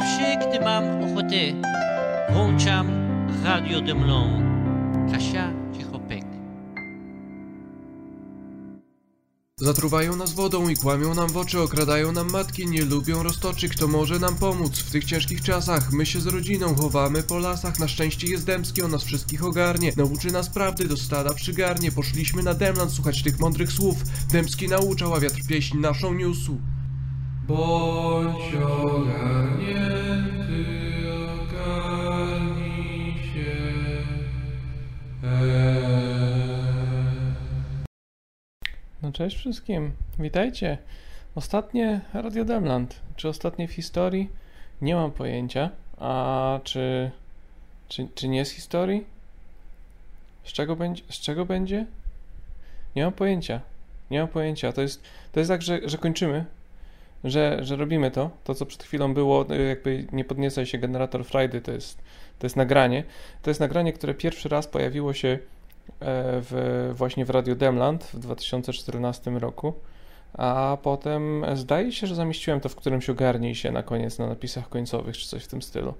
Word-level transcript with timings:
zawsze, 0.00 0.36
gdy 0.48 0.60
mam 0.60 0.84
ochotę, 1.02 1.36
włączam 2.32 2.90
Radio 3.44 3.80
Demlon. 3.80 4.50
Kasia 5.12 5.52
Cichopek. 5.78 6.24
Zatruwają 9.56 10.16
nas 10.16 10.32
wodą 10.32 10.68
i 10.68 10.76
kłamią 10.76 11.14
nam 11.14 11.28
w 11.28 11.36
oczy, 11.36 11.60
okradają 11.60 12.12
nam 12.12 12.30
matki, 12.30 12.66
nie 12.66 12.84
lubią 12.84 13.22
roztoczy. 13.22 13.68
Kto 13.68 13.88
może 13.88 14.18
nam 14.18 14.36
pomóc 14.36 14.78
w 14.78 14.90
tych 14.90 15.04
ciężkich 15.04 15.42
czasach? 15.42 15.92
My 15.92 16.06
się 16.06 16.20
z 16.20 16.26
rodziną 16.26 16.74
chowamy 16.74 17.22
po 17.22 17.38
lasach, 17.38 17.78
na 17.78 17.88
szczęście 17.88 18.26
jest 18.26 18.46
Dębski, 18.46 18.82
on 18.82 18.90
nas 18.90 19.04
wszystkich 19.04 19.44
ogarnie. 19.44 19.92
Nauczy 19.96 20.30
nas 20.30 20.48
prawdy, 20.48 20.88
do 20.88 20.96
stada 20.96 21.34
przygarnie. 21.34 21.92
Poszliśmy 21.92 22.42
na 22.42 22.54
Demland 22.54 22.92
słuchać 22.92 23.22
tych 23.22 23.38
mądrych 23.38 23.72
słów. 23.72 23.96
Dębski 24.32 24.68
nauczał, 24.68 25.14
a 25.14 25.20
wiatr 25.20 25.40
pieśń 25.48 25.78
naszą 25.78 26.14
niósł. 26.14 26.58
Się. 27.50 27.56
No 39.02 39.12
cześć 39.12 39.36
wszystkim, 39.36 39.92
witajcie. 40.18 40.78
Ostatnie 41.34 42.00
Radio 42.14 42.44
Demland. 42.44 43.00
Czy 43.16 43.28
ostatnie 43.28 43.68
w 43.68 43.72
historii? 43.72 44.28
Nie 44.82 44.94
mam 44.94 45.12
pojęcia. 45.12 45.70
A 45.98 46.60
czy, 46.64 47.10
czy, 47.88 48.08
czy 48.14 48.28
nie 48.28 48.44
z 48.44 48.50
historii? 48.50 49.06
Z 50.44 50.52
czego 50.52 50.76
będzie? 50.76 51.02
Z 51.10 51.20
czego 51.20 51.46
będzie? 51.46 51.86
Nie 52.96 53.04
mam 53.04 53.12
pojęcia. 53.12 53.60
Nie 54.10 54.18
mam 54.18 54.28
pojęcia. 54.28 54.72
To 54.72 54.82
jest, 54.82 55.02
to 55.32 55.40
jest 55.40 55.50
tak, 55.50 55.62
że, 55.62 55.80
że 55.84 55.98
kończymy, 55.98 56.44
że, 57.24 57.58
że 57.62 57.76
robimy 57.76 58.10
to. 58.10 58.30
To, 58.44 58.54
co 58.54 58.66
przed 58.66 58.82
chwilą 58.82 59.14
było, 59.14 59.46
jakby 59.68 60.06
nie 60.12 60.24
podniecaj 60.24 60.66
się 60.66 60.78
generator 60.78 61.24
Friday, 61.24 61.60
to 61.60 61.72
jest, 61.72 62.02
to 62.38 62.46
jest 62.46 62.56
nagranie. 62.56 63.04
To 63.42 63.50
jest 63.50 63.60
nagranie, 63.60 63.92
które 63.92 64.14
pierwszy 64.14 64.48
raz 64.48 64.66
pojawiło 64.66 65.12
się 65.12 65.38
w, 66.00 66.90
właśnie 66.94 67.24
w 67.24 67.30
Radio 67.30 67.54
Demland 67.54 68.04
w 68.04 68.18
2014 68.18 69.30
roku, 69.30 69.74
a 70.32 70.78
potem 70.82 71.44
zdaje 71.54 71.92
się, 71.92 72.06
że 72.06 72.14
zamieściłem 72.14 72.60
to 72.60 72.68
w 72.68 72.76
którymś 72.76 73.10
ogarnij 73.10 73.54
się 73.54 73.72
na 73.72 73.82
koniec 73.82 74.18
na 74.18 74.26
napisach 74.26 74.68
końcowych 74.68 75.16
czy 75.16 75.28
coś 75.28 75.44
w 75.44 75.48
tym 75.48 75.62
stylu. 75.62 75.94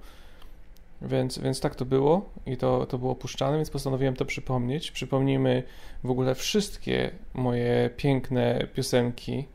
Więc, 1.01 1.39
więc 1.39 1.59
tak 1.59 1.75
to 1.75 1.85
było 1.85 2.29
i 2.45 2.57
to, 2.57 2.85
to 2.85 2.97
było 2.97 3.15
puszczane, 3.15 3.57
więc 3.57 3.69
postanowiłem 3.69 4.15
to 4.15 4.25
przypomnieć. 4.25 4.91
Przypomnijmy 4.91 5.63
w 6.03 6.11
ogóle 6.11 6.35
wszystkie 6.35 7.11
moje 7.33 7.89
piękne 7.97 8.67
piosenki, 8.73 9.45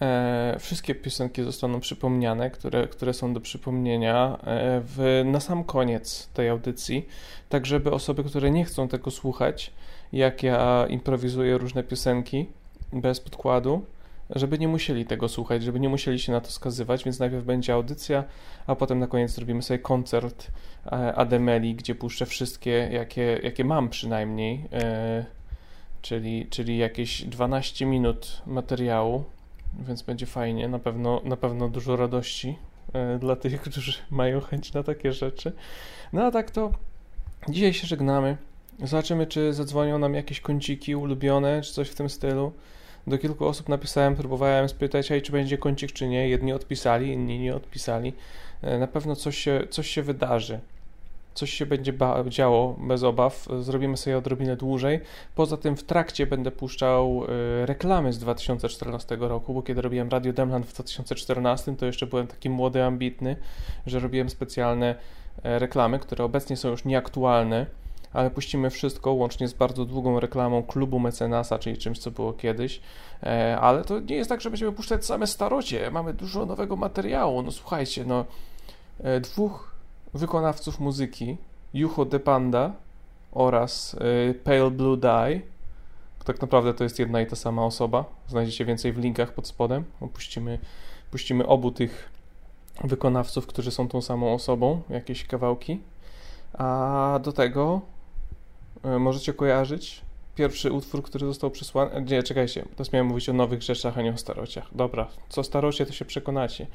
E, 0.00 0.56
wszystkie 0.58 0.94
piosenki 0.94 1.42
zostaną 1.42 1.80
przypomniane, 1.80 2.50
które, 2.50 2.88
które 2.88 3.14
są 3.14 3.34
do 3.34 3.40
przypomnienia 3.40 4.38
e, 4.40 4.80
w, 4.84 5.22
na 5.24 5.40
sam 5.40 5.64
koniec 5.64 6.28
tej 6.34 6.48
audycji, 6.48 7.08
tak 7.48 7.66
żeby 7.66 7.90
osoby, 7.90 8.24
które 8.24 8.50
nie 8.50 8.64
chcą 8.64 8.88
tego 8.88 9.10
słuchać, 9.10 9.72
jak 10.12 10.42
ja 10.42 10.86
improwizuję 10.88 11.58
różne 11.58 11.82
piosenki 11.82 12.46
bez 12.92 13.20
podkładu, 13.20 13.84
żeby 14.30 14.58
nie 14.58 14.68
musieli 14.68 15.04
tego 15.04 15.28
słuchać, 15.28 15.62
żeby 15.62 15.80
nie 15.80 15.88
musieli 15.88 16.18
się 16.18 16.32
na 16.32 16.40
to 16.40 16.50
skazywać, 16.50 17.04
więc 17.04 17.18
najpierw 17.18 17.44
będzie 17.44 17.74
audycja, 17.74 18.24
a 18.66 18.74
potem 18.74 18.98
na 18.98 19.06
koniec 19.06 19.30
zrobimy 19.30 19.62
sobie 19.62 19.78
koncert 19.78 20.46
e, 20.86 20.90
Ademeli, 21.14 21.74
gdzie 21.74 21.94
puszczę 21.94 22.26
wszystkie, 22.26 22.88
jakie, 22.92 23.40
jakie 23.42 23.64
mam 23.64 23.88
przynajmniej, 23.88 24.64
e, 24.72 25.24
czyli, 26.02 26.46
czyli 26.50 26.78
jakieś 26.78 27.22
12 27.22 27.86
minut 27.86 28.42
materiału 28.46 29.24
więc 29.86 30.02
będzie 30.02 30.26
fajnie, 30.26 30.68
na 30.68 30.78
pewno, 30.78 31.20
na 31.24 31.36
pewno 31.36 31.68
dużo 31.68 31.96
radości 31.96 32.58
e, 32.92 33.18
dla 33.18 33.36
tych, 33.36 33.60
którzy 33.60 33.92
mają 34.10 34.40
chęć 34.40 34.72
na 34.72 34.82
takie 34.82 35.12
rzeczy. 35.12 35.52
No 36.12 36.24
a 36.24 36.30
tak 36.30 36.50
to 36.50 36.72
dzisiaj 37.48 37.74
się 37.74 37.86
żegnamy. 37.86 38.36
Zobaczymy, 38.82 39.26
czy 39.26 39.52
zadzwonią 39.52 39.98
nam 39.98 40.14
jakieś 40.14 40.40
kąciki 40.40 40.96
ulubione, 40.96 41.62
czy 41.62 41.72
coś 41.72 41.88
w 41.88 41.94
tym 41.94 42.10
stylu. 42.10 42.52
Do 43.06 43.18
kilku 43.18 43.46
osób 43.46 43.68
napisałem, 43.68 44.16
próbowałem 44.16 44.68
spytać, 44.68 45.08
czy 45.22 45.32
będzie 45.32 45.58
kącik, 45.58 45.92
czy 45.92 46.08
nie. 46.08 46.28
Jedni 46.28 46.52
odpisali, 46.52 47.12
inni 47.12 47.38
nie 47.38 47.54
odpisali. 47.54 48.12
E, 48.62 48.78
na 48.78 48.86
pewno 48.86 49.16
coś 49.16 49.38
się, 49.38 49.60
coś 49.70 49.90
się 49.90 50.02
wydarzy 50.02 50.60
coś 51.36 51.50
się 51.50 51.66
będzie 51.66 51.92
działo 52.28 52.76
bez 52.78 53.02
obaw. 53.02 53.48
Zrobimy 53.60 53.96
sobie 53.96 54.18
odrobinę 54.18 54.56
dłużej. 54.56 55.00
Poza 55.34 55.56
tym 55.56 55.76
w 55.76 55.84
trakcie 55.84 56.26
będę 56.26 56.50
puszczał 56.50 57.24
y, 57.62 57.66
reklamy 57.66 58.12
z 58.12 58.18
2014 58.18 59.16
roku, 59.20 59.54
bo 59.54 59.62
kiedy 59.62 59.82
robiłem 59.82 60.08
Radio 60.08 60.32
Demland 60.32 60.66
w 60.66 60.72
2014, 60.72 61.76
to 61.76 61.86
jeszcze 61.86 62.06
byłem 62.06 62.26
taki 62.26 62.50
młody, 62.50 62.84
ambitny, 62.84 63.36
że 63.86 64.00
robiłem 64.00 64.30
specjalne 64.30 64.94
e, 65.42 65.58
reklamy, 65.58 65.98
które 65.98 66.24
obecnie 66.24 66.56
są 66.56 66.68
już 66.68 66.84
nieaktualne, 66.84 67.66
ale 68.12 68.30
puścimy 68.30 68.70
wszystko, 68.70 69.12
łącznie 69.12 69.48
z 69.48 69.52
bardzo 69.52 69.84
długą 69.84 70.20
reklamą 70.20 70.62
klubu 70.62 70.98
mecenasa, 70.98 71.58
czyli 71.58 71.78
czymś, 71.78 71.98
co 71.98 72.10
było 72.10 72.32
kiedyś. 72.32 72.80
E, 73.22 73.58
ale 73.60 73.84
to 73.84 74.00
nie 74.00 74.16
jest 74.16 74.30
tak, 74.30 74.40
że 74.40 74.50
będziemy 74.50 74.72
puszczać 74.72 75.04
same 75.04 75.26
starocie. 75.26 75.90
Mamy 75.90 76.14
dużo 76.14 76.46
nowego 76.46 76.76
materiału. 76.76 77.42
No 77.42 77.52
słuchajcie, 77.52 78.04
no 78.04 78.24
e, 79.00 79.20
dwóch 79.20 79.75
wykonawców 80.14 80.80
muzyki 80.80 81.36
Juho 81.74 82.04
De 82.04 82.20
Panda 82.20 82.72
oraz 83.32 83.94
y, 84.30 84.34
Pale 84.34 84.70
Blue 84.70 84.96
Dye. 84.96 85.40
Tak 86.24 86.40
naprawdę 86.40 86.74
to 86.74 86.84
jest 86.84 86.98
jedna 86.98 87.20
i 87.20 87.26
ta 87.26 87.36
sama 87.36 87.64
osoba. 87.64 88.04
Znajdziecie 88.28 88.64
więcej 88.64 88.92
w 88.92 88.98
linkach 88.98 89.32
pod 89.32 89.46
spodem. 89.46 89.84
Opuścimy, 90.00 90.58
puścimy 91.10 91.46
obu 91.46 91.70
tych 91.70 92.10
wykonawców, 92.84 93.46
którzy 93.46 93.70
są 93.70 93.88
tą 93.88 94.02
samą 94.02 94.34
osobą, 94.34 94.82
jakieś 94.90 95.26
kawałki. 95.26 95.80
A 96.52 97.20
do 97.22 97.32
tego 97.32 97.80
y, 98.84 98.98
możecie 98.98 99.32
kojarzyć 99.32 100.02
pierwszy 100.34 100.72
utwór, 100.72 101.02
który 101.02 101.26
został 101.26 101.50
przysłany. 101.50 102.02
Nie, 102.02 102.22
czekajcie, 102.22 102.64
to 102.76 102.84
miałem 102.92 103.06
mówić 103.06 103.28
o 103.28 103.32
nowych 103.32 103.62
rzeczach, 103.62 103.98
a 103.98 104.02
nie 104.02 104.12
o 104.12 104.16
starociach. 104.16 104.68
Dobra, 104.72 105.08
co 105.28 105.42
starocie, 105.42 105.86
to 105.86 105.92
się 105.92 106.04
przekonacie. 106.04 106.66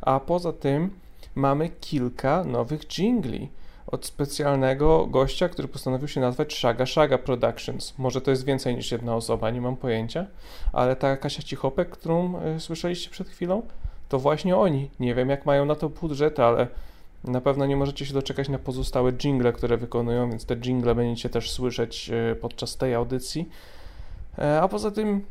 A 0.00 0.20
poza 0.20 0.52
tym 0.52 0.90
mamy 1.34 1.68
kilka 1.68 2.44
nowych 2.44 2.86
jingli 2.98 3.48
od 3.86 4.06
specjalnego 4.06 5.06
gościa, 5.06 5.48
który 5.48 5.68
postanowił 5.68 6.08
się 6.08 6.20
nazwać 6.20 6.54
Shaga 6.54 6.86
Shaga 6.86 7.18
Productions. 7.18 7.94
Może 7.98 8.20
to 8.20 8.30
jest 8.30 8.44
więcej 8.44 8.76
niż 8.76 8.92
jedna 8.92 9.16
osoba, 9.16 9.50
nie 9.50 9.60
mam 9.60 9.76
pojęcia, 9.76 10.26
ale 10.72 10.96
ta 10.96 11.16
Kasia 11.16 11.42
Cichopek, 11.42 11.90
którą 11.90 12.42
y, 12.56 12.60
słyszeliście 12.60 13.10
przed 13.10 13.28
chwilą, 13.28 13.62
to 14.08 14.18
właśnie 14.18 14.56
oni. 14.56 14.90
Nie 15.00 15.14
wiem, 15.14 15.28
jak 15.28 15.46
mają 15.46 15.64
na 15.64 15.74
to 15.74 15.88
budżet, 15.88 16.40
ale 16.40 16.66
na 17.24 17.40
pewno 17.40 17.66
nie 17.66 17.76
możecie 17.76 18.06
się 18.06 18.14
doczekać 18.14 18.48
na 18.48 18.58
pozostałe 18.58 19.12
jingle, 19.12 19.52
które 19.52 19.76
wykonują, 19.76 20.30
więc 20.30 20.46
te 20.46 20.56
jingle 20.56 20.94
będziecie 20.94 21.28
też 21.28 21.50
słyszeć 21.50 22.10
y, 22.32 22.36
podczas 22.36 22.76
tej 22.76 22.94
audycji. 22.94 23.48
E, 24.38 24.60
a 24.60 24.68
poza 24.68 24.90
tym, 24.90 25.24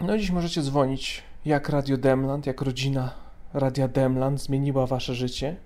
no 0.00 0.18
dziś 0.18 0.30
możecie 0.30 0.62
dzwonić 0.62 1.22
jak 1.44 1.68
Radio 1.68 1.96
Demland, 1.96 2.46
jak 2.46 2.60
rodzina 2.60 3.25
Radia 3.56 3.88
Demland 3.88 4.40
zmieniła 4.40 4.86
wasze 4.86 5.14
życie 5.14 5.56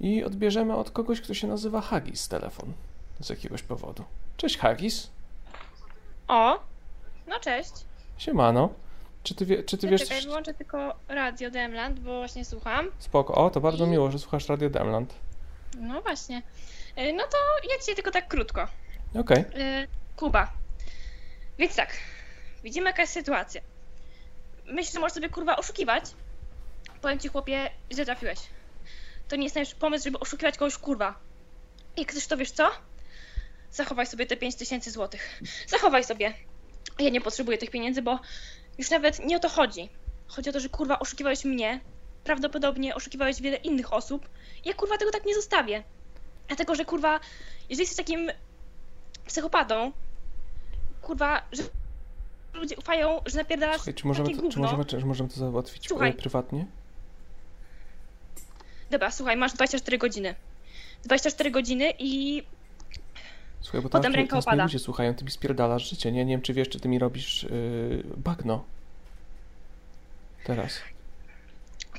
i 0.00 0.24
odbierzemy 0.24 0.74
od 0.74 0.90
kogoś, 0.90 1.20
kto 1.20 1.34
się 1.34 1.46
nazywa 1.46 1.80
Hagis 1.80 2.28
telefon 2.28 2.72
z 3.20 3.28
jakiegoś 3.28 3.62
powodu. 3.62 4.04
Cześć 4.36 4.58
Hagis. 4.58 5.10
O, 6.28 6.60
no 7.26 7.40
cześć. 7.40 7.72
Siemano. 8.18 8.70
Czy 9.22 9.34
ty, 9.34 9.46
wie, 9.46 9.62
czy 9.62 9.78
ty 9.78 9.86
ja 9.86 9.90
wiesz... 9.90 10.02
Czekaj, 10.02 10.22
wyłączę 10.22 10.54
tylko 10.54 10.94
Radio 11.08 11.50
Demland, 11.50 12.00
bo 12.00 12.18
właśnie 12.18 12.44
słucham. 12.44 12.90
Spoko. 12.98 13.34
O, 13.34 13.50
to 13.50 13.60
bardzo 13.60 13.86
I... 13.86 13.88
miło, 13.88 14.10
że 14.10 14.18
słuchasz 14.18 14.48
Radio 14.48 14.70
Demland. 14.70 15.14
No 15.80 16.02
właśnie. 16.02 16.42
E, 16.96 17.12
no 17.12 17.22
to 17.24 17.36
ja 17.70 17.78
dzisiaj 17.80 17.94
tylko 17.94 18.10
tak 18.10 18.28
krótko. 18.28 18.68
Okej. 19.14 19.40
Okay. 19.40 19.88
Kuba. 20.16 20.52
Więc 21.58 21.76
tak, 21.76 21.96
widzimy 22.64 22.86
jaka 22.90 23.02
jest 23.02 23.12
sytuacja. 23.12 23.60
Myślę, 24.66 24.92
że 24.92 25.00
możesz 25.00 25.12
sobie 25.14 25.28
kurwa 25.28 25.56
oszukiwać, 25.56 26.04
powiem 27.00 27.18
ci 27.18 27.28
chłopie, 27.28 27.70
że 27.90 28.04
trafiłeś. 28.04 28.38
To 29.28 29.36
nie 29.36 29.44
jest 29.44 29.54
najlepszy 29.56 29.76
pomysł, 29.76 30.04
żeby 30.04 30.18
oszukiwać 30.18 30.58
kogoś 30.58 30.78
kurwa. 30.78 31.14
I 31.96 32.04
chcesz 32.04 32.26
to 32.26 32.36
wiesz 32.36 32.50
co? 32.50 32.70
Zachowaj 33.72 34.06
sobie 34.06 34.26
te 34.26 34.36
5000 34.36 34.90
złotych. 34.90 35.40
Zachowaj 35.66 36.04
sobie. 36.04 36.34
Ja 36.98 37.10
nie 37.10 37.20
potrzebuję 37.20 37.58
tych 37.58 37.70
pieniędzy, 37.70 38.02
bo 38.02 38.18
już 38.78 38.90
nawet 38.90 39.26
nie 39.26 39.36
o 39.36 39.40
to 39.40 39.48
chodzi. 39.48 39.88
Chodzi 40.26 40.50
o 40.50 40.52
to, 40.52 40.60
że 40.60 40.68
kurwa 40.68 40.98
oszukiwałeś 40.98 41.44
mnie, 41.44 41.80
prawdopodobnie 42.24 42.94
oszukiwałeś 42.94 43.42
wiele 43.42 43.56
innych 43.56 43.92
osób. 43.92 44.28
Ja 44.64 44.74
kurwa 44.74 44.98
tego 44.98 45.10
tak 45.10 45.24
nie 45.26 45.34
zostawię. 45.34 45.82
Dlatego, 46.48 46.74
że 46.74 46.84
kurwa, 46.84 47.20
jeżeli 47.68 47.82
jesteś 47.88 47.96
takim 48.06 48.30
psychopatą, 49.26 49.92
kurwa, 51.02 51.42
że 51.52 51.62
ludzie 52.54 52.76
ufają, 52.76 53.20
że 53.26 53.38
napierdalasz 53.38 53.76
Słuchaj, 53.76 53.94
czy 53.94 54.06
możemy, 54.06 54.28
takie 54.28 54.36
to, 54.36 54.42
gówno. 54.42 54.54
czy 54.54 54.60
możemy, 54.60 54.84
czy 54.84 55.06
możemy 55.06 55.28
to 55.30 55.36
załatwić 55.36 55.88
Słuchaj. 55.88 56.10
e, 56.10 56.12
prywatnie? 56.12 56.66
Dobra, 58.90 59.10
słuchaj, 59.10 59.36
masz 59.36 59.52
24 59.52 59.98
godziny. 59.98 60.34
24 61.04 61.50
godziny 61.50 61.92
i 61.98 62.42
Słuchaj, 63.60 63.80
bo 63.82 63.88
Potem 63.88 64.02
tam 64.02 64.14
ręka 64.14 64.36
nas 64.36 64.44
opada. 64.44 64.62
ludzie 64.62 64.78
słuchają, 64.78 65.14
ty 65.14 65.24
mi 65.24 65.30
spierdalasz 65.30 65.90
życie, 65.90 66.12
nie? 66.12 66.24
Nie 66.24 66.34
wiem, 66.34 66.42
czy 66.42 66.54
wiesz, 66.54 66.68
czy 66.68 66.80
ty 66.80 66.88
mi 66.88 66.98
robisz 66.98 67.42
yy, 67.42 68.04
bagno. 68.16 68.64
Teraz. 70.44 70.80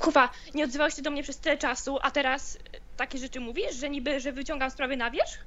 Kuwa, 0.00 0.30
nie 0.54 0.64
odzywałeś 0.64 0.94
się 0.94 1.02
do 1.02 1.10
mnie 1.10 1.22
przez 1.22 1.38
tyle 1.38 1.58
czasu, 1.58 1.98
a 2.02 2.10
teraz 2.10 2.54
y, 2.56 2.58
takie 2.96 3.18
rzeczy 3.18 3.40
mówisz, 3.40 3.76
że 3.76 3.90
niby, 3.90 4.20
że 4.20 4.32
wyciągam 4.32 4.70
sprawy 4.70 4.96
na 4.96 5.10
wierzch? 5.10 5.38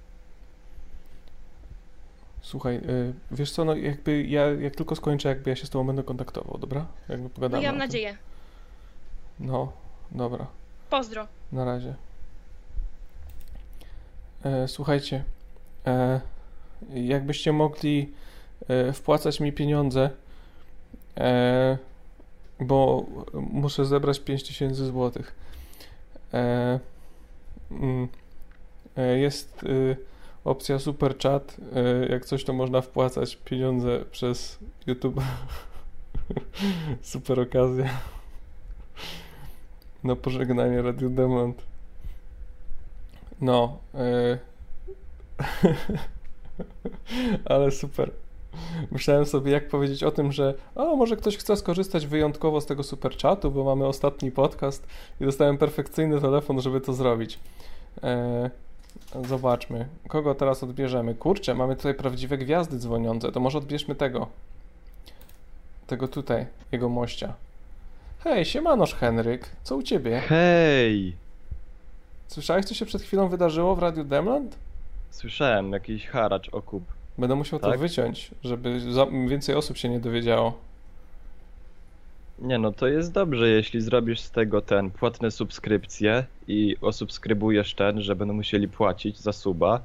Słuchaj, 2.42 2.76
y, 2.76 3.14
wiesz 3.32 3.52
co, 3.52 3.66
no 3.66 3.76
jakby 3.76 4.24
ja, 4.24 4.46
jak 4.46 4.76
tylko 4.76 4.96
skończę, 4.96 5.30
jakby 5.30 5.50
ja 5.50 5.56
się 5.56 5.66
z 5.66 5.70
tobą 5.70 5.88
będę 5.88 6.04
kontaktował, 6.04 6.58
dobra? 6.58 6.86
Jakby 7.10 7.24
No 7.24 7.30
pogadamy 7.30 7.64
ja 7.64 7.70
o 7.70 7.74
mam 7.74 7.80
nadzieję. 7.80 8.18
No, 9.40 9.72
dobra, 10.12 10.48
Pozdro. 10.92 11.28
na 11.52 11.66
razie. 11.66 11.96
E, 14.44 14.68
słuchajcie, 14.68 15.24
e, 15.86 16.22
jakbyście 16.94 17.54
mogli 17.54 18.14
e, 18.68 18.94
wpłacać 18.94 19.40
mi 19.40 19.54
pieniądze, 19.54 20.10
e, 21.18 21.78
bo 22.60 23.06
muszę 23.34 23.86
zebrać 23.86 24.20
5000 24.20 24.86
złotych. 24.86 25.36
E, 26.34 26.80
mm, 27.72 28.08
e, 28.98 29.18
jest 29.18 29.66
opcja 30.44 30.80
super 30.80 31.18
chat. 31.18 31.58
Jak 32.10 32.26
coś, 32.26 32.44
to 32.44 32.54
można 32.54 32.82
wpłacać 32.82 33.36
pieniądze 33.36 34.06
przez 34.12 34.60
YouTube. 34.88 35.22
super 37.02 37.40
okazja. 37.40 37.90
Na 40.04 40.16
pożegnanie 40.16 40.82
Radio 40.82 41.10
Demont. 41.10 41.62
No. 43.42 43.78
e, 43.96 44.38
Ale 47.52 47.72
super. 47.72 48.12
Myślałem 48.92 49.26
sobie, 49.26 49.52
jak 49.52 49.68
powiedzieć 49.68 50.04
o 50.04 50.12
tym, 50.12 50.32
że 50.32 50.54
o, 50.76 50.96
może 50.96 51.18
ktoś 51.18 51.38
chce 51.38 51.58
skorzystać 51.58 52.08
wyjątkowo 52.08 52.62
z 52.62 52.66
tego 52.66 52.84
super 52.84 53.18
chatu, 53.18 53.52
bo 53.52 53.64
mamy 53.64 53.86
ostatni 53.86 54.32
podcast 54.32 54.88
i 55.22 55.26
dostałem 55.26 55.58
perfekcyjny 55.58 56.22
telefon, 56.22 56.62
żeby 56.62 56.82
to 56.82 56.94
zrobić. 56.94 57.40
E, 58.04 58.50
zobaczmy, 59.28 59.88
kogo 60.08 60.36
teraz 60.36 60.64
odbierzemy. 60.64 61.16
Kurczę, 61.16 61.56
mamy 61.56 61.76
tutaj 61.76 61.94
prawdziwe 61.94 62.38
gwiazdy 62.38 62.78
dzwoniące, 62.78 63.32
to 63.32 63.40
może 63.40 63.58
odbierzmy 63.58 63.96
tego. 63.96 64.28
Tego 65.88 66.08
tutaj, 66.08 66.46
jego 66.72 66.90
mościa. 66.90 67.34
Hej, 68.24 68.46
siemanoż 68.46 68.94
Henryk, 68.96 69.50
co 69.64 69.76
u 69.76 69.84
ciebie? 69.84 70.20
Hej! 70.20 71.16
Słyszałeś, 72.28 72.66
co 72.66 72.74
się 72.74 72.86
przed 72.86 73.02
chwilą 73.02 73.28
wydarzyło 73.30 73.76
w 73.76 73.80
Radiu 73.80 74.04
Demland? 74.04 74.56
Słyszałem 75.10 75.72
jakiś 75.72 76.08
haracz 76.08 76.50
okup. 76.50 76.84
Będę 77.18 77.36
musiał 77.36 77.60
to 77.60 77.70
Tak? 77.70 77.80
wyciąć, 77.80 78.32
żeby 78.44 78.80
więcej 79.28 79.56
osób 79.56 79.78
się 79.78 79.90
nie 79.90 80.00
dowiedziało. 80.00 80.58
Nie 82.40 82.58
no, 82.58 82.72
to 82.72 82.88
jest 82.88 83.12
dobrze, 83.12 83.50
jeśli 83.50 83.82
zrobisz 83.82 84.20
z 84.20 84.32
tego 84.32 84.62
ten 84.62 84.92
płatne 84.92 85.32
subskrypcje 85.32 86.26
i 86.48 86.76
osubskrybujesz 86.82 87.76
ten, 87.76 88.02
że 88.02 88.16
będą 88.16 88.34
musieli 88.34 88.68
płacić 88.68 89.20
za 89.20 89.34
suba. 89.34 89.82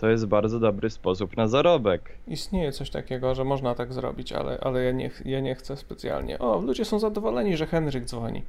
To 0.00 0.08
jest 0.08 0.26
bardzo 0.26 0.60
dobry 0.60 0.90
sposób 0.90 1.36
na 1.36 1.48
zarobek. 1.48 2.12
Istnieje 2.28 2.72
coś 2.72 2.90
takiego, 2.90 3.34
że 3.34 3.44
można 3.44 3.74
tak 3.74 3.92
zrobić, 3.92 4.32
ale, 4.32 4.58
ale 4.60 4.84
ja, 4.84 4.92
nie, 4.92 5.10
ja 5.24 5.40
nie 5.40 5.54
chcę 5.54 5.76
specjalnie. 5.76 6.38
O, 6.38 6.58
ludzie 6.58 6.84
są 6.84 6.98
zadowoleni, 6.98 7.56
że 7.56 7.66
Henryk 7.66 8.04
dzwoni. 8.04 8.42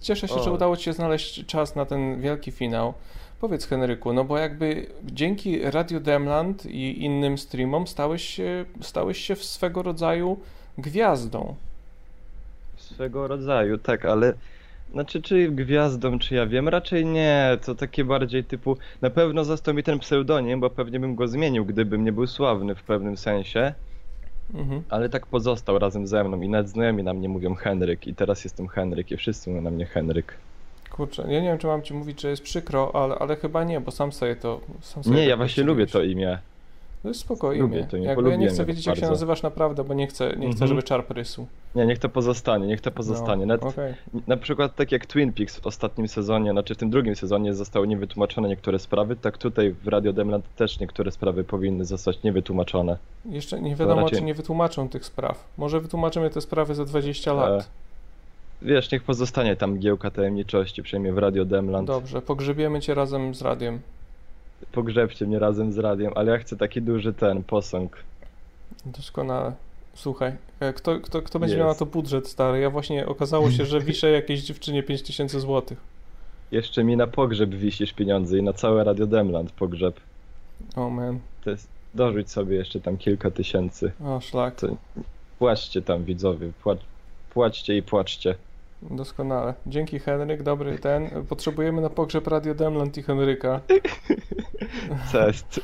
Cieszę 0.00 0.28
się, 0.28 0.34
O. 0.34 0.42
że 0.42 0.52
udało 0.52 0.76
Ci 0.76 0.84
się 0.84 0.92
znaleźć 0.92 1.46
czas 1.46 1.76
na 1.76 1.86
ten 1.86 2.20
wielki 2.20 2.50
finał. 2.50 2.94
Powiedz 3.40 3.66
Henryku, 3.66 4.12
no 4.12 4.24
bo 4.24 4.38
jakby 4.38 4.86
dzięki 5.04 5.62
Radio 5.62 6.00
Demland 6.00 6.66
i 6.66 7.04
innym 7.04 7.38
streamom 7.38 7.86
stałeś 7.86 8.24
się, 8.24 8.64
stałeś 8.80 9.18
się 9.18 9.36
w 9.36 9.44
swego 9.44 9.82
rodzaju 9.82 10.40
gwiazdą. 10.78 11.54
Swego 12.76 13.28
rodzaju, 13.28 13.78
tak, 13.78 14.04
ale 14.04 14.34
znaczy 14.92 15.22
czy 15.22 15.48
gwiazdą, 15.50 16.18
czy 16.18 16.34
ja 16.34 16.46
wiem, 16.46 16.68
raczej 16.68 17.04
nie, 17.06 17.58
to 17.66 17.74
takie 17.74 18.04
bardziej 18.04 18.44
typu, 18.44 18.76
na 19.02 19.10
pewno 19.10 19.44
został 19.44 19.74
mi 19.74 19.82
ten 19.82 19.98
pseudonim, 19.98 20.60
bo 20.60 20.70
pewnie 20.70 21.00
bym 21.00 21.14
go 21.14 21.28
zmienił, 21.28 21.64
gdybym 21.64 22.04
nie 22.04 22.12
był 22.12 22.26
sławny 22.26 22.74
w 22.74 22.82
pewnym 22.82 23.16
sensie, 23.16 23.74
Mhm. 24.54 24.82
ale 24.88 25.08
tak 25.08 25.26
pozostał 25.26 25.78
razem 25.78 26.06
ze 26.06 26.24
mną 26.24 26.40
i 26.40 26.48
nawet 26.48 26.68
znajomi 26.68 27.02
na 27.02 27.14
mnie 27.14 27.28
mówią 27.28 27.54
Henryk 27.54 28.06
i 28.06 28.14
teraz 28.14 28.44
jestem 28.44 28.68
Henryk 28.68 29.10
i 29.10 29.16
wszyscy 29.16 29.50
mówią 29.50 29.62
na 29.62 29.70
mnie 29.70 29.86
Henryk. 29.86 30.34
Kurczę, 30.90 31.22
ja 31.22 31.40
nie 31.40 31.48
wiem, 31.48 31.58
czy 31.58 31.66
mam 31.66 31.82
Ci 31.82 31.94
mówić, 31.94 32.20
że 32.20 32.30
jest 32.30 32.42
przykro, 32.42 32.90
ale, 32.94 33.14
ale 33.14 33.36
chyba 33.36 33.64
nie, 33.64 33.80
bo 33.80 33.90
sam 33.90 34.12
sobie 34.12 34.36
to... 34.36 34.60
Sam 34.80 35.04
sobie 35.04 35.16
Nie, 35.16 35.22
tak 35.22 35.28
ja 35.28 35.36
właśnie 35.36 35.62
lubię 35.62 35.86
to 35.86 36.02
imię. 36.02 36.38
To 37.02 37.08
jest 37.08 37.20
spoko 37.20 37.52
Lubię 37.52 37.86
to 37.90 37.96
imię, 37.96 38.06
Jakby 38.06 38.30
ja 38.30 38.36
nie 38.36 38.48
chcę 38.48 38.64
wiedzieć, 38.64 38.86
jak 38.86 38.96
się 38.96 39.00
bardzo. 39.00 39.12
nazywasz 39.14 39.42
naprawdę, 39.42 39.84
bo 39.84 39.94
nie 39.94 40.06
chcę, 40.06 40.24
nie 40.26 40.32
chcę 40.32 40.46
Mhm. 40.46 40.68
żeby 40.68 40.82
czarp. 40.82 41.10
Nie, 41.74 41.86
niech 41.86 41.98
to 41.98 42.08
pozostanie, 42.08 42.66
niech 42.66 42.80
to 42.80 42.90
pozostanie. 42.90 43.46
No, 43.46 43.54
Nawet, 43.54 43.72
okej. 43.72 43.94
Na 44.26 44.36
przykład 44.36 44.76
tak 44.76 44.92
jak 44.92 45.06
Twin 45.06 45.32
Peaks 45.32 45.56
w 45.60 45.66
ostatnim 45.66 46.08
sezonie, 46.08 46.50
znaczy 46.52 46.74
w 46.74 46.78
tym 46.78 46.90
drugim 46.90 47.16
sezonie 47.16 47.54
zostały 47.54 47.88
niewytłumaczone 47.88 48.48
niektóre 48.48 48.78
sprawy, 48.78 49.16
tak 49.16 49.38
tutaj 49.38 49.72
w 49.84 49.88
Radio 49.88 50.12
Demland 50.12 50.44
też 50.56 50.80
niektóre 50.80 51.10
sprawy 51.10 51.44
powinny 51.44 51.84
zostać 51.84 52.22
niewytłumaczone. 52.22 52.96
Jeszcze 53.26 53.60
nie 53.60 53.76
wiadomo, 53.76 54.00
raczej- 54.02 54.18
czy 54.18 54.24
nie 54.24 54.34
wytłumaczą 54.34 54.88
tych 54.88 55.04
spraw. 55.04 55.44
Może 55.58 55.80
wytłumaczymy 55.80 56.30
te 56.30 56.40
sprawy 56.40 56.74
za 56.74 56.84
20 56.84 57.30
E, 57.30 57.34
lat. 57.34 57.68
Wiesz, 58.62 58.92
niech 58.92 59.02
pozostanie 59.02 59.56
tam 59.56 59.78
giełka 59.78 60.10
tajemniczości, 60.10 60.82
przejmie 60.82 61.12
w 61.12 61.18
Radio 61.18 61.44
Demland. 61.44 61.86
Dobrze, 61.86 62.22
pogrzebiemy 62.22 62.80
cię 62.80 62.94
razem 62.94 63.34
z 63.34 63.42
radiem. 63.42 63.80
Pogrzebcie 64.72 65.26
mnie 65.26 65.38
razem 65.38 65.72
z 65.72 65.78
radiem, 65.78 66.12
ale 66.14 66.32
ja 66.32 66.38
chcę 66.38 66.56
taki 66.56 66.82
duży 66.82 67.12
ten 67.12 67.42
posąg. 67.44 67.96
Doskonale. 68.86 69.52
Słuchaj, 69.94 70.32
e, 70.60 70.72
kto, 70.72 71.00
kto, 71.00 71.22
kto 71.22 71.38
będzie 71.38 71.54
Jest. 71.54 71.60
miał 71.60 71.68
na 71.68 71.74
to 71.78 71.86
budżet 71.86 72.28
stary? 72.28 72.60
Ja 72.60 72.70
właśnie 72.70 73.06
okazało 73.06 73.50
się, 73.50 73.64
że 73.64 73.80
wiszę 73.90 74.10
jakiejś 74.10 74.42
dziewczynie 74.42 74.82
5000 74.82 75.40
zł. 75.40 75.76
Jeszcze 76.52 76.84
mi 76.84 76.96
na 76.96 77.06
pogrzeb 77.06 77.50
wisisz 77.50 77.92
pieniądze 77.92 78.38
i 78.38 78.42
na 78.42 78.52
całe 78.52 78.84
Radio 78.84 79.06
Demland 79.06 79.52
pogrzeb. 79.52 80.00
O 80.76 80.90
man, 80.90 81.18
To 81.44 81.50
jest, 81.50 81.68
dorzuć 81.94 82.30
sobie 82.30 82.56
jeszcze 82.56 82.80
tam 82.80 82.96
kilka 82.96 83.30
tysięcy. 83.30 83.92
o 84.04 84.20
szlak. 84.20 84.54
To- 84.56 84.76
Płaczcie 85.38 85.82
tam 85.82 86.04
widzowie, 86.04 86.52
płacz, 86.62 86.78
płaczcie 87.30 87.76
i 87.76 87.82
płaczcie. 87.82 88.34
Doskonale. 88.82 89.54
Dzięki 89.66 89.98
Henryk, 89.98 90.42
dobry 90.42 90.78
ten. 90.78 91.26
Potrzebujemy 91.28 91.82
na 91.82 91.90
pogrzeb 91.90 92.26
Radio 92.26 92.54
Demland 92.54 92.98
i 92.98 93.02
Henryka. 93.02 93.60
Cześć. 95.12 95.60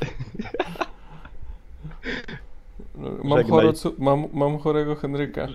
Mam, 3.25 3.45
chorocu, 3.45 3.95
mam, 3.99 4.27
mam 4.33 4.59
chorego 4.59 4.97
Henryka. 4.97 5.49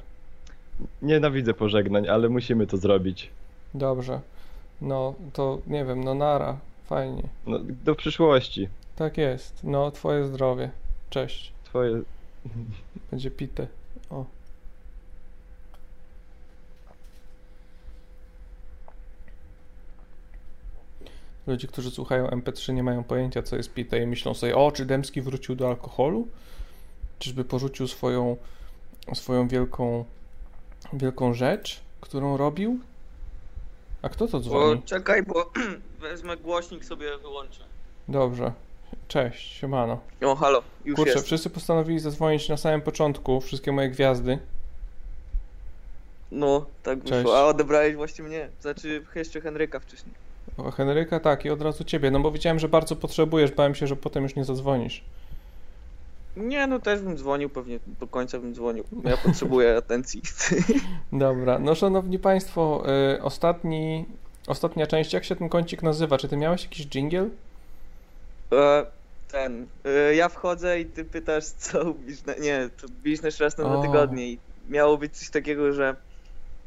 Nienawidzę 1.02 1.54
pożegnań, 1.54 2.08
ale 2.08 2.30
musimy 2.30 2.68
to 2.68 2.78
zrobić. 2.78 3.30
Dobrze. 3.74 4.22
No, 4.82 5.14
to 5.34 5.58
nie 5.68 5.86
wiem, 5.86 6.04
no 6.04 6.14
nara. 6.14 6.58
Fajnie. 6.86 7.24
No, 7.48 7.60
do 7.86 7.96
przyszłości. 7.96 8.70
Tak 8.96 9.18
jest. 9.18 9.64
No, 9.64 9.92
twoje 9.92 10.26
zdrowie. 10.26 10.72
Cześć. 11.10 11.52
Twoje. 11.64 12.02
Będzie 13.12 13.32
pite. 13.32 13.68
O. 14.10 14.26
Ludzie, 21.48 21.68
którzy 21.68 21.92
słuchają 21.92 22.28
MP3 22.28 22.74
nie 22.74 22.84
mają 22.84 23.04
pojęcia, 23.04 23.44
co 23.44 23.56
jest 23.56 23.74
pite 23.74 24.00
i 24.00 24.08
myślą 24.08 24.34
sobie, 24.34 24.56
o, 24.56 24.72
czy 24.72 24.86
Dębski 24.86 25.22
wrócił 25.22 25.56
do 25.56 25.68
alkoholu? 25.68 26.28
Czyżby 27.20 27.44
porzucił 27.44 27.88
swoją, 27.88 28.38
swoją 29.14 29.48
wielką, 29.48 30.06
wielką 30.94 31.34
rzecz, 31.34 31.82
którą 32.02 32.38
robił? 32.38 32.80
A 34.02 34.10
kto 34.10 34.28
to 34.28 34.38
O, 34.38 34.42
dzwoni? 34.42 34.82
czekaj, 34.82 35.24
bo 35.24 35.52
wezmę 36.02 36.38
głośnik 36.38 36.86
sobie 36.86 37.18
wyłączę. 37.18 37.64
Dobrze. 38.08 38.52
Cześć, 39.08 39.52
siemano. 39.60 40.00
O, 40.26 40.36
halo, 40.36 40.64
już 40.86 40.96
Kurczę, 40.96 41.12
jest. 41.14 41.26
wszyscy 41.26 41.50
postanowili 41.50 42.00
zadzwonić 42.00 42.50
na 42.50 42.58
samym 42.58 42.82
początku, 42.82 43.42
wszystkie 43.42 43.72
moje 43.72 43.90
gwiazdy. 43.90 44.40
No, 46.32 46.66
tak 46.84 47.00
wyszło. 47.00 47.18
Cześć. 47.18 47.30
A 47.36 47.46
odebrałeś 47.46 47.96
właśnie 47.96 48.24
mnie. 48.26 48.50
Znaczy, 48.62 49.06
jeszcze 49.16 49.42
Henryka 49.42 49.80
wcześniej. 49.80 50.14
O, 50.58 50.72
Henryka, 50.72 51.20
tak, 51.20 51.46
i 51.46 51.50
od 51.50 51.62
razu 51.62 51.84
ciebie, 51.84 52.12
no 52.12 52.20
bo 52.20 52.32
widziałem, 52.32 52.60
że 52.60 52.68
bardzo 52.70 52.96
potrzebujesz, 52.96 53.52
bałem 53.52 53.76
się, 53.76 53.88
że 53.88 53.96
potem 53.96 54.24
już 54.24 54.36
nie 54.36 54.46
zadzwonisz. 54.46 55.04
Nie, 56.38 56.68
no 56.68 56.80
też 56.80 57.00
bym 57.00 57.18
dzwonił, 57.18 57.50
pewnie 57.50 57.80
do 58.00 58.08
końca 58.08 58.40
bym 58.40 58.54
dzwonił. 58.56 58.84
Ja 59.04 59.18
potrzebuję 59.18 59.76
atencji. 59.78 60.22
Dobra, 61.14 61.60
no 61.60 61.76
szanowni 61.76 62.20
państwo, 62.20 62.84
y, 63.16 63.22
ostatni, 63.22 64.06
ostatnia 64.48 64.88
część, 64.88 65.14
jak 65.14 65.24
się 65.24 65.36
ten 65.36 65.50
kącik 65.50 65.84
nazywa? 65.84 66.18
Czy 66.18 66.28
ty 66.28 66.38
miałeś 66.38 66.64
jakiś 66.64 66.86
jingle? 66.88 67.30
E, 68.54 68.86
Ten, 69.32 69.68
e, 69.86 70.16
ja 70.16 70.30
wchodzę 70.30 70.80
i 70.80 70.86
ty 70.86 71.06
pytasz, 71.06 71.46
co 71.46 71.94
biznes... 71.94 72.40
Nie, 72.42 72.70
to 72.82 72.88
biznes 73.04 73.38
raz 73.38 73.58
na 73.58 73.64
dwa 73.64 73.82
tygodnie 73.82 74.28
i 74.28 74.40
miało 74.70 74.98
być 74.98 75.18
coś 75.18 75.30
takiego, 75.30 75.74
że 75.74 75.96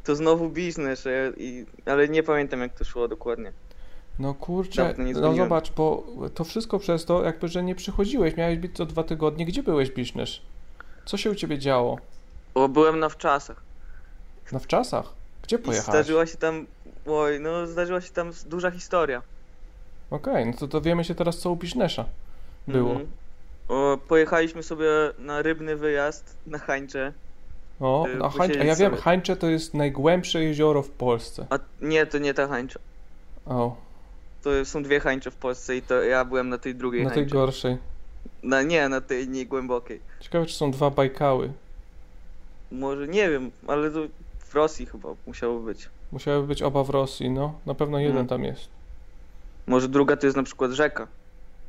to 0.05 0.17
znowu 0.17 0.49
biznes, 0.49 1.05
ale 1.87 2.09
nie 2.09 2.23
pamiętam 2.23 2.61
jak 2.61 2.79
to 2.79 2.85
szło 2.85 3.09
dokładnie. 3.09 3.53
No 4.19 4.35
kurczę, 4.35 4.85
Dawno 4.89 5.05
nie 5.05 5.13
no 5.13 5.19
dzwoniłem. 5.19 5.49
zobacz, 5.49 5.73
bo 5.73 6.05
to 6.35 6.45
wszystko 6.45 6.79
przez 6.79 7.05
to, 7.05 7.25
jakby, 7.25 7.49
że 7.49 7.63
nie 7.63 7.75
przychodziłeś, 7.75 8.37
miałeś 8.37 8.59
być 8.59 8.77
co 8.77 8.87
dwa 8.87 9.05
tygodnie. 9.05 9.47
Gdzie 9.47 9.63
byłeś, 9.63 9.91
Bisznysz? 9.91 10.43
Co 11.05 11.17
się 11.17 11.31
u 11.31 11.35
ciebie 11.35 11.59
działo? 11.59 11.99
Bo 12.55 12.69
byłem 12.69 12.99
na 12.99 13.09
wczasach. 13.09 13.63
Na 14.53 14.59
wczasach? 14.59 15.13
Gdzie 15.43 15.57
I 15.57 15.59
pojechałeś? 15.59 15.89
zdarzyła 16.05 16.27
się 16.27 16.37
tam, 16.39 16.67
oj, 17.07 17.41
no 17.41 17.67
zdarzyła 17.67 18.01
się 18.01 18.11
tam 18.13 18.31
duża 18.47 18.71
historia. 18.71 19.23
Okej, 20.11 20.47
no 20.47 20.53
to 20.53 20.67
dowiemy 20.67 21.05
się 21.05 21.15
teraz 21.15 21.39
co 21.39 21.51
u 21.51 21.57
Biznesza 21.57 22.05
było. 22.69 22.91
Mhm. 22.91 23.09
O, 23.69 23.99
pojechaliśmy 24.09 24.63
sobie 24.63 24.87
na 25.19 25.43
rybny 25.43 25.77
wyjazd 25.77 26.37
na 26.47 26.59
Hańcze. 26.59 27.13
O, 27.81 28.07
Y, 28.09 28.25
a, 28.25 28.29
Hań... 28.29 28.51
a 28.61 28.65
ja 28.65 28.75
wiem, 28.77 28.91
sobie. 28.91 29.03
Hańcze 29.03 29.37
to 29.37 29.47
jest 29.51 29.75
najgłębsze 29.75 30.43
jezioro 30.45 30.83
w 30.83 30.91
Polsce. 30.91 31.47
A 31.51 31.59
nie, 31.81 32.07
to 32.07 32.19
nie 32.19 32.35
ta 32.35 32.49
Hańcza. 32.49 32.79
O, 33.47 33.77
To 34.45 34.65
są 34.65 34.83
dwie 34.83 35.01
Hańcze 35.01 35.31
w 35.31 35.37
Polsce 35.37 35.77
i 35.77 35.83
to 35.83 36.03
ja 36.03 36.25
byłem 36.25 36.49
na 36.49 36.59
tej 36.59 36.75
drugiej 36.75 37.05
na 37.05 37.11
tej 37.11 37.19
Hańczy. 37.23 37.33
gorszej. 37.35 37.77
Na, 38.43 38.63
nie, 38.63 38.89
na 38.89 39.01
tej 39.01 39.29
niegłębokiej. 39.29 40.01
Ciekawe, 40.21 40.47
czy 40.47 40.55
są 40.57 40.71
dwa 40.71 40.91
Bajkały. 40.91 41.53
Może, 42.73 43.09
nie 43.09 43.31
wiem, 43.31 43.51
ale 43.67 43.91
to 43.91 44.01
w 44.39 44.55
Rosji 44.55 44.87
chyba 44.87 45.09
musiało 45.27 45.61
być. 45.61 45.89
Musiały 46.13 46.47
być 46.47 46.63
oba 46.63 46.85
w 46.85 46.91
Rosji, 46.91 47.31
no. 47.31 47.55
Na 47.67 47.75
pewno 47.75 47.99
jeden 47.99 48.17
Mm. 48.17 48.27
tam 48.29 48.45
jest. 48.45 48.69
Może 49.67 49.89
druga 49.89 50.17
to 50.17 50.27
jest 50.27 50.37
na 50.37 50.43
przykład 50.43 50.71
rzeka. 50.71 51.07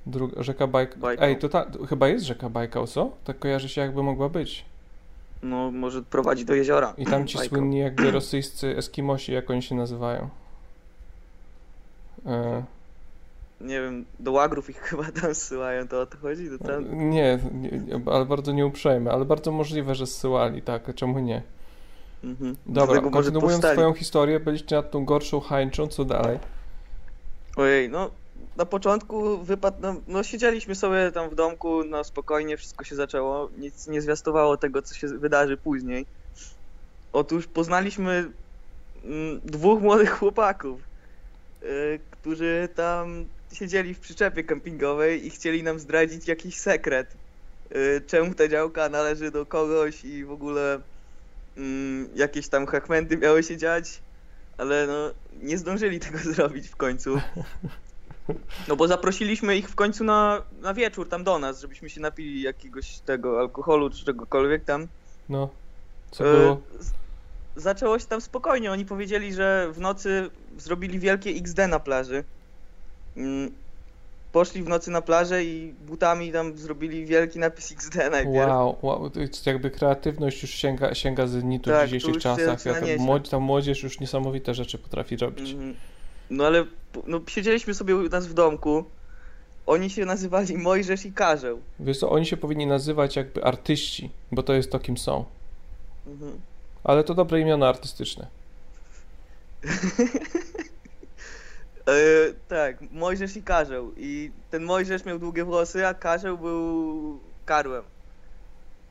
Druga, 0.06 0.44
rzeka 0.44 0.68
Bajkał. 0.68 0.98
Bajkał. 1.00 1.26
Ej, 1.28 1.38
to, 1.40 1.50
ta, 1.50 1.66
chyba 1.90 2.08
jest 2.08 2.26
rzeka 2.26 2.50
Bajkał, 2.50 2.88
co? 2.88 3.12
Tak 3.24 3.40
kojarzy 3.40 3.70
się 3.70 3.82
jakby 3.82 4.04
mogła 4.04 4.30
być. 4.30 4.66
No, 5.44 5.72
może 5.72 6.02
prowadzi 6.04 6.46
do 6.46 6.54
jeziora. 6.56 6.94
I 6.98 7.06
tam 7.06 7.28
ci 7.28 7.38
Bajkał. 7.38 7.58
słynni 7.60 7.80
jakby 7.80 8.12
rosyjscy 8.12 8.78
Eskimosi, 8.78 9.32
jak 9.34 9.50
oni 9.50 9.62
się 9.62 9.76
nazywają. 9.76 10.30
E, 12.26 12.64
Nie 13.62 13.82
wiem, 13.82 14.06
do 14.20 14.32
łagrów 14.32 14.70
ich 14.70 14.82
chyba 14.90 15.04
tam 15.22 15.36
zsyłają, 15.36 15.88
to 15.88 16.02
o 16.02 16.06
to 16.06 16.18
chodzi? 16.18 16.50
To 16.50 16.68
tam... 16.68 17.10
nie, 17.10 17.40
nie, 17.52 18.02
ale 18.06 18.26
bardzo 18.26 18.52
nieuprzejme, 18.52 19.12
ale 19.12 19.26
bardzo 19.26 19.52
możliwe, 19.52 19.96
że 19.96 20.08
zsyłali, 20.08 20.62
tak, 20.62 20.96
czemu 20.96 21.20
nie? 21.20 21.42
Mhm. 22.24 22.56
Dobra, 22.66 23.02
kontynuując 23.02 23.66
swoją 23.66 23.94
historię, 23.94 24.40
byliście 24.40 24.76
nad 24.76 24.92
tą 24.92 25.06
gorszą 25.06 25.40
hańczą, 25.40 25.88
co 25.88 26.06
dalej? 26.06 26.40
Ojej, 27.58 27.90
no 27.90 28.10
na 28.56 28.66
początku 28.66 29.38
wypadł, 29.38 29.78
no, 29.82 29.96
no 30.08 30.24
siedzieliśmy 30.24 30.76
sobie 30.76 31.12
tam 31.12 31.30
w 31.30 31.36
domku, 31.36 31.84
no 31.84 32.04
spokojnie, 32.04 32.58
wszystko 32.58 32.84
się 32.84 32.96
zaczęło, 32.96 33.50
nic 33.58 33.88
nie 33.88 34.02
zwiastowało 34.02 34.58
tego, 34.58 34.82
co 34.82 34.96
się 34.96 35.08
wydarzy 35.08 35.58
później. 35.58 36.06
Otóż 37.14 37.48
poznaliśmy 37.48 38.32
mm, 39.04 39.42
dwóch 39.46 39.82
młodych 39.82 40.12
chłopaków, 40.12 40.82
którzy 42.12 42.70
tam 42.76 43.26
siedzieli 43.54 43.94
w 43.94 44.00
przyczepie 44.00 44.44
kempingowej 44.44 45.28
i 45.28 45.30
chcieli 45.30 45.64
nam 45.64 45.80
zdradzić 45.80 46.28
jakiś 46.28 46.58
sekret, 46.58 47.16
y, 47.76 48.02
czemu 48.08 48.34
ta 48.34 48.48
działka 48.48 48.90
należy 48.90 49.32
do 49.32 49.46
kogoś 49.46 50.06
i 50.06 50.26
w 50.26 50.32
ogóle 50.32 50.80
mm, 51.58 52.10
jakieś 52.16 52.48
tam 52.48 52.66
hachmenty 52.66 53.18
miały 53.18 53.44
się 53.44 53.58
dziać, 53.58 54.02
ale 54.58 54.88
no 54.88 55.12
nie 55.42 55.58
zdążyli 55.58 56.00
tego 56.00 56.18
zrobić 56.34 56.68
w 56.68 56.76
końcu. 56.76 57.22
No 58.68 58.76
bo 58.76 58.88
zaprosiliśmy 58.88 59.58
ich 59.58 59.70
w 59.70 59.76
końcu 59.76 60.04
na, 60.04 60.42
na 60.62 60.74
wieczór 60.74 61.10
tam 61.10 61.24
do 61.24 61.40
nas, 61.40 61.62
żebyśmy 61.62 61.90
się 61.90 62.02
napili 62.02 62.42
jakiegoś 62.42 63.00
tego 63.00 63.40
alkoholu 63.40 63.90
czy 63.90 64.06
czegokolwiek 64.06 64.64
tam. 64.64 64.88
No, 65.30 65.50
co 66.12 66.30
E, 66.30 66.34
było? 66.34 66.62
Zaczęło 67.56 68.00
się 68.00 68.06
tam 68.06 68.22
spokojnie. 68.22 68.72
Oni 68.72 68.86
powiedzieli, 68.86 69.34
że 69.34 69.72
w 69.74 69.80
nocy 69.80 70.30
zrobili 70.58 71.00
wielkie 71.00 71.30
XD 71.30 71.58
na 71.68 71.80
plaży. 71.80 72.24
Mm, 73.18 73.52
Poszli 74.32 74.64
w 74.64 74.70
nocy 74.70 74.92
na 74.92 75.02
plażę 75.02 75.44
i 75.44 75.74
butami 75.88 76.32
tam 76.32 76.58
zrobili 76.58 77.06
wielki 77.06 77.40
napis 77.40 77.72
XD 77.72 77.96
najpierw. 77.96 78.50
Wow, 78.50 78.78
wow, 78.82 79.10
to 79.10 79.20
jest 79.20 79.46
jakby 79.46 79.72
kreatywność 79.72 80.42
już 80.42 80.52
sięga, 80.52 80.94
sięga 80.96 81.28
zenitu 81.28 81.70
Tak, 81.70 81.88
w 81.88 81.92
dzisiejszych 81.92 82.22
czasach. 82.22 82.66
Ja, 82.66 82.74
ta, 82.74 82.86
młodź, 82.98 83.30
ta 83.30 83.40
młodzież 83.40 83.84
już 83.84 84.00
niesamowite 84.00 84.54
rzeczy 84.54 84.78
potrafi 84.78 85.18
robić. 85.18 85.52
Mhm. 85.52 85.76
No 86.30 86.46
ale 86.46 86.66
no, 87.08 87.22
siedzieliśmy 87.28 87.74
sobie 87.74 87.96
u 87.96 88.10
nas 88.10 88.28
w 88.28 88.34
domku. 88.34 88.86
Oni 89.66 89.90
się 89.90 90.06
nazywali 90.06 90.58
Mojżesz 90.58 91.06
i 91.06 91.14
Karzeł. 91.14 91.60
Wiesz 91.80 92.00
co, 92.00 92.10
oni 92.10 92.26
się 92.26 92.38
powinni 92.38 92.68
nazywać 92.68 93.16
jakby 93.16 93.44
artyści, 93.44 94.10
bo 94.32 94.44
to 94.44 94.54
jest 94.54 94.72
to, 94.72 94.80
kim 94.80 94.98
są. 94.98 95.26
Mhm. 96.08 96.32
Ale 96.86 97.04
to 97.04 97.14
dobre 97.14 97.40
imiona 97.40 97.70
artystyczne. 97.70 98.28
E, 101.88 102.34
tak, 102.48 102.78
Mojżesz 102.92 103.38
i 103.38 103.44
Karzeł. 103.44 103.92
I 103.98 104.32
ten 104.52 104.64
Mojżesz 104.64 105.06
miał 105.06 105.20
długie 105.20 105.44
włosy, 105.44 105.88
a 105.88 105.94
Karzeł 105.94 106.38
był 106.38 107.20
karłem. 107.46 107.84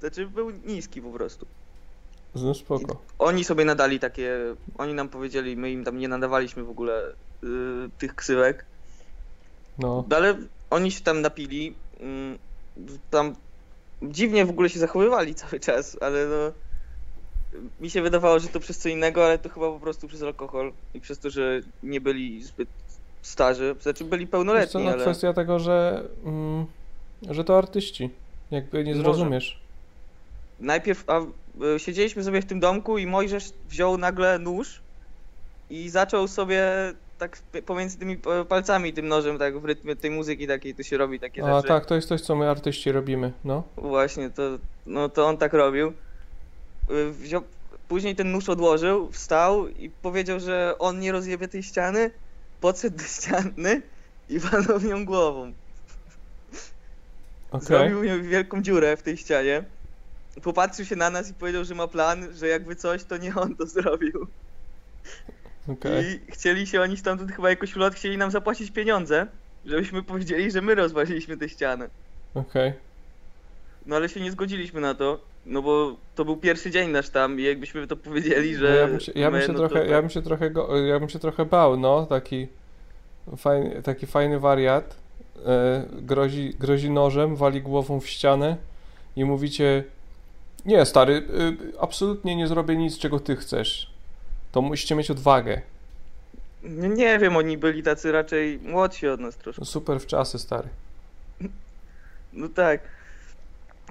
Znaczy 0.01 0.27
był 0.27 0.51
niski 0.51 1.03
po 1.03 1.11
prostu. 1.11 1.47
No 2.35 2.55
spoko. 2.55 2.97
Oni 3.19 3.45
sobie 3.45 3.65
nadali 3.65 4.01
takie, 4.01 4.39
oni 4.79 4.95
nam 4.95 5.09
powiedzieli, 5.09 5.57
my 5.57 5.71
im 5.71 5.85
tam 5.85 5.99
nie 5.99 6.09
nadawaliśmy 6.09 6.65
w 6.65 6.71
ogóle 6.71 7.03
y, 7.45 7.47
tych 7.99 8.15
ksywek. 8.15 8.65
No, 9.79 10.05
No 10.09 10.17
ale 10.17 10.37
oni 10.71 10.91
się 10.91 11.01
tam 11.01 11.21
napili, 11.21 11.75
mm, 12.01 12.39
tam 13.11 13.35
dziwnie 14.03 14.47
w 14.47 14.51
ogóle 14.51 14.71
się 14.71 14.79
zachowywali 14.79 15.35
cały 15.35 15.61
czas, 15.61 15.97
ale 16.01 16.27
no 16.27 16.64
mi 17.81 17.91
się 17.91 18.03
wydawało, 18.03 18.39
że 18.39 18.49
to 18.49 18.61
przez 18.61 18.79
co 18.79 18.89
innego, 18.89 19.25
ale 19.27 19.39
to 19.39 19.49
chyba 19.49 19.71
po 19.71 19.81
prostu 19.81 20.09
przez 20.09 20.23
alkohol 20.23 20.73
i 20.95 21.01
przez 21.01 21.19
to, 21.19 21.31
że 21.31 21.61
nie 21.83 22.01
byli 22.01 22.43
zbyt 22.43 22.69
starzy, 23.23 23.75
znaczy 23.81 24.05
byli 24.05 24.27
pełnoletni, 24.27 24.85
no 24.85 24.91
ale 24.91 25.03
kwestia 25.03 25.33
tego, 25.33 25.59
że, 25.59 26.03
mm, 26.25 26.67
że 27.31 27.45
to 27.45 27.59
artyści. 27.59 28.11
Jakby 28.51 28.85
nie 28.85 28.91
Może. 28.95 29.05
zrozumiesz. 29.05 29.59
najpierw 30.61 31.05
a, 31.11 31.21
y, 31.21 31.79
siedzieliśmy 31.79 32.25
sobie 32.25 32.43
w 32.43 32.45
tym 32.45 32.61
domku 32.61 32.99
i 32.99 33.07
Mojżesz 33.07 33.53
wziął 33.69 33.99
nagle 33.99 34.39
nóż 34.39 34.81
i 35.71 35.89
zaczął 35.89 36.29
sobie 36.29 36.63
tak 37.19 37.39
pomiędzy 37.67 37.99
tymi 37.99 38.17
palcami 38.49 38.93
tym 38.93 39.09
nożem, 39.09 39.39
tak 39.39 39.59
w 39.59 39.65
rytmie 39.65 39.97
tej 39.97 40.11
muzyki 40.11 40.47
takiej, 40.47 40.75
to 40.75 40.83
się 40.83 40.97
robi 40.97 41.21
takie 41.21 41.45
A 41.45 41.57
rzeczy. 41.57 41.69
tak, 41.69 41.87
to 41.87 41.95
jest 41.95 42.09
coś, 42.09 42.21
co 42.21 42.37
my 42.37 42.51
artyści 42.51 42.93
robimy, 42.93 43.33
no. 43.45 43.63
Właśnie, 43.77 44.31
to, 44.31 44.43
no 44.87 45.09
to 45.09 45.27
on 45.27 45.37
tak 45.37 45.53
robił. 45.53 45.93
Y, 46.91 47.13
Wziął, 47.13 47.43
później 47.89 48.17
ten 48.17 48.33
nóż 48.33 48.49
odłożył, 48.49 49.13
wstał 49.13 49.69
i 49.69 49.91
powiedział, 49.91 50.41
że 50.41 50.75
on 50.79 51.01
nie 51.01 51.13
rozjebie 51.13 51.49
tej 51.49 51.63
ściany, 51.63 52.11
podszedł 52.61 52.97
do 52.97 53.05
ściany 53.05 53.83
i 54.29 54.39
walnął 54.45 54.79
w 54.79 54.85
nią 54.85 55.05
głową. 55.05 55.53
Okej, 57.51 57.67
Zrobił 57.67 58.01
w 58.01 58.05
nią 58.05 58.23
wielką 58.23 58.63
dziurę 58.63 58.97
w 58.97 59.03
tej 59.03 59.17
ścianie. 59.17 59.65
Popatrzył 60.43 60.85
się 60.85 60.97
na 60.97 61.11
nas 61.11 61.31
i 61.31 61.35
powiedział, 61.35 61.65
że 61.65 61.75
ma 61.75 61.89
plan, 61.89 62.35
że 62.35 62.49
jakby 62.49 62.77
coś, 62.77 63.05
to 63.05 63.17
nie 63.17 63.35
on 63.35 63.57
to 63.57 63.67
zrobił. 63.67 64.27
okej. 65.69 66.05
I 66.29 66.33
chcieli 66.33 66.67
się 66.67 66.81
oni 66.81 66.97
stamtąd 66.97 67.33
chyba 67.33 67.51
jakoś 67.51 67.77
ulot, 67.77 67.95
chcieli 67.95 68.19
nam 68.19 68.31
zapłacić 68.31 68.71
pieniądze, 68.71 69.27
żebyśmy 69.65 70.03
powiedzieli, 70.03 70.51
że 70.51 70.63
my 70.63 70.75
rozwaliliśmy 70.75 71.37
tę 71.37 71.49
ścianę. 71.49 71.91
Okej. 72.35 72.73
No 73.87 73.97
ale 73.97 74.09
się 74.09 74.21
nie 74.21 74.33
zgodziliśmy 74.33 74.81
na 74.81 74.95
to, 74.95 75.21
no 75.47 75.63
bo 75.63 75.97
to 76.15 76.25
był 76.25 76.37
pierwszy 76.37 76.71
dzień 76.71 76.91
nasz 76.91 77.09
tam 77.11 77.41
i 77.41 77.43
jakbyśmy 77.43 77.87
to 77.87 77.97
powiedzieli, 77.97 78.53
No 78.53 78.59
że 78.59 78.77
ja 78.77 78.87
bym 78.87 79.01
się, 79.01 79.13
ja 79.15 79.31
bym 79.31 79.41
się 79.43 79.53
no 79.53 79.59
trochę, 79.59 79.87
ja 79.87 80.01
bym 80.01 80.11
się 80.11 80.23
trochę, 80.23 80.51
go, 80.51 80.77
ja 80.77 81.01
bym 81.01 81.09
się 81.09 81.19
trochę 81.19 81.45
bał, 81.45 81.77
no, 81.77 82.07
taki 82.07 82.49
fajny, 83.37 83.83
taki 83.83 84.07
fajny 84.07 84.41
wariat, 84.41 84.97
e, 85.47 85.85
grozi, 85.93 86.55
grozi 86.59 86.91
nożem, 86.91 87.37
wali 87.37 87.63
głową 87.63 88.01
w 88.01 88.09
ścianę 88.09 88.57
i 89.17 89.25
mówicie, 89.25 89.85
nie 90.67 90.87
stary, 90.87 91.13
y, 91.15 91.81
absolutnie 91.81 92.37
nie 92.37 92.47
zrobię 92.47 92.77
nic, 92.77 92.99
czego 92.99 93.21
ty 93.21 93.37
chcesz. 93.37 93.91
To 94.53 94.63
musicie 94.63 94.95
mieć 94.95 95.11
odwagę. 95.11 95.61
Nie, 96.63 96.89
nie 96.89 97.19
wiem, 97.19 97.37
oni 97.37 97.59
byli 97.59 97.83
tacy 97.83 98.13
raczej 98.13 98.59
młodsi 98.59 99.09
od 99.09 99.21
nas 99.21 99.37
troszkę. 99.37 99.65
Super 99.65 100.01
w 100.01 100.07
czasy, 100.07 100.39
stary. 100.39 100.69
No 102.33 102.49
tak. 102.49 102.81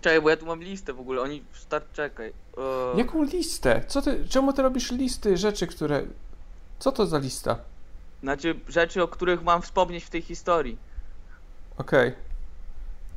Czekaj, 0.03 0.21
bo 0.21 0.29
ja 0.29 0.37
tu 0.37 0.45
mam 0.45 0.63
listę 0.63 0.93
w 0.93 0.99
ogóle, 0.99 1.21
oni... 1.21 1.43
Start, 1.53 1.93
czekaj. 1.93 2.33
O, 2.57 2.93
Jaką 2.97 3.23
listę? 3.23 3.83
Co 3.87 4.01
ty, 4.01 4.25
czemu 4.29 4.53
ty 4.53 4.61
robisz 4.61 4.91
listy 4.91 5.37
rzeczy, 5.37 5.67
które... 5.67 6.03
Co 6.79 6.91
to 6.91 7.05
za 7.05 7.17
lista? 7.17 7.57
Znaczy 8.23 8.55
rzeczy, 8.67 9.03
o 9.03 9.07
których 9.07 9.43
mam 9.43 9.61
wspomnieć 9.61 10.03
w 10.03 10.09
tej 10.09 10.21
historii. 10.21 10.77
Okej. 11.77 12.13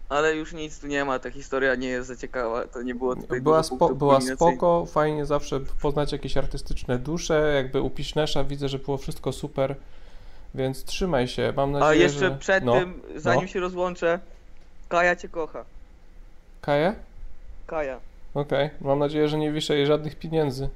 Ale 0.08 0.36
już 0.36 0.52
nic 0.52 0.80
tu 0.80 0.86
nie 0.86 1.04
ma, 1.04 1.18
ta 1.18 1.30
historia 1.30 1.74
nie 1.74 1.88
jest 1.88 2.08
za 2.08 2.16
ciekawa, 2.16 2.66
to 2.66 2.82
nie 2.82 2.94
było 2.94 3.16
tutaj 3.16 3.40
Była, 3.40 3.62
spo, 3.62 3.94
była 3.94 4.20
spoko, 4.20 4.86
fajnie 4.86 5.26
zawsze 5.26 5.60
poznać 5.60 6.12
jakieś 6.12 6.36
artystyczne 6.36 6.98
dusze, 6.98 7.52
jakby 7.54 7.80
u 7.80 7.90
Pisznesza 7.90 8.44
widzę, 8.44 8.68
że 8.68 8.78
było 8.78 8.96
wszystko 8.96 9.32
super, 9.32 9.76
więc 10.54 10.84
trzymaj 10.84 11.28
się, 11.28 11.52
mam 11.56 11.72
nadzieję, 11.72 11.90
A 11.90 11.94
jeszcze 11.94 12.18
że... 12.18 12.38
przed 12.38 12.64
no. 12.64 12.72
tym, 12.72 13.02
zanim 13.16 13.42
no. 13.42 13.48
się 13.48 13.60
rozłączę, 13.60 14.20
Kaja 14.88 15.16
cię 15.16 15.28
kocha. 15.28 15.64
Kaję? 16.66 16.94
Kaja. 17.66 18.00
Okej, 18.34 18.70
mam 18.80 18.98
nadzieję, 18.98 19.28
że 19.28 19.38
nie 19.38 19.52
wiszę 19.52 19.76
jej 19.76 19.86
żadnych 19.86 20.18
pieniędzy. 20.18 20.68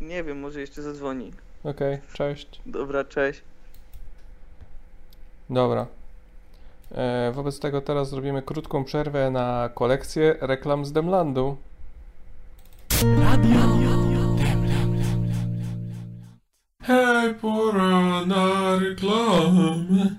Nie 0.00 0.24
wiem, 0.24 0.40
może 0.40 0.60
jeszcze 0.60 0.82
zadzwoni. 0.82 1.32
Okej, 1.64 1.98
cześć. 2.12 2.60
Dobra, 2.66 3.04
cześć. 3.04 3.42
Dobra. 5.50 5.86
E, 6.94 7.32
wobec 7.34 7.60
tego 7.60 7.80
teraz 7.80 8.10
zrobimy 8.10 8.42
krótką 8.42 8.84
przerwę 8.84 9.30
na 9.30 9.70
kolekcję 9.74 10.36
reklam 10.40 10.84
z 10.84 10.92
Demlandu. 10.92 11.56
Dzisiaj 16.82 17.34
pora 17.40 18.26
na 18.26 18.76
reklamę. 18.78 20.16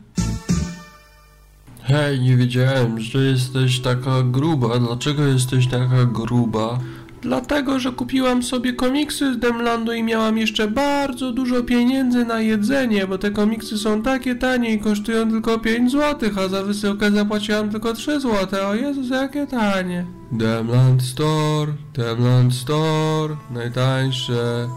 Hej, 1.91 2.19
nie 2.19 2.38
wiedziałem, 2.38 3.00
że 3.00 3.19
jesteś 3.19 3.79
taka 3.79 4.24
gruba. 4.24 4.79
Dlaczego 4.79 5.24
jesteś 5.24 5.67
taka 5.67 6.05
gruba? 6.05 6.79
Dlatego, 7.21 7.79
że 7.79 7.91
kupiłam 7.91 8.43
sobie 8.43 8.74
komiksy 8.74 9.33
z 9.33 9.39
Demlandu 9.39 9.93
i 9.93 10.03
miałam 10.03 10.38
jeszcze 10.38 10.67
bardzo 10.67 11.31
dużo 11.31 11.63
pieniędzy 11.63 12.25
na 12.25 12.41
jedzenie, 12.41 13.07
bo 13.07 13.17
te 13.17 13.31
komiksy 13.31 13.77
są 13.77 14.01
takie 14.01 14.36
tanie 14.36 14.74
i 14.74 14.79
kosztują 14.79 15.29
tylko 15.29 15.60
5 15.60 15.91
zł, 15.91 16.29
a 16.38 16.48
za 16.48 16.63
wysyłkę 16.63 17.12
zapłaciłam 17.12 17.69
tylko 17.69 17.93
3 17.93 18.19
zł. 18.19 18.69
O 18.69 18.75
Jezus, 18.75 19.10
jakie 19.10 19.48
tanie. 19.48 20.05
Demland 20.31 21.03
Store, 21.03 21.74
Demland 21.93 22.53
Store, 22.53 23.38
najtańsze 23.51 24.69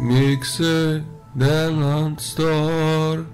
miksy, 0.00 1.04
Demland 1.34 2.22
Store. 2.22 3.24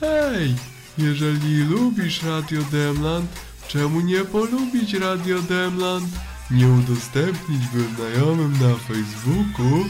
Hej, 0.00 0.54
jeżeli 0.98 1.64
lubisz 1.64 2.22
Radio 2.22 2.62
Demland, 2.72 3.30
czemu 3.68 4.00
nie 4.00 4.24
polubić 4.24 4.94
Radio 4.94 5.42
Demland? 5.42 6.08
Nie 6.50 6.68
udostępnić 6.68 7.62
go 7.74 7.78
znajomym 7.96 8.52
na 8.52 8.74
Facebooku? 8.74 9.84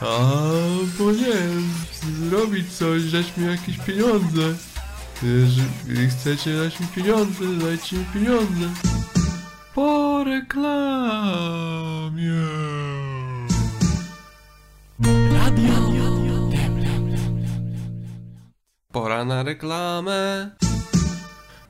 Albo 0.00 1.12
nie 1.12 1.24
wiem, 1.24 1.70
zrobić 2.28 2.72
coś, 2.72 3.12
dać 3.12 3.36
mi 3.36 3.46
jakieś 3.46 3.78
pieniądze. 3.78 4.54
Jeżeli 5.22 6.10
chcecie 6.10 6.56
dać 6.56 6.80
mi 6.80 6.86
pieniądze, 6.86 7.44
dajcie 7.60 7.96
mi 7.96 8.04
pieniądze. 8.04 8.68
Po 9.74 10.24
reklamie. 10.24 11.62
Pora 18.92 19.24
na 19.24 19.42
reklamę. 19.42 20.50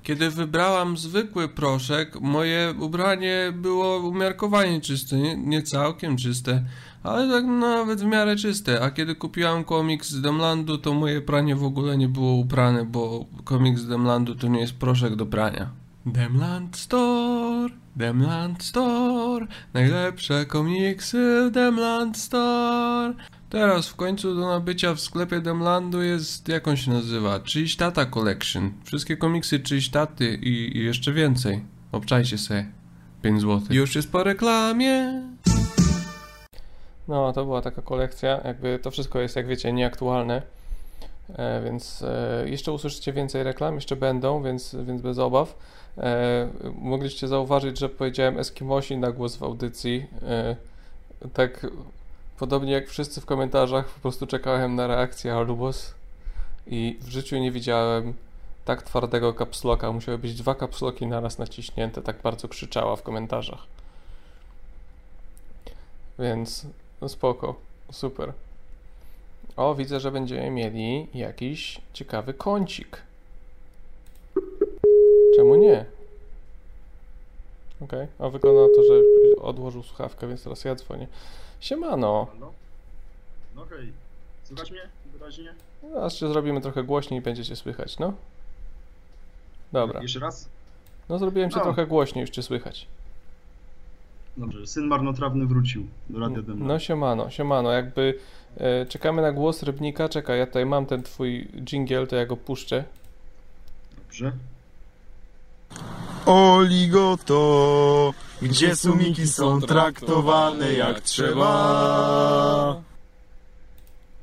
Kiedy 0.02 0.30
wybrałam 0.30 0.96
zwykły 0.96 1.48
proszek, 1.48 2.20
moje 2.20 2.74
ubranie 2.80 3.52
było 3.56 3.98
umiarkowanie 3.98 4.80
czyste, 4.80 5.16
nie, 5.16 5.36
nie 5.36 5.62
całkiem 5.62 6.16
czyste, 6.16 6.64
ale 7.02 7.28
tak 7.28 7.44
nawet 7.44 8.00
w 8.00 8.04
miarę 8.04 8.36
czyste. 8.36 8.80
A 8.80 8.90
kiedy 8.90 9.14
kupiłam 9.14 9.64
komiks 9.64 10.10
z 10.10 10.20
Demlandu, 10.20 10.78
to 10.78 10.94
moje 10.94 11.20
pranie 11.20 11.56
w 11.56 11.64
ogóle 11.64 11.96
nie 11.96 12.08
było 12.08 12.32
uprane, 12.32 12.84
bo 12.84 13.24
komiks 13.44 13.80
z 13.80 13.88
Demlandu 13.88 14.34
to 14.34 14.48
nie 14.48 14.60
jest 14.60 14.74
proszek 14.74 15.16
do 15.16 15.26
prania. 15.26 15.81
Demland 16.06 16.76
Store, 16.76 17.74
Demland 17.96 18.62
Store, 18.62 19.46
najlepsze 19.74 20.46
komiksy 20.46 21.46
w 21.48 21.50
Demland 21.50 22.18
Store. 22.18 23.14
Teraz 23.50 23.88
w 23.88 23.96
końcu 23.96 24.34
do 24.34 24.48
nabycia 24.48 24.94
w 24.94 25.00
sklepie 25.00 25.40
Demlandu 25.40 26.02
jest, 26.02 26.48
jak 26.48 26.68
on 26.68 26.76
się 26.76 26.90
nazywa? 26.90 27.40
Czyjś 27.40 27.76
Tata 27.76 28.06
Collection. 28.06 28.72
Wszystkie 28.84 29.16
komiksy 29.16 29.60
czyjś 29.60 29.88
taty 29.88 30.34
i, 30.34 30.78
i 30.78 30.84
jeszcze 30.84 31.12
więcej. 31.12 31.64
Obczajcie 31.92 32.38
se. 32.38 32.66
5 33.22 33.40
zł. 33.40 33.60
Już 33.70 33.94
jest 33.94 34.12
po 34.12 34.24
reklamie. 34.24 35.22
No, 37.08 37.32
to 37.32 37.44
była 37.44 37.62
taka 37.62 37.82
kolekcja. 37.82 38.40
Jakby 38.44 38.78
to 38.78 38.90
wszystko 38.90 39.20
jest, 39.20 39.36
jak 39.36 39.46
wiecie, 39.46 39.72
nieaktualne. 39.72 40.42
E, 41.36 41.62
więc 41.64 42.02
e, 42.02 42.44
jeszcze 42.48 42.72
usłyszycie 42.72 43.12
więcej 43.12 43.42
reklam, 43.42 43.74
jeszcze 43.74 43.96
będą, 43.96 44.42
więc, 44.42 44.76
więc 44.86 45.02
bez 45.02 45.18
obaw. 45.18 45.58
E, 45.98 46.48
mogliście 46.78 47.28
zauważyć, 47.28 47.78
że 47.78 47.88
powiedziałem 47.88 48.38
Eskimosi 48.38 48.96
na 48.96 49.12
głos 49.12 49.36
w 49.36 49.42
audycji. 49.42 50.06
E, 50.22 50.56
tak 51.32 51.66
podobnie 52.38 52.72
jak 52.72 52.88
wszyscy 52.88 53.20
w 53.20 53.26
komentarzach, 53.26 53.88
po 53.88 54.00
prostu 54.00 54.26
czekałem 54.26 54.74
na 54.74 54.86
reakcję 54.86 55.34
Alubos 55.34 55.94
i 56.66 56.98
w 57.00 57.08
życiu 57.08 57.36
nie 57.38 57.52
widziałem 57.52 58.14
tak 58.64 58.82
twardego 58.82 59.34
kapsloka. 59.34 59.92
Musiały 59.92 60.18
być 60.18 60.34
dwa 60.34 60.54
kapsloki 60.54 61.06
naraz 61.06 61.38
naciśnięte, 61.38 62.02
tak 62.02 62.22
bardzo 62.22 62.48
krzyczała 62.48 62.96
w 62.96 63.02
komentarzach. 63.02 63.66
Więc 66.18 66.66
no 67.00 67.08
spoko, 67.08 67.54
super. 67.92 68.32
O, 69.56 69.74
widzę, 69.74 70.00
że 70.00 70.10
będziemy 70.10 70.50
mieli 70.50 71.06
jakiś 71.14 71.80
ciekawy 71.92 72.34
kącik. 72.34 73.02
Czemu 75.36 75.56
nie? 75.56 75.84
Okej, 77.80 78.06
a 78.18 78.28
wygląda 78.28 78.62
na 78.62 78.68
to, 78.68 78.82
że 78.82 78.92
odłożył 79.42 79.82
słuchawkę, 79.82 80.28
więc 80.28 80.44
teraz 80.44 80.64
ja 80.64 80.74
dzwonię. 80.74 81.06
Siemano. 81.60 82.26
Halo? 82.32 82.52
No 83.56 83.62
okej. 83.62 83.92
Słychać 84.44 84.70
mnie 84.70 84.80
wyraźnie? 85.12 85.54
Teraz 85.82 86.14
się 86.14 86.28
zrobimy 86.28 86.60
trochę 86.60 86.82
głośniej 86.84 87.20
i 87.20 87.22
będziecie 87.22 87.56
słychać, 87.56 87.98
no? 87.98 88.12
Dobra. 89.72 90.02
Jeszcze 90.02 90.20
raz? 90.20 90.48
No 91.08 91.18
zrobiłem 91.18 91.50
się 91.50 91.56
No. 91.56 91.62
trochę 91.62 91.86
głośniej, 91.86 92.20
już 92.20 92.30
cię 92.30 92.42
słychać. 92.42 92.86
Dobrze, 94.36 94.66
syn 94.66 94.86
marnotrawny 94.86 95.46
wrócił 95.46 95.86
do 96.10 96.18
Radia 96.20 96.42
Demna. 96.42 96.66
No 96.66 96.78
siemano, 96.78 97.30
siemano, 97.30 97.72
jakby 97.72 98.18
e, 98.56 98.86
czekamy 98.86 99.22
na 99.22 99.32
głos 99.32 99.62
Rybnika, 99.62 100.08
czekaj, 100.08 100.38
ja 100.38 100.46
tutaj 100.46 100.66
mam 100.66 100.86
ten 100.86 101.02
twój 101.02 101.48
jingle, 101.64 102.06
to 102.06 102.16
ja 102.16 102.26
go 102.26 102.36
puszczę. 102.36 102.84
Dobrze. 103.98 104.32
Oligoto, 106.26 108.14
gdzie 108.42 108.76
sumiki 108.76 109.26
są 109.26 109.60
traktowane 109.60 110.72
jak 110.72 111.00
trzeba. 111.00 112.82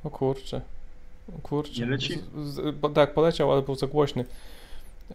O 0.04 0.10
kurczę. 0.10 0.62
O 1.38 1.42
kurczę. 1.42 1.82
Nie 1.82 1.86
leci? 1.86 2.20
Z, 2.38 2.54
z, 2.54 2.76
bo, 2.76 2.90
tak, 2.90 3.14
poleciał, 3.14 3.52
ale 3.52 3.62
był 3.62 3.76
za 3.76 3.88
głośny. 3.88 4.26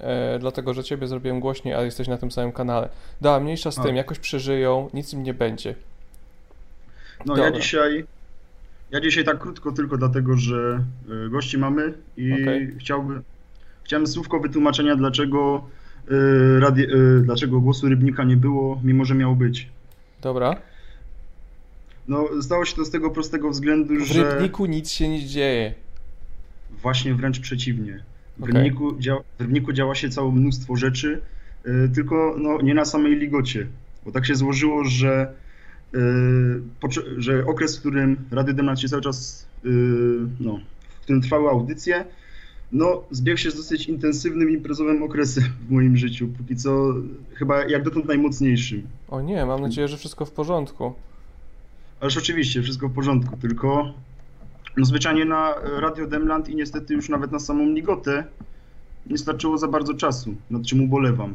E, 0.00 0.38
dlatego, 0.38 0.74
że 0.74 0.84
ciebie 0.84 1.06
zrobiłem 1.06 1.40
głośniej, 1.40 1.74
a 1.74 1.82
jesteś 1.82 2.08
na 2.08 2.18
tym 2.18 2.30
samym 2.30 2.52
kanale. 2.52 2.88
Da, 3.20 3.40
mniejsza 3.40 3.70
z 3.70 3.78
A. 3.78 3.82
tym, 3.82 3.96
jakoś 3.96 4.18
przeżyją, 4.18 4.90
nic 4.94 5.12
im 5.12 5.22
nie 5.22 5.34
będzie. 5.34 5.74
No 7.26 7.34
Dobra. 7.34 7.44
ja 7.44 7.52
dzisiaj... 7.52 8.04
Ja 8.90 9.00
dzisiaj 9.00 9.24
tak 9.24 9.38
krótko 9.38 9.72
tylko 9.72 9.96
dlatego, 9.96 10.36
że 10.36 10.84
y, 11.26 11.30
gości 11.30 11.58
mamy 11.58 11.94
i 12.16 12.32
Okej. 12.32 12.74
chciałbym... 12.80 13.22
Chciałem 13.84 14.06
słówko 14.06 14.40
wytłumaczenia, 14.40 14.96
dlaczego, 14.96 15.64
radie, 16.58 16.84
y, 16.84 17.20
dlaczego 17.24 17.60
głosu 17.60 17.88
Rybnika 17.88 18.24
nie 18.24 18.36
było, 18.36 18.80
mimo 18.84 19.04
że 19.04 19.14
miał 19.14 19.36
być. 19.36 19.68
Dobra. 20.22 20.56
No, 22.08 22.28
stało 22.42 22.64
się 22.64 22.76
to 22.76 22.84
z 22.84 22.90
tego 22.90 23.10
prostego 23.10 23.50
względu, 23.50 23.94
W 23.94 24.04
że... 24.04 24.34
Rybniku 24.34 24.66
nic 24.66 24.90
się 24.90 25.08
nie 25.08 25.26
dzieje. 25.26 25.74
Właśnie 26.82 27.14
wręcz 27.14 27.40
przeciwnie. 27.40 28.04
W, 28.38 28.42
Okej. 28.42 28.54
Rybniku, 28.54 28.98
dzia 28.98 29.16
w 29.38 29.40
Rybniku 29.40 29.72
działa 29.72 29.94
się 29.94 30.08
całe 30.08 30.32
mnóstwo 30.32 30.76
rzeczy, 30.76 31.20
y, 31.66 31.90
tylko 31.94 32.34
no, 32.38 32.60
nie 32.62 32.74
na 32.74 32.84
samej 32.84 33.16
ligocie. 33.16 33.66
Bo 34.04 34.12
tak 34.12 34.26
się 34.26 34.34
złożyło, 34.34 34.84
że, 34.84 35.32
y, 35.94 36.00
że 37.16 37.46
okres, 37.46 37.76
w 37.76 37.80
którym 37.80 38.16
Rady 38.30 38.54
Demnat 38.54 38.80
się 38.80 38.88
cały 38.88 39.02
czas, 39.02 39.46
y, 39.64 39.68
no, 40.40 40.60
w 40.88 41.00
którym 41.00 41.22
trwały 41.22 41.50
audycje, 41.50 42.04
no, 42.72 43.02
zbiegł 43.10 43.38
się 43.38 43.50
z 43.50 43.56
dosyć 43.56 43.86
intensywnym 43.86 44.50
imprezowym 44.50 45.02
okresem 45.02 45.44
w 45.68 45.70
moim 45.70 45.96
życiu. 45.96 46.28
Póki 46.38 46.56
co 46.56 46.94
chyba 47.34 47.64
jak 47.64 47.82
dotąd 47.82 48.06
najmocniejszym. 48.06 48.86
O 49.08 49.20
nie, 49.20 49.46
mam 49.46 49.60
nadzieję, 49.60 49.88
że 49.88 49.96
wszystko 49.96 50.24
w 50.24 50.30
porządku. 50.30 50.92
Ależ 52.00 52.16
oczywiście, 52.16 52.62
wszystko 52.62 52.88
w 52.88 52.94
porządku, 52.94 53.36
tylko 53.36 53.92
no 54.76 54.84
zwyczajnie 54.84 55.24
na 55.24 55.54
Radio 55.80 56.06
Demland 56.06 56.48
i 56.48 56.56
niestety 56.56 56.94
już 56.94 57.08
nawet 57.08 57.32
na 57.32 57.38
samą 57.38 57.66
Ligotę 57.66 58.24
nie 59.06 59.18
starczyło 59.18 59.58
za 59.58 59.68
bardzo 59.68 59.94
czasu, 59.94 60.34
nad 60.50 60.62
czym 60.66 60.82
ubolewam. 60.84 61.34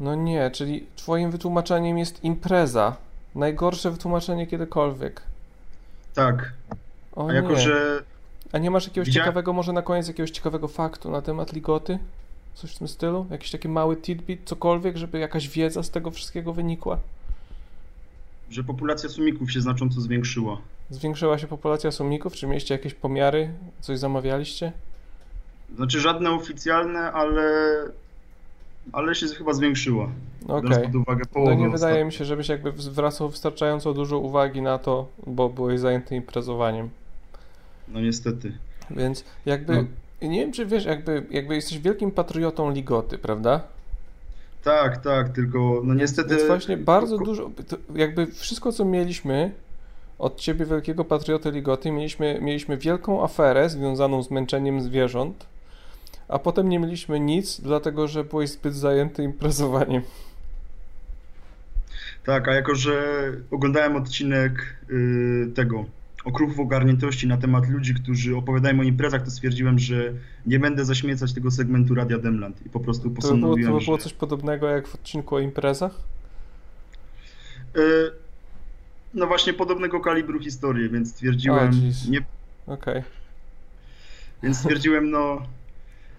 No 0.00 0.14
nie, 0.14 0.50
czyli 0.50 0.86
twoim 0.96 1.30
wytłumaczeniem 1.30 1.98
jest 1.98 2.24
impreza. 2.24 2.96
Najgorsze 3.34 3.90
wytłumaczenie 3.90 4.46
kiedykolwiek. 4.46 5.22
Tak, 6.14 6.52
O 7.12 7.28
a 7.28 7.32
jako 7.32 7.50
nie. 7.52 7.58
że 7.58 8.02
A 8.56 8.58
nie 8.58 8.70
masz 8.70 8.86
jakiegoś 8.86 9.08
Widzia- 9.08 9.20
ciekawego, 9.20 9.52
może 9.52 9.72
na 9.72 9.82
koniec 9.82 10.08
jakiegoś 10.08 10.30
ciekawego 10.30 10.68
faktu 10.68 11.10
na 11.10 11.22
temat 11.22 11.52
ligoty? 11.52 11.98
Coś 12.54 12.74
w 12.74 12.78
tym 12.78 12.88
stylu? 12.88 13.26
Jakiś 13.30 13.50
taki 13.50 13.68
mały 13.68 13.96
tidbit, 13.96 14.40
cokolwiek, 14.44 14.96
żeby 14.96 15.18
jakaś 15.18 15.48
wiedza 15.48 15.82
z 15.82 15.90
tego 15.90 16.10
wszystkiego 16.10 16.52
wynikła? 16.52 16.98
że 18.50 18.64
populacja 18.64 19.08
sumików 19.08 19.52
się 19.52 19.60
znacząco 19.60 20.00
zwiększyła. 20.00 20.58
Zwiększyła 20.90 21.38
się 21.38 21.46
populacja 21.46 21.90
sumików? 21.90 22.32
Czy 22.32 22.46
mieliście 22.46 22.74
jakieś 22.74 22.94
pomiary? 22.94 23.50
Coś 23.80 23.98
zamawialiście? 23.98 24.72
Znaczy 25.76 26.00
żadne 26.00 26.30
oficjalne, 26.30 27.12
ale 27.12 27.52
ale 28.92 29.14
się 29.14 29.26
chyba 29.26 29.52
zwiększyła. 29.52 30.08
Okej. 30.48 30.62
Biorąc 30.70 30.86
pod 30.86 30.94
uwagę 30.94 31.24
No 31.36 31.54
nie 31.54 31.56
wydaje 31.56 31.74
ostatnio. 31.74 32.04
mi 32.04 32.12
się, 32.12 32.24
żebyś 32.24 32.48
jakby 32.48 32.72
zwracał 32.76 33.28
wystarczająco 33.28 33.94
dużo 33.94 34.18
uwagi 34.18 34.62
na 34.62 34.78
to, 34.78 35.08
bo 35.26 35.48
byłeś 35.48 35.80
zajęty 35.80 36.16
imprezowaniem. 36.16 36.88
No 37.88 38.00
niestety. 38.00 38.52
Więc 38.90 39.24
jakby, 39.46 39.72
No. 40.22 40.28
nie 40.28 40.40
wiem 40.40 40.52
czy 40.52 40.66
wiesz, 40.66 40.84
jakby, 40.84 41.26
jakby 41.30 41.54
jesteś 41.54 41.78
wielkim 41.78 42.10
patriotą 42.10 42.70
ligoty, 42.70 43.18
prawda? 43.18 43.60
Tak, 44.64 44.96
tak, 45.02 45.28
tylko 45.28 45.80
no 45.84 45.94
niestety... 45.94 46.28
Więc 46.36 46.46
właśnie 46.46 46.76
bardzo 46.76 47.18
dużo, 47.18 47.50
jakby 47.94 48.26
wszystko 48.26 48.72
co 48.72 48.84
mieliśmy 48.84 49.50
od 50.18 50.36
ciebie, 50.40 50.66
wielkiego 50.66 51.04
patrioty 51.04 51.50
Ligoty, 51.50 51.90
mieliśmy, 51.90 52.38
mieliśmy 52.40 52.76
wielką 52.76 53.24
aferę 53.24 53.68
związaną 53.70 54.22
z 54.22 54.30
męczeniem 54.30 54.80
zwierząt, 54.80 55.46
a 56.28 56.38
potem 56.38 56.68
nie 56.68 56.78
mieliśmy 56.78 57.20
nic, 57.20 57.60
dlatego 57.60 58.08
że 58.08 58.24
byłeś 58.24 58.50
zbyt 58.50 58.74
zajęty 58.74 59.22
imprezowaniem. 59.22 60.02
Tak, 62.24 62.48
a 62.48 62.54
jako 62.54 62.74
że 62.74 63.02
oglądałem 63.50 63.96
odcinek 63.96 64.76
y, 64.90 65.50
tego 65.54 65.84
okruchów 66.26 66.60
ogarniętości 66.60 67.26
na 67.26 67.36
temat 67.36 67.68
ludzi, 67.68 67.94
którzy 67.94 68.36
opowiadają 68.36 68.80
o 68.80 68.82
imprezach, 68.82 69.22
to 69.22 69.30
stwierdziłem, 69.30 69.78
że 69.78 70.12
nie 70.46 70.58
będę 70.58 70.84
zaśmiecać 70.84 71.32
tego 71.32 71.50
segmentu 71.50 71.94
Radia 71.94 72.18
Demland 72.18 72.66
i 72.66 72.70
po 72.70 72.80
prostu 72.80 73.02
To 73.02 73.08
by 73.08 73.14
było, 73.14 73.22
postanowiłem, 73.22 73.72
to 73.72 73.78
by 73.78 73.84
było 73.84 73.96
że... 73.96 74.02
coś 74.02 74.12
podobnego 74.12 74.68
jak 74.68 74.88
w 74.88 74.94
odcinku 74.94 75.34
o 75.36 75.40
imprezach? 75.40 76.00
Y, 77.76 77.80
no 79.14 79.26
właśnie 79.26 79.52
podobnego 79.52 80.00
kalibru 80.00 80.40
historii, 80.40 80.90
więc 80.90 81.10
stwierdziłem, 81.10 81.70
nie, 82.10 82.24
Okej. 82.66 83.02
więc 84.42 84.58
stwierdziłem, 84.58 85.10
no 85.10 85.42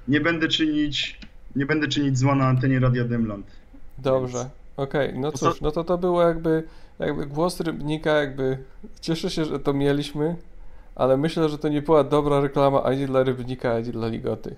nie 0.07 0.21
będę 0.21 0.47
czynić, 0.47 1.19
nie 1.55 1.65
będę 1.65 1.87
czynić 1.87 2.17
zła 2.17 2.35
na 2.35 2.47
antenie 2.47 2.79
Radia 2.79 3.03
Demland. 3.03 3.45
Dobrze, 3.97 4.49
okej, 4.77 5.19
no 5.19 5.31
Poza- 5.31 5.51
cóż, 5.51 5.61
no 5.61 5.71
to 5.71 5.83
to 5.83 5.97
było 5.97 6.23
jakby, 6.27 6.63
jakby 6.99 7.25
głos 7.25 7.59
Rybnika, 7.59 8.11
jakby 8.11 8.57
cieszę 9.01 9.29
się, 9.29 9.45
że 9.45 9.59
to 9.59 9.73
mieliśmy, 9.73 10.35
ale 10.95 11.17
myślę, 11.17 11.49
że 11.49 11.57
to 11.57 11.69
nie 11.69 11.81
była 11.81 12.03
dobra 12.03 12.39
reklama 12.39 12.83
ani 12.83 13.05
dla 13.05 13.23
Rybnika, 13.23 13.73
ani 13.73 13.91
dla 13.91 14.07
Ligoty. 14.07 14.55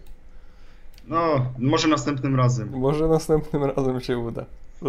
No, 1.08 1.46
może 1.60 1.88
następnym 1.88 2.36
razem. 2.36 2.70
Może 2.70 3.08
następnym 3.08 3.64
razem 3.64 4.02
się 4.02 4.18
uda. 4.18 4.46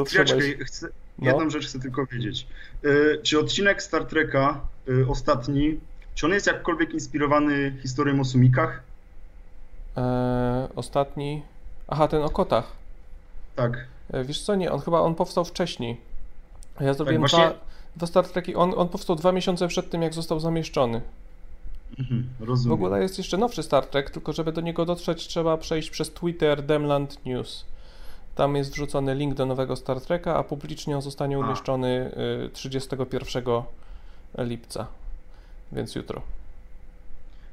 Chwileczkę, 0.06 0.64
chcę, 0.64 0.88
No. 1.18 1.30
jedną 1.30 1.50
rzecz 1.50 1.66
chcę 1.66 1.80
tylko 1.80 2.06
wiedzieć. 2.06 2.46
Y, 2.84 3.20
czy 3.22 3.38
odcinek 3.40 3.82
Star 3.82 4.04
Treka, 4.04 4.60
y, 4.88 5.06
ostatni, 5.08 5.80
czy 6.14 6.26
on 6.26 6.32
jest 6.32 6.46
jakkolwiek 6.46 6.94
inspirowany 6.94 7.76
historią 7.82 8.20
o 8.20 8.24
sumikach? 8.24 8.82
Eee, 9.96 10.68
ostatni... 10.76 11.42
Aha, 11.88 12.08
ten 12.08 12.22
o 12.22 12.30
kotach. 12.30 12.72
Tak. 13.56 13.86
E, 14.12 14.24
Wiesz 14.24 14.42
co, 14.42 14.54
nie, 14.54 14.72
on 14.72 14.80
chyba, 14.80 15.00
on 15.00 15.14
powstał 15.14 15.44
wcześniej. 15.44 16.00
Ja 16.80 16.94
zrobiłem 16.94 17.20
właśnie- 17.20 17.38
dwa, 17.38 17.54
dwa 17.96 18.06
Star 18.06 18.28
Treki, 18.28 18.54
on, 18.54 18.72
on 18.76 18.88
powstał 18.88 19.16
dwa 19.16 19.32
miesiące 19.32 19.68
przed 19.68 19.90
tym, 19.90 20.02
jak 20.02 20.14
został 20.14 20.40
zamieszczony. 20.40 21.00
Mhm, 21.98 22.28
W 22.40 22.42
rozumiem. 22.42 22.72
ogóle 22.74 23.02
jest 23.02 23.18
jeszcze 23.18 23.38
nowszy 23.38 23.62
Star 23.62 23.86
Trek, 23.86 24.10
tylko 24.10 24.32
żeby 24.32 24.52
do 24.52 24.60
niego 24.60 24.86
dotrzeć, 24.86 25.26
trzeba 25.28 25.56
przejść 25.56 25.90
przez 25.90 26.10
Twitter 26.10 26.62
Demland 26.62 27.26
News. 27.26 27.64
Tam 28.34 28.56
jest 28.56 28.72
wrzucony 28.72 29.14
link 29.14 29.34
do 29.34 29.46
nowego 29.46 29.76
Star 29.76 30.00
Treka, 30.00 30.36
a 30.36 30.42
publicznie 30.44 30.96
on 30.96 31.02
zostanie 31.02 31.36
A. 31.36 31.38
umieszczony 31.38 32.10
y, 32.46 32.50
31 32.52 33.62
lipca, 34.38 34.86
więc 35.72 35.94
jutro. 35.94 36.22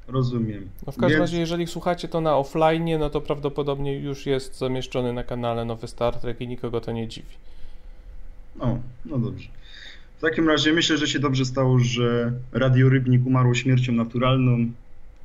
Rozumiem. 0.08 0.68
No 0.86 0.92
w 0.92 0.96
każdym 0.96 1.08
Więc- 1.08 1.20
razie, 1.20 1.40
jeżeli 1.40 1.66
słuchacie 1.66 2.08
to 2.08 2.20
na 2.20 2.36
offline, 2.36 2.98
no 2.98 3.10
to 3.10 3.20
prawdopodobnie 3.20 3.94
już 3.98 4.26
jest 4.26 4.58
zamieszczony 4.58 5.12
na 5.12 5.24
kanale 5.24 5.64
nowy 5.64 5.88
Star 5.88 6.16
Trek 6.16 6.40
i 6.40 6.48
nikogo 6.48 6.80
to 6.80 6.92
nie 6.92 7.08
dziwi. 7.08 7.34
O, 8.60 8.78
no 9.04 9.18
dobrze. 9.18 9.48
W 10.18 10.20
takim 10.20 10.48
razie 10.48 10.72
myślę, 10.72 10.96
że 10.96 11.06
się 11.06 11.18
dobrze 11.18 11.44
stało, 11.44 11.78
że 11.78 12.32
Radio 12.52 12.88
Rybnik 12.88 13.26
umarło 13.26 13.54
śmiercią 13.54 13.92
naturalną. 13.92 14.58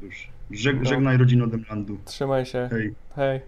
Już 0.02 0.28
żeg 0.52 0.78
No. 0.80 0.90
żegnaj 0.90 1.18
rodzino 1.18 1.48
Demlandu. 1.48 1.98
Trzymaj 2.06 2.46
się. 2.46 2.70
Hej. 2.72 2.94
Hej. 3.16 3.40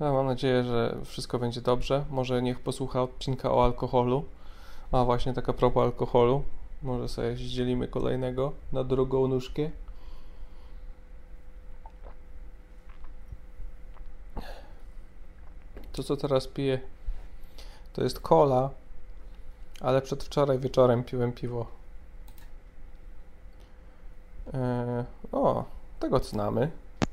Ja 0.00 0.12
mam 0.12 0.26
nadzieję, 0.26 0.64
że 0.64 0.96
wszystko 1.04 1.38
będzie 1.38 1.60
dobrze. 1.60 2.04
Może 2.10 2.42
niech 2.42 2.60
posłucha 2.60 3.02
odcinka 3.02 3.50
o 3.52 3.64
alkoholu. 3.64 4.24
A 4.92 5.04
właśnie 5.04 5.34
taka 5.34 5.52
propos 5.52 5.84
alkoholu. 5.84 6.42
Może 6.82 7.08
sobie 7.08 7.36
zdzielimy 7.36 7.88
kolejnego 7.88 8.52
na 8.72 8.84
drugą 8.84 9.28
nóżkę. 9.28 9.70
To 15.92 16.02
co 16.02 16.16
teraz 16.16 16.46
piję 16.48 16.80
to 17.96 18.02
jest 18.02 18.20
cola, 18.20 18.70
ale 19.80 20.02
przedwczoraj 20.02 20.58
wieczorem 20.58 21.04
piłem 21.04 21.32
piwo. 21.32 21.66
Eee, 24.54 25.04
o, 25.32 25.64
tego 26.00 26.18
znamy. 26.18 26.70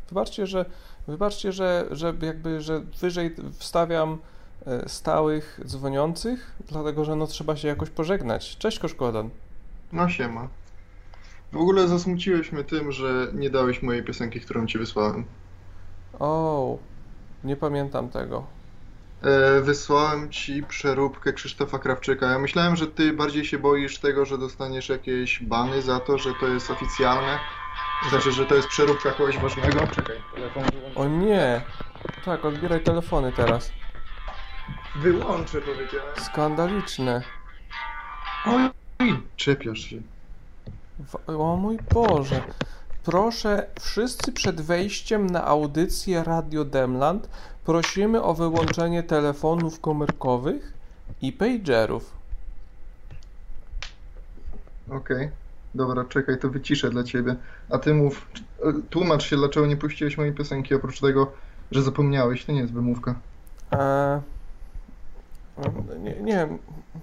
Wybaczcie, 0.10 0.48
że 0.48 0.66
wybaczcie, 1.08 1.52
że, 1.52 1.86
że 1.92 2.14
jakby, 2.22 2.62
że 2.62 2.80
wyżej 2.80 3.36
wstawiam 3.54 4.18
e, 4.66 4.90
stałych 4.90 5.60
dzwoniących, 5.66 6.56
dlatego 6.70 7.06
że 7.06 7.16
no 7.16 7.28
trzeba 7.28 7.56
się 7.56 7.68
jakoś 7.68 7.90
pożegnać. 7.90 8.58
Cześć 8.58 8.80
Koszkodan. 8.80 9.30
No 9.92 10.10
siema. 10.10 10.48
W 11.52 11.58
ogóle 11.58 11.88
zasmuciłeś 11.88 12.52
mnie 12.52 12.64
tym, 12.64 12.92
że 12.92 13.28
nie 13.34 13.50
dałeś 13.50 13.82
mojej 13.82 14.04
piosenki, 14.04 14.42
którą 14.42 14.68
ci 14.68 14.78
wysłałem. 14.78 15.26
O, 16.20 16.78
nie 17.44 17.56
pamiętam 17.56 18.10
tego. 18.10 18.63
E, 19.24 19.62
wysłałem 19.62 20.30
ci 20.32 20.64
przeróbkę 20.64 21.34
Krzysztofa 21.34 21.80
Krawczyka. 21.80 22.26
Ja 22.30 22.40
myślałem, 22.40 22.76
że 22.76 22.88
ty 22.88 23.14
bardziej 23.14 23.46
się 23.46 23.58
boisz 23.60 23.98
tego, 24.00 24.26
że 24.26 24.38
dostaniesz 24.38 24.90
jakieś 24.90 25.40
bany 25.44 25.82
za 25.82 26.00
to, 26.00 26.18
że 26.18 26.30
to 26.40 26.48
jest 26.48 26.72
oficjalne. 26.72 27.40
Znaczy, 28.10 28.32
że 28.32 28.46
to 28.46 28.56
jest 28.56 28.68
przeróbka 28.68 29.12
kogoś 29.12 29.38
ważnego. 29.38 29.88
Czekaj, 29.88 30.16
telefon. 30.36 30.64
O 30.96 31.06
nie! 31.06 31.62
Tak, 32.26 32.46
odbieraj 32.46 32.84
telefony 32.84 33.32
teraz. 33.32 33.72
Wyłączę, 34.96 35.62
powiedziałem. 35.62 36.16
Skandaliczne. 36.18 37.22
Oj, 38.46 38.70
czepiasz 39.36 39.80
się. 39.80 39.98
W- 41.00 41.30
O 41.42 41.56
mój 41.56 41.78
Boże. 41.94 42.42
Proszę, 43.04 43.66
wszyscy 43.82 44.32
przed 44.32 44.62
wejściem 44.62 45.30
na 45.30 45.46
audycję 45.46 46.24
Radio 46.24 46.66
Demland 46.66 47.30
prosimy 47.66 48.24
o 48.24 48.34
wyłączenie 48.34 49.04
telefonów 49.04 49.80
komórkowych 49.80 50.74
i 51.22 51.32
pagerów. 51.32 52.12
Okej. 54.90 55.30
Dobra, 55.76 56.06
czekaj, 56.06 56.40
to 56.40 56.50
wyciszę 56.50 56.90
dla 56.90 57.04
ciebie. 57.04 57.36
A 57.70 57.78
ty 57.78 57.94
mów, 57.94 58.28
e, 58.64 58.74
tłumacz 58.90 59.24
się, 59.24 59.36
dlaczego 59.36 59.66
nie 59.66 59.78
puściłeś 59.78 60.18
mojej 60.18 60.34
piosenki, 60.34 60.76
oprócz 60.76 61.00
tego, 61.00 61.32
że 61.72 61.84
zapomniałeś. 61.84 62.46
To 62.46 62.52
nie 62.52 62.60
jest 62.60 62.74
wymówka. 62.74 63.16
Eee, 63.72 64.22
nie, 66.00 66.16
nie 66.22 66.34
wiem. 66.34 66.58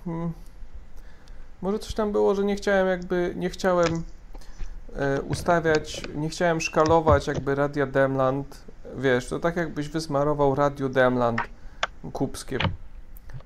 Hmm. 0.05 0.33
Może 1.63 1.79
coś 1.79 1.95
tam 1.95 2.13
było, 2.13 2.35
że 2.35 2.45
nie 2.45 2.57
chciałem 2.57 2.89
jakby, 2.89 3.33
nie 3.37 3.51
chciałem 3.51 4.03
e, 4.97 5.23
ustawiać, 5.23 6.03
nie 6.15 6.29
chciałem 6.29 6.61
szkalować 6.61 7.27
jakby 7.27 7.55
Radia 7.55 7.87
Demland. 7.87 8.70
Wiesz, 8.99 9.29
to 9.29 9.41
tak 9.41 9.57
jakbyś 9.57 9.89
wysmarował 9.89 10.55
Radio 10.55 10.89
Demland 10.89 11.41
kubskiem. 12.13 12.61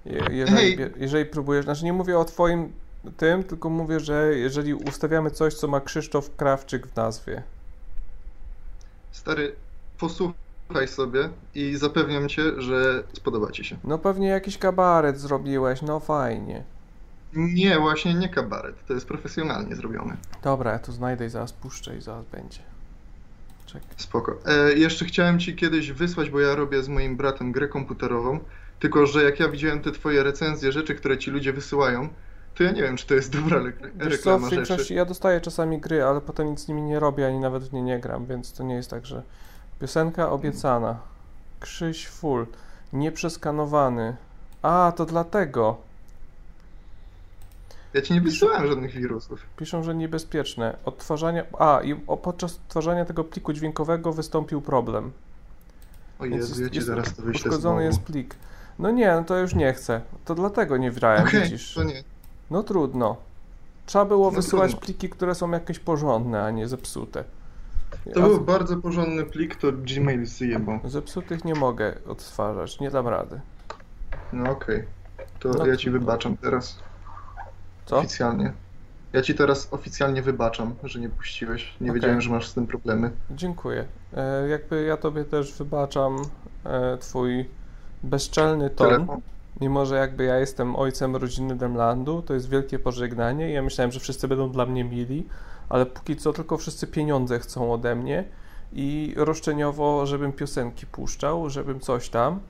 Je, 0.04 0.24
jeżeli, 0.30 0.76
jeżeli 0.96 1.26
próbujesz, 1.26 1.64
znaczy 1.64 1.84
nie 1.84 1.92
mówię 1.92 2.18
o 2.18 2.24
twoim 2.24 2.72
tym, 3.16 3.44
tylko 3.44 3.70
mówię, 3.70 4.00
że 4.00 4.34
jeżeli 4.34 4.74
ustawiamy 4.74 5.30
coś, 5.30 5.54
co 5.54 5.68
ma 5.68 5.80
Krzysztof 5.80 6.36
Krawczyk 6.36 6.86
w 6.86 6.96
nazwie. 6.96 7.42
Stary, 9.10 9.54
posłuchaj 9.98 10.88
sobie 10.88 11.28
i 11.54 11.76
zapewniam 11.76 12.28
cię, 12.28 12.42
że 12.58 13.02
spodoba 13.12 13.50
ci 13.50 13.64
się. 13.64 13.76
No 13.84 13.98
pewnie 13.98 14.28
jakiś 14.28 14.58
kabaret 14.58 15.20
zrobiłeś, 15.20 15.82
no 15.82 16.00
fajnie. 16.00 16.64
Nie, 17.32 17.78
właśnie 17.78 18.14
nie 18.14 18.28
kabaret. 18.28 18.86
To 18.86 18.94
jest 18.94 19.06
profesjonalnie 19.06 19.76
zrobione. 19.76 20.16
Dobra, 20.42 20.72
ja 20.72 20.78
to 20.78 20.92
znajdę 20.92 21.26
i 21.26 21.28
zaraz 21.28 21.52
puszczę 21.52 21.96
i 21.96 22.00
zaraz 22.00 22.24
będzie. 22.24 22.73
Czekaj. 23.74 23.88
Spoko. 23.96 24.36
E, 24.46 24.72
jeszcze 24.72 25.04
chciałem 25.04 25.38
ci 25.38 25.56
kiedyś 25.56 25.92
wysłać, 25.92 26.30
bo 26.30 26.40
ja 26.40 26.54
robię 26.54 26.82
z 26.82 26.88
moim 26.88 27.16
bratem 27.16 27.52
grę 27.52 27.68
komputerową, 27.68 28.40
tylko 28.78 29.06
że 29.06 29.24
jak 29.24 29.40
ja 29.40 29.48
widziałem 29.48 29.80
te 29.80 29.92
twoje 29.92 30.22
recenzje, 30.22 30.72
rzeczy, 30.72 30.94
które 30.94 31.18
ci 31.18 31.30
ludzie 31.30 31.52
wysyłają, 31.52 32.08
to 32.54 32.62
ja 32.62 32.70
nie 32.70 32.82
wiem, 32.82 32.96
czy 32.96 33.06
to 33.06 33.14
jest 33.14 33.32
dobra 33.32 33.58
re- 33.58 33.72
co, 34.00 34.08
reklama 34.08 34.48
w 34.48 34.52
rzeczy. 34.52 34.94
ja 34.94 35.04
dostaję 35.04 35.40
czasami 35.40 35.80
gry, 35.80 36.04
ale 36.04 36.20
potem 36.20 36.50
nic 36.50 36.60
z 36.60 36.68
nimi 36.68 36.82
nie 36.82 37.00
robię, 37.00 37.26
ani 37.26 37.38
nawet 37.38 37.62
w 37.62 37.72
nie 37.72 37.82
nie 37.82 37.98
gram, 37.98 38.26
więc 38.26 38.52
to 38.52 38.62
nie 38.64 38.74
jest 38.74 38.90
tak, 38.90 39.06
że... 39.06 39.22
Piosenka 39.80 40.30
obiecana. 40.30 40.98
Krzyś 41.60 42.08
full. 42.08 42.46
Nieprzeskanowany. 42.92 44.16
A, 44.62 44.92
to 44.96 45.06
dlatego. 45.06 45.78
Ja 47.94 48.02
ci 48.02 48.14
nie 48.14 48.20
wysyłałem 48.20 48.66
żadnych 48.66 48.92
wirusów. 48.92 49.40
Piszą, 49.56 49.82
że 49.82 49.94
niebezpieczne. 49.94 50.76
Odtwarzania... 50.84 51.44
A, 51.58 51.80
i 51.82 51.94
podczas 52.22 52.54
odtwarzania 52.56 53.04
tego 53.04 53.24
pliku 53.24 53.52
dźwiękowego 53.52 54.12
wystąpił 54.12 54.60
problem. 54.60 55.12
O 56.18 56.24
Jezu, 56.26 56.62
ja 56.62 56.68
ci 56.70 56.74
jest- 56.76 56.86
zaraz 56.88 57.14
to 57.14 57.22
wyślę 57.22 57.50
Uszkodzony 57.50 57.84
jest 57.84 58.00
plik. 58.00 58.36
No 58.78 58.90
nie, 58.90 59.12
no 59.12 59.24
to 59.24 59.38
już 59.38 59.54
nie 59.54 59.72
chcę. 59.72 60.00
To 60.24 60.34
dlatego 60.34 60.76
nie 60.76 60.90
wrałem, 60.90 61.26
Okej, 61.28 61.42
widzisz. 61.42 61.74
to 61.74 61.84
nie. 61.84 62.02
No 62.50 62.62
trudno. 62.62 63.16
Trzeba 63.86 64.04
było 64.04 64.30
No 64.30 64.36
wysyłać 64.36 64.70
trudno. 64.70 64.86
pliki, 64.86 65.08
które 65.08 65.34
są 65.34 65.50
jakieś 65.50 65.78
porządne, 65.78 66.44
a 66.44 66.50
nie 66.50 66.68
zepsute. 66.68 67.24
To 68.14 68.20
A 68.24 68.26
był 68.26 68.40
bardzo 68.40 68.76
porządny 68.76 69.24
plik, 69.24 69.56
to 69.56 69.72
Gmail 69.72 70.26
zjebał. 70.26 70.80
Zepsutych 70.84 71.44
nie 71.44 71.54
mogę 71.54 71.94
odtwarzać, 72.08 72.80
nie 72.80 72.90
dam 72.90 73.08
rady. 73.08 73.40
No 74.32 74.50
okej. 74.50 74.84
To 75.40 75.48
No 75.48 75.66
ja 75.66 75.76
ci 75.76 75.90
wybaczam 75.90 76.36
teraz. 76.36 76.78
Co? 77.86 77.98
Oficjalnie. 77.98 78.52
Ja 79.12 79.22
ci 79.22 79.34
teraz 79.34 79.68
oficjalnie 79.70 80.22
wybaczam, 80.22 80.74
że 80.84 81.00
nie 81.00 81.08
puściłeś. 81.08 81.74
Nie 81.80 81.90
Okej. 81.90 82.00
wiedziałem, 82.00 82.20
że 82.20 82.30
masz 82.30 82.48
z 82.48 82.54
tym 82.54 82.66
problemy. 82.66 83.10
Dziękuję. 83.30 83.84
E, 84.16 84.48
jakby 84.48 84.82
ja 84.82 84.96
tobie 84.96 85.24
też 85.24 85.52
wybaczam 85.52 86.16
e, 86.64 86.98
twój 86.98 87.48
bezczelny 88.02 88.70
ton. 88.70 88.88
Telefon. 88.88 89.20
Mimo, 89.60 89.86
że 89.86 89.96
jakby 89.96 90.24
ja 90.24 90.38
jestem 90.38 90.76
ojcem 90.76 91.16
rodziny 91.16 91.56
Demlandu, 91.56 92.22
to 92.22 92.34
jest 92.34 92.48
wielkie 92.48 92.78
pożegnanie 92.78 93.50
ja 93.50 93.62
myślałem, 93.62 93.92
że 93.92 94.00
wszyscy 94.00 94.28
będą 94.28 94.50
dla 94.50 94.66
mnie 94.66 94.84
mili, 94.84 95.26
ale 95.68 95.86
póki 95.86 96.16
co 96.16 96.32
tylko 96.32 96.58
wszyscy 96.58 96.86
pieniądze 96.86 97.38
chcą 97.38 97.72
ode 97.72 97.94
mnie 97.94 98.24
i 98.72 99.14
roszczeniowo, 99.16 100.06
żebym 100.06 100.32
piosenki 100.32 100.86
puszczał, 100.86 101.50
żebym 101.50 101.80
coś 101.80 102.08
tam. 102.08 102.40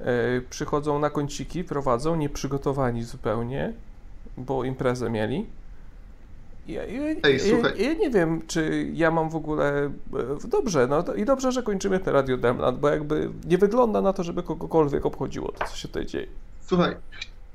E, 0.00 0.40
przychodzą 0.50 0.98
na 0.98 1.10
kąciki, 1.10 1.64
prowadzą, 1.64 2.16
nieprzygotowani 2.16 3.04
zupełnie, 3.04 3.72
bo 4.40 4.64
imprezę 4.64 5.10
mieli. 5.10 5.46
Ja, 6.68 6.84
ja, 6.86 7.02
Ej, 7.22 7.40
ja, 7.78 7.84
ja 7.86 7.92
nie 7.94 8.10
wiem, 8.10 8.42
czy 8.46 8.90
ja 8.94 9.10
mam 9.10 9.30
w 9.30 9.36
ogóle. 9.36 9.86
e, 10.44 10.48
Dobrze, 10.48 10.86
no 10.86 11.02
to, 11.02 11.14
i 11.14 11.24
dobrze, 11.24 11.52
że 11.52 11.62
kończymy 11.62 11.98
ten 11.98 12.14
Radio 12.14 12.36
Demland, 12.36 12.78
bo 12.78 12.88
jakby 12.88 13.30
nie 13.46 13.58
wygląda 13.58 14.00
na 14.02 14.12
to, 14.12 14.22
żeby 14.22 14.42
kogokolwiek 14.42 15.06
obchodziło 15.06 15.52
to, 15.52 15.64
co 15.64 15.76
się 15.76 15.88
tutaj 15.88 16.06
dzieje. 16.06 16.26
Słuchaj, 16.60 16.96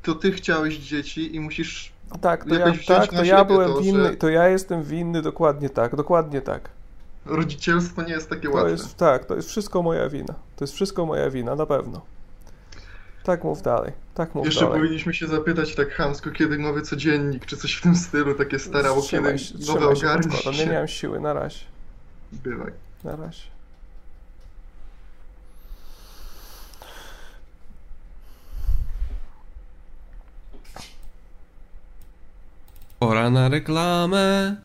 to 0.04 0.16
ty 0.16 0.32
chciałeś 0.32 0.78
dzieci 0.78 1.36
i 1.36 1.40
musisz 1.40 1.92
Tak, 2.22 2.46
to 2.46 2.56
ja, 2.56 2.74
tak, 2.88 3.10
to 3.14 3.24
ja 3.24 3.46
byłem 3.46 3.74
to, 3.74 3.82
winny, 3.82 4.04
że 4.04 4.16
to 4.16 4.30
ja 4.30 4.48
jestem 4.48 4.84
winny, 4.84 5.22
dokładnie 5.22 5.70
tak, 5.70 5.96
dokładnie 5.96 6.42
tak. 6.42 6.70
rodzicielstwo 7.26 8.04
nie 8.04 8.14
jest 8.14 8.30
takie 8.30 8.48
To 8.48 8.54
łatwe. 8.54 8.72
jest, 8.72 8.98
tak, 8.98 9.26
to 9.26 9.36
jest 9.36 9.50
wszystko 9.50 9.84
moja 9.84 10.10
wina. 10.10 10.34
To 10.56 10.64
jest 10.64 10.74
wszystko 10.74 11.06
moja 11.06 11.30
wina, 11.30 11.56
na 11.56 11.66
pewno. 11.66 12.02
Tak 13.26 13.44
mów 13.44 13.62
dalej, 13.62 13.92
tak 14.16 14.36
mów 14.36 14.46
Jeszcze 14.46 14.66
dalej. 14.66 14.80
powinniśmy 14.80 15.14
się 15.14 15.28
zapytać 15.28 15.76
tak 15.76 15.90
chamsko, 15.92 16.32
kiedy 16.32 16.58
nowy 16.58 16.82
codziennik, 16.82 17.46
czy 17.46 17.58
coś 17.58 17.74
w 17.76 17.82
tym 17.82 17.96
stylu, 17.96 18.34
takie 18.36 18.60
starało, 18.60 18.96
kiedy 19.02 19.08
Trzymaj 19.08 19.40
się, 19.40 19.54
nowe 19.74 19.96
się, 19.96 20.06
ogarnie 20.08 20.32
podkładam. 20.32 20.60
nie 20.60 20.66
miałem 20.72 20.88
siły, 20.88 21.20
na 21.20 21.34
razie, 21.34 21.66
Bywaj. 22.32 22.72
na 23.04 23.16
razie. 23.16 23.42
Pora 33.00 33.30
na 33.30 33.50
reklamę. 33.50 34.56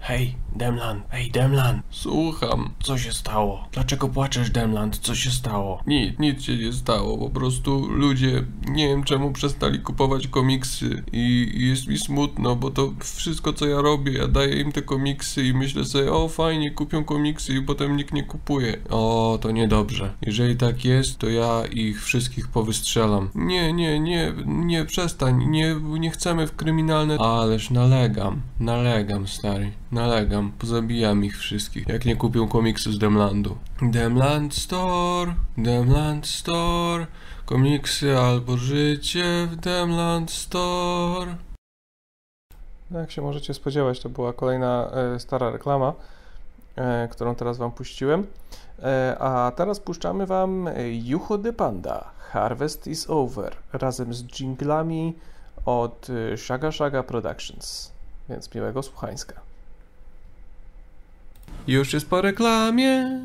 Hej, 0.00 0.36
Demlan, 0.56 1.02
hej, 1.08 1.30
Demlan, 1.30 1.82
Słucham. 1.90 2.70
co 2.82 2.98
się 2.98 3.12
stało? 3.12 3.68
Dlaczego 3.72 4.08
płaczesz, 4.08 4.50
Demland? 4.50 4.98
Co 4.98 5.14
się 5.14 5.30
stało? 5.30 5.82
Nic, 5.86 6.18
nic 6.18 6.42
się 6.42 6.56
nie 6.56 6.72
stało, 6.72 7.18
po 7.18 7.30
prostu 7.30 7.86
ludzie, 7.88 8.44
nie 8.68 8.88
wiem 8.88 9.04
czemu 9.04 9.32
przestali 9.32 9.80
kupować 9.80 10.28
komiksy 10.28 11.04
i 11.12 11.26
i 11.54 11.68
jest 11.68 11.86
mi 11.86 11.98
smutno, 11.98 12.56
bo 12.56 12.70
to 12.70 12.92
wszystko 13.00 13.52
co 13.52 13.66
ja 13.66 13.80
robię, 13.80 14.12
ja 14.12 14.28
daję 14.28 14.60
im 14.60 14.72
te 14.72 14.82
komiksy 14.82 15.44
i 15.44 15.54
myślę 15.54 15.84
sobie, 15.84 16.12
o 16.12 16.28
fajnie, 16.28 16.70
kupią 16.70 17.04
komiksy 17.04 17.54
i 17.54 17.62
potem 17.62 17.96
nikt 17.96 18.14
nie 18.14 18.22
kupuje. 18.22 18.76
O, 18.90 19.38
to 19.40 19.50
niedobrze. 19.50 20.14
Jeżeli 20.22 20.56
tak 20.56 20.84
jest, 20.84 21.18
to 21.18 21.28
ja 21.28 21.62
ich 21.72 22.04
wszystkich 22.04 22.48
powystrzelam. 22.48 23.30
Nie, 23.34 23.72
nie, 23.72 24.00
nie, 24.00 24.32
nie, 24.46 24.84
przestań, 24.84 25.44
nie, 25.46 25.76
nie 25.98 26.10
chcemy 26.10 26.46
w 26.46 26.56
kryminalne... 26.56 27.18
Ależ 27.18 27.70
nalegam, 27.70 28.40
nalegam, 28.60 29.26
stary, 29.26 29.72
nalegam, 29.92 30.45
pozabijam 30.58 31.24
ich 31.24 31.38
wszystkich, 31.38 31.88
jak 31.88 32.04
nie 32.04 32.16
kupią 32.16 32.48
komiksy 32.48 32.92
z 32.92 32.98
Demlandu. 32.98 33.56
Demland 33.82 34.54
Store, 34.54 35.34
Demland 35.58 36.26
Store, 36.26 37.06
komiksy 37.44 38.18
albo 38.18 38.56
życie 38.56 39.48
w 39.50 39.56
Demland 39.56 40.30
Store. 40.30 41.36
No, 42.90 42.98
Jak 43.00 43.10
się 43.10 43.22
możecie 43.22 43.54
spodziewać, 43.54 44.00
to 44.00 44.08
była 44.08 44.32
kolejna 44.32 44.90
e, 44.90 45.20
stara 45.20 45.50
reklama, 45.50 45.92
e, 46.76 47.08
którą 47.08 47.34
teraz 47.34 47.58
wam 47.58 47.72
puściłem. 47.72 48.26
E, 48.82 49.16
a 49.18 49.52
teraz 49.56 49.80
puszczamy 49.80 50.26
wam 50.26 50.68
e, 50.68 50.72
Jucho 50.90 51.38
de 51.38 51.52
Panda, 51.52 52.10
Harvest 52.18 52.86
is 52.86 53.10
Over, 53.10 53.56
razem 53.72 54.14
z 54.14 54.40
jinglami 54.40 55.14
od 55.64 56.06
e, 56.10 56.36
Shaga 56.36 56.72
Shaga 56.72 57.02
Productions. 57.02 57.92
Więc 58.28 58.54
miłego 58.54 58.82
słuchańska. 58.82 59.45
Już 61.66 61.92
jest 61.92 62.08
po 62.10 62.22
reklamie. 62.22 63.20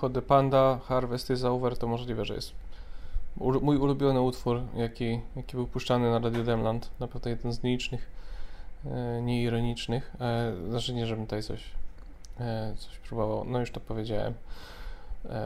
The 0.00 0.22
Panda, 0.22 0.80
Harvest 0.84 1.30
is 1.30 1.44
Over, 1.44 1.78
to 1.78 1.86
możliwe, 1.86 2.24
że 2.24 2.34
jest 2.34 2.52
mój 3.36 3.76
ulubiony 3.76 4.20
utwór, 4.20 4.62
jaki, 4.74 5.20
jaki 5.36 5.56
był 5.56 5.66
puszczany 5.66 6.10
na 6.10 6.18
Radio 6.18 6.44
Demland. 6.44 6.90
Na 7.00 7.08
pewno 7.08 7.30
jeden 7.30 7.52
z 7.52 7.62
nielicznych, 7.62 8.10
e, 8.86 9.22
nieironicznych. 9.22 10.16
E, 10.20 10.52
znaczy 10.68 10.94
nie, 10.94 11.06
żebym 11.06 11.24
tutaj 11.24 11.42
coś, 11.42 11.64
e, 12.40 12.74
coś 12.78 12.98
próbował, 12.98 13.44
no 13.44 13.60
już 13.60 13.70
to 13.70 13.80
powiedziałem. 13.80 14.34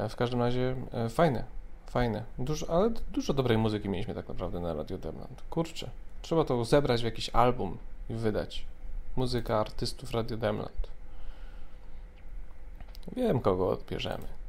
W 0.09 0.17
każdym 0.17 0.41
razie 0.41 0.77
fajne, 1.11 1.45
fajne. 1.87 2.25
Dużo, 2.39 2.71
ale 2.71 2.91
dużo 3.13 3.35
dobrej 3.35 3.59
muzyki 3.59 3.89
mieliśmy 3.89 4.15
tak 4.15 4.29
naprawdę 4.29 4.61
na 4.61 4.75
Radio 4.75 4.99
Demland. 4.99 5.43
Kurczę, 5.51 5.91
trzeba 6.23 6.45
to 6.45 6.65
zebrać 6.65 7.01
w 7.01 7.05
jakiś 7.05 7.31
album 7.31 7.79
i 8.11 8.15
wydać. 8.15 8.65
Muzyka 9.17 9.61
artystów 9.61 10.11
Radio 10.11 10.37
Demland. 10.37 10.89
Wiem, 13.17 13.41
kogo 13.41 13.69
odbierzemy. 13.69 14.40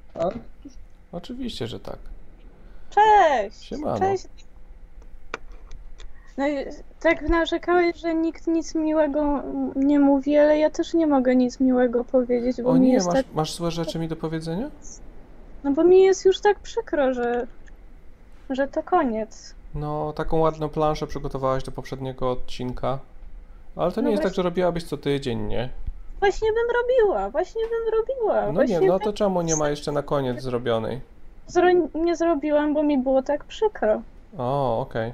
Oczywiście, 1.11 1.67
że 1.67 1.79
tak. 1.79 1.97
Cześć! 2.89 3.63
Siemano. 3.63 3.99
Cześć! 3.99 4.25
No 6.37 6.47
i 6.47 6.65
tak 6.99 7.21
narzekałeś, 7.29 7.95
że 7.95 8.15
nikt 8.15 8.47
nic 8.47 8.75
miłego 8.75 9.43
nie 9.75 9.99
mówi, 9.99 10.37
ale 10.37 10.57
ja 10.57 10.69
też 10.69 10.93
nie 10.93 11.07
mogę 11.07 11.35
nic 11.35 11.59
miłego 11.59 12.03
powiedzieć, 12.03 12.61
bo 12.61 12.69
O 12.69 12.73
mi 12.73 12.79
nie, 12.79 12.93
jest 12.93 13.07
masz, 13.07 13.15
tak... 13.15 13.25
masz 13.33 13.55
złe 13.55 13.71
rzeczy 13.71 13.99
mi 13.99 14.07
do 14.07 14.15
powiedzenia? 14.15 14.69
No 15.63 15.71
bo 15.71 15.83
mi 15.83 16.03
jest 16.03 16.25
już 16.25 16.39
tak 16.39 16.59
przykro, 16.59 17.13
że... 17.13 17.47
że 18.49 18.67
to 18.67 18.83
koniec. 18.83 19.55
No, 19.75 20.13
taką 20.13 20.37
ładną 20.39 20.69
planszę 20.69 21.07
przygotowałaś 21.07 21.63
do 21.63 21.71
poprzedniego 21.71 22.31
odcinka. 22.31 22.99
Ale 23.75 23.91
to 23.91 24.01
nie 24.01 24.05
No 24.05 24.11
jest 24.11 24.23
tak, 24.23 24.33
że 24.33 24.41
robiłabyś 24.41 24.83
co 24.83 24.97
tydzień, 24.97 25.47
nie? 25.47 25.69
Właśnie 26.21 26.49
bym 26.53 26.67
robiła, 26.81 27.29
właśnie 27.29 27.61
bym 27.61 27.99
robiła. 27.99 28.47
No 28.47 28.53
właśnie 28.53 28.79
nie, 28.79 28.87
no 28.87 28.99
to 28.99 29.13
czemu 29.13 29.41
nie 29.41 29.55
ma 29.55 29.69
jeszcze 29.69 29.91
na 29.91 30.03
koniec 30.03 30.41
zrobionej? 30.41 31.01
Zro... 31.47 31.67
nie 31.93 32.15
zrobiłam, 32.15 32.73
bo 32.73 32.83
mi 32.83 32.97
było 32.97 33.21
tak 33.21 33.43
przykro. 33.43 34.01
O, 34.37 34.79
okej. 34.79 35.13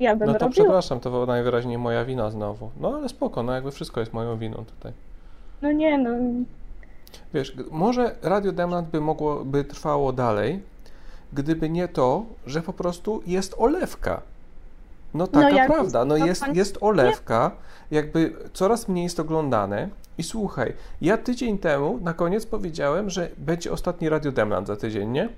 Ja 0.00 0.16
bym 0.16 0.26
No 0.26 0.32
to 0.32 0.38
robiła. 0.38 0.50
przepraszam, 0.64 1.00
to 1.00 1.26
najwyraźniej 1.26 1.78
moja 1.78 2.04
wina 2.04 2.30
znowu. 2.30 2.70
No 2.80 2.94
ale 2.96 3.08
spoko, 3.08 3.42
no 3.42 3.52
jakby 3.52 3.70
wszystko 3.70 4.00
jest 4.00 4.12
moją 4.12 4.38
winą 4.38 4.64
tutaj. 4.64 4.92
No 5.62 5.72
nie, 5.72 5.98
no... 5.98 6.10
Wiesz, 7.34 7.56
może 7.70 8.14
Radio 8.22 8.52
Demland 8.52 8.88
by 8.88 9.00
mogło, 9.00 9.44
by 9.44 9.64
trwało 9.64 10.12
dalej, 10.12 10.62
gdyby 11.32 11.70
nie 11.70 11.88
to, 11.88 12.24
że 12.46 12.62
po 12.62 12.72
prostu 12.72 13.22
jest 13.26 13.54
olewka. 13.58 14.22
No 15.14 15.26
taka 15.26 15.50
jak 15.50 15.72
prawda, 15.72 16.04
no 16.04 16.16
jest- 16.16 16.44
jest, 16.52 16.78
olewka, 16.80 17.50
jakby 17.90 18.32
coraz 18.52 18.88
mniej 18.88 19.04
jest 19.04 19.20
oglądane. 19.20 19.88
I 20.18 20.22
słuchaj, 20.22 20.72
ja 21.00 21.18
tydzień 21.18 21.58
temu 21.58 21.98
na 22.02 22.14
koniec 22.14 22.46
powiedziałem, 22.46 23.10
że 23.10 23.28
będzie 23.38 23.72
ostatni 23.72 24.08
Radio 24.08 24.32
Demland 24.32 24.66
za 24.66 24.76
tydzień, 24.76 25.10
nie? 25.10 25.28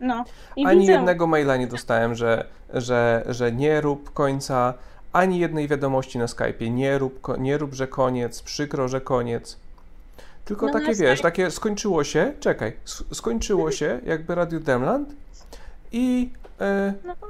No. 0.00 0.24
I 0.56 0.66
Ani 0.66 0.80
widzę... 0.80 0.92
jednego 0.92 1.26
maila 1.26 1.56
nie 1.56 1.66
dostałem, 1.66 2.14
że, 2.14 2.44
że, 2.74 3.24
że 3.28 3.52
nie 3.52 3.80
rób 3.80 4.12
końca, 4.12 4.74
ani 5.12 5.38
jednej 5.38 5.68
wiadomości 5.68 6.18
na 6.18 6.26
Skype'ie, 6.26 6.70
nie 6.70 6.98
rób, 6.98 7.38
nie 7.38 7.58
rób, 7.58 7.74
że 7.74 7.86
koniec, 7.86 8.42
przykro, 8.42 8.88
że 8.88 9.00
koniec. 9.00 9.56
Tylko 10.44 10.66
No 10.66 10.72
na 10.72 10.80
takie, 10.80 10.94
wiesz, 10.94 11.18
Skype- 11.18 11.22
takie 11.22 11.50
skończyło 11.50 12.04
się, 12.04 12.32
czekaj, 12.40 12.72
skończyło 13.12 13.70
się 13.70 14.00
jakby 14.04 14.34
Radio 14.34 14.60
Demland 14.60 15.08
i, 15.92 16.30
No. 16.32 16.47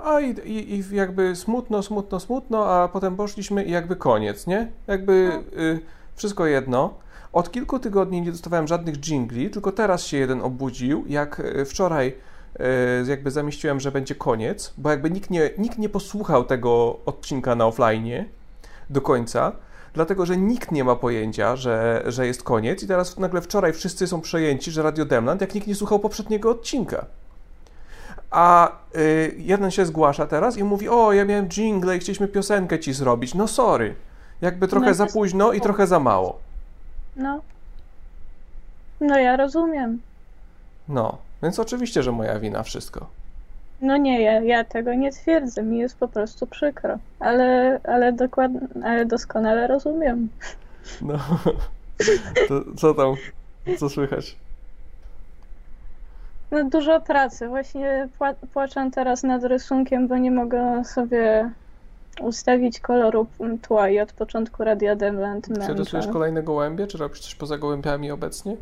A 0.05 0.21
i, 0.21 0.31
i, 0.31 0.75
i 0.75 0.97
jakby 0.97 1.37
smutno, 1.37 1.83
smutno, 1.83 2.21
smutno, 2.21 2.71
a 2.71 2.88
potem 2.88 3.17
poszliśmy 3.17 3.64
i 3.64 3.71
jakby 3.71 3.97
koniec, 3.97 4.47
nie? 4.47 4.71
Jakby 4.87 5.31
No. 5.57 5.62
y, 5.62 5.81
wszystko 6.17 6.47
jedno. 6.47 6.95
Od 7.33 7.51
kilku 7.51 7.79
tygodni 7.79 8.21
nie 8.23 8.33
dostawałem 8.33 8.69
żadnych 8.69 8.97
jingli, 9.09 9.51
tylko 9.51 9.73
teraz 9.73 10.07
się 10.07 10.17
jeden 10.17 10.43
obudził, 10.43 11.05
jak 11.07 11.41
e, 11.41 11.64
wczoraj 11.64 12.14
e, 12.59 13.11
jakby 13.11 13.31
zamieściłem, 13.31 13.81
że 13.81 13.93
będzie 13.93 14.14
koniec, 14.14 14.75
bo 14.79 14.91
jakby 14.91 15.11
nikt 15.11 15.31
nie, 15.31 15.51
nikt 15.59 15.79
nie 15.79 15.88
posłuchał 15.88 16.45
tego 16.45 16.99
odcinka 17.07 17.55
na 17.55 17.67
offline 17.67 18.25
do 18.91 19.01
końca, 19.01 19.53
dlatego 19.95 20.27
że 20.27 20.37
nikt 20.37 20.73
nie 20.73 20.85
ma 20.85 20.97
pojęcia, 20.97 21.57
że, 21.57 22.03
że 22.07 22.27
jest 22.27 22.43
koniec 22.43 22.83
i 22.83 22.87
teraz 22.87 23.19
nagle 23.19 23.41
wczoraj 23.41 23.73
wszyscy 23.73 24.07
są 24.07 24.21
przejęci, 24.21 24.71
że 24.71 24.83
Radio 24.83 25.05
Demland, 25.05 25.41
jak 25.41 25.55
nikt 25.55 25.67
nie 25.67 25.75
słuchał 25.75 25.99
poprzedniego 25.99 26.51
odcinka. 26.51 27.07
A 28.31 28.73
y, 28.97 29.35
jeden 29.38 29.71
się 29.71 29.87
zgłasza 29.87 30.27
teraz 30.27 30.57
i 30.57 30.64
mówi, 30.64 30.88
o, 30.88 31.12
ja 31.12 31.25
miałem 31.25 31.49
jingle 31.49 31.97
i 31.97 31.99
chcieliśmy 31.99 32.29
piosenkę 32.29 32.79
ci 32.79 32.93
zrobić. 32.93 33.35
No 33.35 33.49
sorry, 33.49 33.95
jakby 34.41 34.69
trochę 34.69 34.87
No 34.87 34.95
za 34.95 35.07
późno 35.07 35.53
i 35.53 35.61
trochę 35.61 35.87
za 35.87 36.01
mało. 36.01 36.38
No. 37.17 37.41
No 39.01 39.19
ja 39.19 39.37
rozumiem. 39.37 40.01
No, 40.88 41.19
więc 41.43 41.59
oczywiście, 41.59 42.03
że 42.03 42.12
moja 42.12 42.38
wina 42.38 42.62
wszystko. 42.62 43.07
No 43.81 43.97
nie, 43.97 44.23
ja, 44.23 44.41
ja 44.41 44.64
tego 44.64 44.95
nie 44.95 45.12
twierdzę, 45.12 45.62
mi 45.62 45.79
jest 45.79 45.97
po 45.97 46.09
prostu 46.09 46.47
przykro, 46.47 46.99
ale, 47.21 47.81
ale 47.85 48.12
dokładnie, 48.12 48.61
ale 48.85 49.07
doskonale 49.07 49.67
rozumiem. 49.67 50.29
No, 51.03 51.19
to 52.49 52.64
co 52.77 52.95
tam, 52.95 53.14
co 53.79 53.88
słychać? 53.88 54.37
No 56.50 56.64
dużo 56.64 57.00
pracy, 57.00 57.48
właśnie 57.48 58.08
pła 58.18 58.34
płaczę 58.52 58.90
teraz 58.94 59.22
nad 59.22 59.44
rysunkiem, 59.44 60.08
bo 60.08 60.16
nie 60.18 60.30
mogę 60.30 60.84
sobie 60.84 61.50
ustawić 62.20 62.80
koloru 62.80 63.26
tła 63.62 63.88
i 63.88 64.00
od 64.00 64.12
początku 64.12 64.64
Radia 64.64 64.96
Demland 64.96 65.48
Czy 65.66 65.74
rysujesz 65.74 66.06
kolejne 66.06 66.42
gołębie, 66.42 66.87
czy 66.87 66.98
robisz 66.98 67.20
coś 67.20 67.34
poza 67.34 67.58
gołębiami 67.58 68.11
obecnie? 68.11 68.56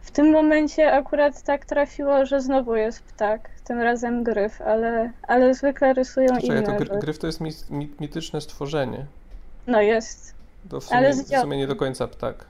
W 0.00 0.10
tym 0.10 0.30
momencie 0.32 0.92
akurat 0.92 1.42
tak 1.42 1.64
trafiło, 1.64 2.26
że 2.26 2.40
znowu 2.40 2.76
jest 2.76 3.02
ptak, 3.02 3.50
tym 3.64 3.80
razem 3.80 4.24
gryf, 4.24 4.62
ale, 4.62 5.10
ale 5.22 5.54
zwykle 5.54 5.92
rysują 5.94 6.28
Czekaj, 6.28 6.46
inne. 6.46 6.62
to 6.62 6.72
gry, 6.72 6.98
gryf 7.00 7.18
to 7.18 7.26
jest 7.26 7.40
mit, 7.40 7.70
mit, 7.70 8.00
mityczne 8.00 8.40
stworzenie. 8.40 9.06
No 9.66 9.80
jest, 9.80 10.34
To 10.70 10.80
w 10.80 10.84
sumie, 10.84 10.96
Ale 10.98 11.10
w 11.12 11.14
z 11.16 11.28
dział- 11.30 11.42
sumie 11.42 11.56
nie 11.56 11.66
do 11.66 11.76
końca 11.76 12.08
ptak. 12.08 12.44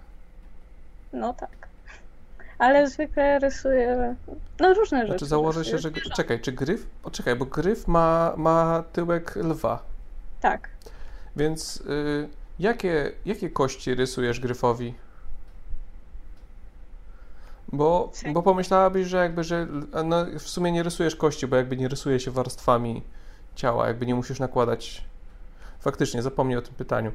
no 1.12 1.34
tak. 1.34 1.65
Ale 2.58 2.88
zwykle 2.88 3.38
rysuję, 3.38 4.16
no 4.60 4.74
różne 4.74 4.98
rzeczy. 4.98 5.10
Znaczy 5.10 5.26
założę 5.26 5.64
się, 5.64 5.78
że... 5.78 5.90
Czekaj, 6.16 6.40
czy 6.40 6.52
gryf... 6.52 6.86
O, 7.02 7.10
czekaj, 7.10 7.36
bo 7.36 7.44
gryf 7.44 7.88
ma, 7.88 8.34
ma 8.36 8.84
tyłek 8.92 9.36
lwa. 9.36 9.82
Tak. 10.40 10.68
Więc 11.36 11.76
y, 11.76 12.28
jakie, 12.58 13.12
jakie 13.26 13.50
kości 13.50 13.94
rysujesz 13.94 14.40
gryfowi? 14.40 14.94
Bo, 17.72 18.12
bo 18.32 18.42
pomyślałabyś, 18.42 19.06
że 19.06 19.16
jakby, 19.16 19.44
że 19.44 19.66
no, 20.04 20.26
w 20.38 20.48
sumie 20.48 20.72
nie 20.72 20.82
rysujesz 20.82 21.16
kości, 21.16 21.46
bo 21.46 21.56
jakby 21.56 21.76
nie 21.76 21.88
rysuje 21.88 22.20
się 22.20 22.30
warstwami 22.30 23.02
ciała, 23.54 23.88
jakby 23.88 24.06
nie 24.06 24.14
musisz 24.14 24.38
nakładać. 24.38 25.04
Faktycznie, 25.80 26.22
zapomnij 26.22 26.56
o 26.56 26.62
tym 26.62 26.74
pytaniu. 26.74 27.12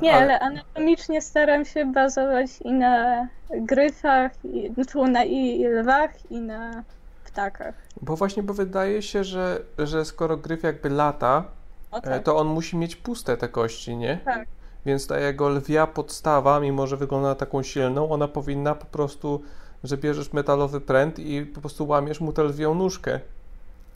Nie, 0.00 0.14
Ale- 0.14 0.22
ale 0.22 0.40
anatomicznie 0.40 1.20
staram 1.22 1.64
się 1.64 1.92
bazować 1.92 2.50
i 2.64 2.72
na 2.72 3.26
gryfach, 3.50 4.32
i, 4.44 4.86
tu 4.86 5.06
na 5.06 5.24
i, 5.24 5.60
i 5.60 5.66
lwach, 5.66 6.30
i 6.30 6.40
na 6.40 6.84
ptakach. 7.24 7.74
Bo 8.02 8.16
właśnie, 8.16 8.42
bo 8.42 8.54
wydaje 8.54 9.02
się, 9.02 9.24
że, 9.24 9.60
że 9.78 10.04
skoro 10.04 10.36
gryf 10.36 10.62
jakby 10.62 10.90
lata, 10.90 11.44
e, 11.92 12.00
tak. 12.00 12.22
to 12.22 12.36
on 12.36 12.46
musi 12.46 12.76
mieć 12.76 12.96
puste 12.96 13.36
te 13.36 13.48
kości, 13.48 13.96
nie? 13.96 14.18
Tak. 14.24 14.48
Więc 14.86 15.06
ta 15.06 15.18
jego 15.18 15.48
lwia 15.48 15.86
podstawa, 15.86 16.60
mimo 16.60 16.86
że 16.86 16.96
wygląda 16.96 17.28
na 17.28 17.34
taką 17.34 17.62
silną, 17.62 18.10
ona 18.10 18.28
powinna 18.28 18.74
po 18.74 18.86
prostu, 18.86 19.42
że 19.84 19.96
bierzesz 19.96 20.32
metalowy 20.32 20.80
pręt 20.80 21.18
i 21.18 21.46
po 21.46 21.60
prostu 21.60 21.86
łamiesz 21.86 22.20
mu 22.20 22.32
tę 22.32 22.42
lwią 22.44 22.74
nóżkę. 22.74 23.20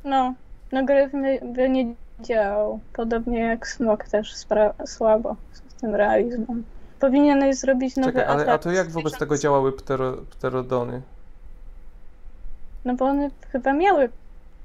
No, 0.05 0.35
no 0.73 0.85
gryf 0.85 1.13
by, 1.43 1.69
nie 1.69 1.95
działał. 2.21 2.81
Podobnie 2.93 3.39
jak 3.39 3.69
smok 3.69 4.05
też 4.05 4.35
spra- 4.35 4.87
słabo 4.87 5.37
tym 5.85 5.95
realizmem. 5.95 6.65
Powinieneś 7.01 7.57
zrobić 7.57 7.97
nowy 7.97 8.13
Czekaj, 8.13 8.25
ale 8.25 8.53
a 8.53 8.59
to 8.59 8.73
jak 8.73 8.91
wobec 8.91 9.19
tego 9.19 9.39
działały 9.39 9.73
ptero, 9.73 10.13
pterodony? 10.31 11.03
No 12.85 12.95
bo 12.95 13.05
one 13.05 13.31
chyba 13.53 13.73
miały 13.73 14.09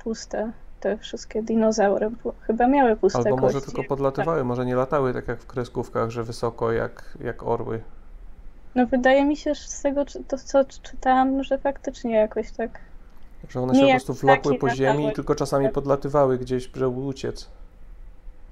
puste, 0.03 0.51
te 0.79 0.97
wszystkie 0.97 1.43
dinozaury. 1.43 2.09
Chyba 2.41 2.67
miały 2.67 2.95
puste 2.95 3.19
Albo 3.19 3.37
może 3.37 3.53
kości. 3.53 3.71
tylko 3.71 3.89
podlatywały, 3.89 4.43
może 4.43 4.65
nie 4.65 4.75
latały 4.75 5.13
tak 5.13 5.27
jak 5.27 5.39
w 5.39 5.47
kreskówkach, 5.47 6.09
że 6.09 6.23
wysoko 6.23 6.71
jak, 6.71 7.17
jak 7.23 7.43
orły. 7.43 7.81
No 8.75 8.87
wydaje 8.87 9.25
mi 9.25 9.37
się, 9.37 9.55
że 9.55 9.67
z 9.67 9.81
tego, 9.81 10.05
to, 10.27 10.37
co 10.37 10.65
czytałam, 10.65 11.43
że 11.43 11.57
faktycznie 11.57 12.15
jakoś 12.15 12.51
tak 12.51 12.79
Że 13.49 13.61
one 13.61 13.75
się 13.75 13.81
po 13.81 13.89
prostu 13.89 14.15
ptaki 14.15 14.57
po 14.57 14.69
ziemi 14.69 15.07
i 15.07 15.13
tylko 15.13 15.35
czasami 15.35 15.69
podlatywały 15.69 16.37
gdzieś, 16.37 16.69
żeby 16.75 16.87
uciec. 16.87 17.49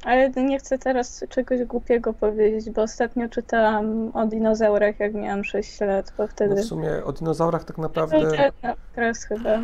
Ale 0.04 0.30
nie 0.30 0.60
chcę 0.60 0.80
teraz 0.80 1.24
czegoś 1.30 1.64
głupiego 1.64 2.14
powiedzieć, 2.14 2.70
bo 2.70 2.82
ostatnio 2.82 3.30
czytałam 3.30 4.12
o 4.14 4.26
dinozaurach, 4.28 5.00
jak 5.00 5.14
miałam 5.14 5.44
6 5.44 5.82
lat, 5.82 6.14
bo 6.18 6.24
No 6.24 6.30
wtedy... 6.30 6.56
w 6.56 6.66
sumie 6.66 7.04
o 7.04 7.14
dinozaurach 7.14 7.64
tak 7.64 7.78
naprawdę 7.78 8.32
ten 8.32 8.72
okres 8.92 9.24
chyba. 9.24 9.60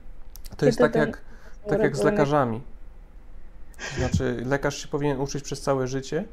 to 0.56 0.66
jest 0.66 0.78
kiedy 0.78 0.90
tak 0.90 0.94
jak, 0.94 1.20
tak 1.68 1.80
jak 1.80 1.96
z 1.96 2.02
lekarzami. 2.02 2.60
Znaczy, 3.98 4.42
lekarz 4.46 4.82
się 4.82 4.88
powinien 4.88 5.20
uczyć 5.20 5.44
przez 5.44 5.60
całe 5.60 5.86
życie 5.86 6.24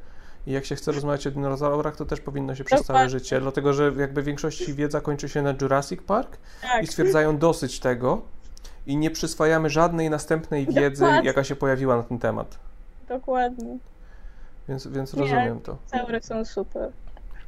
I 0.47 0.51
jak 0.51 0.65
się 0.65 0.75
chce 0.75 0.91
rozmawiać 0.91 1.27
o 1.27 1.31
dinozaurach, 1.31 1.95
to 1.95 2.05
też 2.05 2.19
powinno 2.21 2.55
się 2.55 2.63
przez 2.63 2.83
całe 2.83 3.09
życie, 3.09 3.41
dlatego 3.41 3.73
że 3.73 3.93
jakby 3.97 4.21
w 4.21 4.25
większości 4.25 4.73
wiedza 4.73 5.01
kończy 5.01 5.29
się 5.29 5.41
na 5.41 5.53
Jurassic 5.61 6.01
Park 6.01 6.37
Tak. 6.61 6.83
i 6.83 6.87
stwierdzają 6.87 7.37
dosyć 7.37 7.79
tego 7.79 8.21
i 8.87 8.97
nie 8.97 9.11
przyswajamy 9.11 9.69
żadnej 9.69 10.09
następnej 10.09 10.67
wiedzy, 10.67 11.05
jaka 11.23 11.43
się 11.43 11.55
pojawiła 11.55 11.97
na 11.97 12.03
ten 12.03 12.19
temat. 12.19 12.64
Dokładnie. 13.07 13.77
Więc, 14.69 14.87
więc 14.87 15.13
rozumiem 15.13 15.59
to. 15.59 15.77
Saury 15.85 16.21
są 16.21 16.45
super. 16.45 16.91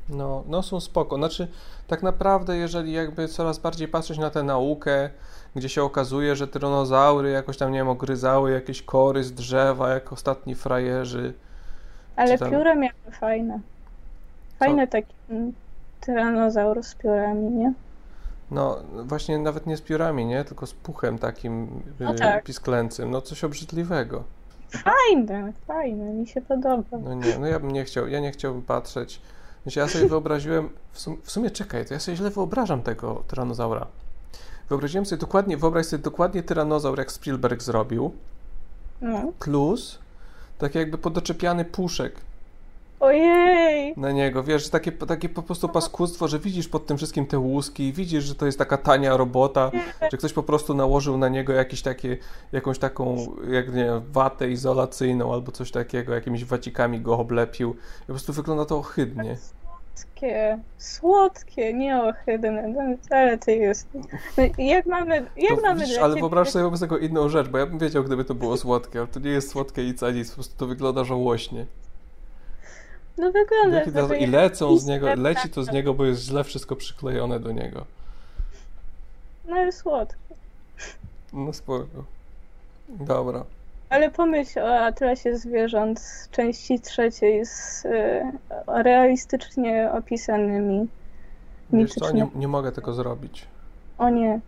No, 0.09 0.43
no 0.47 0.63
są 0.63 0.79
spoko. 0.79 1.15
Znaczy, 1.15 1.47
tak 1.87 2.03
naprawdę, 2.03 2.57
jeżeli 2.57 2.93
jakby 2.93 3.27
coraz 3.27 3.59
bardziej 3.59 3.87
patrzeć 3.87 4.17
na 4.17 4.29
tę 4.29 4.43
naukę, 4.43 5.09
gdzie 5.55 5.69
się 5.69 5.83
okazuje, 5.83 6.35
że 6.35 6.47
tyranozaury 6.47 7.31
jakoś 7.31 7.57
tam, 7.57 7.71
nie 7.71 7.79
wiem, 7.79 7.89
ogryzały 7.89 8.51
jakieś 8.51 8.81
kory 8.81 9.23
z 9.23 9.33
drzewa, 9.33 9.89
jak 9.89 10.13
ostatni 10.13 10.55
frajerzy. 10.55 11.33
Ale 12.15 12.37
tam- 12.37 12.51
pióra 12.51 12.75
miały 12.75 13.11
fajne. 13.11 13.59
Fajny 14.59 14.87
taki 14.87 15.13
mm, 15.29 15.53
tyranozaur 16.01 16.83
z 16.83 16.95
piórami, 16.95 17.51
nie? 17.51 17.73
No, 18.51 18.77
właśnie 19.03 19.37
nawet 19.37 19.67
nie 19.67 19.77
z 19.77 19.81
piórami, 19.81 20.25
nie? 20.25 20.43
Tylko 20.43 20.67
z 20.67 20.73
puchem 20.73 21.19
takim 21.19 21.81
No 21.99 22.13
y, 22.13 22.15
tak. 22.15 22.43
pisklęcym. 22.43 23.11
No, 23.11 23.21
coś 23.21 23.43
obrzydliwego. 23.43 24.23
Fajne, 24.69 25.53
fajne, 25.67 26.13
mi 26.13 26.27
się 26.27 26.41
podoba. 26.41 26.97
No 27.03 27.13
nie, 27.13 27.37
no 27.39 27.47
ja 27.47 27.59
bym 27.59 27.71
nie 27.71 27.85
chciał, 27.85 28.07
ja 28.07 28.19
nie 28.19 28.31
chciałbym 28.31 28.61
patrzeć. 28.61 29.21
Znaczy, 29.63 29.79
ja 29.79 29.87
sobie 29.87 30.07
wyobraziłem, 30.07 30.69
w 30.91 30.99
sumie, 30.99 31.17
w 31.23 31.31
sumie 31.31 31.51
czekaj, 31.51 31.85
to 31.85 31.93
ja 31.93 31.99
sobie 31.99 32.17
źle 32.17 32.29
wyobrażam 32.29 32.81
tego 32.81 33.23
tyranozaura. 33.27 33.87
Wyobraziłem 34.69 35.05
sobie 35.05 35.19
dokładnie, 35.19 35.57
wyobraź 35.57 35.85
sobie 35.85 36.03
dokładnie 36.03 36.43
tyranozaur, 36.43 36.97
jak 36.99 37.11
Spielberg 37.11 37.61
zrobił, 37.63 38.11
No. 39.01 39.31
plus 39.39 39.99
tak 40.57 40.75
jakby 40.75 40.97
podoczepiany 40.97 41.65
puszek 41.65 42.15
Ojej! 42.99 43.93
na 43.97 44.11
niego, 44.11 44.43
wiesz, 44.43 44.69
takie, 44.69 44.91
takie 44.91 45.29
po 45.29 45.43
prostu 45.43 45.69
paskudstwo, 45.69 46.27
że 46.27 46.39
widzisz 46.39 46.67
pod 46.67 46.85
tym 46.85 46.97
wszystkim 46.97 47.25
te 47.25 47.39
łuski, 47.39 47.93
widzisz, 47.93 48.23
że 48.23 48.35
to 48.35 48.45
jest 48.45 48.57
taka 48.57 48.77
tania 48.77 49.17
robota, 49.17 49.71
że 50.11 50.17
ktoś 50.17 50.33
po 50.33 50.43
prostu 50.43 50.73
nałożył 50.73 51.17
na 51.17 51.29
niego 51.29 51.53
jakieś 51.53 51.81
takie, 51.81 52.17
jakąś 52.51 52.79
taką, 52.79 53.27
jak 53.49 53.67
nie 53.67 53.85
wiem, 53.85 54.01
watę 54.11 54.49
izolacyjną 54.49 55.33
albo 55.33 55.51
coś 55.51 55.71
takiego, 55.71 56.13
jakimiś 56.13 56.45
wacikami 56.45 57.01
go 57.01 57.17
oblepił. 57.17 57.75
I 58.03 58.07
po 58.07 58.13
prostu 58.13 58.33
wygląda 58.33 58.65
to 58.65 58.77
ohydnie. 58.77 59.37
Słodkie, 59.95 60.59
słodkie, 60.77 61.73
nie 61.73 62.01
ohydne, 62.01 62.67
no, 62.67 62.81
ale 63.09 63.37
ty 63.37 63.55
jesteś. 63.55 64.01
No, 64.37 64.43
jak 64.57 64.85
mamy, 64.85 65.25
jak 65.37 65.55
To 65.55 65.61
mamy 65.61 65.81
widzisz, 65.81 65.97
ale 65.97 66.15
wyobraź 66.15 66.49
sobie 66.49 66.63
wobec 66.63 66.79
tego 66.79 66.97
inną 66.97 67.29
rzecz, 67.29 67.47
bo 67.47 67.57
ja 67.57 67.65
bym 67.65 67.79
wiedział, 67.79 68.03
gdyby 68.03 68.25
to 68.25 68.35
było 68.35 68.57
słodkie, 68.57 68.99
ale 68.99 69.07
to 69.07 69.19
nie 69.19 69.29
jest 69.29 69.49
słodkie 69.49 69.81
a 70.01 70.11
nic, 70.11 70.29
po 70.29 70.35
prostu 70.35 70.57
to 70.57 70.67
wygląda 70.67 71.03
żałośnie. 71.03 71.65
No 73.17 73.31
wygląda 73.31 73.79
Jaki 73.79 73.91
to- 73.91 74.13
I 74.13 74.27
lecą 74.27 74.77
z 74.77 74.85
niego, 74.85 75.15
leci 75.15 75.49
to 75.49 75.63
z 75.63 75.71
niego, 75.71 75.93
bo 75.93 76.05
jest 76.05 76.21
źle 76.21 76.43
wszystko 76.43 76.75
przyklejone 76.75 77.39
do 77.39 77.51
niego. 77.51 77.85
No 79.45 79.55
ale 79.55 79.71
słodkie. 79.71 80.17
No 81.33 81.53
spoko. 81.53 82.03
Dobra. 82.89 83.43
Ale 83.89 84.11
pomyśl 84.11 84.59
o 84.59 84.79
Atlasie 84.79 85.37
Zwierząt 85.37 85.99
z 85.99 86.29
części 86.29 86.79
trzeciej 86.79 87.45
z 87.45 87.85
e, 87.85 88.31
realistycznie 88.83 89.91
opisanymi 89.91 90.87
Wiesz 91.73 91.93
co, 91.93 92.11
nie, 92.11 92.27
nie 92.35 92.47
mogę 92.47 92.71
tego 92.71 92.93
zrobić. 92.93 93.45
O 93.97 94.09
nie. 94.09 94.39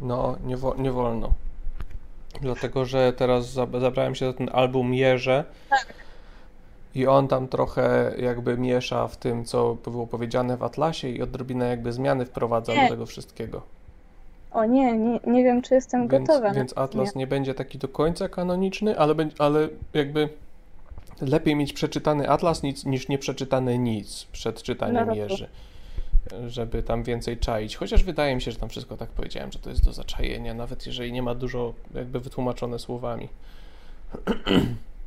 No, 0.00 0.36
nie, 0.44 0.56
wo, 0.56 0.74
nie 0.78 0.92
wolno. 0.92 1.32
Dlatego, 2.40 2.84
że 2.84 3.12
teraz 3.12 3.46
zab- 3.46 3.80
zabrałem 3.80 4.14
się 4.14 4.26
za 4.26 4.32
ten 4.32 4.50
album 4.52 4.94
Jeże 4.94 5.44
i 6.98 7.06
on 7.06 7.28
tam 7.28 7.48
trochę 7.48 8.14
jakby 8.18 8.58
miesza 8.58 9.08
w 9.08 9.16
tym, 9.16 9.44
co 9.44 9.76
było 9.84 10.06
powiedziane 10.06 10.56
w 10.56 10.62
Atlasie 10.62 11.08
i 11.08 11.22
odrobinę 11.22 11.68
jakby 11.68 11.92
zmiany 11.92 12.26
wprowadza 12.26 12.74
Nie. 12.74 12.82
do 12.82 12.88
tego 12.88 13.06
wszystkiego. 13.06 13.62
O 14.52 14.64
nie, 14.64 14.98
nie, 14.98 15.20
nie 15.26 15.44
wiem 15.44 15.62
czy 15.62 15.74
jestem 15.74 16.08
Więc, 16.08 16.28
gotowa. 16.28 16.50
więc. 16.52 16.78
Atlas 16.78 17.14
Nie. 17.14 17.18
nie 17.18 17.26
będzie 17.26 17.54
taki 17.54 17.78
do 17.78 17.88
końca 17.88 18.28
kanoniczny, 18.28 18.98
ale, 18.98 19.14
ale 19.38 19.68
jakby 19.94 20.28
lepiej 21.20 21.56
mieć 21.56 21.72
przeczytany 21.72 22.28
Atlas 22.28 22.62
niż, 22.62 22.84
niż 22.84 23.08
nie 23.08 23.18
przeczytany 23.18 23.78
nic 23.78 24.24
przed 24.32 24.62
czytaniem 24.62 25.06
No, 25.06 25.14
Jerzy. 25.14 25.48
Żeby 26.46 26.82
tam 26.82 27.02
więcej 27.02 27.36
czaić. 27.36 27.76
Chociaż 27.76 28.04
wydaje 28.04 28.34
mi 28.34 28.42
się, 28.42 28.52
że 28.52 28.58
tam 28.58 28.68
wszystko 28.68 28.96
tak 28.96 29.08
powiedziałem, 29.08 29.52
że 29.52 29.58
to 29.58 29.70
jest 29.70 29.84
do 29.84 29.92
zaczajenia, 29.92 30.54
nawet 30.54 30.86
jeżeli 30.86 31.12
nie 31.12 31.22
ma 31.22 31.34
dużo 31.34 31.74
jakby 31.94 32.20
wytłumaczone 32.20 32.78
słowami. 32.78 33.28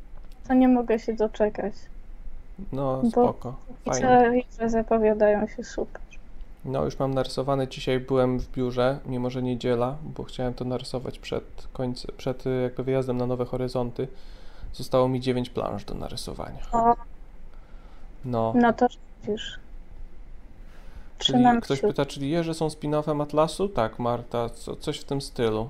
To 0.52 0.56
nie 0.56 0.68
mogę 0.68 0.99
się 0.99 1.14
doczekać. 1.14 1.74
No, 2.72 3.02
spoko. 3.12 3.56
I 3.86 3.89
Fajnie. 3.89 4.43
co 4.49 4.70
zapowiadają 4.70 5.47
się 5.47 5.64
super. 5.64 6.02
No, 6.66 6.86
już 6.86 6.99
mam 6.99 7.14
narysowane. 7.14 7.68
Dzisiaj 7.68 7.99
byłem 7.99 8.39
w 8.39 8.52
biurze, 8.52 8.99
mimo 9.06 9.30
że 9.30 9.41
niedziela, 9.43 9.95
bo 10.04 10.24
chciałem 10.24 10.54
to 10.54 10.66
narysować 10.66 11.20
przed 11.20 11.43
końcem, 11.74 12.12
przed 12.18 12.43
jakby 12.64 12.84
wyjazdem 12.84 13.18
na 13.18 13.26
Nowe 13.26 13.45
Horyzonty. 13.45 14.08
Zostało 14.74 15.08
mi 15.08 15.20
9 15.22 15.49
planż 15.49 15.86
do 15.86 15.93
narysowania. 15.93 16.60
O, 16.72 16.95
No. 18.26 18.54
no 18.56 18.74
to 18.74 18.88
widzisz. 19.28 19.60
Czyli 21.18 21.43
ktoś 21.62 21.82
pyta, 21.82 22.06
czyli 22.06 22.30
Jerzy 22.30 22.54
są 22.54 22.68
spin-offem 22.68 23.22
Atlasu? 23.24 23.70
Tak, 23.70 23.99
Marta, 23.99 24.49
co, 24.49 24.76
coś 24.76 24.99
w 24.99 25.04
tym 25.04 25.22
stylu. 25.22 25.70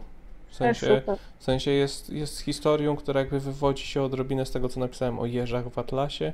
W 0.51 0.57
Też 0.57 0.79
sensie, 0.79 1.01
w 1.39 1.43
sensie 1.43 1.71
jest, 1.71 2.09
jest 2.09 2.39
historią, 2.39 2.95
która 2.95 3.19
jakby 3.19 3.39
wywodzi 3.39 3.85
się 3.85 4.03
odrobinę 4.03 4.45
z 4.45 4.51
tego, 4.51 4.69
co 4.69 4.79
napisałem 4.79 5.19
o 5.19 5.25
jeżach 5.25 5.69
w 5.69 5.77
Atlasie, 5.77 6.33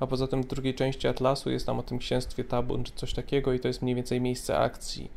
a 0.00 0.06
poza 0.06 0.26
tym 0.28 0.42
w 0.42 0.46
drugiej 0.46 0.74
części 0.74 1.08
Atlasu 1.08 1.50
jest 1.50 1.66
tam 1.66 1.78
o 1.78 1.82
tym 1.82 1.98
księstwie 1.98 2.44
Tabun 2.44 2.84
czy 2.84 2.92
coś 2.92 3.14
takiego 3.14 3.52
i 3.52 3.60
to 3.60 3.68
jest 3.68 3.82
mniej 3.82 3.94
więcej 3.94 4.20
miejsce 4.20 4.58
akcji 4.58 5.10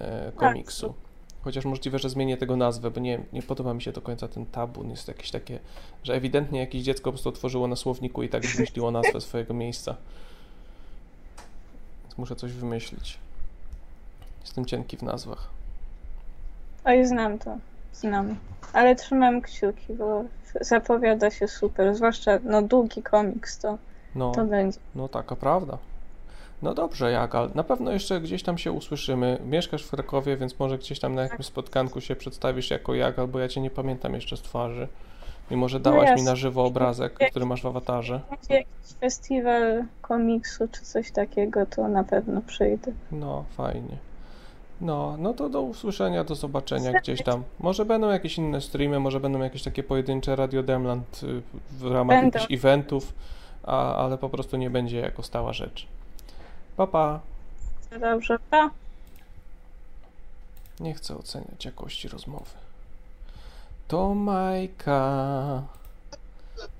e, 0.00 0.32
komiksu. 0.36 0.94
Chociaż 1.40 1.64
możliwe, 1.64 1.98
że 1.98 2.10
zmienię 2.10 2.36
tego 2.36 2.56
nazwę, 2.56 2.90
bo 2.90 3.00
nie, 3.00 3.20
nie 3.32 3.42
podoba 3.42 3.74
mi 3.74 3.82
się 3.82 3.92
do 3.92 4.00
końca 4.00 4.28
ten 4.28 4.46
Tabun. 4.46 4.90
Jest 4.90 5.08
jakieś 5.08 5.30
takie, 5.30 5.58
że 6.04 6.14
ewidentnie 6.14 6.60
jakieś 6.60 6.82
dziecko 6.82 7.04
po 7.04 7.12
prostu 7.12 7.28
otworzyło 7.28 7.68
na 7.68 7.76
słowniku 7.76 8.22
i 8.22 8.28
tak 8.28 8.46
wymyśliło 8.46 8.90
nazwę 8.90 9.20
swojego 9.20 9.54
miejsca. 9.54 9.96
Więc 12.04 12.18
muszę 12.18 12.36
coś 12.36 12.52
wymyślić. 12.52 13.18
Jestem 14.40 14.66
cienki 14.66 14.96
w 14.96 15.02
nazwach. 15.02 15.50
Oj, 16.84 17.06
znam 17.06 17.38
to. 17.38 17.56
Znam. 17.92 18.36
Ale 18.72 18.94
trzymam 18.96 19.40
kciuki, 19.40 19.94
bo 19.94 20.24
zapowiada 20.60 21.30
się 21.30 21.48
super. 21.48 21.94
Zwłaszcza 21.94 22.38
no 22.44 22.62
długi 22.62 23.02
komiks 23.02 23.58
to, 23.58 23.78
No, 24.14 24.32
to 24.32 24.44
będzie. 24.44 24.78
no 24.94 25.08
taka 25.08 25.36
prawda. 25.36 25.78
No 26.62 26.74
dobrze, 26.74 27.10
Jagal. 27.12 27.50
Na 27.54 27.64
pewno 27.64 27.92
jeszcze 27.92 28.20
gdzieś 28.20 28.42
tam 28.42 28.58
się 28.58 28.72
usłyszymy. 28.72 29.38
Mieszkasz 29.46 29.84
w 29.84 29.90
Krakowie, 29.90 30.36
więc 30.36 30.58
może 30.58 30.78
gdzieś 30.78 31.00
tam 31.00 31.14
na 31.14 31.22
jakimś 31.22 31.46
spotkanku 31.46 32.00
się 32.00 32.16
przedstawisz 32.16 32.70
jako 32.70 32.94
Jagal, 32.94 33.28
bo 33.28 33.38
ja 33.38 33.48
cię 33.48 33.60
nie 33.60 33.70
pamiętam 33.70 34.14
jeszcze 34.14 34.36
z 34.36 34.42
twarzy. 34.42 34.88
Mimo, 35.50 35.68
że 35.68 35.80
dałaś 35.80 36.04
mi 36.04 36.10
jasne. 36.10 36.24
na 36.30 36.36
żywo 36.36 36.64
obrazek, 36.64 37.14
który 37.30 37.46
masz 37.46 37.62
w 37.62 37.66
awatarze. 37.66 38.20
Będzie 38.30 38.54
jakiś 38.54 38.94
festiwal 39.00 39.84
komiksu 40.02 40.68
czy 40.72 40.82
coś 40.82 41.10
takiego, 41.10 41.66
to 41.66 41.88
na 41.88 42.04
pewno 42.04 42.40
przyjdę. 42.40 42.92
No, 43.12 43.44
fajnie. 43.56 43.96
No, 44.80 45.16
no 45.18 45.34
to 45.34 45.48
do 45.48 45.62
usłyszenia, 45.62 46.24
do 46.24 46.34
zobaczenia 46.34 46.92
gdzieś 46.92 47.22
tam. 47.22 47.44
Może 47.58 47.84
będą 47.84 48.10
jakieś 48.10 48.38
inne 48.38 48.60
streamy, 48.60 49.00
może 49.00 49.20
będą 49.20 49.38
jakieś 49.38 49.62
takie 49.62 49.82
pojedyncze 49.82 50.36
Radio 50.36 50.62
Demland 50.62 51.20
y, 51.22 51.42
w 51.70 51.90
ramach 51.90 52.16
Będą. 52.22 52.38
jakichś 52.38 52.58
eventów, 52.60 53.12
a, 53.62 53.94
ale 53.94 54.18
po 54.18 54.28
prostu 54.28 54.56
nie 54.56 54.70
będzie 54.70 55.00
jako 55.00 55.22
stała 55.22 55.52
rzecz. 55.52 55.86
Pa, 56.76 56.86
pa. 56.86 57.20
Dobrze, 58.00 58.38
pa. 58.50 58.70
Nie 60.80 60.94
chcę 60.94 61.16
oceniać 61.16 61.64
jakości 61.64 62.08
rozmowy. 62.08 62.50
To 63.88 64.14
Majka 64.14 65.62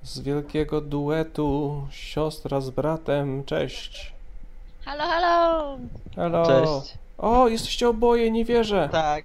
z 0.02 0.20
wielkiego 0.20 0.80
duetu 0.80 1.82
siostra 1.90 2.60
z 2.60 2.70
bratem. 2.70 3.44
Cześć. 3.44 4.12
Halo, 4.84 5.04
halo! 5.04 5.78
Hello. 6.16 6.46
Cześć. 6.46 6.98
O, 7.18 7.48
jesteście 7.48 7.88
oboje, 7.88 8.30
nie 8.30 8.44
wierzę. 8.44 8.88
Tak, 8.92 9.24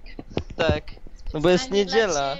tak. 0.56 0.84
No 1.34 1.40
bo 1.40 1.50
jest 1.50 1.70
niedziela. 1.70 2.36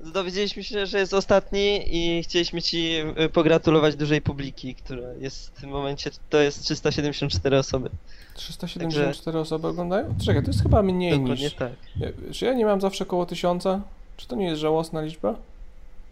Dowiedzieliśmy 0.00 0.64
się, 0.64 0.86
że 0.86 0.98
jest 0.98 1.14
ostatni 1.14 1.82
i 1.96 2.22
chcieliśmy 2.22 2.62
ci 2.62 2.94
y, 3.24 3.28
pogratulować 3.28 3.96
dużej 3.96 4.22
publiki, 4.22 4.74
która 4.74 5.12
jest 5.20 5.48
w 5.48 5.60
tym 5.60 5.70
momencie, 5.70 6.10
to 6.30 6.40
jest 6.40 6.62
374 6.62 7.58
osoby. 7.58 7.90
374 8.34 9.38
osoby 9.38 9.68
oglądają? 9.68 10.14
Czekaj, 10.26 10.42
to 10.42 10.50
jest 10.50 10.62
chyba 10.62 10.82
mniej 10.82 11.10
Dokładnie 11.20 11.44
niż... 11.44 11.54
tak. 11.54 11.72
Nie, 11.96 12.32
Czy 12.32 12.44
ja 12.44 12.54
nie 12.54 12.66
mam 12.66 12.80
zawsze 12.80 13.06
koło 13.06 13.26
tysiąca? 13.26 13.80
Czy 14.16 14.26
to 14.28 14.36
nie 14.36 14.46
jest 14.46 14.60
żałosna 14.60 15.02
liczba? 15.02 15.34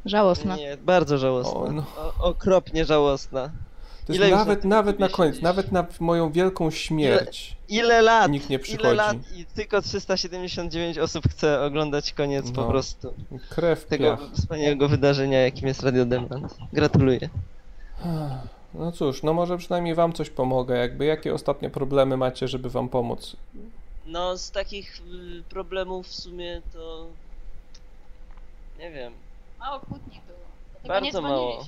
Żałosna. 0.04 0.56
Nie, 0.56 0.76
bardzo 0.76 1.18
żałosna. 1.18 1.60
O, 1.60 1.72
no. 1.72 1.84
O, 1.96 2.24
okropnie 2.28 2.84
żałosna. 2.84 3.50
To 4.10 4.16
Ile 4.16 4.30
nawet, 4.30 4.64
nawet 4.64 4.98
na 4.98 5.08
koniec, 5.08 5.42
nawet 5.42 5.72
na 5.72 5.86
moją 6.00 6.32
wielką 6.32 6.70
śmierć. 6.70 7.56
Ile 7.68 8.02
lat? 8.02 8.30
Nikt 8.30 8.48
nie 8.50 8.56
Ile 8.56 8.62
przychodzi. 8.64 8.96
lat 8.96 9.16
i 9.36 9.44
tylko 9.46 9.82
379 9.82 10.98
osób 10.98 11.24
chce 11.30 11.60
oglądać 11.62 12.12
koniec 12.12 12.50
po 12.52 12.60
No. 12.60 12.68
prostu 12.68 13.14
Krew, 13.50 13.84
tego 13.84 14.16
piach. 14.16 14.30
wspaniałego 14.32 14.88
wydarzenia, 14.88 15.40
jakim 15.40 15.68
jest 15.68 15.82
Radio 15.82 16.04
Demland. 16.06 16.56
Gratuluję. 16.72 17.28
No 18.74 18.92
cóż, 18.92 19.22
no 19.22 19.32
może 19.32 19.58
przynajmniej 19.58 19.94
wam 19.94 20.12
coś 20.12 20.30
pomogę. 20.30 20.78
Jakby 20.78 21.04
jakie 21.04 21.34
ostatnie 21.34 21.70
problemy 21.70 22.16
macie, 22.16 22.48
żeby 22.48 22.70
wam 22.70 22.88
pomóc? 22.88 23.36
No 24.06 24.36
z 24.38 24.50
takich 24.50 25.00
y, 25.40 25.42
problemów 25.50 26.06
w 26.06 26.14
sumie 26.14 26.62
to... 26.72 27.06
Nie 28.78 28.90
wiem. 28.90 29.12
Mało 29.58 29.80
kłótni 29.80 30.20
było. 30.26 30.38
Dlatego 30.84 31.06
nie 31.06 31.12
Bardzo 31.12 31.22
mało. 31.22 31.64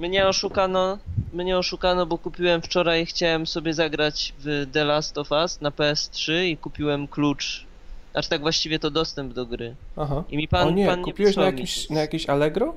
Mnie 0.00 0.28
oszukano, 0.28 0.98
mnie 1.32 1.58
oszukano, 1.58 2.06
bo 2.06 2.18
kupiłem 2.18 2.62
wczoraj, 2.62 3.06
chciałem 3.06 3.46
sobie 3.46 3.74
zagrać 3.74 4.34
w 4.38 4.66
The 4.72 4.84
Last 4.84 5.18
of 5.18 5.30
Us 5.30 5.60
na 5.60 5.70
PS3 5.70 6.44
i 6.44 6.56
kupiłem 6.56 7.08
klucz, 7.08 7.64
znaczy 8.12 8.28
tak 8.28 8.40
właściwie 8.40 8.78
to 8.78 8.90
dostęp 8.90 9.32
do 9.32 9.46
gry. 9.46 9.74
Aha. 9.96 10.24
I 10.30 10.36
mi 10.36 10.48
pan, 10.48 10.68
o 10.68 10.70
nie, 10.70 10.86
pan 10.86 10.98
nie 10.98 11.04
kupiłeś 11.04 11.36
na 11.36 11.50
nic. 11.50 11.90
na 11.90 12.00
jakiś 12.00 12.28
Allegro? 12.28 12.74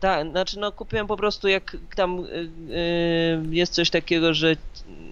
Tak, 0.00 0.30
znaczy 0.30 0.58
no 0.58 0.72
kupiłem 0.72 1.06
po 1.06 1.16
prostu 1.16 1.48
jak 1.48 1.76
tam 1.96 2.18
y, 2.20 2.28
y, 2.28 3.42
jest 3.50 3.74
coś 3.74 3.90
takiego, 3.90 4.34
że 4.34 4.56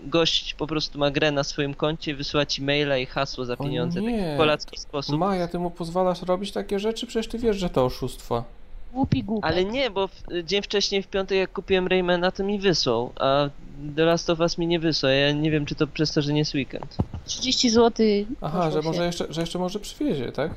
gość 0.05 0.55
po 0.55 0.67
prostu 0.67 0.99
ma 0.99 1.11
grę 1.11 1.31
na 1.33 1.45
swoim 1.45 1.75
koncie, 1.75 2.15
wysyła 2.15 2.47
ci 2.47 2.63
maila 2.63 2.99
i 2.99 3.07
hasło 3.07 3.45
za 3.45 3.57
pieniądze, 3.57 4.01
O 4.01 4.03
taki 4.05 4.17
nie. 4.17 4.35
polacki 4.37 4.79
sposób. 4.79 5.19
Maja, 5.19 5.49
ty 5.49 5.59
mu 5.59 5.71
pozwalasz 5.71 6.23
robić 6.23 6.53
takie 6.53 6.79
rzeczy? 6.79 7.07
Przecież 7.07 7.29
ty 7.29 7.39
wiesz, 7.39 7.57
że 7.57 7.71
to 7.71 7.85
oszustwo. 7.85 8.45
Głupi 8.93 9.25
głupek. 9.25 9.51
Ale 9.51 9.65
nie, 9.65 9.91
bo 9.91 10.09
w, 10.09 10.23
dzień 10.45 10.63
wcześniej 10.63 11.03
w 11.03 11.07
piątek 11.07 11.39
jak 11.39 11.53
kupiłem 11.53 11.87
Raymana 11.87 12.31
to 12.31 12.45
mi 12.45 12.59
wysłał, 12.59 13.13
a 13.21 13.49
The 13.97 14.05
Last 14.05 14.31
of 14.31 14.41
Us 14.41 14.59
mi 14.59 14.67
nie 14.67 14.79
wysłał. 14.79 15.13
Ja 15.13 15.33
nie 15.33 15.51
wiem 15.51 15.67
czy 15.67 15.75
to 15.75 15.87
przez 15.87 16.13
to, 16.13 16.23
że 16.23 16.33
nie 16.33 16.39
jest 16.39 16.55
weekend. 16.55 16.97
30 17.25 17.71
zł. 17.71 18.07
Aha, 18.41 18.71
że 18.71 18.83
może 18.83 19.07
jeszcze, 19.07 19.27
że 19.31 19.41
jeszcze 19.41 19.59
może 19.59 19.81
przywiezie, 19.81 20.33
tak? 20.33 20.55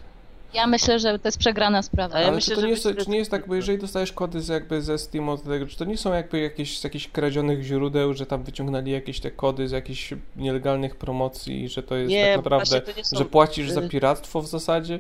Ja 0.54 0.68
myślę, 0.68 1.00
że 1.00 1.20
to 1.20 1.28
jest 1.28 1.38
przegrana 1.38 1.82
sprawa. 1.82 2.16
Ale 2.16 2.42
czy 2.42 2.56
to 2.56 2.62
nie 2.62 2.70
jest, 2.70 2.88
czy 3.04 3.10
nie 3.10 3.18
jest 3.18 3.32
tak, 3.32 3.48
bo 3.48 3.56
jeżeli 3.56 3.78
dostajesz 3.78 4.14
kody 4.14 4.42
z 4.42 4.48
jakby 4.48 4.82
ze 4.82 4.98
Steamu, 4.98 5.38
do 5.38 5.44
tego, 5.44 5.68
czy 5.68 5.78
to 5.78 5.86
nie 5.86 5.98
są 5.98 6.14
jakby 6.14 6.40
jakieś 6.40 6.80
z 6.80 6.84
jakichś 6.84 7.08
kradzionych 7.08 7.64
źródeł, 7.64 8.14
że 8.14 8.26
tam 8.26 8.44
wyciągnęli 8.44 8.92
jakieś 8.92 9.20
te 9.20 9.32
kody 9.32 9.68
z 9.68 9.72
jakichś 9.72 10.14
nielegalnych 10.36 10.96
promocji, 10.96 11.70
że 11.70 11.84
to 11.84 11.96
jest 11.96 12.10
Nie, 12.12 12.26
tak 12.26 12.36
naprawdę, 12.36 12.66
właśnie 12.70 12.94
to 12.94 12.98
nie 13.00 13.06
są- 13.06 13.18
że 13.18 13.26
płacisz 13.26 13.72
za 13.72 13.82
y- 13.82 13.90
piractwo 13.90 14.42
w 14.42 14.48
zasadzie? 14.48 15.00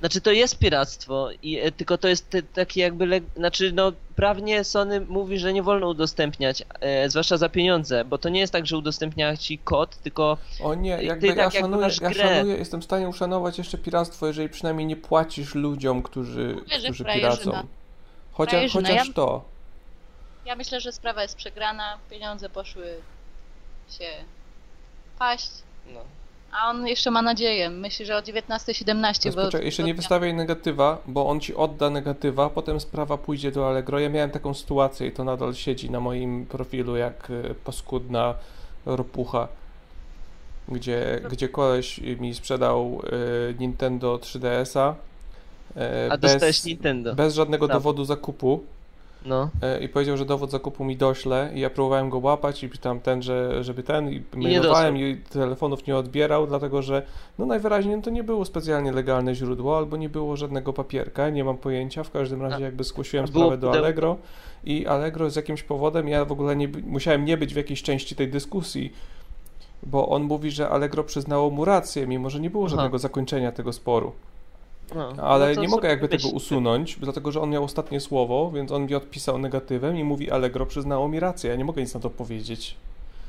Znaczy 0.00 0.20
to 0.20 0.30
jest 0.30 0.58
piractwo, 0.58 1.28
i, 1.42 1.58
e, 1.58 1.72
tylko 1.72 1.98
to 1.98 2.08
jest 2.08 2.30
te, 2.30 2.42
taki 2.42 2.80
jakby, 2.80 3.06
leg... 3.06 3.24
znaczy 3.36 3.72
no 3.72 3.92
prawnie 4.16 4.64
Sony 4.64 5.00
mówi, 5.00 5.38
że 5.38 5.52
nie 5.52 5.62
wolno 5.62 5.88
udostępniać, 5.88 6.62
e, 6.80 7.10
zwłaszcza 7.10 7.36
za 7.36 7.48
pieniądze, 7.48 8.04
bo 8.04 8.18
to 8.18 8.28
nie 8.28 8.40
jest 8.40 8.52
tak, 8.52 8.66
że 8.66 8.78
udostępnia 8.78 9.36
ci 9.36 9.58
kod, 9.58 9.96
tylko 9.96 10.38
O 10.60 10.74
nie, 10.74 10.98
ty 10.98 11.04
jakby 11.04 11.28
tak 11.28 11.36
ja, 11.36 11.42
jakby 11.42 11.58
szanuję, 11.58 11.86
masz 11.86 12.00
ja 12.00 12.12
szanuję, 12.12 12.56
jestem 12.56 12.80
w 12.80 12.84
stanie 12.84 13.08
uszanować 13.08 13.58
jeszcze 13.58 13.78
piractwo, 13.78 14.26
jeżeli 14.26 14.48
przynajmniej 14.48 14.86
nie 14.86 14.96
płacisz 14.96 15.54
ludziom, 15.54 16.02
którzy, 16.02 16.54
Mówię, 16.54 16.78
którzy 16.84 17.04
piracą. 17.04 17.52
Chociaż, 18.32 18.52
Frajerzyna. 18.52 18.88
chociaż 18.88 19.08
Ja- 19.08 19.14
to. 19.14 19.44
Ja 20.46 20.56
myślę, 20.56 20.80
że 20.80 20.92
sprawa 20.92 21.22
jest 21.22 21.36
przegrana, 21.36 21.98
pieniądze 22.10 22.48
poszły 22.48 22.96
się 23.98 24.08
paść. 25.18 25.50
No. 25.94 26.00
A 26.60 26.70
on 26.70 26.86
jeszcze 26.86 27.10
ma 27.10 27.22
nadzieję. 27.22 27.70
Myśli, 27.70 28.06
że 28.06 28.16
o 28.16 28.20
19.17, 28.20 29.26
No, 29.26 29.32
bo... 29.32 29.42
poczekaj, 29.42 29.66
jeszcze 29.66 29.82
nie 29.82 29.94
wystawiaj 29.94 30.34
negatywa, 30.34 30.98
bo 31.06 31.26
on 31.26 31.40
ci 31.40 31.54
odda 31.54 31.90
negatywa, 31.90 32.50
potem 32.50 32.80
sprawa 32.80 33.18
pójdzie 33.18 33.52
do 33.52 33.68
Allegro. 33.68 33.98
Ja 33.98 34.08
miałem 34.08 34.30
taką 34.30 34.54
sytuację 34.54 35.06
i 35.06 35.12
to 35.12 35.24
nadal 35.24 35.54
siedzi 35.54 35.90
na 35.90 36.00
moim 36.00 36.46
profilu 36.46 36.96
jak 36.96 37.30
e, 37.30 37.54
paskudna 37.54 38.34
ropucha, 38.86 39.48
gdzie, 40.68 41.20
gdzie 41.30 41.48
koleś 41.48 41.98
mi 41.98 42.34
sprzedał 42.34 43.02
e, 43.50 43.54
Nintendo 43.58 44.16
3DS-a 44.16 44.94
e, 45.76 46.08
A 46.12 46.16
dostałeś 46.16 46.64
Nintendo. 46.64 47.14
bez 47.14 47.34
żadnego 47.34 47.68
dowodu 47.68 48.04
zakupu. 48.04 48.64
No. 49.24 49.50
E, 49.62 49.80
I 49.80 49.88
powiedział, 49.88 50.16
że 50.16 50.24
dowód 50.24 50.50
zakupu 50.50 50.84
mi 50.84 50.96
dośle 50.96 51.50
i 51.54 51.60
ja 51.60 51.70
próbowałem 51.70 52.10
go 52.10 52.18
łapać 52.18 52.64
i 52.64 52.70
tam 52.70 53.00
ten, 53.00 53.22
że, 53.22 53.64
żeby 53.64 53.82
ten 53.82 54.10
i 54.10 54.22
mailowałem 54.36 54.96
i 54.96 55.16
telefonów 55.16 55.86
nie 55.86 55.96
odbierał, 55.96 56.46
dlatego 56.46 56.82
że 56.82 57.02
no 57.38 57.46
najwyraźniej 57.46 58.02
to 58.02 58.10
nie 58.10 58.24
było 58.24 58.44
specjalnie 58.44 58.92
legalne 58.92 59.34
źródło, 59.34 59.78
albo 59.78 59.96
nie 59.96 60.08
było 60.08 60.36
żadnego 60.36 60.72
papierka, 60.72 61.30
nie 61.30 61.44
mam 61.44 61.58
pojęcia, 61.58 62.04
w 62.04 62.10
każdym 62.10 62.42
razie 62.42 62.64
jakby 62.64 62.84
zgłosiłem 62.84 63.26
sprawę 63.26 63.58
do? 63.58 63.72
Allegro 63.72 64.16
i 64.64 64.86
Allegro 64.86 65.30
z 65.30 65.36
jakimś 65.36 65.62
powodem, 65.62 66.08
ja 66.08 66.24
w 66.24 66.32
ogóle 66.32 66.56
nie, 66.56 66.68
musiałem 66.68 67.24
nie 67.24 67.36
być 67.36 67.54
w 67.54 67.56
jakiejś 67.56 67.82
części 67.82 68.16
tej 68.16 68.28
dyskusji, 68.28 68.92
bo 69.82 70.08
on 70.08 70.22
mówi, 70.22 70.50
że 70.50 70.68
Allegro 70.68 71.04
przyznało 71.04 71.50
mu 71.50 71.64
rację, 71.64 72.06
mimo 72.06 72.30
że 72.30 72.40
nie 72.40 72.50
było 72.50 72.64
Aha. 72.64 72.76
żadnego 72.76 72.98
zakończenia 72.98 73.52
tego 73.52 73.72
sporu. 73.72 74.12
No, 74.94 75.12
Ale 75.22 75.48
no 75.48 75.54
to 75.54 75.60
nie 75.60 75.68
mogę 75.68 75.88
jakby 75.88 76.08
tego 76.08 76.28
usunąć, 76.28 76.96
dlatego 77.00 77.32
że 77.32 77.40
on 77.40 77.50
miał 77.50 77.64
ostatnie 77.64 78.00
słowo, 78.00 78.50
więc 78.54 78.72
on 78.72 78.86
mi 78.86 78.94
odpisał 78.94 79.38
negatywem 79.38 79.96
i 79.96 80.04
mówi 80.04 80.30
Allegro 80.30 80.66
przyznało 80.66 81.08
mi 81.08 81.20
rację, 81.20 81.50
ja 81.50 81.56
nie 81.56 81.64
mogę 81.64 81.82
nic 81.82 81.94
na 81.94 82.00
to 82.00 82.10
powiedzieć. 82.10 82.74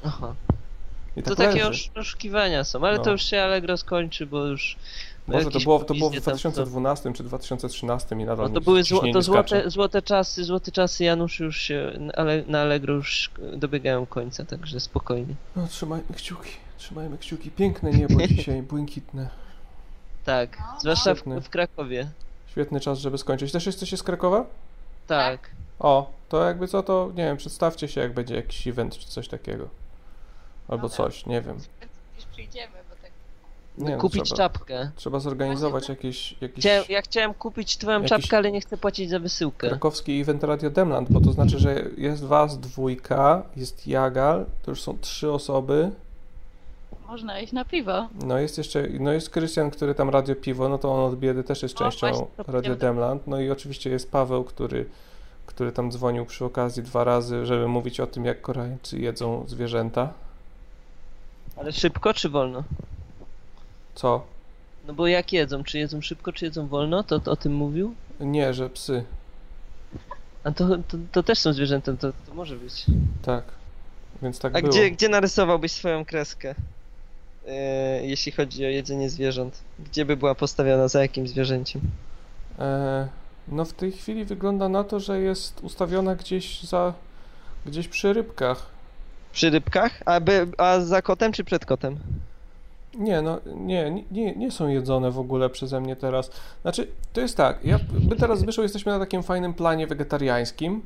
Aha. 0.06 0.36
I 1.18 1.24
To 1.24 1.36
tak 1.36 1.48
takie 1.48 1.64
leży. 1.64 1.90
oszukiwania 1.96 2.64
są, 2.64 2.84
ale 2.84 2.98
No. 2.98 3.04
to 3.04 3.12
już 3.12 3.24
się 3.24 3.42
Allegro 3.42 3.78
skończy, 3.78 4.26
bo 4.26 4.46
już... 4.46 4.76
Może 5.28 5.52
to 5.52 5.60
było, 5.60 5.80
to 5.80 5.94
było 5.94 6.10
w 6.10 6.12
prowizje 6.12 6.22
tam 6.32 6.40
są. 6.40 6.50
2012 6.50 7.14
czy 7.14 7.24
2013 7.24 8.16
i 8.16 8.26
nadal 8.26 8.48
No 8.48 8.54
to 8.54 8.62
były 8.62 8.84
zło, 8.84 9.04
to 9.14 9.22
złote, 9.22 9.70
złote 9.70 10.02
czasy, 10.02 10.44
złote 10.44 10.72
czasy 10.72 11.04
Janusz 11.04 11.40
już 11.40 11.58
się, 11.58 11.92
ale 12.16 12.44
na 12.48 12.62
Allegro 12.62 12.94
już 12.94 13.32
dobiegają 13.58 14.06
końca, 14.06 14.46
także 14.46 14.80
spokojnie. 14.80 15.36
No 15.56 15.68
trzymajmy 15.68 16.14
kciuki, 16.16 16.52
trzymajmy 16.78 17.18
kciuki. 17.18 17.52
Piękne 17.52 17.92
niebo 17.92 18.28
dzisiaj, 18.28 18.62
błękitne. 18.62 19.30
Tak, 20.26 20.58
zwłaszcza 20.82 21.14
w, 21.14 21.18
Świetne. 21.18 21.42
w 21.42 21.50
Krakowie. 21.50 22.10
Świetny 22.48 22.80
czas, 22.80 23.00
żeby 23.00 23.18
skończyć. 23.18 23.52
Też 23.52 23.66
jesteście 23.66 23.98
z 23.98 24.04
Krakowa? 24.04 24.46
Tak. 25.08 25.50
O, 25.80 26.10
to 26.30 26.44
jakby 26.46 26.68
co, 26.68 26.84
to 26.84 27.08
nie 27.16 27.24
wiem, 27.24 27.38
przedstawcie 27.38 27.88
się 27.88 28.02
jak 28.02 28.14
będzie 28.14 28.36
jakiś 28.36 28.68
event 28.68 28.98
czy 28.98 29.08
coś 29.08 29.28
takiego. 29.28 29.68
Albo 30.68 30.90
coś, 30.90 31.26
nie 31.26 31.42
wiem. 31.42 31.58
Już 32.16 32.26
przyjdziemy, 32.26 32.74
bo 32.90 32.96
tak... 33.02 33.12
Nie, 33.78 33.96
no, 33.96 34.02
Kupić 34.02 34.24
trzeba, 34.24 34.38
czapkę. 34.38 34.92
Trzeba 34.96 35.20
zorganizować 35.20 35.90
jakiś, 35.90 36.36
jakiś 36.42 36.60
Chciałem, 36.64 36.84
ja 36.90 37.02
chciałem 37.02 37.34
kupić 37.34 37.78
twoją 37.78 37.98
jakiś- 38.02 38.10
czapkę, 38.10 38.38
ale 38.38 38.52
nie 38.52 38.62
chcę 38.62 38.78
płacić 38.78 39.10
za 39.10 39.20
wysyłkę. 39.20 39.68
krakowski 39.70 40.22
event 40.22 40.44
Radio 40.44 40.70
Demland, 40.70 41.12
bo 41.12 41.22
to 41.22 41.32
znaczy, 41.32 41.60
że 41.60 41.84
jest 41.98 42.24
was 42.24 42.60
dwójka, 42.60 43.44
jest 43.56 43.88
Jagal, 43.88 44.46
to 44.64 44.72
już 44.72 44.82
są 44.82 44.98
trzy 45.02 45.32
osoby. 45.32 45.92
Można 47.08 47.40
iść 47.40 47.54
na 47.54 47.66
piwo. 47.66 48.08
No 48.24 48.38
jest 48.38 48.58
jeszcze, 48.58 48.88
no 49.00 49.12
jest 49.12 49.30
Krystian, 49.30 49.72
który 49.72 49.96
tam 49.96 50.10
Radio 50.10 50.36
Piwo, 50.36 50.70
no 50.70 50.78
to 50.78 50.92
on 50.94 51.00
od 51.14 51.20
biedy 51.20 51.44
też 51.44 51.64
jest 51.64 51.76
O, 51.76 51.78
częścią 51.78 52.08
właśnie, 52.08 52.28
Radio. 52.48 52.76
Demland. 52.76 53.28
No 53.28 53.40
i 53.40 53.52
oczywiście 53.52 53.90
jest 53.90 54.12
Paweł, 54.12 54.44
który, 54.44 54.86
który 55.46 55.72
tam 55.72 55.92
dzwonił 55.92 56.26
przy 56.26 56.46
okazji 56.46 56.84
dwa 56.84 57.04
razy, 57.04 57.46
żeby 57.46 57.68
mówić 57.68 58.00
o 58.00 58.08
tym, 58.08 58.26
jak 58.26 58.42
Koreańczycy 58.42 59.00
jedzą 59.00 59.46
zwierzęta. 59.48 60.14
Ale 61.58 61.72
szybko 61.72 62.14
czy 62.14 62.30
wolno? 62.30 62.64
Co? 63.96 64.26
No 64.88 64.94
bo 64.94 65.08
jak 65.08 65.34
jedzą? 65.34 65.64
Czy 65.64 65.78
jedzą 65.80 66.02
szybko, 66.02 66.34
czy 66.34 66.46
jedzą 66.46 66.68
wolno? 66.68 67.04
To, 67.04 67.20
to 67.20 67.32
o 67.32 67.36
tym 67.36 67.54
mówił? 67.54 67.96
Nie, 68.20 68.54
że 68.54 68.70
psy. 68.70 69.04
A 70.44 70.52
to, 70.52 70.68
to, 70.88 70.98
to 71.12 71.24
też 71.24 71.40
są 71.40 71.54
zwierzęta, 71.54 71.94
to, 71.94 72.12
to 72.28 72.34
może 72.34 72.56
być. 72.56 72.86
Tak. 73.22 73.44
Więc 74.22 74.40
tak 74.40 74.56
A 74.56 74.60
było. 74.60 74.72
gdzie, 74.74 74.92
gdzie 74.92 75.10
narysowałbyś 75.10 75.72
swoją 75.72 76.06
kreskę? 76.06 76.56
E, 77.48 78.06
jeśli 78.06 78.32
chodzi 78.32 78.66
o 78.66 78.70
jedzenie 78.70 79.10
zwierząt. 79.10 79.62
Gdzie 79.80 80.06
by 80.06 80.18
była 80.18 80.36
postawiona, 80.36 80.88
za 80.88 81.02
jakim 81.02 81.28
zwierzęciem? 81.28 81.82
E, 82.60 83.08
no 83.48 83.66
w 83.66 83.74
tej 83.74 83.92
chwili 83.92 84.26
wygląda 84.26 84.70
na 84.70 84.84
to, 84.84 85.00
że 85.00 85.22
jest 85.22 85.60
ustawiona 85.64 86.16
gdzieś 86.16 86.64
za, 86.64 86.94
gdzieś 87.66 87.88
przy 87.88 88.14
rybkach. 88.14 88.66
Przy 89.32 89.50
rybkach? 89.50 90.02
A, 90.06 90.20
by, 90.20 90.48
a 90.58 90.80
za 90.80 91.02
kotem 91.02 91.32
czy 91.32 91.44
przed 91.44 91.66
kotem? 91.66 91.98
Nie, 92.98 93.22
no 93.22 93.40
nie, 93.56 94.04
nie- 94.12 94.36
nie, 94.36 94.52
są 94.52 94.68
jedzone 94.68 95.12
w 95.12 95.20
ogóle 95.20 95.50
przeze 95.50 95.82
mnie 95.82 95.96
teraz. 95.96 96.32
Znaczy, 96.62 96.88
to 97.14 97.22
jest 97.22 97.38
tak, 97.38 97.66
ja, 97.66 97.80
my 98.10 98.16
teraz 98.16 98.40
Zbyszą 98.40 98.62
jesteśmy 98.62 98.92
na 98.92 99.00
takim 99.00 99.24
fajnym 99.24 99.54
planie 99.54 99.88
wegetariańskim 99.88 100.82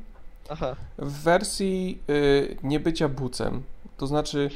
Aha. 0.48 0.76
w 0.98 1.22
wersji 1.22 1.98
y, 2.10 2.56
niebycia 2.62 3.08
bucem. 3.08 3.62
To 3.96 4.06
znaczy, 4.06 4.50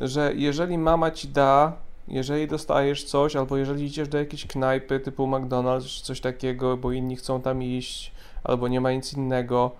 że 0.00 0.32
jeżeli 0.34 0.78
mama 0.78 1.10
ci 1.10 1.28
da, 1.28 1.72
jeżeli 2.08 2.48
dostajesz 2.48 3.04
coś, 3.04 3.36
albo 3.36 3.56
jeżeli 3.56 3.84
idziesz 3.84 4.08
do 4.08 4.18
jakiejś 4.18 4.46
knajpy 4.46 5.00
typu 5.00 5.26
McDonald's 5.26 5.86
czy 5.86 6.04
coś 6.04 6.20
takiego, 6.20 6.76
bo 6.76 6.92
inni 6.92 7.16
chcą 7.16 7.40
tam 7.42 7.62
iść, 7.62 8.12
albo 8.44 8.68
nie 8.68 8.80
ma 8.80 8.92
nic 8.92 9.12
innego, 9.12 9.70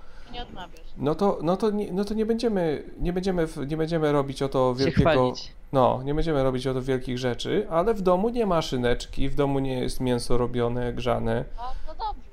no 0.98 1.14
to, 1.14 1.38
no 1.42 1.56
to, 1.56 1.70
nie, 1.70 1.92
no 1.92 2.04
to 2.04 2.14
nie 2.14 2.26
będziemy, 2.26 2.82
nie 3.00 3.12
będziemy, 3.12 3.46
w- 3.46 3.70
nie 3.70 3.76
będziemy 3.76 4.12
robić 4.12 4.42
o 4.42 4.48
to 4.48 4.74
Się 4.78 4.84
wielkiego, 4.84 5.32
no, 5.72 6.00
nie 6.04 6.14
będziemy 6.14 6.42
robić 6.42 6.66
o 6.66 6.74
to 6.74 6.82
wielkich 6.82 7.18
rzeczy, 7.18 7.66
ale 7.70 7.94
w 7.94 8.02
domu 8.02 8.28
nie 8.28 8.46
ma 8.46 8.62
szyneczki, 8.62 9.28
w 9.28 9.34
domu 9.34 9.58
nie 9.58 9.80
jest 9.80 10.00
mięso 10.00 10.38
robione, 10.38 10.92
grzane. 10.92 11.44
No, 11.56 11.62
no 11.86 11.92
dobrze. 12.06 12.25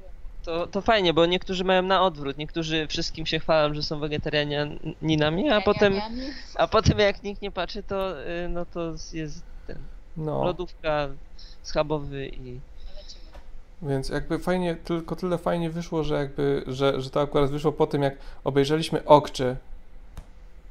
To, 0.46 0.68
to 0.68 0.82
fajnie, 0.82 1.14
bo 1.14 1.26
niektórzy 1.26 1.64
mają 1.64 1.82
na 1.82 2.02
odwrót. 2.02 2.38
Niektórzy 2.38 2.88
wszystkim 2.88 3.26
się 3.26 3.40
chwalą, 3.40 3.74
że 3.74 3.84
są 3.84 4.00
wegetarianinami, 4.00 5.50
a 5.50 5.62
potem, 5.62 5.94
a 6.56 6.68
potem 6.68 7.00
jak 7.00 7.24
nikt 7.24 7.42
nie 7.42 7.52
patrzy, 7.52 7.84
to 7.84 8.22
y, 8.28 8.50
no 8.50 8.66
to 8.66 8.92
jest 9.14 9.44
ten 9.68 9.78
No. 10.18 10.44
lodówka, 10.44 11.08
schabowy 11.64 12.28
i 12.28 12.60
Więc 13.82 14.10
jakby 14.10 14.40
fajnie, 14.40 14.76
tylko 14.76 15.16
tyle 15.16 15.38
fajnie 15.38 15.70
wyszło, 15.70 16.04
że 16.04 16.16
jakby, 16.16 16.64
że, 16.68 17.02
że 17.02 17.10
to 17.10 17.22
akurat 17.22 17.52
wyszło 17.52 17.72
po 17.72 17.88
tym, 17.88 18.02
jak 18.02 18.16
obejrzeliśmy 18.44 19.06
Okcze 19.06 19.56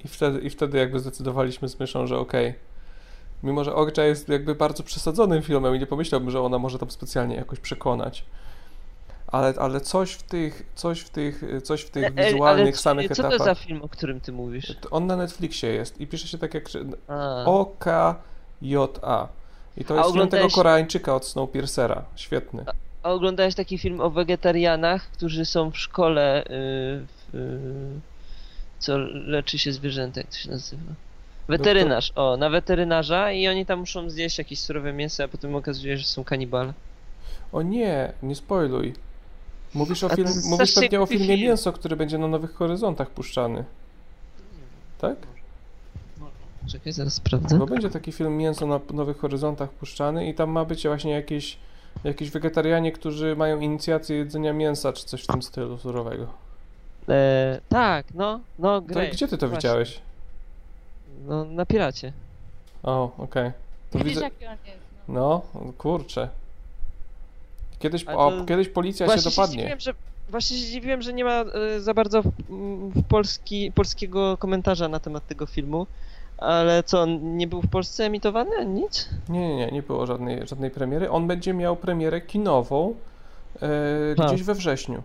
i 0.05 0.09
wtedy, 0.09 0.41
i 0.41 0.51
wtedy 0.51 0.79
jakby 0.79 1.01
zdecydowaliśmy 1.01 1.69
z 1.69 1.81
myszą, 1.81 2.07
że 2.07 2.19
okej. 2.19 2.55
Mimo, 3.43 3.65
że 3.65 3.75
Okcza 3.75 4.05
jest 4.05 4.29
jakby 4.29 4.55
bardzo 4.55 4.83
przesadzonym 4.83 5.43
filmem 5.43 5.77
i 5.77 5.79
nie 5.79 5.87
pomyślałbym, 5.87 6.31
że 6.31 6.41
ona 6.41 6.59
może 6.59 6.79
tam 6.79 6.91
specjalnie 6.91 7.37
jakoś 7.37 7.61
przekonać. 7.61 8.25
Ale, 9.33 9.55
ale 9.59 9.81
coś 9.81 10.13
w 10.13 10.23
tych, 10.23 10.63
coś 10.75 11.01
w 11.01 11.09
tych, 11.11 11.45
coś 11.63 11.83
w 11.83 11.91
tych 11.91 12.05
E, 12.05 12.07
e, 12.17 12.33
wizualnych 12.33 12.67
ale 12.67 12.77
samych 12.77 13.09
co 13.09 13.13
etapach. 13.23 13.39
to 13.39 13.45
za 13.45 13.55
film, 13.55 13.83
o 13.83 13.89
którym 13.89 14.21
ty 14.21 14.33
mówisz? 14.33 14.77
On 14.91 15.07
na 15.07 15.17
Netflixie 15.17 15.69
jest 15.73 16.01
i 16.01 16.07
pisze 16.07 16.29
się 16.29 16.39
tak 16.39 16.55
jak. 16.55 16.65
O-K-J-A. 17.47 19.29
I 19.77 19.85
to 19.85 19.95
A 19.95 19.97
jest 19.99 20.11
film 20.13 20.29
tego 20.29 20.45
oglądałeś- 20.45 20.55
Koreańczyka 20.55 21.15
od 21.15 21.27
Snowpiercera. 21.27 22.05
Świetny. 22.17 22.65
A 23.03 23.11
oglądałeś 23.11 23.55
taki 23.55 23.79
film 23.79 24.01
o 24.01 24.11
wegetarianach, 24.11 25.03
którzy 25.11 25.45
są 25.45 25.71
w 25.71 25.79
szkole, 25.79 26.45
y, 26.45 26.47
w, 26.51 27.35
y, 27.35 28.01
co 28.79 28.99
leczy 29.15 29.59
się 29.59 29.73
zwierzęta, 29.73 30.21
jak 30.21 30.31
to 30.31 30.37
się 30.37 30.51
nazywa? 30.51 30.83
Weterynarz, 31.49 32.13
o, 32.15 32.37
na 32.37 32.51
weterynarza 32.51 33.33
i 33.33 33.49
oni 33.49 33.67
tam 33.67 33.79
muszą 33.79 34.11
zjeść 34.11 34.39
jakieś 34.39 34.61
surowe 34.61 34.93
mięso, 34.93 35.25
a 35.25 35.29
potem 35.29 35.55
okazuje 35.57 35.95
się, 35.97 36.03
że 36.03 36.09
są 36.09 36.25
kanibale. 36.25 36.73
O 37.53 37.63
nie, 37.63 38.13
nie 38.23 38.35
spoiluj. 38.35 38.95
Mówisz, 39.75 40.05
o 40.05 40.09
to 40.09 40.17
film, 40.17 40.29
mówisz 40.45 40.75
pewnie 40.75 41.01
o 41.01 41.07
filmie 41.07 41.27
film. 41.27 41.41
Mięso, 41.41 41.73
który 41.73 41.97
będzie 41.97 42.19
na 42.19 42.29
Nowych 42.29 42.55
Horyzontach 42.55 43.11
puszczany. 43.11 43.65
Tak? 44.99 45.17
Czekaj, 46.67 46.93
zaraz 46.93 47.15
sprawdzę. 47.15 47.59
Bo 47.59 47.67
będzie 47.67 47.91
taki 47.91 48.13
film 48.13 48.37
Mięso 48.37 48.67
na 48.67 48.81
Nowych 48.93 49.19
Horyzontach 49.19 49.71
puszczany 49.71 50.29
i 50.29 50.35
tam 50.35 50.51
ma 50.51 50.65
być 50.65 50.87
właśnie 50.87 51.13
jakieś, 51.13 51.57
jakieś 52.05 52.31
wegetarianie, 52.31 52.93
którzy 52.93 53.37
mają 53.37 53.61
inicjację 53.61 54.17
jedzenia 54.17 54.53
mięsa, 54.53 54.93
czy 54.93 55.05
coś 55.05 55.23
w 55.23 55.27
tym 55.27 55.43
stylu 55.43 55.79
surowego. 55.79 56.27
E, 57.09 57.61
tak, 57.69 58.07
no, 58.15 58.41
no, 58.59 58.81
To 58.81 58.87
Grey. 58.87 59.11
gdzie 59.11 59.29
ty 59.29 59.39
to 59.39 59.49
właśnie. 59.49 59.69
widziałeś? 59.69 60.01
No, 61.27 61.45
na 61.45 61.67
Piracie. 61.67 62.13
O, 62.83 63.13
okej. 63.19 63.53
To 63.91 63.99
Widzisz, 63.99 64.15
widzę... 64.15 64.31
jest. 64.41 64.83
No, 65.09 65.43
kurczę. 65.79 66.29
Kiedyś, 67.83 68.05
A 68.09 68.15
o, 68.15 68.31
to- 68.31 68.45
kiedyś 68.45 68.69
policja 68.69 69.07
Właśnie 69.07 69.23
się 69.23 69.31
dopadnie. 69.31 69.55
Zdziwiłem, 69.55 69.81
że, 69.81 69.95
właśnie 70.29 70.57
się 70.57 70.65
zdziwiłem, 70.65 71.03
że 71.03 71.13
nie 71.13 71.25
ma 71.25 71.41
e, 71.77 71.81
za 71.81 71.95
bardzo 71.95 72.23
mm, 72.51 72.91
w 72.91 73.05
polski, 73.05 73.73
polskiego 73.75 74.37
komentarza 74.37 74.89
na 74.89 75.01
temat 75.01 75.27
tego 75.27 75.47
filmu. 75.47 75.87
Ale 76.39 76.83
co, 76.83 77.01
on 77.03 77.37
nie 77.37 77.47
był 77.47 77.63
w 77.63 77.69
Polsce 77.69 78.05
emitowany? 78.05 78.51
ani 78.61 78.81
Nic? 78.83 79.09
Nie, 79.29 79.41
nie, 79.41 79.57
nie, 79.57 79.67
nie 79.73 79.83
było 79.83 80.07
żadnej, 80.07 80.47
żadnej 80.47 80.71
premiery. 80.71 81.11
On 81.11 81.27
będzie 81.27 81.55
miał 81.55 81.77
premierę 81.77 82.21
kinową 82.21 82.95
e, 83.63 83.69
A. 84.19 84.27
gdzieś 84.27 84.43
we 84.43 84.55
wrześniu. 84.55 85.03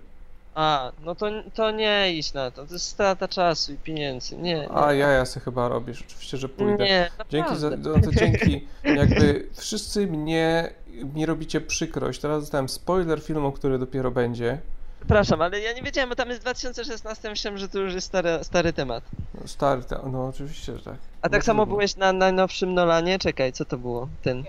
A, 0.59 0.91
no 1.05 1.15
to, 1.15 1.25
to 1.53 1.71
nie 1.71 2.13
idź 2.13 2.33
na 2.33 2.51
to. 2.51 2.65
To 2.67 2.73
jest 2.73 2.85
strata 2.85 3.27
czasu 3.27 3.73
i 3.73 3.75
pieniędzy. 3.77 4.37
Nie, 4.37 4.55
nie. 4.55 4.71
A 4.71 4.93
ja, 4.93 5.07
ja 5.09 5.25
se 5.25 5.39
chyba 5.39 5.67
robisz, 5.67 6.01
oczywiście, 6.07 6.37
że 6.37 6.49
pójdę. 6.49 6.83
Nie, 6.85 7.09
dzięki 7.29 7.55
za, 7.55 7.69
no 7.69 7.93
to 8.03 8.11
dzięki, 8.11 8.67
jakby 8.83 9.47
wszyscy 9.53 10.07
mnie, 10.07 10.69
mi 11.15 11.25
robicie 11.25 11.61
przykrość. 11.61 12.19
Teraz 12.19 12.41
dostałem 12.43 12.69
spoiler 12.69 13.21
filmu, 13.21 13.51
który 13.51 13.79
dopiero 13.79 14.11
będzie. 14.11 14.57
Przepraszam, 14.99 15.41
ale 15.41 15.59
ja 15.59 15.73
nie 15.73 15.81
wiedziałem, 15.81 16.09
bo 16.09 16.15
tam 16.15 16.29
jest 16.29 16.41
2016, 16.41 17.29
myślałem, 17.29 17.57
że 17.57 17.69
to 17.69 17.79
już 17.79 17.93
jest 17.93 18.07
stary, 18.07 18.29
stary 18.41 18.73
temat. 18.73 19.03
Stary, 19.45 19.83
te- 19.83 19.99
no 20.11 20.25
oczywiście, 20.27 20.77
że 20.77 20.83
tak. 20.83 20.93
A 21.21 21.27
No 21.27 21.29
tak 21.29 21.43
samo 21.43 21.63
trudno. 21.63 21.75
byłeś 21.75 21.95
na 21.95 22.13
najnowszym 22.13 22.73
Nolanie? 22.73 23.19
Czekaj, 23.19 23.53
co 23.53 23.65
to 23.65 23.77
było? 23.77 24.07
Ten. 24.23 24.43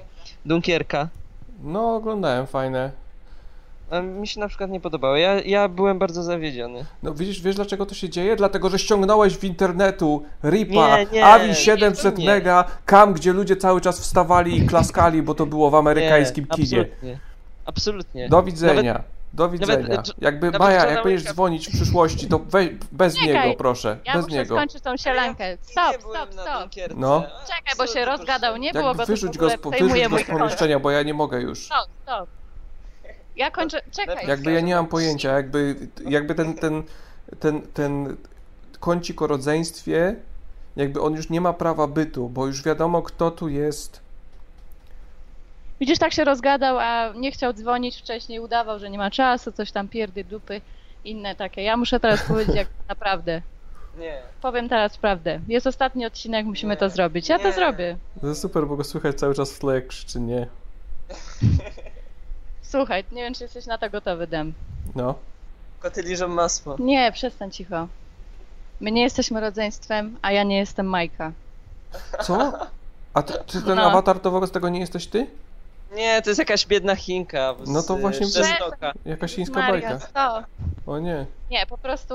Dunkierka. 0.46 1.08
No, 1.62 1.94
oglądałem, 1.94 2.46
fajne. 2.46 2.90
A 3.90 4.00
mi 4.00 4.26
się 4.26 4.40
na 4.40 4.48
przykład 4.48 4.70
nie 4.70 4.80
podobało. 4.80 5.16
Ja, 5.16 5.40
ja 5.40 5.68
byłem 5.68 5.98
bardzo 5.98 6.22
zawiedziony. 6.22 6.84
No 7.02 7.14
widzisz, 7.14 7.40
wiesz 7.42 7.56
dlaczego 7.56 7.86
to 7.86 7.94
się 7.94 8.08
dzieje? 8.08 8.36
Dlatego, 8.36 8.68
że 8.70 8.78
ściągnąłeś 8.78 9.36
w 9.36 9.44
internetu 9.44 10.22
Ripa, 10.44 10.98
Nie, 10.98 11.06
nie, 11.12 11.26
AVI 11.26 11.48
nie, 11.48 11.54
700 11.54 12.14
to 12.14 12.20
nie. 12.20 12.26
mega, 12.26 12.64
kam, 12.86 13.12
gdzie 13.14 13.32
ludzie 13.32 13.56
cały 13.56 13.80
czas 13.80 14.00
wstawali 14.00 14.58
i 14.58 14.66
klaskali, 14.66 15.22
bo 15.22 15.34
to 15.34 15.46
było 15.46 15.70
w 15.70 15.74
amerykańskim 15.74 16.46
nie, 16.50 16.56
kinie. 16.56 16.80
Absolutnie. 16.80 17.18
Absolutnie. 17.66 18.28
Do 18.28 18.42
widzenia. 18.42 18.92
Nawet- 18.92 19.18
Do 19.32 19.48
widzenia. 19.48 19.88
nawet- 19.88 20.12
Jakby 20.18 20.46
nawet 20.46 20.60
Maja, 20.60 20.86
jak 20.90 21.04
będziesz 21.04 21.32
dzwonić 21.32 21.68
w 21.68 21.72
przyszłości, 21.72 22.26
to 22.28 22.38
weź, 22.38 22.68
bez 22.92 23.14
Czekaj, 23.14 23.28
niego, 23.48 23.58
proszę. 23.58 23.96
Ja 24.04 24.12
bez 24.14 24.24
muszę 24.24 24.36
niego. 24.36 24.54
skończyć 24.56 24.82
tą 24.82 24.96
sielankę. 24.96 25.56
Stop, 25.60 25.96
stop, 26.00 26.32
stop. 26.32 26.96
No. 26.96 27.22
Czekaj, 27.46 27.74
bo 27.78 27.86
się 27.86 28.04
rozgadał. 28.04 28.56
Nie 28.56 28.72
było 28.72 28.88
Jak 28.88 28.96
go, 28.96 29.00
to 29.02 29.06
w 29.06 29.08
wyrzuć 29.08 29.38
go 29.38 29.50
z, 29.50 29.52
wyrzuć 29.78 30.08
go 30.08 30.18
z 30.18 30.24
pomieszczenia, 30.24 30.78
bo 30.78 30.90
ja 30.90 31.02
nie 31.02 31.14
mogę 31.14 31.40
już. 31.40 31.64
Stop, 31.64 31.88
stop. 32.02 32.28
Ja 33.38 33.50
kończę, 33.50 33.80
czekaj. 33.90 34.26
Jakby 34.26 34.52
ja 34.52 34.60
nie 34.60 34.74
mam 34.74 34.86
pojęcia, 34.86 35.32
jakby, 35.32 35.76
jakby 36.04 36.34
ten, 36.34 36.54
ten, 36.54 36.82
ten, 37.40 37.62
ten 37.62 38.16
kącik 38.80 39.22
o 39.22 39.26
rodzeństwie, 39.26 40.16
jakby 40.76 41.00
on 41.00 41.14
już 41.14 41.30
nie 41.30 41.40
ma 41.40 41.52
prawa 41.52 41.86
bytu, 41.86 42.28
bo 42.28 42.46
już 42.46 42.62
wiadomo, 42.62 43.02
kto 43.02 43.30
tu 43.30 43.48
jest. 43.48 44.00
Widzisz, 45.80 45.98
tak 45.98 46.12
się 46.12 46.24
rozgadał, 46.24 46.78
a 46.78 47.12
nie 47.16 47.32
chciał 47.32 47.52
dzwonić 47.52 47.96
wcześniej, 47.96 48.40
udawał, 48.40 48.78
że 48.78 48.90
nie 48.90 48.98
ma 48.98 49.10
czasu, 49.10 49.52
coś 49.52 49.72
tam 49.72 49.88
pierdy, 49.88 50.24
dupy, 50.24 50.60
inne 51.04 51.34
takie. 51.34 51.62
Ja 51.62 51.76
muszę 51.76 52.00
teraz 52.00 52.22
powiedzieć 52.22 52.56
jak 52.56 52.68
naprawdę. 52.88 53.42
Nie. 53.98 54.22
Powiem 54.42 54.68
teraz 54.68 54.98
prawdę. 54.98 55.40
Jest 55.48 55.66
ostatni 55.66 56.06
odcinek, 56.06 56.46
musimy 56.46 56.76
to 56.76 56.90
zrobić. 56.90 57.28
Ja 57.28 57.38
to 57.38 57.52
zrobię. 57.52 57.96
To 58.20 58.26
jest 58.26 58.40
super, 58.40 58.66
bo 58.66 58.76
go 58.76 58.84
słychać 58.84 59.16
cały 59.16 59.34
czas 59.34 59.52
w 59.52 59.58
tle, 59.58 59.74
jak 59.74 59.86
krzyczy 59.86 60.20
nie. 60.20 60.46
Słuchaj, 62.70 63.04
nie 63.12 63.22
wiem, 63.22 63.34
czy 63.34 63.44
jesteś 63.44 63.66
na 63.66 63.78
to 63.78 63.90
gotowy, 63.90 64.26
Dem. 64.26 64.52
No. 64.94 65.14
Koty 65.80 66.02
liżą 66.02 66.28
masło. 66.28 66.76
Nie, 66.78 67.12
przestań 67.12 67.50
cicho. 67.50 67.88
My 68.80 68.92
nie 68.92 69.02
jesteśmy 69.02 69.40
rodzeństwem, 69.40 70.18
a 70.22 70.32
ja 70.32 70.42
nie 70.42 70.56
jestem 70.58 70.86
Majka. 70.86 71.32
Co? 72.22 72.52
A 73.14 73.22
ty, 73.22 73.32
czy 73.46 73.62
ten 73.62 73.76
No. 73.76 73.82
awatar 73.90 74.20
to 74.20 74.30
wobec 74.30 74.50
tego 74.50 74.68
nie 74.68 74.80
jesteś 74.80 75.06
ty? 75.06 75.26
Nie, 75.96 76.22
to 76.22 76.30
jest 76.30 76.38
jakaś 76.38 76.66
biedna 76.66 76.96
Chinka. 76.96 77.54
z- 77.64 77.68
No 77.68 77.82
to 77.82 77.96
właśnie 77.96 78.26
z. 78.26 78.48
Jakaś 79.04 79.34
chińska 79.34 79.60
Maria, 79.60 79.88
bajka. 79.90 80.06
stop. 80.06 80.44
O 80.86 80.98
nie. 80.98 81.26
Nie, 81.50 81.66
po 81.66 81.78
prostu... 81.78 82.14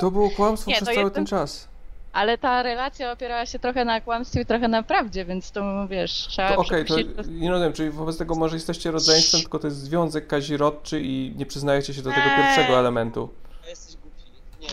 To 0.00 0.10
było 0.10 0.30
kłamstwo 0.30 0.70
Nie, 0.70 0.76
przez 0.76 0.88
to 0.88 0.94
cały 0.94 1.04
jestem- 1.06 1.14
ten 1.14 1.26
czas. 1.26 1.68
Ale 2.12 2.38
ta 2.38 2.62
relacja 2.62 3.12
opierała 3.12 3.46
się 3.46 3.58
trochę 3.58 3.84
na 3.84 4.00
kłamstwie 4.00 4.40
i 4.40 4.46
trochę 4.46 4.68
na 4.68 4.82
prawdzie, 4.82 5.24
więc 5.24 5.50
to 5.50 5.88
wiesz, 5.88 6.12
trzeba 6.12 6.48
To 6.48 6.56
okej, 6.60 6.84
to 6.84 6.94
przepuścić 6.94 7.16
to- 7.26 7.32
nie 7.32 7.50
rozumiem, 7.50 7.72
czyli 7.72 7.90
wobec 7.90 8.18
tego 8.18 8.34
może 8.34 8.56
jesteście 8.56 8.90
rodzeństwem, 8.90 9.40
tylko 9.40 9.58
to 9.58 9.66
jest 9.66 9.78
związek 9.78 10.26
kazirodczy 10.26 11.00
i 11.00 11.32
nie 11.36 11.46
przyznajecie 11.46 11.94
się 11.94 12.02
do 12.02 12.10
tego 12.10 12.22
Eee. 12.22 12.36
pierwszego 12.36 12.78
elementu. 12.78 13.28
Jesteś 13.68 13.96
głupi. 13.96 14.16
Nie. 14.60 14.68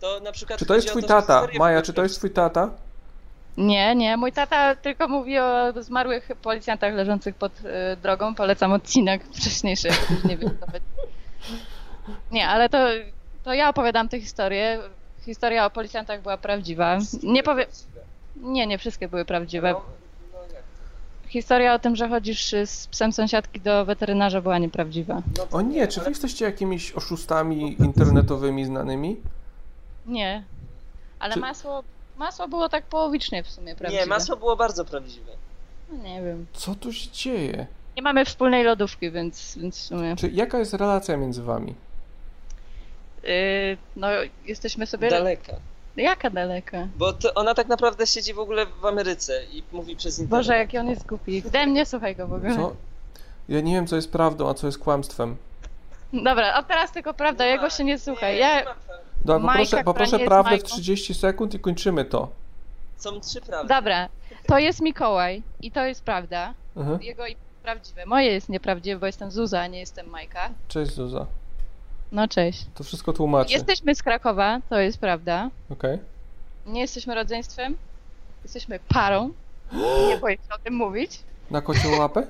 To 0.00 0.20
na 0.20 0.32
przykład 0.32 0.58
Czy 0.58 0.66
to 0.66 0.74
jest 0.74 0.88
twój 0.88 1.02
że 1.02 1.08
tata? 1.08 1.46
Maja, 1.58 1.82
czy 1.82 1.92
to 1.92 2.02
jest 2.02 2.16
twój 2.18 2.30
tata? 2.30 2.70
Nie, 3.56 3.94
nie, 3.94 4.16
mój 4.16 4.32
tata 4.32 4.74
tylko 4.76 5.08
mówi 5.08 5.38
o 5.38 5.72
zmarłych 5.82 6.28
policjantach 6.42 6.94
leżących 6.94 7.34
pod 7.34 7.52
y, 7.60 7.96
drogą. 8.02 8.34
Polecam 8.34 8.72
odcinek 8.72 9.24
wcześniejszy, 9.24 9.88
jak 9.88 10.10
już 10.10 10.24
nie 10.24 10.36
wiem 10.36 10.50
chodzi. 10.60 10.84
Nie, 12.32 12.48
ale 12.48 12.68
to, 12.68 12.78
to 13.44 13.54
ja 13.54 13.68
opowiadam 13.68 14.08
tę 14.08 14.20
historię. 14.20 14.78
Historia 15.26 15.66
o 15.66 15.70
policjantach 15.70 16.22
była 16.22 16.36
prawdziwa. 16.36 16.98
Nie 17.22 17.42
powiem... 17.42 17.66
Nie, 18.36 18.66
nie 18.66 18.78
wszystkie 18.78 19.08
były 19.08 19.24
prawdziwe. 19.24 19.74
Historia 21.28 21.74
o 21.74 21.78
tym, 21.78 21.96
że 21.96 22.08
chodzisz 22.08 22.52
y, 22.52 22.66
z 22.66 22.86
psem 22.86 23.12
sąsiadki 23.12 23.60
do 23.60 23.84
weterynarza 23.84 24.40
była 24.40 24.58
nieprawdziwa. 24.58 25.22
O 25.52 25.60
nie, 25.60 25.88
czy 25.88 26.00
wy 26.00 26.08
jesteście 26.08 26.44
jakimiś 26.44 26.92
oszustami 26.92 27.76
internetowymi 27.82 28.64
znanymi? 28.64 29.16
Nie. 30.06 30.44
Ale 31.18 31.34
Czy- 31.34 31.40
masło, 31.40 31.82
masło 32.16 32.48
było 32.48 32.68
tak 32.68 32.84
połowicznie 32.84 33.42
w 33.42 33.50
sumie 33.50 33.76
prawdziwe. 33.76 34.02
Nie, 34.02 34.08
masło 34.08 34.36
było 34.36 34.56
bardzo 34.56 34.84
prawdziwe. 34.84 35.32
No 35.92 36.02
nie 36.02 36.22
wiem. 36.22 36.46
Co 36.52 36.74
tu 36.74 36.92
się 36.92 37.10
dzieje? 37.10 37.66
Nie 37.96 38.02
mamy 38.02 38.24
wspólnej 38.24 38.64
lodówki, 38.64 39.10
więc, 39.10 39.58
więc 39.58 39.78
w 39.78 39.82
sumie... 39.82 40.16
Czy 40.16 40.30
jaka 40.30 40.58
jest 40.58 40.74
relacja 40.74 41.16
między 41.16 41.42
wami? 41.42 41.74
Yy, 43.26 43.76
no, 43.96 44.08
jesteśmy 44.46 44.86
sobie... 44.86 45.10
Daleka. 45.10 45.52
Jaka 45.96 46.30
daleka? 46.30 46.88
Bo 46.96 47.12
to 47.12 47.34
ona 47.34 47.54
tak 47.54 47.68
naprawdę 47.68 48.06
siedzi 48.06 48.34
w 48.34 48.38
ogóle 48.38 48.66
w 48.66 48.84
Ameryce 48.84 49.44
i 49.52 49.62
mówi 49.72 49.96
przez 49.96 50.18
internet. 50.18 50.46
Boże, 50.46 50.58
jaki 50.58 50.78
on 50.78 50.88
jest 50.88 51.06
głupi. 51.06 51.42
Daj 51.42 51.66
mnie, 51.66 51.86
słuchaj 51.86 52.16
go 52.16 52.26
w 52.26 52.32
ogóle. 52.32 52.56
Co? 52.56 52.76
Ja 53.48 53.60
nie 53.60 53.74
wiem, 53.74 53.86
co 53.86 53.96
jest 53.96 54.12
prawdą, 54.12 54.48
a 54.48 54.54
co 54.54 54.66
jest 54.66 54.78
kłamstwem. 54.78 55.36
Dobra, 56.12 56.54
a 56.54 56.62
teraz 56.62 56.92
tylko 56.92 57.14
prawda, 57.14 57.46
jego 57.46 57.70
się 57.70 57.84
nie 57.84 57.98
słuchaj. 57.98 58.38
Ja... 58.38 58.62
Dobra, 59.24 59.48
poproszę, 59.48 59.84
poproszę 59.84 60.18
nie 60.18 60.26
prawdę 60.26 60.50
w 60.50 60.52
Majką. 60.52 60.68
30 60.68 61.14
sekund 61.14 61.54
i 61.54 61.58
kończymy 61.58 62.04
to. 62.04 62.28
Są 62.96 63.20
trzy 63.20 63.40
prawdy. 63.40 63.68
Dobra, 63.68 64.08
to 64.46 64.58
jest 64.58 64.80
Mikołaj 64.80 65.42
i 65.60 65.70
to 65.70 65.84
jest 65.84 66.04
prawda. 66.04 66.54
Mhm. 66.76 67.02
Jego 67.02 67.26
i 67.26 67.36
prawdziwe. 67.62 68.06
Moje 68.06 68.26
jest 68.32 68.48
nieprawdziwe, 68.48 69.00
bo 69.00 69.06
jestem 69.06 69.30
Zuza, 69.30 69.60
a 69.60 69.66
nie 69.66 69.78
jestem 69.78 70.08
Majka. 70.08 70.50
Cześć 70.68 70.92
Zuza. 70.92 71.26
No 72.12 72.28
cześć. 72.28 72.66
To 72.74 72.84
wszystko 72.84 73.12
tłumaczy. 73.12 73.52
Jesteśmy 73.52 73.94
z 73.94 74.02
Krakowa, 74.02 74.60
to 74.68 74.80
jest 74.80 74.98
prawda. 74.98 75.50
Okej. 75.70 75.98
Nie 76.66 76.80
jesteśmy 76.80 77.14
rodzeństwem. 77.14 77.76
Jesteśmy 78.42 78.78
parą. 78.88 79.30
Nie 80.08 80.18
boję 80.18 80.36
się 80.36 80.54
o 80.54 80.58
tym 80.58 80.74
mówić. 80.74 81.20
Na 81.50 81.60
kocią 81.60 81.98
łapę? 81.98 82.26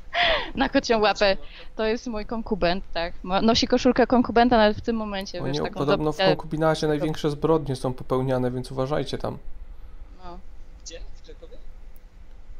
na 0.54 0.68
kocią 0.68 1.00
łapę. 1.00 1.36
To 1.76 1.84
jest 1.84 2.06
mój 2.06 2.26
konkubent, 2.26 2.84
tak. 2.92 3.14
Nosi 3.42 3.68
koszulkę 3.68 4.06
konkubenta 4.06 4.56
nawet 4.56 4.76
w 4.76 4.80
tym 4.80 4.96
momencie, 4.96 5.38
wiesz, 5.38 5.56
Oni, 5.56 5.68
taką 5.68 5.78
podobno 5.78 6.12
w 6.12 6.16
konkubinacie 6.16 6.86
największe 6.88 7.30
zbrodnie 7.30 7.76
są 7.76 7.94
popełniane, 7.94 8.50
więc 8.50 8.72
uważajcie 8.72 9.18
tam. 9.18 9.38
No. 10.24 10.38
Gdzie? 10.84 11.00
W 11.14 11.22
Krakowie? 11.26 11.56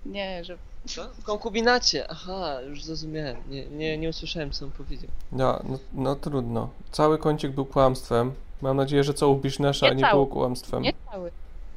Nie, 0.07 0.45
że... 0.45 0.59
Co? 0.87 1.09
W 1.09 1.25
konkubinacie, 1.25 2.11
aha, 2.11 2.61
już 2.61 2.85
zrozumiałem. 2.85 3.37
Nie, 3.49 3.67
nie, 3.67 3.99
nie 3.99 4.09
usłyszałem, 4.09 4.51
co 4.51 4.65
on 4.65 4.71
powiedział. 4.71 5.11
Ja, 5.33 5.61
no, 5.69 5.79
no 5.93 6.17
trudno. 6.17 6.69
Cały 6.93 7.19
kącik 7.19 7.53
był 7.53 7.65
kłamstwem. 7.67 8.33
Mam 8.63 8.77
nadzieję, 8.77 9.05
że 9.05 9.15
całą 9.15 9.35
Bishnasza 9.35 9.89
Nie 9.89 9.95
nie 9.95 10.01
cały. 10.03 10.13
było 10.13 10.27
kłamstwem. 10.27 10.83
Nie 10.83 10.93
cały. 11.13 11.31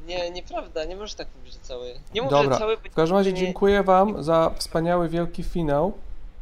Nie, 0.08 0.32
nieprawda, 0.32 0.86
nie 0.86 0.96
możesz 0.96 1.14
tak 1.16 1.28
mówić, 1.38 1.54
że 1.54 1.60
cały. 1.60 1.94
Nie 2.14 2.22
mów, 2.22 2.32
Dobra, 2.32 2.54
że 2.54 2.60
cały... 2.60 2.78
w 2.78 2.94
każdym 2.96 3.18
razie 3.18 3.34
nie- 3.34 3.40
dziękuję 3.40 3.84
wam 3.84 4.24
za 4.24 4.52
wspaniały, 4.58 5.10
wielki 5.10 5.44
finał. 5.44 5.94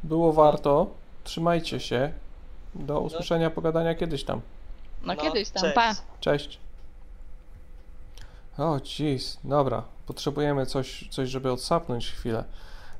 Było 0.03 0.34
warto. 0.34 0.88
Trzymajcie 1.24 1.80
się. 1.80 2.11
Do 2.76 2.99
usłyszenia, 2.99 3.49
pogadania 3.49 3.95
kiedyś 3.95 4.24
tam. 4.24 4.41
No, 5.03 5.13
No, 5.13 5.22
kiedyś 5.22 5.49
tam, 5.49 5.61
cześć. 5.63 5.76
pa. 5.76 5.95
Cześć. 6.20 6.59
O, 8.57 8.78
jeez, 8.99 9.38
dobra. 9.43 9.84
Potrzebujemy 10.08 10.66
coś, 10.66 11.08
coś 11.12 11.30
żeby 11.30 11.51
odsapnąć 11.51 12.12
chwilę. 12.12 12.43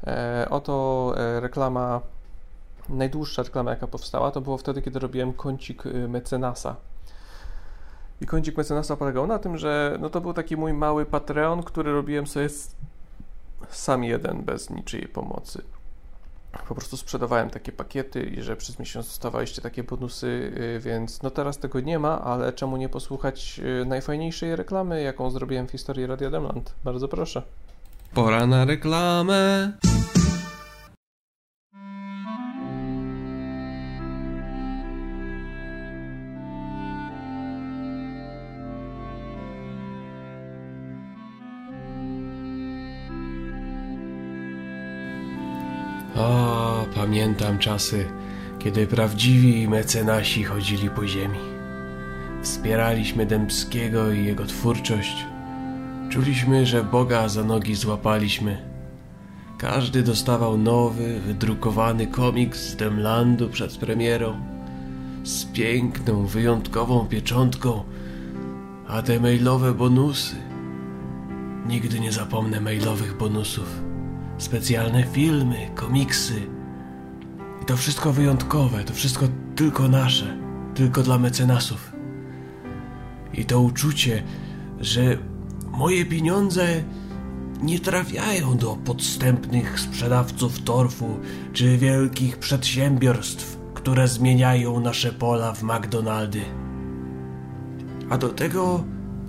E, 0.08 0.48
oto 0.50 1.14
e, 1.18 1.40
reklama, 1.40 2.02
najdłuższa 2.90 3.44
reklama 3.44 3.72
jaka 3.72 3.88
powstała, 3.88 4.32
to 4.32 4.42
było 4.42 4.58
wtedy, 4.58 4.82
kiedy 4.82 5.00
robiłem 5.00 5.34
kącik 5.34 5.86
y, 5.86 6.08
mecenasa. 6.08 6.76
I 8.22 8.26
kącik 8.26 8.58
mecenasa 8.58 8.96
polegał 8.96 9.28
na 9.28 9.40
tym, 9.40 9.58
że 9.58 9.98
no 10.02 10.10
to 10.10 10.22
był 10.22 10.34
taki 10.34 10.58
mój 10.58 10.74
mały 10.74 11.06
Patreon, 11.06 11.64
który 11.64 11.92
robiłem 11.92 12.28
sobie 12.28 12.50
sam 13.70 14.04
jeden, 14.04 14.44
bez 14.44 14.70
niczyjej 14.70 15.08
pomocy. 15.08 15.64
Po 16.68 16.76
prostu 16.76 16.98
sprzedawałem 16.98 17.50
takie 17.50 17.72
pakiety 17.72 18.22
i 18.22 18.42
że 18.42 18.56
przez 18.56 18.80
miesiąc 18.80 19.08
dostawaliście 19.08 19.62
takie 19.62 19.84
bonusy, 19.84 20.28
y, 20.28 20.80
więc 20.80 21.22
no 21.24 21.30
teraz 21.32 21.58
tego 21.58 21.80
nie 21.80 22.00
ma, 22.00 22.22
ale 22.22 22.54
czemu 22.54 22.78
nie 22.78 22.90
posłuchać 22.90 23.62
y, 23.82 23.86
najfajniejszej 23.86 24.56
reklamy, 24.56 25.02
jaką 25.02 25.32
zrobiłem 25.32 25.68
w 25.68 25.72
historii 25.72 26.06
Radia 26.06 26.30
Demland? 26.30 26.76
Bardzo 26.84 27.08
proszę. 27.08 27.42
Pora 28.14 28.48
na 28.48 28.66
reklamę. 28.66 29.72
O, 46.18 46.86
pamiętam 46.96 47.60
czasy, 47.60 48.06
kiedy 48.60 48.88
prawdziwi 48.88 49.68
mecenasi 49.68 50.44
chodzili 50.44 50.90
po 50.90 51.08
ziemi. 51.08 51.40
Wspieraliśmy 52.42 53.26
Dębskiego 53.26 54.12
i 54.12 54.26
jego 54.26 54.46
twórczość. 54.46 55.26
Czuliśmy, 56.10 56.66
że 56.66 56.84
Boga 56.84 57.30
za 57.30 57.44
nogi 57.44 57.76
złapaliśmy. 57.76 58.58
Każdy 59.58 60.04
dostawał 60.04 60.58
nowy, 60.58 61.20
wydrukowany 61.20 62.08
komiks 62.08 62.60
z 62.60 62.76
Demlandu 62.76 63.50
przed 63.50 63.78
premierą. 63.78 64.40
Z 65.24 65.46
piękną, 65.46 66.26
wyjątkową 66.26 67.08
pieczątką. 67.08 67.84
A 68.88 69.02
te 69.02 69.20
mailowe 69.20 69.74
bonusy. 69.74 70.36
Nigdy 71.68 72.00
nie 72.00 72.12
zapomnę 72.12 72.62
mailowych 72.62 73.18
bonusów 73.18 73.97
specjalne 74.38 75.04
filmy, 75.04 75.70
komiksy. 75.76 76.48
I 77.62 77.66
to 77.66 77.78
wszystko 77.78 78.14
wyjątkowe, 78.14 78.84
to 78.84 78.94
wszystko 78.94 79.26
tylko 79.56 79.88
nasze, 79.88 80.38
tylko 80.76 81.04
dla 81.04 81.18
mecenasów. 81.18 81.92
I 83.34 83.46
to 83.46 83.62
uczucie, 83.62 84.24
że 84.80 85.18
moje 85.72 86.06
pieniądze 86.06 86.84
nie 87.62 87.80
trafiają 87.80 88.58
do 88.58 88.76
podstępnych 88.76 89.80
sprzedawców 89.80 90.64
torfu 90.64 91.20
czy 91.54 91.78
wielkich 91.78 92.38
przedsiębiorstw, 92.38 93.58
które 93.74 94.08
zmieniają 94.08 94.80
nasze 94.80 95.14
pola 95.14 95.54
w 95.54 95.64
McDonaldy. 95.64 96.42
A 98.10 98.18
do 98.18 98.30
tego 98.30 98.84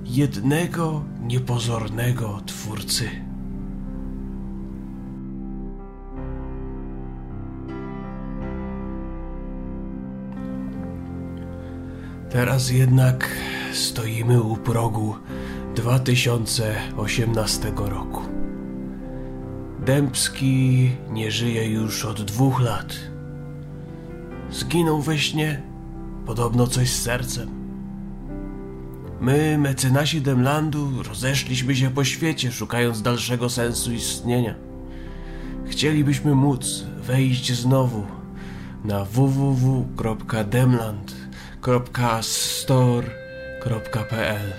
jednego 0.04 1.04
niepozornego 1.20 2.40
twórcy. 2.46 3.27
Teraz 12.30 12.70
jednak 12.70 13.30
stoimy 13.72 14.42
u 14.42 14.56
progu 14.56 15.16
2018 15.74 17.72
roku. 17.76 18.22
Dębski 19.86 20.90
nie 21.10 21.30
żyje 21.30 21.70
już 21.70 22.04
od 22.04 22.22
dwóch 22.22 22.60
lat. 22.60 22.96
Zginął 24.50 25.02
we 25.02 25.18
śnie, 25.18 25.62
podobno 26.26 26.66
coś 26.66 26.90
z 26.90 27.02
sercem. 27.02 27.48
My, 29.20 29.58
mecenasi 29.58 30.20
Demlandu, 30.20 31.02
rozeszliśmy 31.02 31.76
się 31.76 31.90
po 31.90 32.04
świecie, 32.04 32.52
szukając 32.52 33.02
dalszego 33.02 33.48
sensu 33.50 33.92
istnienia. 33.92 34.54
Chcielibyśmy 35.66 36.34
móc 36.34 36.84
wejść 37.02 37.52
znowu 37.52 38.06
na 38.84 39.04
www.demland.store.pl 41.62 44.52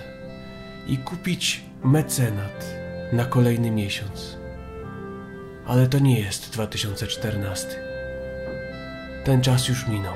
i 0.86 0.98
kupić 0.98 1.64
mecenat 1.84 2.74
na 3.12 3.24
kolejny 3.24 3.70
miesiąc. 3.70 4.36
Ale 5.66 5.86
to 5.86 5.98
nie 5.98 6.20
jest 6.20 6.52
2014. 6.52 7.68
Ten 9.24 9.42
czas 9.42 9.68
już 9.68 9.88
minął 9.88 10.14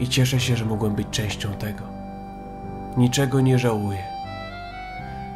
i 0.00 0.08
cieszę 0.08 0.40
się, 0.40 0.56
że 0.56 0.64
mogłem 0.64 0.94
być 0.94 1.08
częścią 1.10 1.54
tego. 1.54 1.82
Niczego 2.96 3.40
nie 3.40 3.58
żałuję. 3.58 4.04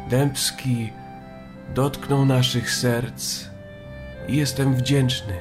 Dębski 0.09 0.93
dotknął 1.75 2.25
naszych 2.25 2.71
serc 2.71 3.45
i 4.27 4.37
jestem 4.37 4.75
wdzięczny, 4.75 5.33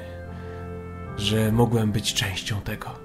że 1.16 1.52
mogłem 1.52 1.92
być 1.92 2.14
częścią 2.14 2.60
tego. 2.60 3.03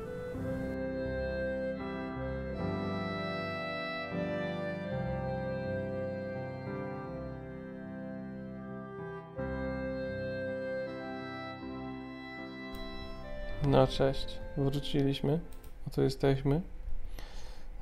No 13.69 13.87
cześć, 13.87 14.39
wróciliśmy. 14.57 15.39
Oto 15.87 16.01
jesteśmy. 16.01 16.61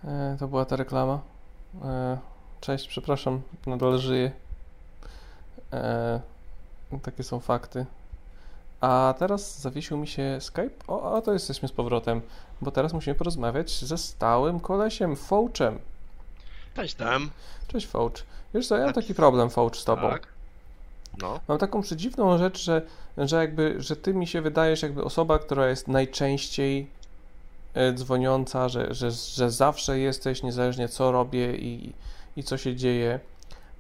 E, 0.04 0.38
to 0.40 0.48
była 0.48 0.66
ta 0.66 0.76
reklama. 0.76 1.20
E, 1.84 2.18
cześć, 2.62 2.88
przepraszam, 2.88 3.42
nadal 3.66 4.00
żyję. 4.00 4.32
E, 5.74 6.22
takie 7.02 7.24
są 7.24 7.40
fakty. 7.40 7.86
A 8.82 9.14
teraz 9.20 9.62
zawiesił 9.62 9.98
mi 9.98 10.08
się 10.08 10.38
Skype. 10.42 10.88
O, 10.88 11.18
a 11.18 11.22
to 11.22 11.34
jesteśmy 11.34 11.68
z 11.68 11.72
powrotem, 11.72 12.22
bo 12.62 12.72
teraz 12.72 12.94
musimy 12.94 13.16
porozmawiać 13.16 13.72
ze 13.72 13.98
stałym 13.98 14.60
kolesiem, 14.60 15.16
Fouchem. 15.16 15.80
Cześć 16.76 16.96
tam. 16.96 17.30
Cześć 17.68 17.88
Fouch. 17.88 18.14
Wiesz 18.54 18.68
co, 18.68 18.78
ja 18.78 18.86
mam 18.86 18.94
taki 18.94 19.16
problem, 19.16 19.50
Fouch, 19.50 19.76
z 19.76 19.86
tobą. 19.86 20.10
Tak. 20.10 20.37
No. 21.22 21.40
Mam 21.48 21.58
taką 21.58 21.82
przedziwną 21.82 22.38
rzecz, 22.38 22.64
że, 22.64 22.82
że 23.18 23.38
jakby, 23.38 23.76
że 23.78 23.96
ty 23.96 24.14
mi 24.14 24.28
się 24.28 24.42
wydajesz 24.42 24.82
jakby 24.82 25.04
osoba, 25.04 25.40
która 25.40 25.70
jest 25.70 25.88
najczęściej 25.88 26.88
e, 27.74 27.94
dzwoniąca, 27.94 28.70
że, 28.70 28.94
że, 28.94 29.12
że 29.12 29.52
zawsze 29.52 30.00
jesteś, 30.00 30.44
niezależnie 30.44 30.90
co 30.90 31.12
robię 31.12 31.56
i, 31.56 31.94
i 32.36 32.44
co 32.44 32.58
się 32.58 32.76
dzieje, 32.76 33.20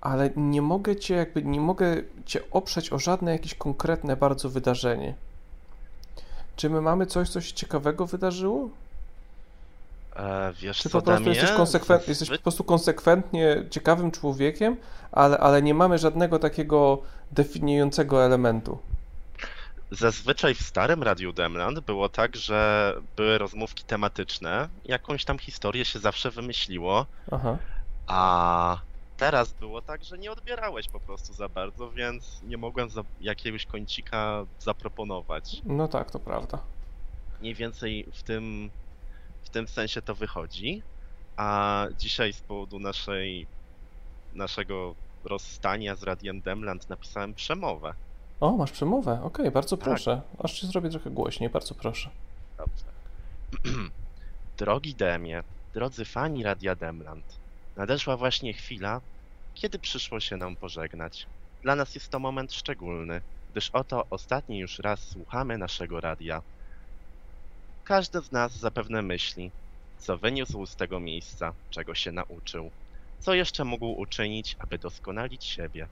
ale 0.01 0.29
nie 0.35 0.61
mogę 0.61 0.95
cię 0.95 1.15
jakby, 1.15 1.43
nie 1.43 1.61
mogę 1.61 1.95
cię 2.25 2.39
oprzeć 2.51 2.93
o 2.93 2.99
żadne 2.99 3.31
jakieś 3.31 3.53
konkretne 3.53 4.17
bardzo 4.17 4.49
wydarzenie. 4.49 5.13
Czy 6.55 6.69
my 6.69 6.81
mamy 6.81 7.05
coś, 7.05 7.29
co 7.29 7.41
się 7.41 7.53
ciekawego 7.53 8.05
wydarzyło? 8.05 8.69
E, 10.17 10.53
wiesz 10.61 10.77
Czy 10.77 10.89
co, 10.89 10.99
po 10.99 11.05
prostu 11.05 11.29
jesteś, 11.29 11.43
Damien? 11.43 11.57
konsekwent, 11.57 12.07
jesteś 12.07 12.29
po 12.29 12.37
prostu 12.37 12.63
konsekwentnie 12.63 13.63
ciekawym 13.69 14.11
człowiekiem, 14.11 14.77
ale, 15.11 15.37
ale 15.37 15.61
nie 15.61 15.73
mamy 15.73 15.97
żadnego 15.97 16.39
takiego 16.39 17.01
definiującego 17.31 18.25
elementu? 18.25 18.77
Zazwyczaj 19.91 20.55
w 20.55 20.61
starym 20.61 21.03
Radiu 21.03 21.33
Demland 21.33 21.79
było 21.79 22.09
tak, 22.09 22.35
że 22.35 22.93
były 23.15 23.37
rozmówki 23.37 23.83
tematyczne, 23.83 24.69
jakąś 24.85 25.25
tam 25.25 25.39
historię 25.39 25.85
się 25.85 25.99
zawsze 25.99 26.31
wymyśliło, 26.31 27.05
Aha. 27.31 27.57
a 28.07 28.77
Teraz 29.17 29.53
było 29.53 29.81
tak, 29.81 30.03
że 30.03 30.17
nie 30.17 30.31
odbierałeś 30.31 30.87
po 30.87 30.99
prostu 30.99 31.33
za 31.33 31.49
bardzo, 31.49 31.91
więc 31.91 32.41
nie 32.43 32.57
mogłem 32.57 32.89
za 32.89 33.03
jakiegoś 33.21 33.65
kącika 33.65 34.45
zaproponować. 34.59 35.61
No 35.65 35.87
tak, 35.87 36.11
to 36.11 36.19
prawda. 36.19 36.59
Mniej 37.41 37.55
więcej 37.55 38.07
w 38.13 38.23
tym, 38.23 38.69
w 39.47 39.49
tym 39.49 39.67
sensie 39.67 40.01
to 40.01 40.15
wychodzi. 40.15 40.81
A 41.37 41.85
dzisiaj 41.97 42.33
z 42.33 42.41
powodu 42.41 42.79
naszej, 42.79 43.47
naszego 44.33 44.95
rozstania 45.23 45.95
z 45.95 46.03
Radiem 46.03 46.41
Demland 46.41 46.89
napisałem 46.89 47.33
przemowę. 47.33 47.93
O, 48.39 48.57
masz 48.57 48.71
przemowę. 48.71 49.19
Okej, 49.23 49.51
bardzo 49.51 49.77
Tak. 49.77 49.85
proszę. 49.85 50.21
Aż 50.39 50.53
ci 50.53 50.67
zrobię 50.67 50.89
trochę 50.89 51.09
głośniej, 51.09 51.49
bardzo 51.49 51.75
proszę. 51.75 52.09
Dobrze. 52.57 52.85
Drogi 54.57 54.95
Demie, 54.95 55.43
drodzy 55.73 56.05
fani 56.05 56.43
Radia 56.43 56.75
Demland, 56.75 57.25
nadeszła 57.77 58.17
właśnie 58.17 58.53
chwila, 58.53 59.01
kiedy 59.53 59.79
przyszło 59.79 60.19
się 60.19 60.37
nam 60.37 60.55
pożegnać. 60.55 61.25
Dla 61.63 61.75
nas 61.75 61.95
jest 61.95 62.09
to 62.09 62.19
moment 62.19 62.53
szczególny, 62.53 63.21
gdyż 63.51 63.69
oto 63.69 64.05
ostatni 64.09 64.59
już 64.59 64.79
raz 64.79 64.99
słuchamy 64.99 65.57
naszego 65.57 66.01
radia. 66.01 66.41
Każdy 67.87 68.21
z 68.21 68.31
nas 68.31 68.59
zapewne 68.59 69.01
myśli, 69.01 69.51
co 69.97 70.17
wyniósł 70.17 70.65
z 70.65 70.75
tego 70.75 70.99
miejsca, 70.99 71.53
czego 71.69 71.95
się 71.95 72.11
nauczył, 72.11 72.71
co 73.19 73.33
jeszcze 73.33 73.63
mógł 73.63 73.91
uczynić, 73.91 74.55
aby 74.59 74.77
doskonalić 74.77 75.45
siebie. 75.45 75.87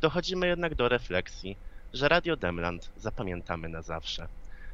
Dochodzimy 0.00 0.46
jednak 0.46 0.74
do 0.74 0.88
refleksji, 0.88 1.56
że 1.92 2.08
Radio 2.08 2.36
Demland 2.36 2.90
zapamiętamy 2.96 3.68
na 3.68 3.82
zawsze. 3.82 4.28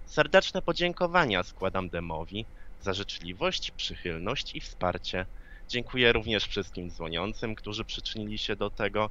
Serdeczne 0.07 0.63
podziękowania 0.63 1.43
składam 1.43 1.89
Demowi 1.89 2.47
za 2.81 2.93
życzliwość, 2.93 3.71
przychylność 3.71 4.55
i 4.55 4.61
wsparcie. 4.61 5.27
Dziękuję 5.69 6.13
również 6.13 6.45
wszystkim 6.45 6.91
dzwoniącym, 6.91 7.55
którzy 7.55 7.85
przyczynili 7.85 8.39
się 8.39 8.57
do 8.57 8.71
tego, 8.71 9.11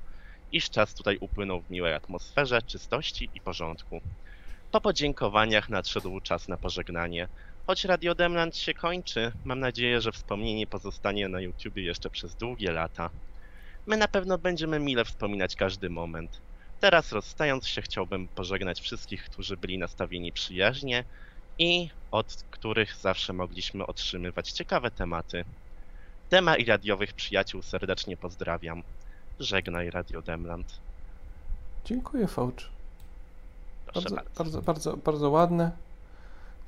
iż 0.52 0.70
czas 0.70 0.94
tutaj 0.94 1.18
upłynął 1.18 1.62
w 1.62 1.70
miłej 1.70 1.94
atmosferze, 1.94 2.62
czystości 2.62 3.30
i 3.34 3.42
porządku. 3.42 4.02
Po 4.78 4.82
podziękowaniach 4.82 5.70
nadszedł 5.70 6.20
czas 6.20 6.48
na 6.48 6.58
pożegnanie. 6.58 7.28
Choć 7.68 7.86
Radio 7.86 8.16
Demland 8.16 8.58
się 8.58 8.74
kończy, 8.74 9.32
mam 9.46 9.60
nadzieję, 9.60 10.02
że 10.02 10.12
wspomnienie 10.12 10.68
pozostanie 10.68 11.30
na 11.30 11.42
YouTubie 11.42 11.84
jeszcze 11.84 12.10
przez 12.10 12.36
długie 12.36 12.72
lata. 12.72 13.10
My 13.86 13.98
na 13.98 14.08
pewno 14.08 14.38
będziemy 14.38 14.80
mile 14.80 15.06
wspominać 15.06 15.56
każdy 15.56 15.90
moment. 15.90 16.42
Teraz 16.80 17.12
rozstając 17.12 17.68
się 17.68 17.82
chciałbym 17.82 18.28
pożegnać 18.28 18.82
wszystkich, 18.82 19.24
którzy 19.24 19.58
byli 19.58 19.78
nastawieni 19.78 20.32
przyjaźnie 20.32 21.04
i 21.60 21.90
od 22.12 22.44
których 22.52 22.96
zawsze 22.96 23.34
mogliśmy 23.34 23.86
otrzymywać 23.86 24.52
ciekawe 24.52 24.92
tematy. 24.92 25.46
Dema 26.30 26.56
i 26.56 26.66
radiowych 26.66 27.14
przyjaciół 27.14 27.62
serdecznie 27.62 28.18
pozdrawiam. 28.18 28.84
Żegnaj 29.40 29.90
Radio 29.90 30.22
Demland. 30.22 30.80
Dziękuję, 31.86 32.28
Faucz. 32.28 32.77
Proszę 33.94 34.10
Bardzo, 34.10 34.62
bardzo. 34.62 34.98
bardzo, 34.98 35.30
bardzo. 35.30 35.72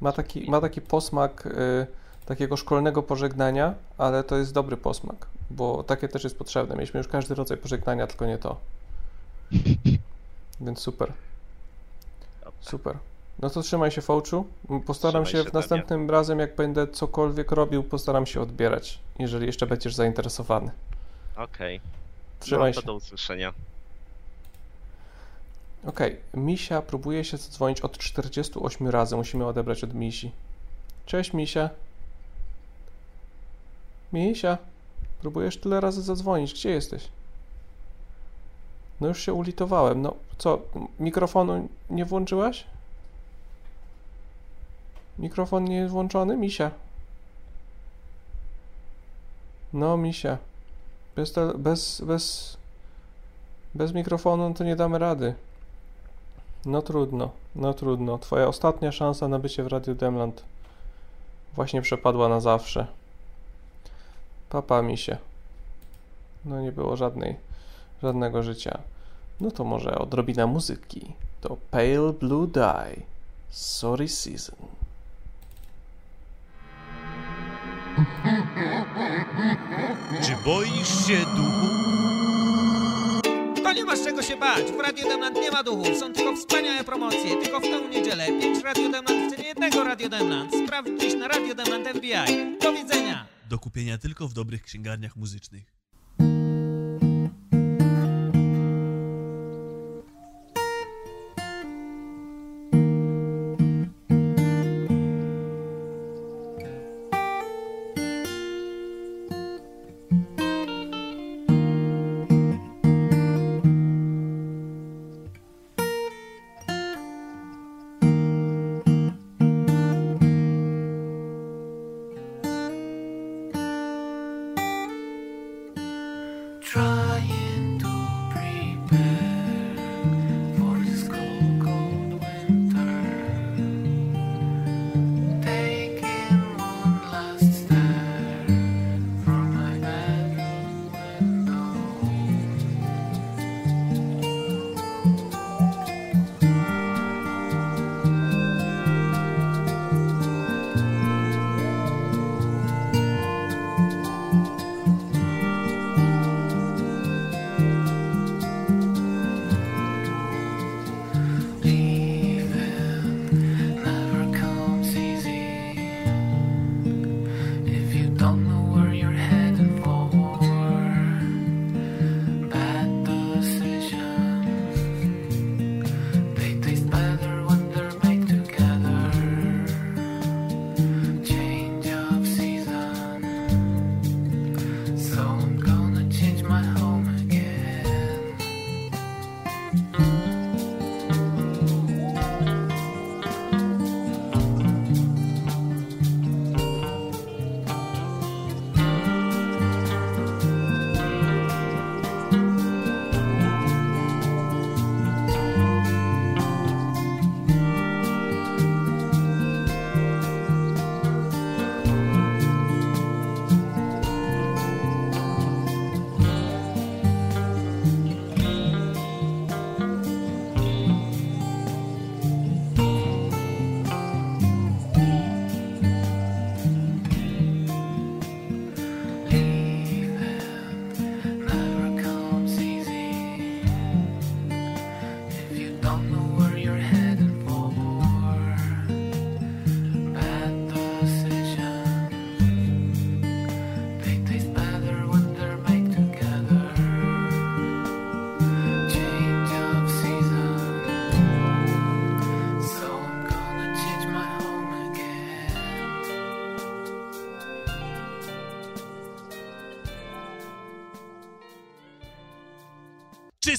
Ma 0.01 0.11
taki, 0.11 0.51
ma 0.51 0.61
taki 0.61 0.81
posmak 0.81 1.45
y, 1.45 1.87
takiego 2.25 2.57
szkolnego 2.57 3.03
pożegnania, 3.03 3.73
ale 3.97 4.23
to 4.23 4.37
jest 4.37 4.53
dobry 4.53 4.77
posmak, 4.77 5.27
bo 5.49 5.83
takie 5.83 6.07
też 6.07 6.23
jest 6.23 6.37
potrzebne. 6.37 6.75
Mieliśmy 6.75 6.97
już 6.97 7.07
każdy 7.07 7.35
rodzaj 7.35 7.57
pożegnania, 7.57 8.07
tylko 8.07 8.25
nie 8.25 8.37
to. 8.37 8.57
Więc 10.61 10.79
super. 10.79 11.13
Super. 12.61 12.97
No 13.39 13.49
to 13.49 13.61
trzymaj 13.61 13.91
się, 13.91 14.01
Fauczu. 14.01 14.45
Postaram 14.85 15.25
Trzymaj 15.25 15.43
się, 15.43 15.49
w 15.49 15.53
następnym 15.53 16.09
razem, 16.09 16.39
jak 16.39 16.55
będę 16.55 16.87
cokolwiek 16.87 17.51
robił, 17.51 17.83
postaram 17.83 18.25
się 18.25 18.41
odbierać, 18.41 18.99
jeżeli 19.19 19.45
jeszcze 19.45 19.67
będziesz 19.67 19.95
zainteresowany. 19.95 20.71
Okej. 21.35 21.81
Trzymaj 22.39 22.71
no, 22.75 22.81
się. 22.81 22.87
do 22.87 22.93
usłyszenia. 22.93 23.53
Okej, 25.85 26.17
Misia 26.33 26.81
próbuje 26.81 27.23
się 27.23 27.37
zadzwonić 27.37 27.81
od 27.81 27.97
48 27.97 28.87
razy. 28.87 29.15
Musimy 29.15 29.45
odebrać 29.45 29.83
od 29.83 29.93
Misi. 29.93 30.31
Cześć, 31.05 31.33
Misia. 31.33 31.69
Misia, 34.13 34.57
próbujesz 35.21 35.57
tyle 35.57 35.81
razy 35.81 36.01
zadzwonić. 36.01 36.53
Gdzie 36.53 36.69
jesteś? 36.69 37.09
No 39.01 39.07
już 39.07 39.21
się 39.21 39.33
ulitowałem. 39.33 40.01
No 40.01 40.13
co, 40.37 40.61
mikrofonu 40.99 41.67
nie 41.89 42.05
włączyłaś? 42.05 42.65
Mikrofon 45.19 45.65
nie 45.65 45.75
jest 45.75 45.91
włączony, 45.91 46.37
Misia? 46.37 46.71
No, 49.73 49.97
Misia. 49.97 50.37
Bez, 51.15 51.33
bez, 51.57 52.01
bez, 52.01 52.57
bez 53.75 53.93
mikrofonu 53.93 54.53
to 54.53 54.63
nie 54.63 54.75
damy 54.75 54.99
rady. 54.99 55.35
No 56.65 56.81
trudno, 56.81 57.29
no 57.55 57.73
trudno. 57.73 58.17
Twoja 58.17 58.47
ostatnia 58.47 58.91
szansa 58.91 59.27
na 59.27 59.39
bycie 59.39 59.63
w 59.63 59.67
Radiu 59.67 59.95
Demland 59.95 60.43
właśnie 61.55 61.81
przepadła 61.81 62.29
na 62.29 62.39
zawsze. 62.39 62.87
Papa 64.49 64.81
mi 64.81 64.97
się. 64.97 65.17
No 66.45 66.61
nie 66.61 66.71
było 66.71 66.97
żadnej, 66.97 67.35
żadnego 68.03 68.43
życia. 68.43 68.79
No 69.41 69.51
to 69.51 69.63
może 69.63 69.97
odrobina 69.97 70.47
muzyki. 70.47 71.13
To 71.41 71.57
Pale 71.71 72.13
Blue 72.19 72.47
Dye. 72.47 73.01
Sorry 73.49 74.07
Season. 74.07 74.55
Czy 80.21 80.35
boisz 80.45 81.07
się 81.07 81.17
duchu? 81.17 81.88
To 83.69 83.73
nie 83.73 83.85
masz 83.85 84.03
czego 84.03 84.21
się 84.21 84.37
bać. 84.37 84.71
W 84.71 84.79
Radio 84.79 85.09
Demland 85.09 85.35
nie 85.35 85.51
ma 85.51 85.63
duchów. 85.63 85.97
Są 85.99 86.13
tylko 86.13 86.35
wspaniałe 86.35 86.83
promocje. 86.83 87.41
Tylko 87.43 87.59
w 87.59 87.63
tę 87.63 87.89
niedzielę. 87.89 88.27
Pięć 88.27 88.63
Radio 88.63 88.89
Demland 88.89 89.33
w 89.33 89.35
cenie 89.35 89.47
jednego 89.47 89.83
Radio 89.83 90.09
Demland. 90.09 90.51
Sprawdź 90.65 91.01
dziś 91.01 91.13
na 91.13 91.27
Radio 91.27 91.55
Demland 91.55 91.87
FBI. 91.87 92.57
Do 92.61 92.73
widzenia. 92.73 93.25
Do 93.49 93.59
kupienia 93.59 93.97
tylko 93.97 94.27
w 94.27 94.33
dobrych 94.33 94.63
księgarniach 94.63 95.15
muzycznych. 95.15 95.78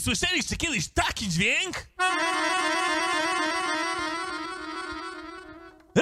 Słyszeliście 0.01 0.57
kiedyś 0.57 0.88
taki 0.88 1.28
dźwięk? 1.28 1.86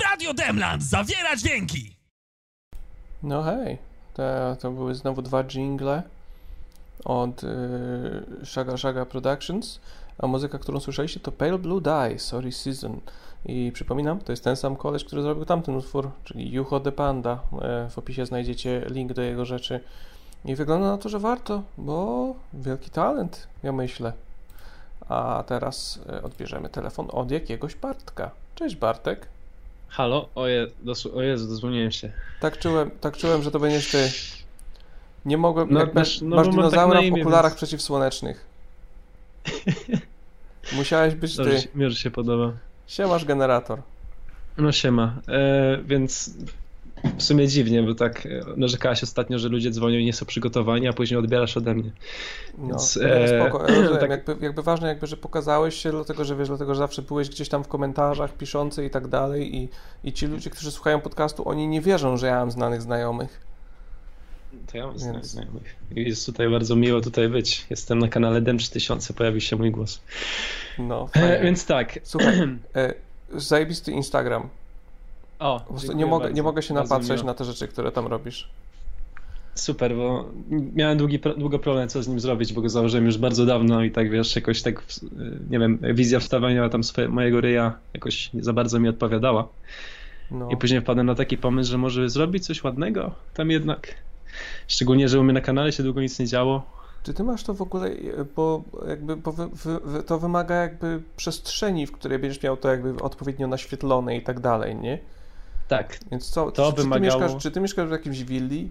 Radio 0.09 0.34
Demland 0.34 0.82
zawiera 0.82 1.36
dźwięki! 1.36 1.96
No 3.22 3.42
hej, 3.42 3.78
to, 4.14 4.57
to 4.61 4.70
były 4.70 4.94
znowu 4.94 5.22
dwa 5.22 5.44
jingle 5.44 6.03
od 7.05 7.44
y, 7.44 7.46
Shaga 8.44 8.76
Shaga 8.76 9.07
Productions, 9.07 9.80
a 10.18 10.26
muzyka, 10.26 10.59
którą 10.59 10.80
słyszeliście 10.80 11.20
to 11.20 11.32
Pale 11.32 11.59
Blue 11.59 11.80
Dye, 11.80 12.18
Sorry 12.18 12.53
Season. 12.53 13.01
I 13.46 13.70
przypominam, 13.74 14.20
to 14.20 14.32
jest 14.32 14.44
ten 14.44 14.57
sam 14.57 14.76
koleś, 14.76 15.05
który 15.05 15.22
zrobił 15.22 15.44
tamten 15.44 15.76
utwór, 15.76 16.11
czyli 16.24 16.53
Juho 16.53 16.80
de 16.80 16.92
Panda. 16.92 17.42
E, 17.62 17.90
W 17.90 17.99
opisie 17.99 18.26
znajdziecie 18.26 18.86
link 18.90 19.12
do 19.12 19.22
jego 19.22 19.44
rzeczy. 19.44 19.80
I 20.45 20.55
wygląda 20.55 20.86
na 20.91 20.99
to, 20.99 21.09
że 21.09 21.18
warto, 21.18 21.62
bo 21.78 22.34
wielki 22.55 22.91
talent, 22.91 23.47
ja 23.62 23.72
myślę. 23.72 24.12
A 25.09 25.45
teraz 25.47 26.01
e, 26.09 26.22
odbierzemy 26.22 26.68
telefon 26.68 27.09
od 27.12 27.30
jakiegoś 27.30 27.74
Bartka. 27.74 28.30
Cześć 28.55 28.76
Bartek. 28.76 29.28
Halo? 29.89 30.28
O, 30.34 30.47
je, 30.47 30.66
dosł- 30.84 31.16
o 31.16 31.22
Jezu, 31.22 31.49
dozwoniłem 31.49 31.91
się. 31.93 32.12
Tak 32.41 32.59
czułem, 32.59 32.91
tak 33.01 33.16
czułem, 33.16 33.43
że 33.43 33.51
to 33.51 33.59
będziesz 33.61 33.91
ty. 33.91 34.11
Nie 35.24 35.36
mogłem. 35.39 35.68
No, 35.70 35.80
jak 35.80 35.95
masz- 35.95 35.95
masz, 35.95 36.22
no, 36.22 36.36
masz 36.36 36.47
tak 36.47 36.55
dinozaura 36.55 36.95
na 36.95 37.01
w 37.01 37.05
imię, 37.05 37.22
okularach 37.22 37.53
więc- 37.53 37.57
przeciwsłonecznych. 37.57 38.47
Musiałeś 40.76 41.14
być 41.14 41.36
Dobrze, 41.36 41.53
ty. 41.55 41.61
się- 41.62 41.68
mi 41.74 41.95
się 41.95 42.11
podoba. 42.11 42.53
Siemasz 42.86 43.24
generator. 43.24 43.82
No 44.59 44.72
siema. 44.72 45.14
E, 45.28 45.78
więc 45.84 46.30
w 47.18 47.22
sumie 47.22 47.49
dziwnie, 47.49 47.82
bo 47.82 47.94
tak 47.94 48.26
e, 48.26 48.40
narzekałaś 48.57 49.03
ostatnio, 49.03 49.38
że 49.38 49.49
ludzie 49.49 49.70
dzwonią 49.70 49.99
i 49.99 50.05
nie 50.05 50.12
są 50.12 50.26
przygotowani, 50.26 50.88
a 50.88 50.92
później 50.92 51.18
odbierasz 51.18 51.57
ode 51.57 51.74
mnie. 51.74 51.90
No, 52.59 52.66
Więc, 52.68 52.96
no 53.03 53.09
e, 53.09 53.40
spoko. 53.49 53.62
Ja 53.68 53.74
rozumiem. 53.80 53.99
tak- 54.01 54.11
jakby, 54.11 54.36
jakby 54.40 54.62
ważne, 54.62 54.88
jakby, 54.88 55.07
że 55.07 55.16
pokazałeś 55.16 55.74
się, 55.74 55.90
dlatego 55.90 56.24
że 56.24 56.36
wiesz, 56.36 56.49
dlatego 56.49 56.74
że 56.74 56.78
zawsze 56.78 57.03
byłeś 57.03 57.28
gdzieś 57.28 57.49
tam 57.49 57.64
w 57.64 57.68
komentarzach 57.68 58.32
piszący 58.36 58.84
i 58.84 58.90
tak 58.90 59.09
dalej. 59.09 59.57
I, 59.57 59.68
I 60.05 60.12
ci 60.12 60.26
ludzie, 60.26 60.51
którzy 60.51 60.70
słuchają 60.70 61.01
podcastu, 61.01 61.49
oni 61.49 61.68
nie 61.68 61.80
wierzą, 61.80 62.16
że 62.16 62.26
ja 62.26 62.34
mam 62.38 62.51
znanych 62.51 62.82
znajomych. 62.82 63.49
To 64.72 64.78
ja 64.78 64.86
mam 64.86 64.99
Więc- 64.99 65.26
znajomych. 65.26 65.76
I 65.96 66.03
jest 66.09 66.26
tutaj 66.26 66.51
bardzo 66.51 66.76
miło 66.76 67.01
tutaj 67.01 67.28
być. 67.28 67.66
Jestem 67.70 67.99
na 67.99 68.09
kanale 68.09 68.40
Dem 68.40 68.59
3000, 68.59 69.14
pojawił 69.14 69.40
się 69.40 69.57
mój 69.57 69.70
głos. 69.70 70.01
No, 70.78 71.09
E, 71.14 71.20
fajnie. 71.20 71.40
więc 71.42 71.66
tak. 71.66 71.99
Słuchaj, 72.03 72.34
e, 72.76 72.94
zajebisty 73.34 73.92
Instagram. 73.92 74.49
O, 75.39 75.61
Po 75.61 75.66
prostu 75.66 75.86
dziękuję 75.89 76.05
nie 76.05 76.11
mogę, 76.11 76.24
bardzo. 76.24 76.36
nie 76.36 76.43
mogę 76.43 76.62
się 76.62 76.74
Bardzo 76.74 76.95
napatrzeć 76.95 77.16
miło. 77.16 77.26
na 77.26 77.34
te 77.34 77.45
rzeczy, 77.45 77.68
które 77.68 77.93
tam 77.93 78.07
robisz. 78.07 78.49
Super, 79.55 79.97
bo 79.97 80.24
miałem 80.74 80.99
długi, 80.99 81.18
długo 81.36 81.59
problem, 81.59 81.89
co 81.89 82.03
z 82.03 82.09
nim 82.09 82.20
zrobić, 82.20 82.53
bo 82.53 82.61
go 82.61 82.68
założyłem 82.68 83.07
już 83.07 83.18
bardzo 83.18 83.47
dawno 83.47 83.82
i 83.82 83.91
tak 83.91 84.11
wiesz, 84.11 84.36
jakoś 84.36 84.62
tak, 84.62 84.82
nie 85.51 85.59
wiem, 85.59 85.78
wizja 85.95 86.20
wstawiania 86.20 86.68
tam 86.68 86.84
swoje, 86.84 87.09
mojego 87.09 87.41
ryja 87.41 87.78
jakoś 87.95 88.32
nie 88.32 88.45
za 88.45 88.53
bardzo 88.53 88.80
mi 88.80 88.89
odpowiadała. 88.89 89.49
No. 90.30 90.49
I 90.51 90.57
później 90.57 90.80
wpadłem 90.80 91.07
na 91.07 91.14
taki 91.14 91.39
pomysł, 91.39 91.70
że 91.70 91.78
może 91.78 92.09
zrobić 92.11 92.47
coś 92.47 92.64
ładnego 92.64 93.11
tam 93.34 93.51
jednak. 93.51 93.95
Szczególnie, 94.68 95.09
że 95.09 95.20
u 95.20 95.24
mnie 95.24 95.32
na 95.32 95.41
kanale 95.41 95.72
się 95.72 95.82
długo 95.82 96.01
nic 96.01 96.18
nie 96.18 96.26
działo. 96.26 96.62
Czy 97.03 97.14
ty 97.14 97.24
masz 97.24 97.43
to 97.45 97.55
w 97.55 97.62
ogóle, 97.62 97.91
bo 98.36 98.62
jakby 98.89 99.16
bo 99.16 99.32
wy, 99.32 99.49
wy, 99.49 99.78
wy, 99.84 100.03
to 100.03 100.18
wymaga 100.18 100.55
jakby 100.55 101.03
przestrzeni, 101.16 101.86
w 101.86 101.93
której 101.93 102.18
będziesz 102.18 102.43
miał 102.43 102.57
to 102.57 102.68
jakby 102.68 103.03
odpowiednio 103.03 103.47
naświetlone 103.47 104.16
i 104.16 104.22
tak 104.22 104.41
dalej, 104.41 104.76
nie? 104.76 104.99
Tak. 105.69 105.99
Więc 106.11 106.31
co, 106.31 106.51
To 106.53 106.64
czy, 106.64 106.71
czy, 106.71 106.77
ty 106.77 106.83
wymagało- 106.89 107.01
mieszkasz, 107.21 107.43
czy 107.43 107.51
ty 107.51 107.61
mieszkasz 107.61 107.89
w 107.89 107.93
jakimś 107.93 108.23
willi? 108.25 108.71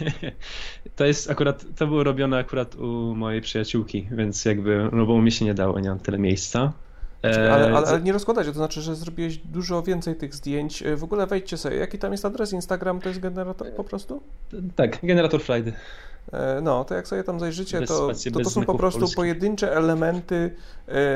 To 0.96 1.04
jest 1.04 1.30
akurat, 1.30 1.64
to 1.76 1.86
było 1.86 2.04
robione 2.04 2.38
akurat 2.38 2.74
u 2.74 3.14
mojej 3.16 3.40
przyjaciółki, 3.40 4.08
więc 4.12 4.44
jakby, 4.44 4.88
no 4.92 5.06
bo 5.06 5.18
mnie 5.18 5.30
się 5.30 5.44
nie 5.44 5.54
dało, 5.54 5.80
nie 5.80 5.88
mam 5.88 5.98
tyle 5.98 6.18
miejsca. 6.18 6.72
Ale, 7.22 7.52
ale, 7.52 7.70
E, 7.72 7.76
ale 7.88 8.00
nie 8.00 8.12
rozkładać, 8.12 8.46
to 8.46 8.52
znaczy, 8.52 8.80
że 8.82 8.96
zrobiłeś 8.96 9.36
dużo 9.38 9.82
więcej 9.82 10.16
tych 10.16 10.34
zdjęć. 10.34 10.82
E, 10.82 10.96
W 10.96 11.04
ogóle 11.04 11.26
wejdźcie 11.26 11.56
sobie, 11.56 11.76
jaki 11.76 11.98
tam 11.98 12.12
jest 12.12 12.24
adres? 12.24 12.52
Instagram 12.52 13.00
to 13.00 13.08
jest 13.08 13.20
generator 13.20 13.72
po 13.72 13.84
prostu? 13.84 14.22
Tak, 14.76 14.98
generator 15.02 15.40
Friday. 15.42 15.72
E, 16.32 16.60
No, 16.62 16.84
to 16.84 16.94
jak 16.94 17.08
sobie 17.08 17.24
tam 17.24 17.40
zajrzycie, 17.40 17.80
to, 17.82 18.08
to, 18.32 18.40
to 18.42 18.50
są 18.50 18.64
po 18.64 18.74
prostu 18.74 19.00
polskich. 19.00 19.16
pojedyncze 19.16 19.72
elementy 19.76 20.50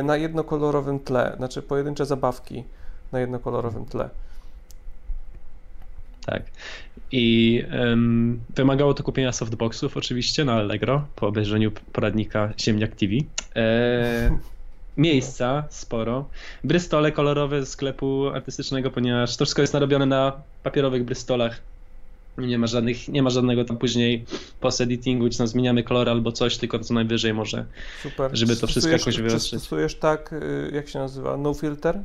na 0.04 0.16
jednokolorowym 0.16 1.00
tle, 1.00 1.34
znaczy 1.36 1.62
pojedyncze 1.62 2.06
zabawki 2.06 2.64
na 3.12 3.20
jednokolorowym 3.20 3.84
tle. 3.86 4.10
Tak. 6.26 6.42
I 7.12 7.62
em, 7.70 8.40
wymagało 8.56 8.94
to 8.94 9.02
kupienia 9.02 9.32
softboxów 9.32 9.96
oczywiście 9.96 10.44
na 10.44 10.52
Allegro 10.52 11.06
po 11.16 11.26
obejrzeniu 11.26 11.72
poradnika 11.92 12.52
Ziemniak 12.60 12.94
TV. 12.94 13.12
E, 13.56 14.38
miejsca 14.96 15.64
sporo. 15.70 16.28
Brystole 16.64 17.12
kolorowe 17.12 17.66
z 17.66 17.68
sklepu 17.68 18.28
artystycznego, 18.28 18.90
ponieważ 18.90 19.36
to 19.36 19.44
wszystko 19.44 19.62
jest 19.62 19.74
narobione 19.74 20.06
na 20.06 20.32
papierowych 20.62 21.04
brystolach. 21.04 21.60
Nie 22.38 22.58
ma, 22.58 22.66
żadnych, 22.66 23.08
nie 23.08 23.22
ma 23.22 23.30
żadnego 23.30 23.64
tam 23.64 23.76
później 23.76 24.24
post-editingu, 24.60 25.28
czy 25.30 25.38
tam 25.38 25.46
zmieniamy 25.46 25.82
kolor 25.82 26.08
albo 26.08 26.32
coś, 26.32 26.56
tylko 26.58 26.78
co 26.78 26.94
najwyżej 26.94 27.34
może, 27.34 27.64
Super. 28.02 28.30
żeby 28.32 28.56
to 28.56 28.66
wszystko 28.66 28.92
jakoś 28.92 29.16
czy 29.16 29.22
wyostrzyć. 29.22 29.60
stosujesz 29.60 29.94
tak, 29.94 30.32
y, 30.32 30.70
jak 30.74 30.88
się 30.88 30.98
nazywa, 30.98 31.36
no 31.36 31.54
filter? 31.54 31.98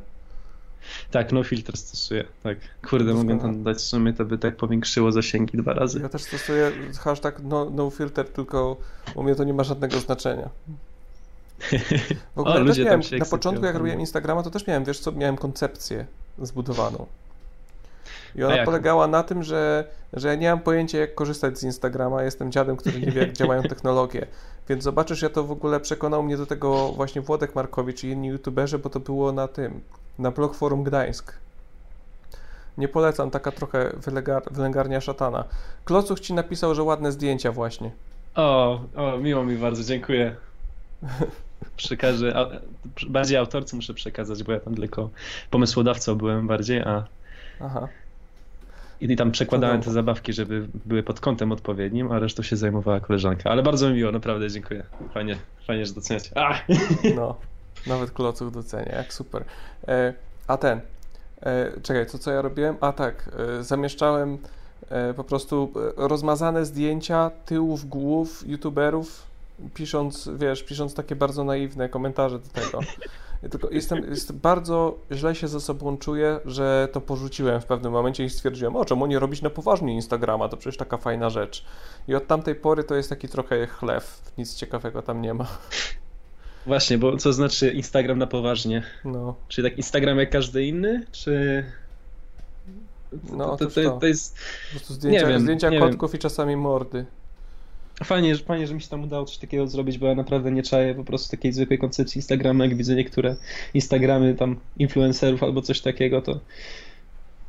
Tak, 1.10 1.32
no 1.32 1.44
filtr 1.44 1.76
stosuję, 1.76 2.24
tak. 2.42 2.58
Kurde, 2.90 3.14
mogę 3.14 3.40
tam 3.40 3.62
dać 3.62 3.76
w 3.76 3.80
sumie, 3.80 4.12
to 4.12 4.24
by 4.24 4.38
tak 4.38 4.56
powiększyło 4.56 5.12
zasięgi 5.12 5.58
dwa 5.58 5.72
razy. 5.72 6.00
Ja 6.00 6.08
też 6.08 6.22
stosuję 6.22 6.72
hashtag 7.00 7.40
no, 7.42 7.70
no 7.70 7.90
filter, 7.90 8.28
tylko 8.28 8.76
u 9.14 9.22
mnie 9.22 9.34
to 9.34 9.44
nie 9.44 9.54
ma 9.54 9.64
żadnego 9.64 10.00
znaczenia. 10.00 10.48
W 12.36 12.38
ogóle 12.40 12.62
O, 12.62 12.64
też 12.64 12.78
miałem, 12.78 13.00
na 13.18 13.24
początku 13.24 13.64
jak 13.64 13.76
robiłem 13.76 14.00
Instagrama, 14.00 14.42
to 14.42 14.50
też 14.50 14.66
miałem, 14.66 14.84
wiesz 14.84 14.98
co, 14.98 15.12
miałem 15.12 15.36
koncepcję 15.36 16.06
zbudowaną. 16.38 17.06
I 18.34 18.44
ona 18.44 18.64
polegała 18.64 19.06
na 19.06 19.22
tym, 19.22 19.42
że, 19.42 19.84
że 20.12 20.28
ja 20.28 20.34
nie 20.34 20.50
mam 20.50 20.60
pojęcia 20.60 20.98
jak 20.98 21.14
korzystać 21.14 21.58
z 21.58 21.62
Instagrama, 21.62 22.22
jestem 22.22 22.52
dziadem, 22.52 22.76
który 22.76 23.00
nie 23.00 23.12
wie 23.12 23.20
jak 23.20 23.32
działają 23.32 23.62
technologie. 23.74 24.26
Więc 24.68 24.84
zobaczysz, 24.84 25.22
ja 25.22 25.28
to 25.28 25.44
w 25.44 25.50
ogóle 25.50 25.80
przekonał 25.80 26.22
mnie 26.22 26.36
do 26.36 26.46
tego 26.46 26.92
właśnie 26.92 27.22
Włodek 27.22 27.54
Markowicz 27.54 28.04
i 28.04 28.08
inni 28.08 28.28
youtuberzy, 28.28 28.78
bo 28.78 28.90
to 28.90 29.00
było 29.00 29.32
na 29.32 29.48
tym, 29.48 29.80
na 30.18 30.30
blog 30.30 30.54
Forum 30.54 30.84
Gdańsk. 30.84 31.32
Nie 32.78 32.88
polecam, 32.88 33.30
taka 33.30 33.52
trochę 33.52 33.92
wylegar, 34.04 34.42
wylęgarnia 34.50 35.00
szatana. 35.00 35.44
Klocuch 35.84 36.20
ci 36.20 36.34
napisał, 36.34 36.74
że 36.74 36.82
ładne 36.82 37.12
zdjęcia 37.12 37.52
właśnie. 37.52 37.90
O, 38.34 38.80
o, 38.96 39.18
miło 39.18 39.44
mi 39.44 39.56
bardzo, 39.56 39.84
dziękuję. 39.84 40.36
Przekażę, 41.76 42.36
a, 42.36 42.46
bardziej 43.08 43.36
autorce 43.36 43.76
muszę 43.76 43.94
przekazać, 43.94 44.42
bo 44.42 44.52
ja 44.52 44.60
tam 44.60 44.74
tylko 44.74 45.10
pomysłodawcą 45.50 46.14
byłem 46.14 46.46
bardziej, 46.46 46.80
a 46.80 47.04
Aha. 47.60 47.88
i 49.00 49.16
tam 49.16 49.30
przekładałem 49.30 49.82
te 49.82 49.90
zabawki, 49.90 50.32
żeby 50.32 50.68
były 50.84 51.02
pod 51.02 51.20
kątem 51.20 51.52
odpowiednim, 51.52 52.12
a 52.12 52.18
resztą 52.18 52.42
się 52.42 52.56
zajmowała 52.56 53.00
koleżanka. 53.00 53.50
Ale 53.50 53.62
bardzo 53.62 53.88
mi 53.88 53.94
miło, 53.94 54.12
naprawdę 54.12 54.50
dziękuję. 54.50 54.82
Fajnie, 55.14 55.36
fajnie, 55.66 55.86
że 55.86 55.94
doceniacie. 55.94 56.30
A! 56.38 56.60
No, 57.16 57.36
nawet 57.86 58.10
klocuch 58.10 58.50
docenia, 58.50 58.96
jak 58.96 59.12
super. 59.12 59.44
E, 59.88 60.14
a 60.46 60.56
ten, 60.56 60.80
e, 61.40 61.80
czekaj, 61.82 62.06
co 62.06 62.18
co 62.18 62.30
ja 62.30 62.42
robiłem? 62.42 62.76
A 62.80 62.92
tak, 62.92 63.30
e, 63.58 63.62
zamieszczałem 63.62 64.38
po 65.16 65.24
prostu 65.24 65.72
rozmazane 65.96 66.64
zdjęcia 66.64 67.30
tyłów 67.46 67.88
głów 67.88 68.48
youtuberów, 68.48 69.26
pisząc, 69.74 70.28
wiesz, 70.36 70.62
pisząc 70.62 70.94
takie 70.94 71.16
bardzo 71.16 71.44
naiwne 71.44 71.88
komentarze 71.88 72.38
do 72.38 72.48
tego. 72.48 72.80
Tylko 73.50 73.68
jestem, 73.70 74.10
jest 74.10 74.32
bardzo 74.32 74.98
źle 75.12 75.34
się 75.34 75.48
ze 75.48 75.60
sobą 75.60 75.96
czuję, 75.96 76.40
że 76.44 76.88
to 76.92 77.00
porzuciłem 77.00 77.60
w 77.60 77.64
pewnym 77.64 77.92
momencie 77.92 78.24
i 78.24 78.30
stwierdziłem, 78.30 78.76
o 78.76 78.84
czemu 78.84 79.06
nie 79.06 79.18
robić 79.18 79.42
na 79.42 79.50
poważnie 79.50 79.94
Instagrama, 79.94 80.48
to 80.48 80.56
przecież 80.56 80.76
taka 80.76 80.96
fajna 80.96 81.30
rzecz. 81.30 81.64
I 82.08 82.14
od 82.14 82.26
tamtej 82.26 82.54
pory 82.54 82.84
to 82.84 82.94
jest 82.94 83.08
taki 83.08 83.28
trochę 83.28 83.66
chlew, 83.66 84.32
nic 84.38 84.54
ciekawego 84.54 85.02
tam 85.02 85.22
nie 85.22 85.34
ma. 85.34 85.46
Właśnie, 86.66 86.98
bo 86.98 87.16
co 87.16 87.32
znaczy 87.32 87.70
Instagram 87.70 88.18
na 88.18 88.26
poważnie? 88.26 88.82
No. 89.04 89.34
Czy 89.48 89.62
tak 89.62 89.76
Instagram 89.76 90.18
jak 90.18 90.30
każdy 90.30 90.64
inny, 90.64 91.06
czy... 91.12 91.64
No, 93.32 93.56
to, 93.56 93.66
to, 93.66 93.82
to. 93.82 93.98
to 94.00 94.06
jest... 94.06 94.36
Po 94.36 94.70
prostu 94.70 94.94
zdjęcia, 94.94 95.20
nie 95.20 95.28
wiem, 95.32 95.40
zdjęcia 95.40 95.70
nie 95.70 95.78
wiem. 95.78 95.88
kotków 95.88 96.14
i 96.14 96.18
czasami 96.18 96.56
mordy. 96.56 97.06
Fajnie, 98.04 98.36
że- 98.36 98.44
fajnie, 98.44 98.66
że 98.66 98.74
mi 98.74 98.80
się 98.82 98.88
tam 98.88 99.04
udało 99.04 99.24
coś 99.24 99.38
takiego 99.38 99.66
zrobić, 99.66 99.98
bo 99.98 100.06
ja 100.06 100.14
naprawdę 100.14 100.52
nie 100.52 100.62
czaję 100.62 100.94
po 100.94 101.04
prostu 101.04 101.30
takiej 101.30 101.52
zwykłej 101.52 101.78
koncepcji 101.78 102.18
Instagrama, 102.18 102.64
jak 102.64 102.76
widzę 102.76 102.94
niektóre 102.94 103.36
Instagramy 103.74 104.34
tam 104.34 104.56
influencerów 104.78 105.42
albo 105.42 105.62
coś 105.62 105.80
takiego, 105.80 106.22
to 106.22 106.40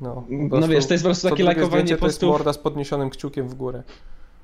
No, 0.02 0.26
no 0.30 0.50
prostu 0.50 0.72
wiesz, 0.72 0.86
to 0.86 0.94
jest 0.94 1.04
po 1.04 1.08
prostu 1.08 1.30
takie 1.30 1.44
lajkowanie 1.44 1.70
zdjęcie 1.70 1.98
to 1.98 2.06
jest 2.06 2.18
postów. 2.18 2.30
morda 2.30 2.54
z 2.54 2.58
podniesionym 2.58 3.10
kciukiem 3.10 3.50
w 3.50 3.56
górę. 3.56 3.84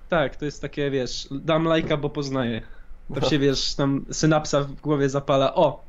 Tak, 0.10 0.36
to 0.36 0.46
jest 0.46 0.62
takie, 0.62 0.92
wiesz, 0.92 1.28
dam 1.32 1.64
lajka, 1.66 1.98
bo 1.98 2.10
poznaję. 2.10 2.62
To 3.14 3.20
No. 3.20 3.30
się, 3.30 3.40
wiesz, 3.40 3.76
tam 3.76 4.06
synapsa 4.12 4.62
w 4.62 4.74
głowie 4.74 5.10
zapala, 5.10 5.56
o! 5.56 5.84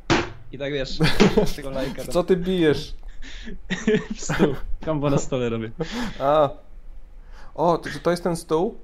I 0.53 0.59
tak, 0.59 0.73
wiesz, 0.73 0.99
tego 1.57 1.71
lajka. 1.71 2.03
tam. 2.05 2.13
Co 2.13 2.25
ty 2.25 2.37
bijesz? 2.37 2.95
w 4.17 4.21
stół. 4.21 4.55
Kambo 4.81 5.11
na 5.11 5.19
stole 5.19 5.49
robię. 5.49 5.71
A. 6.21 6.51
O, 7.55 7.79
to, 7.79 7.89
to 8.03 8.11
jest 8.11 8.23
ten 8.23 8.37
stół? 8.37 8.79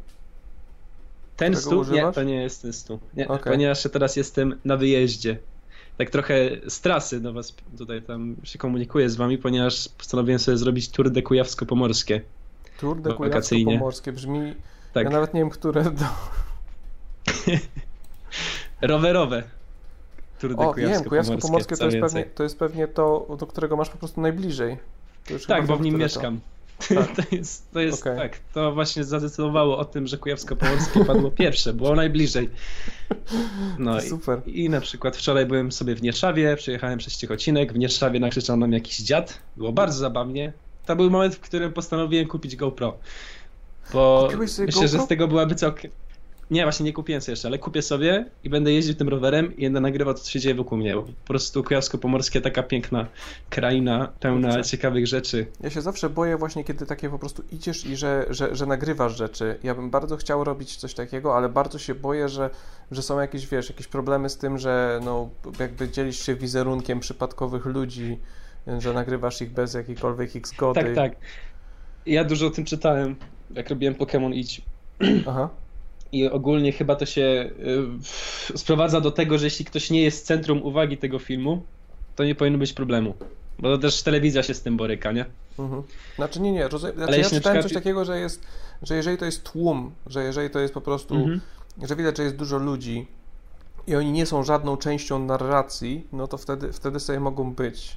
Ten 1.37 1.53
Którego 1.55 1.61
stół? 1.85 1.95
Nie, 1.95 2.01
używasz? 2.01 2.15
to 2.15 2.23
nie 2.23 2.43
jest 2.43 2.63
ten 2.63 2.73
stół. 2.73 2.99
Nie, 3.15 3.29
Okej. 3.29 3.53
ponieważ 3.53 3.85
ja 3.85 3.91
teraz 3.91 4.17
jestem 4.17 4.59
na 4.65 4.77
wyjeździe. 4.77 5.39
Tak 5.99 6.11
trochę 6.11 6.35
z 6.69 6.81
trasy 6.81 7.21
do 7.21 7.33
was 7.33 7.55
tutaj 7.79 8.03
tam 8.03 8.37
się 8.45 8.59
komunikuję 8.59 9.11
z 9.11 9.17
wami, 9.17 9.39
ponieważ 9.39 9.89
postanowiłem 9.89 10.39
sobie 10.39 10.57
zrobić 10.57 10.89
tour 10.89 11.11
de 11.11 11.23
Kujawsko-Pomorskie. 11.23 12.21
Tour 12.81 13.01
de. 13.01 13.11
Kujawsko-Pomorskie 13.11 14.13
brzmi... 14.13 14.55
Tak. 14.93 15.05
Ja 15.05 15.11
nawet 15.11 15.35
nie 15.35 15.41
wiem, 15.41 15.51
które... 15.51 15.85
Do... 15.85 16.05
Rowerowe. 18.83 19.43
Tour 20.41 20.55
de 20.55 20.69
O, 20.69 20.75
wiem, 20.75 21.05
Kujawsko-Pomorskie. 21.05 21.77
To 21.77 21.85
jest, 21.85 21.99
pewnie, 22.01 22.25
to 22.25 22.43
jest 22.43 22.59
pewnie 22.59 22.89
to, 22.89 23.37
do 23.39 23.47
którego 23.47 23.77
masz 23.77 23.91
po 23.91 23.99
prostu 23.99 24.21
najbliżej. 24.21 24.77
Tak, 25.49 25.67
bo 25.67 25.77
w 25.77 25.81
nim 25.81 25.99
mieszkam. 25.99 26.41
Tak. 26.41 26.51
To 27.17 27.37
jest, 27.37 27.73
to 27.73 27.81
jest 27.81 28.01
Okej. 28.01 28.19
tak, 28.19 28.39
to 28.55 28.73
właśnie 28.73 29.05
zadecydowało 29.05 29.79
o 29.79 29.85
tym, 29.85 30.07
że 30.07 30.17
Kujawsko-Pomorskie 30.17 31.05
padło 31.07 31.31
pierwsze, 31.31 31.73
było 31.73 31.95
najbliżej. 31.95 32.51
No 33.79 33.95
To 33.95 34.01
super. 34.01 34.41
I, 34.47 34.65
i 34.65 34.71
na 34.71 34.81
przykład 34.81 35.17
wczoraj 35.17 35.47
byłem 35.47 35.73
sobie 35.73 35.95
w 35.95 36.03
Nieszawie, 36.03 36.57
przyjechałem 36.57 36.99
przez 36.99 37.17
Ciechocinek, 37.17 37.73
w 37.73 37.79
Nieszawie 37.79 38.21
nakrzyczał 38.21 38.57
nam 38.57 38.73
jakiś 38.73 38.99
dziad, 38.99 39.39
było 39.57 39.73
bardzo 39.73 39.99
zabawnie. 39.99 40.53
To 40.87 40.97
był 40.97 41.11
moment, 41.11 41.35
w 41.35 41.41
którym 41.41 41.73
postanowiłem 41.73 42.27
kupić 42.27 42.57
GoPro. 42.57 42.99
Bo 43.93 44.29
myślę, 44.39 44.67
że 44.69 44.81
GoPro? 44.81 45.05
z 45.05 45.09
tego 45.09 45.29
byłaby 45.29 45.55
całkiem... 45.55 45.91
Nie, 46.51 46.63
właśnie 46.63 46.87
nie 46.87 46.93
kupiłem 46.93 47.23
sobie 47.23 47.33
jeszcze, 47.33 47.49
ale 47.49 47.59
kupię 47.59 47.83
sobie 47.83 48.25
i 48.45 48.51
będę 48.51 48.73
jeździł 48.73 48.95
tym 48.95 49.09
rowerem 49.09 49.57
i 49.57 49.65
będę 49.65 49.81
nagrywał 49.81 50.15
to, 50.15 50.21
co 50.21 50.31
się 50.31 50.41
dzieje 50.41 50.55
wokół 50.55 50.79
mnie. 50.79 50.95
Bo 50.95 51.03
po 51.03 51.13
prostu 51.27 51.63
Kujawsko-Pomorskie 51.63 52.41
taka 52.41 52.63
piękna 52.63 53.07
kraina, 53.51 54.13
pełna 54.21 54.63
ciekawych 54.63 55.07
rzeczy. 55.07 55.47
Ja 55.61 55.71
się 55.71 55.81
zawsze 55.81 56.11
boję 56.11 56.37
właśnie, 56.37 56.65
kiedy 56.65 56.87
takie 56.87 57.11
po 57.11 57.19
prostu 57.19 57.43
idziesz 57.53 57.87
i 57.87 57.97
że, 57.97 58.27
że, 58.31 58.57
że 58.57 58.67
nagrywasz 58.67 59.17
rzeczy. 59.17 59.59
Ja 59.63 59.75
bym 59.75 59.91
bardzo 59.91 60.17
chciał 60.17 60.45
robić 60.45 60.77
coś 60.77 60.95
takiego, 60.95 61.37
ale 61.37 61.49
bardzo 61.49 61.79
się 61.79 61.95
boję, 61.95 62.29
że, 62.29 62.51
że 62.91 63.03
są 63.03 63.21
jakieś, 63.21 63.47
wiesz, 63.47 63.69
jakieś 63.69 63.87
problemy 63.87 64.29
z 64.29 64.37
tym, 64.37 64.59
że 64.59 65.01
no, 65.05 65.29
jakby 65.61 65.89
dzielisz 65.89 66.27
się 66.27 66.35
wizerunkiem 66.35 67.01
przypadkowych 67.01 67.67
ludzi, 67.67 68.19
że 68.79 68.93
nagrywasz 68.93 69.43
ich 69.43 69.51
bez 69.51 69.75
jakiejkolwiek 69.75 70.37
ich 70.37 70.47
zgody. 70.47 70.81
Tak, 70.81 70.95
tak. 70.95 71.13
Ja 72.07 72.25
dużo 72.25 72.47
o 72.47 72.51
tym 72.51 72.65
czytałem, 72.65 73.17
jak 73.51 73.71
robiłem 73.71 73.95
Pokémon 73.95 74.35
Idź. 74.35 74.63
Aha. 75.29 75.49
I 76.13 76.29
ogólnie 76.29 76.73
chyba 76.73 76.97
to 76.97 77.07
się 77.07 77.51
y, 78.53 78.59
sprowadza 78.59 79.01
do 79.01 79.11
tego, 79.11 79.39
że 79.39 79.45
jeśli 79.47 79.65
ktoś 79.65 79.91
nie 79.91 80.03
jest 80.03 80.27
centrum 80.27 80.63
uwagi 80.63 80.99
tego 80.99 81.19
filmu, 81.19 81.63
to 82.17 82.25
nie 82.25 82.35
powinno 82.35 82.59
być 82.59 82.73
problemu. 82.73 83.15
Bo 83.59 83.69
to 83.77 83.79
też 83.79 84.03
telewizja 84.03 84.43
się 84.43 84.55
z 84.55 84.63
tym 84.63 84.77
boryka, 84.77 85.13
nie? 85.13 85.25
Mhm. 85.59 85.83
Znaczy 86.17 86.41
nie, 86.41 86.53
nie, 86.53 86.69
rozumiem. 86.69 86.97
Znaczy, 86.97 87.09
Ale 87.13 87.19
ja 87.19 87.25
czytałem 87.25 87.41
przykład- 87.43 87.63
coś 87.63 87.73
takiego, 87.73 88.05
że 88.05 88.21
jest, 88.21 88.43
że 88.83 88.97
jeżeli 88.97 89.17
to 89.19 89.25
jest 89.25 89.43
tłum, 89.53 89.93
że 90.07 90.25
jeżeli 90.25 90.51
to 90.51 90.59
jest 90.61 90.75
po 90.75 90.81
prostu, 90.81 91.15
Mhm. 91.15 91.41
że 91.83 91.97
widać, 91.97 92.17
że 92.17 92.23
jest 92.23 92.37
dużo 92.37 92.59
ludzi 92.59 93.07
i 93.87 93.97
oni 93.97 94.13
nie 94.13 94.27
są 94.27 94.43
żadną 94.45 94.77
częścią 94.77 95.19
narracji, 95.19 96.07
no 96.13 96.29
to 96.29 96.39
wtedy, 96.39 96.73
wtedy 96.73 97.01
sobie 97.01 97.21
mogą 97.21 97.53
być. 97.55 97.97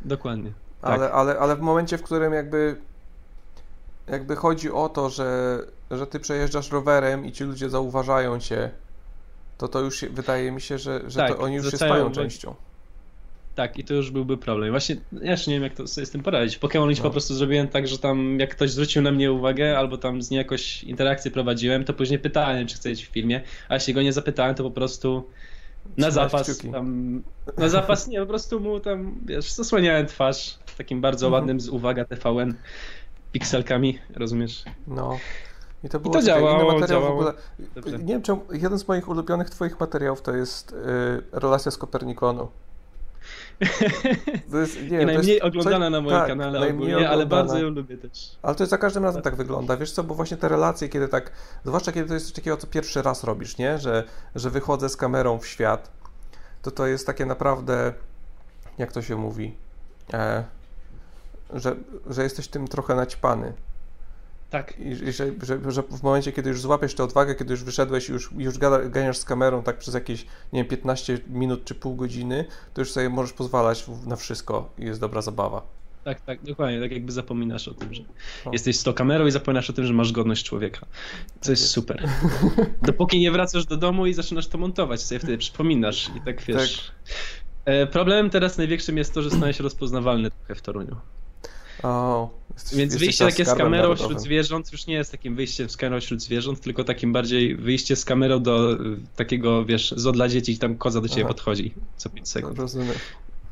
Dokładnie. 0.00 0.52
Ale, 0.82 0.98
tak. 0.98 1.14
ale, 1.14 1.38
ale 1.38 1.56
w 1.56 1.60
momencie, 1.60 1.98
w 1.98 2.02
którym 2.02 2.32
jakby 2.32 2.76
jakby 4.08 4.36
chodzi 4.36 4.70
o 4.72 4.88
to, 4.88 5.10
że, 5.10 5.58
że 5.90 6.06
ty 6.06 6.20
przejeżdżasz 6.20 6.70
rowerem 6.70 7.26
i 7.26 7.32
ci 7.32 7.44
ludzie 7.44 7.70
zauważają 7.70 8.40
cię, 8.40 8.70
to 9.58 9.68
to 9.68 9.80
już 9.80 10.04
wydaje 10.10 10.52
mi 10.52 10.60
się, 10.60 10.78
że, 10.78 11.00
że 11.10 11.18
Tak, 11.20 11.32
to 11.36 11.38
oni 11.38 11.54
już 11.54 11.70
się 11.70 11.76
stają 11.76 12.12
częścią. 12.12 12.54
Tak, 13.54 13.78
i 13.78 13.84
to 13.84 13.94
już 13.94 14.10
byłby 14.10 14.36
problem. 14.36 14.70
Właśnie 14.70 14.96
ja 15.12 15.30
jeszcze 15.30 15.50
nie 15.50 15.56
wiem, 15.56 15.62
jak 15.62 15.74
to 15.74 15.86
sobie 15.86 16.06
z 16.06 16.10
tym 16.10 16.22
poradzić. 16.22 16.58
Pokémon 16.58 16.90
Idź 16.92 16.98
No. 16.98 17.02
po 17.04 17.10
prostu 17.10 17.34
zrobiłem 17.34 17.68
tak, 17.68 17.88
że 17.88 17.98
tam 17.98 18.40
jak 18.40 18.50
ktoś 18.50 18.70
zwrócił 18.70 19.02
na 19.02 19.12
mnie 19.12 19.32
uwagę, 19.32 19.78
albo 19.78 19.98
tam 19.98 20.22
z 20.22 20.30
nim 20.30 20.38
jakoś 20.38 20.84
interakcję 20.84 21.30
prowadziłem, 21.30 21.84
to 21.84 21.94
później 21.94 22.18
pytałem, 22.18 22.66
czy 22.66 22.76
chce 22.76 22.88
być 22.88 23.06
w 23.06 23.08
filmie, 23.10 23.40
a 23.68 23.74
jeśli 23.74 23.94
go 23.94 24.02
nie 24.02 24.12
zapytałem, 24.12 24.54
to 24.54 24.62
po 24.62 24.70
prostu 24.70 25.28
na 25.96 26.10
zapas 26.10 26.58
tam, 26.72 27.22
na 27.56 27.68
zapas 27.68 28.08
nie, 28.08 28.20
po 28.20 28.26
prostu 28.26 28.60
mu 28.60 28.80
tam, 28.80 29.20
wiesz, 29.26 29.52
zasłaniałem 29.52 30.06
twarz 30.06 30.58
takim 30.78 31.00
bardzo 31.00 31.26
Mhm. 31.26 31.42
ładnym 31.42 31.60
z 31.60 31.68
uwaga 31.68 32.04
TVN 32.04 32.54
pikselkami, 33.32 33.98
rozumiesz? 34.14 34.64
No. 34.86 35.18
I 35.84 35.88
to 35.88 36.00
było 36.00 36.14
to 36.14 36.20
czekaj, 36.20 36.40
inny 36.42 36.50
działało, 36.50 36.64
materiał 36.72 36.86
w 36.86 36.88
działało. 37.04 37.14
ogóle. 37.20 37.32
Dobrze. 37.74 37.98
Nie 37.98 38.04
wiem, 38.14 38.22
czemu, 38.22 38.42
jeden 38.52 38.78
z 38.78 38.88
moich 38.88 39.08
ulubionych 39.08 39.50
twoich 39.50 39.80
materiałów 39.80 40.22
to 40.22 40.32
jest 40.32 40.72
y, 40.72 40.76
relacja 41.32 41.70
z 41.70 41.78
Kopernikonu. 41.78 42.48
To 44.50 44.58
jest, 44.58 44.76
nie, 44.76 44.82
I 44.86 44.88
wiem, 44.90 45.00
to 45.00 45.06
najmniej 45.06 45.34
jest 45.34 45.44
oglądana 45.44 45.86
coś- 45.86 45.92
na 45.92 46.00
moim 46.00 46.16
tak, 46.16 46.28
kanale 46.28 46.60
najmniej 46.60 46.88
ogólnie, 46.94 47.08
ale 47.08 47.24
oglądana. 47.24 47.42
bardzo 47.42 47.58
ją 47.58 47.70
lubię 47.70 47.96
też. 47.96 48.36
Ale 48.42 48.54
to 48.54 48.62
jest 48.62 48.70
za 48.70 48.78
każdym 48.78 49.04
razem 49.04 49.22
tak 49.22 49.36
wygląda, 49.36 49.76
wiesz 49.76 49.92
co, 49.92 50.04
bo 50.04 50.14
właśnie 50.14 50.36
te 50.36 50.48
relacje, 50.48 50.88
kiedy 50.88 51.08
tak, 51.08 51.32
zwłaszcza 51.64 51.92
kiedy 51.92 52.08
to 52.08 52.14
jest 52.14 52.26
coś 52.26 52.34
takiego, 52.34 52.56
co 52.56 52.66
pierwszy 52.66 53.02
raz 53.02 53.24
robisz, 53.24 53.58
nie, 53.58 53.78
że, 53.78 54.04
że 54.34 54.50
wychodzę 54.50 54.88
z 54.88 54.96
kamerą 54.96 55.38
w 55.38 55.46
świat, 55.46 55.90
to 56.62 56.70
to 56.70 56.86
jest 56.86 57.06
takie 57.06 57.26
naprawdę, 57.26 57.92
jak 58.78 58.92
to 58.92 59.02
się 59.02 59.16
mówi, 59.16 59.54
e, 60.12 60.44
że, 61.54 61.76
że 62.10 62.22
jesteś 62.22 62.48
tym 62.48 62.68
trochę 62.68 62.94
naćpany. 62.94 63.52
Tak. 64.50 64.74
I, 64.80 64.94
że, 65.12 65.32
że, 65.42 65.72
że 65.72 65.82
w 65.82 66.02
momencie, 66.02 66.32
kiedy 66.32 66.48
już 66.48 66.60
złapiesz 66.60 66.94
tę 66.94 67.04
odwagę, 67.04 67.34
kiedy 67.34 67.50
już 67.52 67.64
wyszedłeś 67.64 68.08
i 68.08 68.12
już, 68.12 68.30
już 68.38 68.58
gada, 68.58 68.78
ganiasz 68.78 69.18
z 69.18 69.24
kamerą 69.24 69.62
tak 69.62 69.78
przez 69.78 69.94
jakieś, 69.94 70.26
nie 70.52 70.60
wiem, 70.60 70.66
15 70.66 71.18
minut 71.28 71.64
czy 71.64 71.74
pół 71.74 71.94
godziny, 71.96 72.44
to 72.74 72.80
już 72.80 72.90
sobie 72.92 73.08
możesz 73.08 73.32
pozwalać 73.32 73.84
na 74.06 74.16
wszystko 74.16 74.70
i 74.78 74.84
jest 74.84 75.00
dobra 75.00 75.22
zabawa. 75.22 75.62
Tak, 76.04 76.20
tak, 76.20 76.42
dokładnie, 76.42 76.80
tak 76.80 76.92
jakby 76.92 77.12
zapominasz 77.12 77.68
o 77.68 77.74
tym, 77.74 77.94
że 77.94 78.02
No. 78.44 78.52
jesteś 78.52 78.78
z 78.78 78.82
tą 78.82 78.92
kamerą 78.92 79.26
i 79.26 79.30
zapominasz 79.30 79.70
o 79.70 79.72
tym, 79.72 79.86
że 79.86 79.92
masz 79.92 80.12
godność 80.12 80.46
człowieka. 80.46 80.86
Co 81.40 81.50
jest 81.50 81.68
super. 81.68 82.08
Dopóki 82.82 83.20
nie 83.20 83.30
wracasz 83.32 83.66
do 83.66 83.76
domu 83.76 84.06
i 84.06 84.14
zaczynasz 84.14 84.46
to 84.46 84.58
montować, 84.58 85.02
sobie 85.02 85.18
wtedy 85.18 85.38
przypominasz 85.38 86.10
i 86.16 86.20
tak 86.20 86.42
wiesz. 86.42 86.92
E, 87.64 87.86
Problemem 87.86 88.30
teraz 88.30 88.58
największym 88.58 88.96
jest 88.98 89.14
to, 89.14 89.22
że 89.22 89.30
stanie 89.30 89.52
się 89.54 89.62
rozpoznawalny 89.62 90.30
trochę 90.30 90.54
w 90.54 90.62
Toruniu. 90.62 90.96
O, 91.82 92.30
jesteś, 92.54 92.78
Więc 92.78 92.92
jesteś 92.92 93.06
wyjście 93.06 93.24
takie 93.24 93.44
z 93.44 93.48
kamerą 93.48 93.70
narodowym. 93.70 93.96
wśród 93.96 94.20
zwierząt 94.20 94.72
już 94.72 94.86
nie 94.86 94.94
jest 94.94 95.10
takim 95.12 95.36
wyjściem 95.36 95.68
z 95.68 95.76
kamerą 95.76 96.00
wśród 96.00 96.22
zwierząt, 96.22 96.60
tylko 96.60 96.84
takim 96.84 97.12
bardziej 97.12 97.56
wyjście 97.56 97.96
z 97.96 98.04
kamerą 98.04 98.42
do 98.42 98.72
y, 98.72 98.76
takiego, 99.16 99.64
wiesz, 99.64 99.94
zo 99.96 100.12
dla 100.12 100.28
dzieci 100.28 100.52
i 100.52 100.58
tam 100.58 100.76
koza 100.76 101.00
do 101.00 101.08
ciebie 101.08 101.22
Aha. 101.24 101.28
podchodzi 101.34 101.74
co 101.96 102.10
5 102.10 102.28
sekund. 102.28 102.58
Rozumiem. 102.58 102.94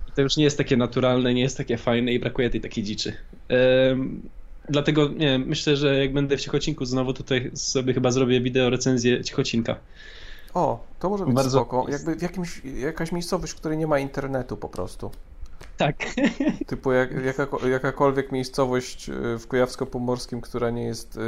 I 0.09 0.12
to 0.12 0.22
już 0.22 0.36
nie 0.36 0.44
jest 0.44 0.59
takie 0.59 0.76
naturalne, 0.76 1.34
nie 1.34 1.42
jest 1.42 1.56
takie 1.56 1.76
fajne 1.78 2.12
i 2.12 2.18
brakuje 2.20 2.51
tej 2.51 2.60
takiej 2.60 2.84
dziczy. 2.84 3.12
Em, 3.48 4.22
dlatego, 4.68 5.09
nie 5.09 5.26
wiem, 5.26 5.44
myślę, 5.46 5.76
że 5.76 5.98
jak 5.98 6.12
będę 6.12 6.36
w 6.36 6.40
Ciechocinku 6.40 6.84
znowu, 6.84 7.12
tutaj 7.12 7.51
sobie 7.55 7.94
chyba 7.94 8.10
zrobię 8.10 8.40
wideo 8.40 8.70
recenzję 8.70 9.24
Ciechocinka. 9.24 9.76
O, 10.55 10.86
to 11.01 11.09
może 11.10 11.24
być 11.26 11.34
Bardzo- 11.34 11.59
spoko. 11.59 11.86
Jakby 11.88 12.14
w 12.16 12.22
jakimś, 12.22 12.62
jakaś 12.64 13.12
miejscowość, 13.12 13.52
w 13.52 13.56
której 13.56 13.78
nie 13.78 13.86
ma 13.86 13.98
internetu 13.98 14.56
po 14.56 14.68
prostu. 14.68 15.10
Tak. 15.76 15.96
Typu 16.66 16.92
jak, 16.92 17.24
jaka, 17.24 17.68
jakakolwiek 17.68 18.32
miejscowość 18.32 19.09
y, 19.09 19.12
w 19.38 19.48
Kujawsko-Pomorskim, 19.48 20.40
która 20.40 20.70
nie 20.70 20.84
jest 20.84 21.18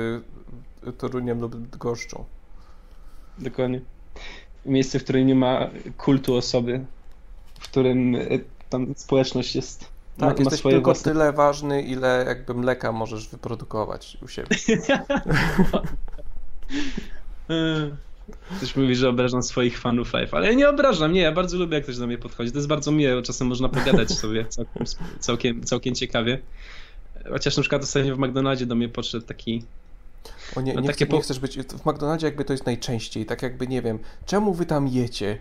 y, 0.87 0.93
Toruniem 0.93 1.41
lub 1.41 1.57
Bydgoszczą. 1.57 2.25
Dokładnie. 3.39 3.81
Miejsce, 4.67 4.99
w 4.99 5.05
którym 5.05 5.27
nie 5.27 5.35
ma 5.35 5.71
kultu 5.97 6.35
osoby, 6.35 6.85
w 7.61 7.65
którym 7.65 8.15
y, 8.15 8.45
tam 8.71 8.95
społeczność 8.97 9.57
jest. 9.57 9.89
ma, 10.19 10.27
Tak, 10.27 10.39
ma 10.39 10.43
jesteś 10.43 10.59
swoje 10.59 10.75
tylko 10.75 10.91
własne 10.91 11.13
tyle 11.13 11.33
ważny, 11.33 11.83
ile 11.83 12.25
jakby 12.27 12.55
mleka 12.55 12.93
możesz 12.93 13.29
wyprodukować 13.29 14.19
u 14.23 14.29
siebie. 14.29 14.57
Ktoś 18.57 18.77
mówi, 18.77 18.97
że 18.97 19.09
obrażam 19.09 19.43
swoich 19.43 19.79
fanów 19.79 20.13
live, 20.13 20.35
ale 20.35 20.47
ja 20.47 20.53
nie 20.55 20.69
obrażam, 20.69 21.13
nie, 21.13 21.21
ja 21.21 21.33
bardzo 21.33 21.59
lubię, 21.59 21.75
jak 21.75 21.83
ktoś 21.85 21.99
do 21.99 22.07
mnie 22.07 22.19
podchodzi. 22.19 22.53
To 22.53 22.59
jest 22.59 22.69
bardzo 22.69 22.93
miłe, 22.93 23.23
czasem 23.23 23.47
można 23.47 23.69
pogadać 23.69 24.11
sobie 24.11 24.45
całkiem, 24.55 24.87
całkiem, 25.21 25.65
całkiem 25.65 25.95
ciekawie. 25.95 26.39
Chociaż 27.31 27.57
na 27.57 27.61
przykład 27.63 27.83
ostatnio 27.83 28.17
w 28.17 28.19
McDonaldzie 28.19 28.67
do 28.67 28.75
mnie 28.75 28.89
podszedł 28.89 29.27
taki. 29.27 29.65
O 30.57 30.61
nie, 30.61 30.75
No 30.75 30.81
nie, 30.81 30.87
takie 30.87 30.97
chcę, 30.97 31.15
nie 31.15 31.19
po- 31.19 31.25
chcesz 31.25 31.39
być. 31.39 31.59
W 31.59 31.87
McDonaldzie 31.87 32.27
jakby 32.27 32.45
to 32.45 32.53
jest 32.53 32.67
najczęściej, 32.67 33.27
tak 33.27 33.43
jakby 33.43 33.67
nie 33.67 33.83
wiem, 33.83 33.99
czemu 34.27 34.55
wy 34.55 34.67
tam 34.67 34.89
jecie? 34.89 35.39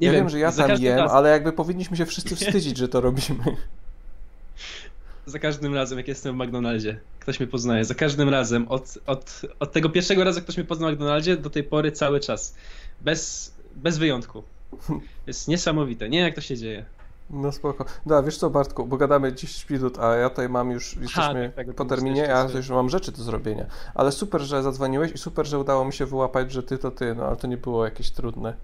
Nie 0.00 0.06
ja 0.06 0.12
wiem, 0.12 0.20
wiem, 0.20 0.28
że 0.28 0.38
ja 0.38 0.52
tam 0.52 0.70
jem, 0.82 0.98
razem. 0.98 1.16
ale 1.16 1.30
jakby 1.30 1.52
powinniśmy 1.52 1.96
się 1.96 2.06
wszyscy 2.06 2.36
wstydzić, 2.46 2.76
że 2.76 2.88
to 2.88 3.00
robimy. 3.00 3.44
Za 5.26 5.38
każdym 5.38 5.74
razem, 5.74 5.98
jak 5.98 6.08
jestem 6.08 6.38
w 6.38 6.44
McDonaldzie, 6.44 7.00
ktoś 7.20 7.40
mnie 7.40 7.46
poznaje. 7.46 7.84
Za 7.84 7.94
każdym 7.94 8.28
razem, 8.28 8.68
od, 8.68 8.98
od, 9.06 9.42
od 9.60 9.72
tego 9.72 9.88
pierwszego 9.88 10.24
razu, 10.24 10.40
ktoś 10.40 10.56
mnie 10.56 10.66
poznał 10.66 10.90
w 10.90 10.92
McDonaldzie, 10.92 11.36
do 11.36 11.50
tej 11.50 11.64
pory 11.64 11.92
cały 11.92 12.20
czas. 12.20 12.54
Bez, 13.00 13.54
bez 13.76 13.98
wyjątku. 13.98 14.42
Jest 15.26 15.48
niesamowite. 15.48 16.08
Nie 16.08 16.18
wiem, 16.18 16.26
jak 16.26 16.34
to 16.34 16.40
się 16.40 16.56
dzieje. 16.56 16.84
No 17.30 17.52
spoko. 17.52 17.84
Da, 18.06 18.22
wiesz 18.22 18.36
co 18.36 18.50
Bartku, 18.50 18.86
bo 18.86 18.96
gadamy 18.96 19.32
10 19.32 19.70
minut, 19.70 19.98
a 19.98 20.14
ja 20.14 20.30
tutaj 20.30 20.48
mam 20.48 20.70
już, 20.70 20.96
jesteśmy 20.96 21.52
tak, 21.56 21.66
tak, 21.66 21.76
po 21.76 21.84
terminie, 21.84 22.20
ja 22.20 22.48
już 22.54 22.68
mam 22.68 22.90
rzeczy 22.90 23.12
do 23.12 23.22
zrobienia. 23.22 23.66
Ale 23.94 24.12
super, 24.12 24.40
że 24.40 24.62
zadzwoniłeś 24.62 25.12
i 25.12 25.18
super, 25.18 25.46
że 25.46 25.58
udało 25.58 25.84
mi 25.84 25.92
się 25.92 26.06
wyłapać, 26.06 26.52
że 26.52 26.62
ty 26.62 26.78
to 26.78 26.90
ty, 26.90 27.14
no 27.14 27.26
ale 27.26 27.36
to 27.36 27.46
nie 27.46 27.56
było 27.56 27.84
jakieś 27.84 28.10
trudne. 28.10 28.54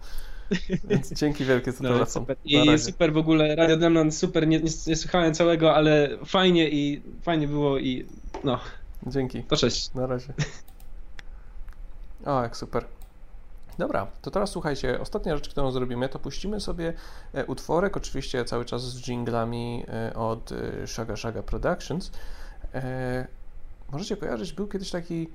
Więc 0.85 1.13
dzięki 1.13 1.45
wielkie 1.45 1.73
za 1.73 1.83
No, 1.85 1.89
telefon. 1.89 2.23
super. 2.23 2.37
I 2.45 2.79
super 2.79 3.13
w 3.13 3.17
ogóle, 3.17 3.57
Radio 3.57 3.77
Demland 3.77 4.15
super, 4.15 4.49
nie, 4.49 4.59
nie, 4.61 4.71
nie 4.87 4.97
słuchałem 4.97 5.35
całego, 5.35 5.75
ale 5.75 6.19
fajnie 6.25 6.69
i 6.71 7.03
fajnie 7.23 7.49
było 7.49 7.79
i 7.79 8.07
no. 8.45 8.59
Dzięki. 9.07 9.43
To 9.43 9.57
cześć. 9.57 9.95
Na 9.95 10.07
razie. 10.07 10.33
O, 12.27 12.43
jak 12.43 12.57
super. 12.57 12.85
Dobra, 13.79 14.07
to 14.23 14.31
teraz 14.31 14.51
słuchajcie, 14.51 15.01
ostatnia 15.01 15.37
rzecz, 15.37 15.49
którą 15.49 15.71
zrobimy, 15.71 16.09
to 16.09 16.19
puścimy 16.19 16.61
sobie 16.61 16.93
e, 17.35 17.47
utworek, 17.47 17.97
oczywiście 17.97 18.45
cały 18.45 18.65
czas 18.65 18.83
z 18.83 19.09
jinglami 19.09 19.85
e, 19.89 20.15
od 20.15 20.53
e, 20.53 20.87
Shaga 20.87 21.17
Shaga 21.17 21.43
Productions. 21.43 22.11
Możecie 23.93 24.17
kojarzyć, 24.17 24.53
był 24.53 24.69
kiedyś 24.69 24.91
taki 24.91 25.29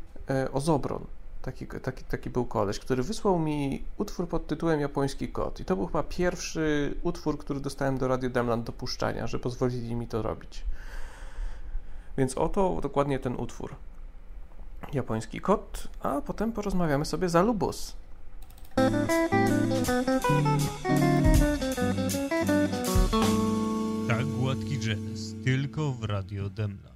Ozobron, 0.53 1.05
taki, 1.45 1.67
taki, 1.67 2.03
taki 2.03 2.29
był 2.29 2.45
koleś, 2.45 2.79
który 2.79 3.03
wysłał 3.03 3.39
mi 3.39 3.83
utwór 3.97 4.29
pod 4.29 4.47
tytułem 4.47 4.79
Japoński 4.79 5.27
Kot. 5.27 5.59
I 5.59 5.65
to 5.65 5.75
był 5.75 5.85
chyba 5.85 6.03
pierwszy 6.03 6.95
utwór, 7.03 7.37
który 7.37 7.59
dostałem 7.59 7.97
do 7.97 8.07
Radio 8.07 8.29
Demland 8.29 8.65
do 8.65 8.71
puszczania, 8.71 9.27
że 9.27 9.39
pozwolili 9.39 9.95
mi 9.95 10.07
to 10.07 10.21
robić. 10.21 10.65
Więc 12.17 12.37
oto 12.37 12.79
dokładnie 12.81 13.19
ten 13.19 13.35
utwór. 13.35 13.75
Japoński 14.93 15.41
kot, 15.41 15.87
a 15.99 16.21
potem 16.21 16.51
porozmawiamy 16.51 17.05
sobie 17.05 17.29
za 17.29 17.41
Lubus. 17.41 17.95
Tak 24.07 24.25
gładki 24.25 24.79
jazz, 24.79 25.33
tylko 25.43 25.91
w 25.91 26.03
Radio 26.03 26.49
Demland. 26.49 26.94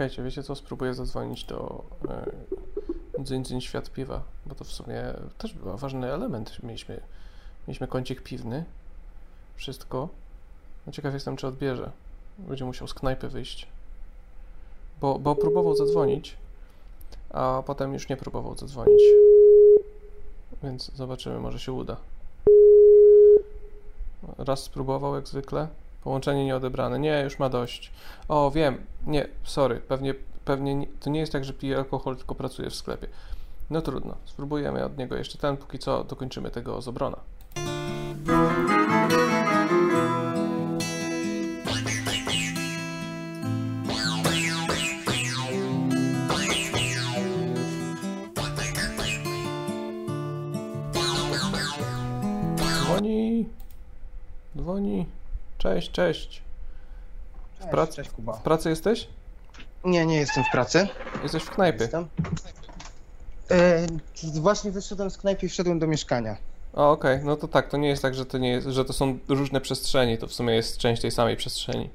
Czekajcie, 0.00 0.22
wiecie 0.22 0.42
co? 0.42 0.54
Spróbuję 0.54 0.94
zadzwonić 0.94 1.44
do 1.44 1.84
e, 2.08 2.30
Dzyń 3.24 3.44
Dzyń 3.44 3.60
Świat 3.60 3.90
Piwa, 3.90 4.22
bo 4.46 4.54
to 4.54 4.64
w 4.64 4.72
sumie 4.72 5.02
też 5.38 5.54
był 5.54 5.76
ważny 5.76 6.12
element. 6.12 6.62
Mieliśmy, 6.62 7.00
mieliśmy 7.68 7.86
kącik 7.86 8.22
piwny, 8.22 8.64
wszystko. 9.56 10.08
No 10.86 10.92
ciekaw 10.92 11.14
jestem, 11.14 11.36
czy 11.36 11.46
odbierze. 11.46 11.90
Będzie 12.38 12.64
musiał 12.64 12.88
z 12.88 12.94
knajpy 12.94 13.28
wyjść. 13.28 13.66
Bo, 15.00 15.18
bo 15.18 15.36
próbował 15.36 15.76
zadzwonić, 15.76 16.36
a 17.30 17.62
potem 17.66 17.94
już 17.94 18.08
nie 18.08 18.16
próbował 18.16 18.54
zadzwonić. 18.58 19.02
Więc 20.62 20.90
zobaczymy, 20.94 21.40
może 21.40 21.58
się 21.58 21.72
uda. 21.72 21.96
Raz 24.38 24.62
spróbował, 24.62 25.14
jak 25.14 25.28
zwykle. 25.28 25.68
Połączenie 26.04 26.44
nieodebrane. 26.44 26.98
Nie, 26.98 27.20
już 27.24 27.38
ma 27.38 27.48
dość. 27.48 27.92
O, 28.28 28.50
wiem. 28.50 28.86
Nie, 29.06 29.28
sorry. 29.44 29.80
Pewnie, 29.80 30.14
pewnie 30.44 30.74
nie, 30.74 30.86
to 31.00 31.10
nie 31.10 31.20
jest 31.20 31.32
tak, 31.32 31.44
że 31.44 31.52
pije 31.52 31.76
alkohol, 31.76 32.16
tylko 32.16 32.34
pracuje 32.34 32.70
w 32.70 32.74
sklepie. 32.74 33.06
No 33.70 33.82
trudno. 33.82 34.16
Spróbujemy 34.24 34.84
od 34.84 34.98
niego 34.98 35.16
jeszcze 35.16 35.38
ten. 35.38 35.56
Póki 35.56 35.78
co 35.78 36.04
dokończymy 36.04 36.50
tego 36.50 36.82
z 36.82 36.88
obrona. 36.88 37.16
Cześć, 55.60 55.90
cześć. 55.90 56.42
W, 57.54 57.58
Cześć, 57.58 57.70
pracy, 57.70 57.96
cześć, 57.96 58.10
Kuba. 58.10 58.32
w 58.32 58.42
pracy 58.42 58.70
jesteś? 58.70 59.08
Nie, 59.84 60.06
nie 60.06 60.16
jestem 60.16 60.44
w 60.44 60.50
pracy. 60.52 60.88
Jesteś 61.22 61.42
w 61.42 61.50
knajpie. 61.50 61.82
Jestem. 61.82 62.08
E, 63.50 63.86
właśnie 64.40 64.70
wyszedłem 64.70 65.10
z 65.10 65.18
knajpy 65.18 65.46
i 65.46 65.48
wszedłem 65.48 65.78
do 65.78 65.86
mieszkania. 65.86 66.36
O, 66.74 66.90
okej, 66.90 67.20
no 67.24 67.36
to 67.36 67.48
tak, 67.48 67.68
to 67.68 67.76
nie 67.76 67.88
jest 67.88 68.02
tak, 68.02 68.14
że 68.14 68.26
to, 68.26 68.38
nie 68.38 68.50
jest, 68.50 68.66
że 68.66 68.84
to 68.84 68.92
są 68.92 69.18
różne 69.28 69.60
przestrzenie, 69.60 70.18
to 70.18 70.26
w 70.26 70.32
sumie 70.32 70.54
jest 70.54 70.78
część 70.78 71.02
tej 71.02 71.10
samej 71.10 71.36
przestrzeni. 71.36 71.90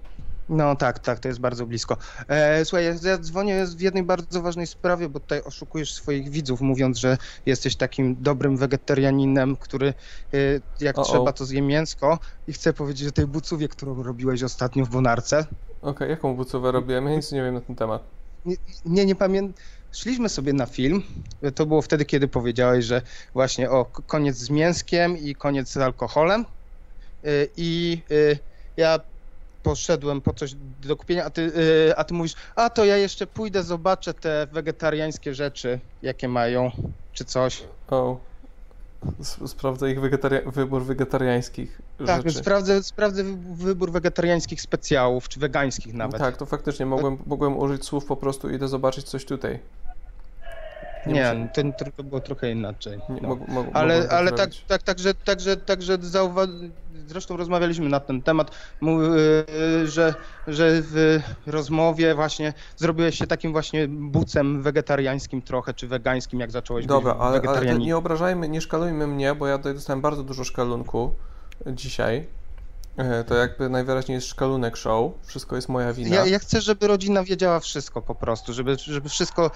No 0.50 0.76
tak, 0.76 1.00
tak, 1.00 1.20
to 1.20 1.28
jest 1.28 1.40
bardzo 1.40 1.66
blisko. 1.66 1.98
E, 2.28 2.66
słuchaj, 2.66 2.86
ja- 3.04 3.18
dzwonię 3.18 3.66
w 3.78 3.82
jednej 3.82 4.04
bardzo 4.04 4.42
ważnej 4.42 4.68
sprawie, 4.68 5.10
bo 5.10 5.20
tutaj 5.20 5.42
oszukujesz 5.46 5.94
swoich 5.94 6.30
widzów, 6.30 6.62
mówiąc, 6.62 6.98
że 6.98 7.18
jesteś 7.46 7.76
takim 7.78 8.16
dobrym 8.20 8.58
wegetarianinem, 8.58 9.58
który 9.58 9.88
e, 10.34 10.38
jak 10.80 10.98
O, 10.98 11.02
o. 11.02 11.06
trzeba, 11.06 11.34
to 11.34 11.46
zje 11.46 11.62
mięsko. 11.62 12.20
I 12.48 12.54
chcę 12.54 12.74
powiedzieć 12.74 13.08
o 13.08 13.12
tej 13.12 13.28
bucówie, 13.28 13.68
którą 13.68 14.04
robiłeś 14.04 14.44
ostatnio 14.44 14.86
w 14.86 14.90
Bonarce. 14.90 15.46
Okej, 15.82 16.10
jaką 16.10 16.36
bucówę 16.36 16.72
robiłem? 16.72 17.06
Ja 17.06 17.16
nic 17.16 17.32
nie 17.32 17.44
wiem 17.44 17.54
na 17.54 17.62
ten 17.62 17.76
temat. 17.76 18.04
Nie, 18.46 18.56
nie, 18.86 19.06
nie 19.06 19.16
pamiętam. 19.16 19.54
Szliśmy 19.92 20.30
sobie 20.30 20.54
na 20.54 20.66
film. 20.66 21.04
To 21.56 21.66
było 21.66 21.82
wtedy, 21.82 22.06
kiedy 22.06 22.28
powiedziałeś, 22.28 22.86
że 22.86 23.02
właśnie 23.34 23.70
o 23.72 23.86
koniec 23.86 24.38
z 24.38 24.50
mięskiem 24.50 25.18
i 25.18 25.36
koniec 25.36 25.72
z 25.72 25.78
alkoholem. 25.78 26.46
Y, 27.28 27.50
I 27.58 28.02
y, 28.12 28.40
ja 28.78 29.00
poszedłem 29.70 30.22
po 30.22 30.34
coś 30.34 30.56
do 30.84 30.96
kupienia, 30.96 31.26
a 31.26 31.30
ty, 31.30 31.42
y, 31.42 31.96
a 31.98 32.04
ty 32.04 32.14
mówisz, 32.14 32.34
a 32.56 32.70
to 32.70 32.86
ja 32.86 32.98
jeszcze 32.98 33.28
pójdę, 33.28 33.64
zobaczę 33.64 34.14
te 34.14 34.48
wegetariańskie 34.52 35.34
rzeczy, 35.36 35.80
jakie 36.02 36.28
mają, 36.28 36.72
czy 37.14 37.26
coś. 37.26 37.64
O, 37.90 38.18
sprawdzę 39.48 39.92
ich 39.92 40.00
wegetaria- 40.02 40.52
wybór 40.52 40.84
wegetariańskich 40.84 41.82
Tak, 42.06 42.24
rzeczy. 42.24 42.38
sprawdzę, 42.38 42.84
sprawdzę 42.84 43.24
wy- 43.24 43.38
wybór 43.56 43.92
wegetariańskich 43.92 44.62
specjałów, 44.62 45.30
czy 45.30 45.40
wegańskich 45.40 45.94
nawet. 45.94 46.22
Tak, 46.22 46.38
to 46.38 46.46
faktycznie 46.46 46.86
mogłem, 46.86 47.18
mogłem 47.26 47.58
użyć 47.58 47.86
słów 47.86 48.06
po 48.06 48.16
prostu 48.16 48.50
idę 48.50 48.68
zobaczyć 48.68 49.10
coś 49.10 49.26
tutaj. 49.26 49.60
Nie, 51.06 51.34
muszę- 51.34 51.72
to, 51.78 51.86
to 51.98 52.04
było 52.04 52.22
trochę 52.22 52.52
inaczej. 52.52 53.00
Nie, 53.10 53.22
no. 53.22 53.30
mog- 53.30 53.48
mog- 53.48 53.70
ale 53.74 54.02
tak 54.04 54.12
ale 54.14 54.32
tak, 54.32 54.50
tak, 54.68 54.84
także, 54.84 55.14
także, 55.14 55.58
także 55.58 55.98
zauwa- 55.98 56.48
zresztą 57.07 57.38
rozmawialiśmy 57.38 57.90
na 57.90 57.99
ten 57.99 58.22
temat, 58.22 58.52
yy, 58.82 59.88
że, 59.88 60.14
że 60.48 60.82
w 60.82 61.19
rozmowie 61.45 62.15
właśnie 62.15 62.53
zrobiłeś 62.76 63.18
się 63.18 63.27
takim 63.27 63.52
właśnie 63.52 63.88
bucem 63.88 64.61
wegetariańskim 64.61 65.41
trochę, 65.41 65.73
czy 65.73 65.88
wegańskim, 65.88 66.40
jak 66.40 66.52
zacząłeś 66.52 66.86
Dobra, 66.86 67.14
być 67.14 67.22
ale, 67.22 67.41
ale 67.57 67.80
nie 67.80 67.98
obracajmy, 67.98 68.49
nie 68.49 68.61
szkalujmy 68.61 69.07
mnie, 69.07 69.36
bo 69.36 69.48
ja 69.48 69.57
tutaj 69.57 69.73
dostałem 69.73 70.02
bardzo 70.02 70.23
dużo 70.23 70.44
szkalunku 70.44 71.14
dzisiaj. 71.68 72.27
E, 72.98 73.24
To 73.24 73.36
jakby 73.36 73.70
najwyraźniej 73.70 74.16
jest 74.16 74.28
szkalunek 74.28 74.78
show. 74.78 75.12
Wszystko 75.26 75.56
jest 75.56 75.70
moja 75.70 75.94
wina. 75.94 76.16
Ja, 76.16 76.26
ja 76.26 76.40
chcę, 76.40 76.62
żeby 76.62 76.88
rodzina 76.88 77.24
wiedziała 77.24 77.60
wszystko 77.60 78.02
po 78.02 78.16
prostu, 78.16 78.54
żeby, 78.54 78.76
żeby 78.80 79.10
wszystko, 79.10 79.52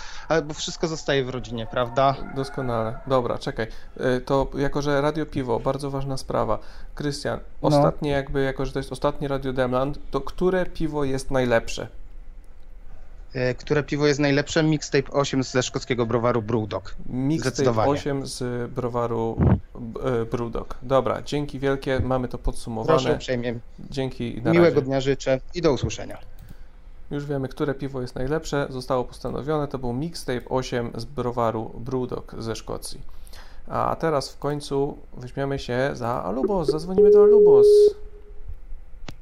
bo 0.46 0.54
wszystko 0.54 0.88
zostaje 0.88 1.24
w 1.26 1.30
rodzinie, 1.30 1.68
prawda? 1.72 2.16
Doskonale. 2.36 3.00
Dobra, 3.08 3.38
czekaj. 3.38 3.68
E, 3.98 4.22
To 4.22 4.48
jako, 4.58 4.82
że 4.82 5.02
Radio 5.02 5.26
Piwo, 5.26 5.60
bardzo 5.60 5.92
ważna 5.92 6.18
sprawa. 6.18 6.60
Krystian, 6.96 7.40
No. 7.62 7.68
ostatnie 7.68 8.12
jakby, 8.12 8.42
jako, 8.44 8.66
że 8.66 8.72
to 8.72 8.80
jest 8.80 8.92
ostatnie 8.92 9.28
Radio 9.28 9.54
Demland, 9.54 10.00
to 10.12 10.22
które 10.22 10.66
piwo 10.66 11.04
jest 11.04 11.32
najlepsze? 11.32 11.88
E, 13.34 13.54
Które 13.54 13.84
piwo 13.84 14.08
jest 14.08 14.20
najlepsze? 14.20 14.64
Mixtape 14.64 15.12
8 15.12 15.44
ze 15.44 15.64
szkockiego 15.64 16.06
browaru 16.06 16.42
Brewdog. 16.42 16.96
Mixtape 17.10 17.50
Zdecydowanie. 17.56 17.92
8 17.92 18.28
z 18.28 18.72
browaru 18.72 19.38
e, 20.22 20.26
Brewdog. 20.26 20.76
Dobra, 20.82 21.22
dzięki 21.22 21.60
wielkie, 21.60 22.00
mamy 22.00 22.28
to 22.28 22.38
podsumowane. 22.38 23.00
Proszę 23.00 23.16
uprzejmie. 23.16 23.60
Dzięki 23.90 24.42
Miłego 24.46 24.76
razie. 24.76 24.82
dnia 24.82 25.02
życzę 25.02 25.40
i 25.56 25.62
do 25.62 25.74
usłyszenia. 25.74 26.18
Już 27.12 27.26
wiemy, 27.26 27.48
które 27.48 27.74
piwo 27.74 28.02
jest 28.02 28.16
najlepsze. 28.16 28.68
Zostało 28.70 29.04
postanowione. 29.04 29.68
To 29.68 29.78
był 29.80 29.94
Mixtape 29.94 30.42
8 30.50 30.92
z 30.98 31.06
browaru 31.06 31.72
Brewdog 31.78 32.36
ze 32.40 32.56
Szkocji. 32.56 33.02
A 33.68 33.96
teraz 34.00 34.30
w 34.30 34.40
końcu 34.40 34.98
weźmiemy 35.18 35.60
się 35.60 35.90
za 35.94 36.24
Alubos. 36.24 36.68
Zadzwonimy 36.68 37.12
do 37.12 37.24
Alubos. 37.24 37.68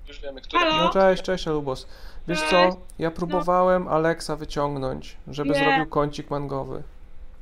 Już 0.07 0.21
wiemy, 0.21 0.41
które 0.41 0.61
Halo? 0.63 0.83
No 0.83 0.89
cześć, 0.93 1.23
cześć 1.23 1.47
Alubos. 1.47 1.87
Wiesz 2.27 2.41
co? 2.49 2.77
Ja 2.99 3.11
próbowałem 3.11 3.87
Alexa 3.87 4.35
wyciągnąć, 4.35 5.17
żeby 5.27 5.49
Nie. 5.49 5.55
zrobił 5.59 5.85
kącik 5.85 6.29
mangowy. 6.29 6.83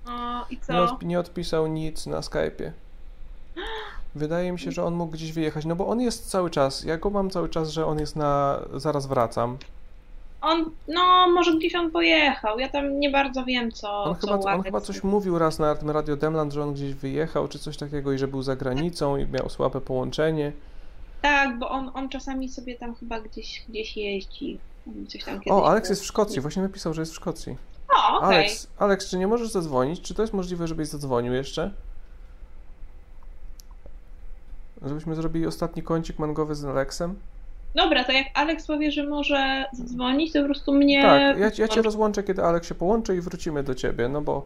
O, 0.07 0.11
i 0.49 0.53
Nie, 0.55 0.61
co? 0.61 0.73
odp- 0.73 1.05
nie 1.05 1.19
odpisał 1.19 1.67
nic 1.67 2.05
na 2.05 2.19
Skype'ie. 2.19 2.71
Wydaje 4.15 4.51
mi 4.51 4.59
się, 4.59 4.71
że 4.71 4.83
on 4.83 4.93
mógł 4.93 5.11
gdzieś 5.11 5.31
wyjechać, 5.31 5.65
no 5.65 5.75
bo 5.75 5.87
on 5.87 6.01
jest 6.01 6.29
cały 6.29 6.49
czas. 6.49 6.83
Ja 6.83 6.97
go 6.97 7.09
mam 7.09 7.29
cały 7.29 7.49
czas, 7.49 7.69
że 7.69 7.85
on 7.85 7.99
jest 7.99 8.15
na. 8.15 8.59
Zaraz 8.73 9.05
wracam. 9.07 9.57
On, 10.41 10.65
no, 10.87 11.27
może 11.33 11.53
gdzieś 11.57 11.75
on 11.75 11.91
pojechał. 11.91 12.59
Ja 12.59 12.69
tam 12.69 12.99
nie 12.99 13.09
bardzo 13.09 13.45
wiem, 13.45 13.71
co. 13.71 14.03
On 14.03 14.15
co 14.15 14.27
chyba, 14.37 14.53
on 14.53 14.63
chyba 14.63 14.81
coś 14.81 15.03
mówił 15.03 15.39
raz 15.39 15.59
na 15.59 15.75
tym 15.75 15.89
Radio 15.89 16.15
Demland, 16.15 16.53
że 16.53 16.63
on 16.63 16.73
gdzieś 16.73 16.93
wyjechał, 16.93 17.47
czy 17.47 17.59
coś 17.59 17.77
takiego 17.77 18.11
i 18.11 18.17
że 18.17 18.27
był 18.27 18.41
za 18.41 18.55
granicą 18.55 19.17
i 19.17 19.27
miał 19.27 19.49
słabe 19.49 19.81
połączenie. 19.81 20.51
Tak, 21.21 21.59
bo 21.59 21.69
on, 21.69 21.91
on 21.93 22.09
czasami 22.09 22.49
sobie 22.49 22.75
tam 22.75 22.95
chyba 22.95 23.19
gdzieś, 23.19 23.63
gdzieś 23.69 23.97
jeździ. 23.97 24.59
Coś 25.07 25.23
tam 25.23 25.39
kiedyś 25.39 25.51
O, 25.51 25.69
Alex 25.69 25.87
było. 25.87 25.91
jest 25.91 26.01
w 26.01 26.05
Szkocji, 26.05 26.41
właśnie 26.41 26.61
napisał, 26.61 26.93
że 26.93 27.01
jest 27.01 27.11
w 27.11 27.15
Szkocji. 27.15 27.57
O, 27.95 28.17
okej. 28.17 28.37
Alex, 28.37 28.67
Alex, 28.77 29.09
czy 29.09 29.17
nie 29.17 29.27
możesz 29.27 29.49
zadzwonić? 29.49 30.01
Czy 30.01 30.13
to 30.13 30.21
jest 30.21 30.33
możliwe, 30.33 30.67
żebyś 30.67 30.87
zadzwonił 30.87 31.33
jeszcze? 31.33 31.71
Żebyśmy 34.85 35.15
zrobili 35.15 35.47
ostatni 35.47 35.83
kącik 35.83 36.19
mangowy 36.19 36.55
z 36.55 36.65
Alexem? 36.65 37.19
Dobra, 37.75 38.03
to 38.03 38.11
jak 38.11 38.27
Alex 38.33 38.67
powie, 38.67 38.91
że 38.91 39.03
może 39.03 39.65
zadzwonić, 39.73 40.33
to 40.33 40.39
po 40.39 40.45
prostu 40.45 40.73
mnie... 40.73 41.01
Tak, 41.01 41.37
ja, 41.37 41.51
ja 41.57 41.67
cię 41.67 41.81
rozłączę, 41.81 42.23
kiedy 42.23 42.43
Alex 42.43 42.67
się 42.67 42.75
połączy 42.75 43.15
i 43.15 43.21
wrócimy 43.21 43.63
do 43.63 43.75
ciebie, 43.75 44.09
no 44.09 44.21
bo 44.21 44.45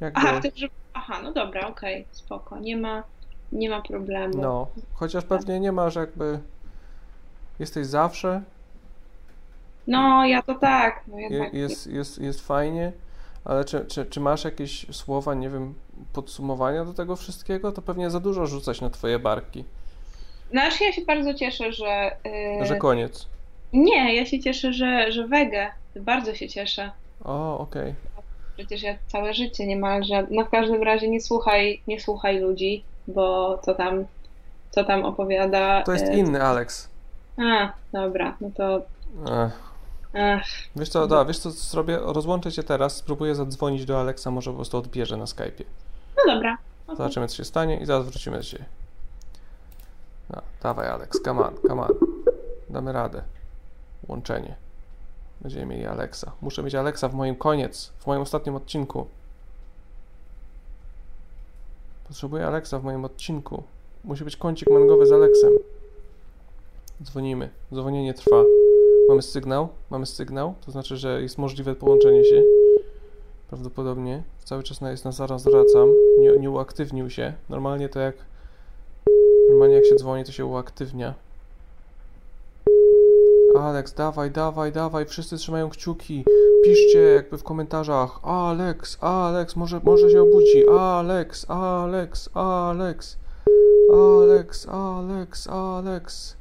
jakby... 0.00 0.20
Aha, 0.20 0.40
tak, 0.42 0.56
że... 0.56 0.66
Aha, 0.94 1.20
no 1.22 1.32
dobra, 1.32 1.68
okej, 1.68 2.06
spoko, 2.12 2.58
nie 2.58 2.76
ma, 2.76 3.02
nie 3.52 3.70
ma 3.70 3.82
problemu. 3.82 4.42
No, 4.42 4.66
chociaż 4.94 5.24
pewnie 5.24 5.60
nie 5.60 5.72
masz 5.72 5.94
jakby... 5.94 6.38
Jesteś 7.58 7.86
zawsze, 7.86 8.42
No, 9.86 10.26
ja 10.26 10.42
to 10.42 10.54
tak, 10.54 11.02
no 11.06 11.18
jednak... 11.18 11.54
jest, 11.54 11.86
jest, 11.86 12.18
jest 12.18 12.46
fajnie, 12.46 12.92
ale 13.44 13.64
czy, 13.64 13.84
czy, 13.84 14.06
czy 14.06 14.20
masz 14.20 14.44
jakieś 14.44 14.86
słowa, 14.96 15.34
nie 15.34 15.50
wiem, 15.50 15.74
podsumowania 16.12 16.84
do 16.84 16.94
tego 16.94 17.16
wszystkiego? 17.16 17.72
To 17.72 17.82
pewnie 17.82 18.10
za 18.10 18.20
dużo 18.20 18.46
rzucać 18.46 18.80
na 18.80 18.90
twoje 18.90 19.18
barki, 19.18 19.64
Znaczy 20.50 20.84
ja 20.84 20.92
się 20.92 21.02
bardzo 21.02 21.34
cieszę, 21.34 21.72
że... 21.72 22.16
yy, 22.58 22.66
że 22.66 22.76
koniec. 22.76 23.26
Nie, 23.72 24.16
ja 24.16 24.26
się 24.26 24.40
cieszę, 24.40 24.72
że, 24.72 25.12
że 25.12 25.26
wege. 25.26 25.70
Bardzo 25.96 26.34
się 26.34 26.48
cieszę. 26.48 26.90
O, 27.24 27.58
okej. 27.58 27.94
Przecież 28.56 28.82
ja 28.82 28.94
całe 29.06 29.34
życie 29.34 29.66
niemalże. 29.66 30.26
No 30.30 30.44
w 30.44 30.50
każdym 30.50 30.82
razie 30.82 31.08
nie 31.08 31.20
słuchaj, 31.20 31.80
nie 31.86 32.00
słuchaj 32.00 32.40
ludzi, 32.40 32.84
bo 33.08 33.58
co 33.58 33.74
tam, 33.74 34.04
co 34.70 34.84
tam 34.84 35.04
opowiada. 35.04 35.82
To 35.82 35.92
jest 35.92 36.08
e, 36.08 36.16
inny 36.16 36.42
Alex. 36.42 36.88
A, 37.38 37.72
dobra, 37.92 38.36
no 38.40 38.50
to. 38.56 38.76
Ech. 39.44 39.73
Ech. 40.14 40.44
Wiesz 40.76 40.88
co, 40.88 41.06
da, 41.06 41.24
wiesz 41.24 41.38
co 41.38 41.50
zrobię? 41.50 41.98
Rozłączę 42.02 42.52
cię 42.52 42.62
teraz, 42.62 42.96
spróbuję 42.96 43.34
zadzwonić 43.34 43.84
do 43.84 44.00
Alexa, 44.00 44.30
może 44.30 44.50
po 44.50 44.56
prostu 44.56 44.78
odbierze 44.78 45.16
na 45.16 45.24
Skype'ie. 45.24 45.64
No 46.16 46.34
dobra. 46.34 46.58
Zobaczymy, 46.88 47.28
co 47.28 47.36
się 47.36 47.44
stanie 47.44 47.80
i 47.80 47.86
zaraz 47.86 48.06
wrócimy 48.06 48.36
do 48.36 48.42
ciebie. 48.42 48.64
No, 50.30 50.42
dawaj 50.62 50.88
Alex, 50.88 51.22
come 51.22 51.42
on, 51.42 51.54
come 51.68 51.82
on. 51.82 51.88
Damy 52.70 52.92
radę. 52.92 53.22
Łączenie. 54.08 54.56
Będziemy 55.40 55.66
mieli 55.66 55.86
Alexa. 55.86 56.32
Muszę 56.40 56.62
mieć 56.62 56.74
Alexa 56.74 57.08
w 57.08 57.14
moim 57.14 57.36
koniec, 57.36 57.92
w 57.98 58.06
moim 58.06 58.22
ostatnim 58.22 58.54
odcinku. 58.54 59.06
Potrzebuję 62.08 62.46
Alexa 62.46 62.78
w 62.78 62.84
moim 62.84 63.04
odcinku. 63.04 63.62
Musi 64.04 64.24
być 64.24 64.36
kącik 64.36 64.70
mangowy 64.70 65.06
z 65.06 65.12
Alexem. 65.12 65.52
Dzwonimy. 67.02 67.50
Dzwonienie 67.72 68.14
trwa. 68.14 68.42
Mamy 69.08 69.22
sygnał? 69.22 69.68
Mamy 69.90 70.06
sygnał? 70.06 70.54
To 70.66 70.70
znaczy, 70.70 70.96
że 70.96 71.22
jest 71.22 71.38
możliwe 71.38 71.74
połączenie 71.74 72.24
się. 72.24 72.42
Prawdopodobnie. 73.48 74.22
Cały 74.44 74.62
czas 74.62 74.80
na 74.80 74.90
jest 74.90 75.04
na 75.04 75.12
zaraz 75.12 75.44
wracam. 75.44 75.92
Nie, 76.18 76.30
nie 76.30 76.50
uaktywnił 76.50 77.10
się. 77.10 77.32
Normalnie 77.48 77.88
to 77.88 78.00
jak. 78.00 78.14
Normalnie 79.48 79.74
jak 79.74 79.86
się 79.86 79.94
dzwoni, 79.94 80.24
to 80.24 80.32
się 80.32 80.46
uaktywnia. 80.46 81.14
Alex, 83.58 83.94
dawaj, 83.94 84.30
dawaj, 84.30 84.72
dawaj. 84.72 85.06
Wszyscy 85.06 85.36
trzymają 85.36 85.70
kciuki. 85.70 86.24
Piszcie 86.64 86.98
jakby 86.98 87.38
w 87.38 87.42
komentarzach. 87.42 88.18
Alex, 88.22 88.98
Alex, 89.00 89.56
może, 89.56 89.80
może 89.84 90.10
się 90.10 90.22
obudzi. 90.22 90.68
Alex, 90.68 91.50
Alex, 91.50 92.30
Alex. 92.34 93.16
Alex, 93.92 94.68
Alex, 94.68 95.48
Alex. 95.48 96.36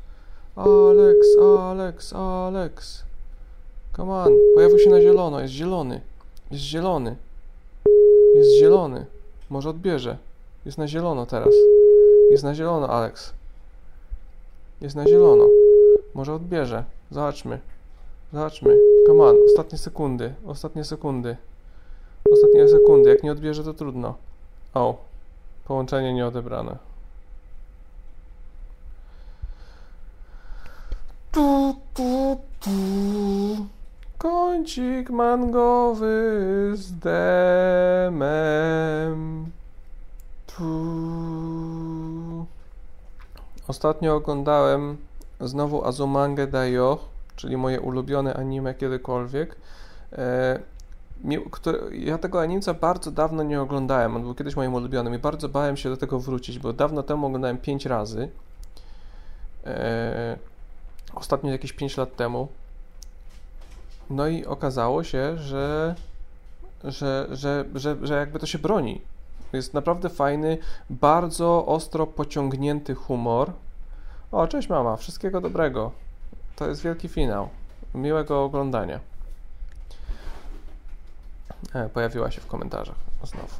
Alex, 0.55 1.37
Alex, 1.59 2.13
Alex. 2.13 3.03
Come 3.95 4.13
on. 4.13 4.33
Pojawił 4.55 4.79
się 4.79 4.89
na 4.89 5.01
zielono. 5.01 5.39
Jest 5.39 5.53
zielony. 5.53 6.01
Jest 6.51 6.63
zielony. 6.63 7.15
Jest 8.35 8.49
zielony. 8.59 9.05
Może 9.49 9.69
odbierze. 9.69 10.17
Jest 10.65 10.77
na 10.77 10.87
zielono 10.87 11.25
teraz. 11.25 11.53
Jest 12.31 12.43
na 12.43 12.55
zielono, 12.55 12.89
Alex. 12.89 13.33
Jest 14.81 14.95
na 14.95 15.07
zielono. 15.07 15.49
Może 16.13 16.33
odbierze. 16.33 16.83
Zobaczmy. 17.11 17.59
Zobaczmy. 18.33 18.77
Come 19.07 19.23
on. 19.23 19.35
Ostatnie 19.45 19.77
sekundy. 19.77 20.33
Ostatnie 20.47 20.83
sekundy. 20.83 21.37
Ostatnie 22.31 22.67
sekundy. 22.69 23.09
Jak 23.09 23.23
nie 23.23 23.31
odbierze, 23.31 23.63
to 23.63 23.73
trudno. 23.73 24.15
O. 24.73 24.95
Połączenie 25.65 26.13
nieodebrane. 26.13 26.77
Tu, 31.31 31.75
tu, 31.93 32.03
tu. 32.49 32.52
Kącik 34.17 35.09
mangowy 35.09 36.31
z 36.73 36.93
demem. 36.99 38.25
Ostatnio 43.67 44.15
oglądałem 44.15 44.97
znowu 45.41 45.85
Azumangę 45.85 46.47
Daioh, 46.47 46.99
czyli 47.35 47.57
moje 47.57 47.81
ulubione 47.81 48.33
anime 48.33 48.73
kiedykolwiek. 48.73 49.55
E, 50.13 50.59
ja 51.91 52.17
tego 52.17 52.41
animca 52.41 52.73
bardzo 52.73 53.11
dawno 53.11 53.43
nie 53.43 53.61
oglądałem. 53.61 54.15
On 54.15 54.21
był 54.21 54.35
kiedyś 54.35 54.55
moim 54.55 54.73
ulubionym 54.73 55.15
i 55.15 55.17
bardzo 55.17 55.49
bałem 55.49 55.77
się 55.77 55.89
do 55.89 55.97
tego 55.97 56.19
wrócić, 56.19 56.59
bo 56.59 56.73
dawno 56.73 57.03
temu 57.03 57.27
oglądałem 57.27 57.57
5 57.57 57.85
razy. 57.85 58.29
Ostatnio 61.15 61.51
jakieś 61.51 61.73
5 61.73 61.97
lat 61.97 62.15
temu. 62.15 62.47
No 64.09 64.27
i 64.27 64.45
okazało 64.45 65.03
się, 65.03 65.37
że, 65.37 65.95
że, 66.83 67.27
że, 67.31 67.65
że, 67.75 67.97
że 68.01 68.13
jakby 68.13 68.39
to 68.39 68.45
się 68.45 68.59
broni. 68.59 69.01
Jest 69.53 69.73
naprawdę 69.73 70.09
fajny, 70.09 70.57
bardzo 70.89 71.65
ostro 71.65 72.07
pociągnięty 72.07 72.95
humor. 72.95 73.51
O, 74.31 74.47
cześć 74.47 74.69
mama, 74.69 74.97
wszystkiego 74.97 75.41
dobrego. 75.41 75.91
To 76.55 76.69
jest 76.69 76.81
wielki 76.81 77.07
finał. 77.07 77.49
Miłego 77.95 78.43
oglądania. 78.43 78.99
E, 81.73 81.89
pojawiła 81.89 82.31
się 82.31 82.41
w 82.41 82.47
komentarzach 82.47 82.95
znowu. 83.23 83.55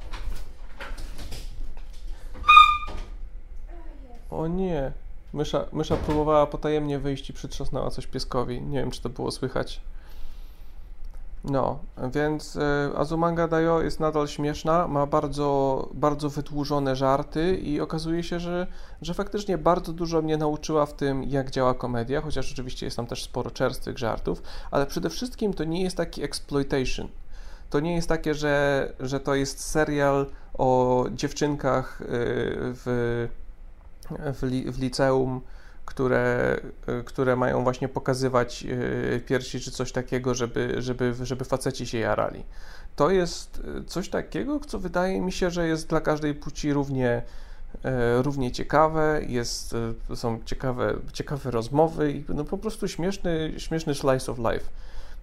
O 4.31 4.47
nie. 4.47 4.91
Mysza, 5.33 5.65
mysza 5.73 5.97
próbowała 5.97 6.47
potajemnie 6.47 6.99
wyjść 6.99 7.29
i 7.29 7.33
przytrzasnęła 7.33 7.89
coś 7.89 8.07
pieskowi. 8.07 8.61
Nie 8.61 8.79
wiem, 8.79 8.91
czy 8.91 9.01
to 9.01 9.09
było 9.09 9.31
słychać. 9.31 9.81
No, 11.43 11.79
więc 12.13 12.55
y, 12.55 12.61
Azumanga 12.95 13.47
Daioh 13.47 13.83
jest 13.83 13.99
nadal 13.99 14.27
śmieszna, 14.27 14.87
ma 14.87 15.05
bardzo, 15.05 15.89
bardzo 15.93 16.29
wydłużone 16.29 16.95
żarty 16.95 17.57
i 17.57 17.81
okazuje 17.81 18.23
się, 18.23 18.39
że, 18.39 18.67
że 19.01 19.13
faktycznie 19.13 19.57
bardzo 19.57 19.93
dużo 19.93 20.21
mnie 20.21 20.37
nauczyła 20.37 20.85
w 20.85 20.93
tym, 20.93 21.23
jak 21.23 21.51
działa 21.51 21.73
komedia, 21.73 22.21
chociaż 22.21 22.51
oczywiście 22.51 22.85
jest 22.85 22.97
tam 22.97 23.07
też 23.07 23.23
sporo 23.23 23.51
czerstwych 23.51 23.97
żartów, 23.97 24.41
ale 24.71 24.85
przede 24.85 25.09
wszystkim 25.09 25.53
to 25.53 25.63
nie 25.63 25.83
jest 25.83 25.97
taki 25.97 26.23
exploitation. 26.23 27.07
To 27.69 27.79
nie 27.79 27.95
jest 27.95 28.09
takie, 28.09 28.33
że, 28.33 28.93
że 28.99 29.19
to 29.19 29.35
jest 29.35 29.59
serial 29.59 30.25
o 30.53 31.05
dziewczynkach 31.11 32.01
y, 32.01 32.05
w, 32.05 33.27
w, 34.33 34.43
li, 34.43 34.71
w 34.71 34.79
liceum, 34.79 35.41
które, 35.85 36.59
y, 36.89 37.03
które 37.03 37.35
mają 37.35 37.63
właśnie 37.63 37.87
pokazywać 37.87 38.65
y, 38.69 39.21
piersi 39.25 39.59
czy 39.59 39.71
coś 39.71 39.91
takiego, 39.91 40.35
żeby, 40.35 40.75
żeby, 40.77 41.13
żeby 41.21 41.45
faceci 41.45 41.87
się 41.87 41.97
jarali. 41.97 42.43
To 42.95 43.09
jest 43.09 43.61
y, 43.81 43.83
coś 43.83 44.09
takiego, 44.09 44.59
co 44.59 44.79
wydaje 44.79 45.21
mi 45.21 45.31
się, 45.31 45.49
że 45.49 45.67
jest 45.67 45.89
dla 45.89 46.01
każdej 46.01 46.33
płci 46.33 46.73
równie, 46.73 47.21
równie 48.21 48.51
ciekawe, 48.51 49.21
jest, 49.27 49.75
są 50.15 50.39
ciekawe, 50.45 50.93
ciekawe 51.13 51.51
rozmowy 51.51 52.11
i 52.11 52.25
no 52.29 52.43
po 52.43 52.57
prostu 52.57 52.87
śmieszny, 52.87 53.53
śmieszny 53.57 53.95
slice 53.95 54.31
of 54.31 54.37
life. 54.37 54.69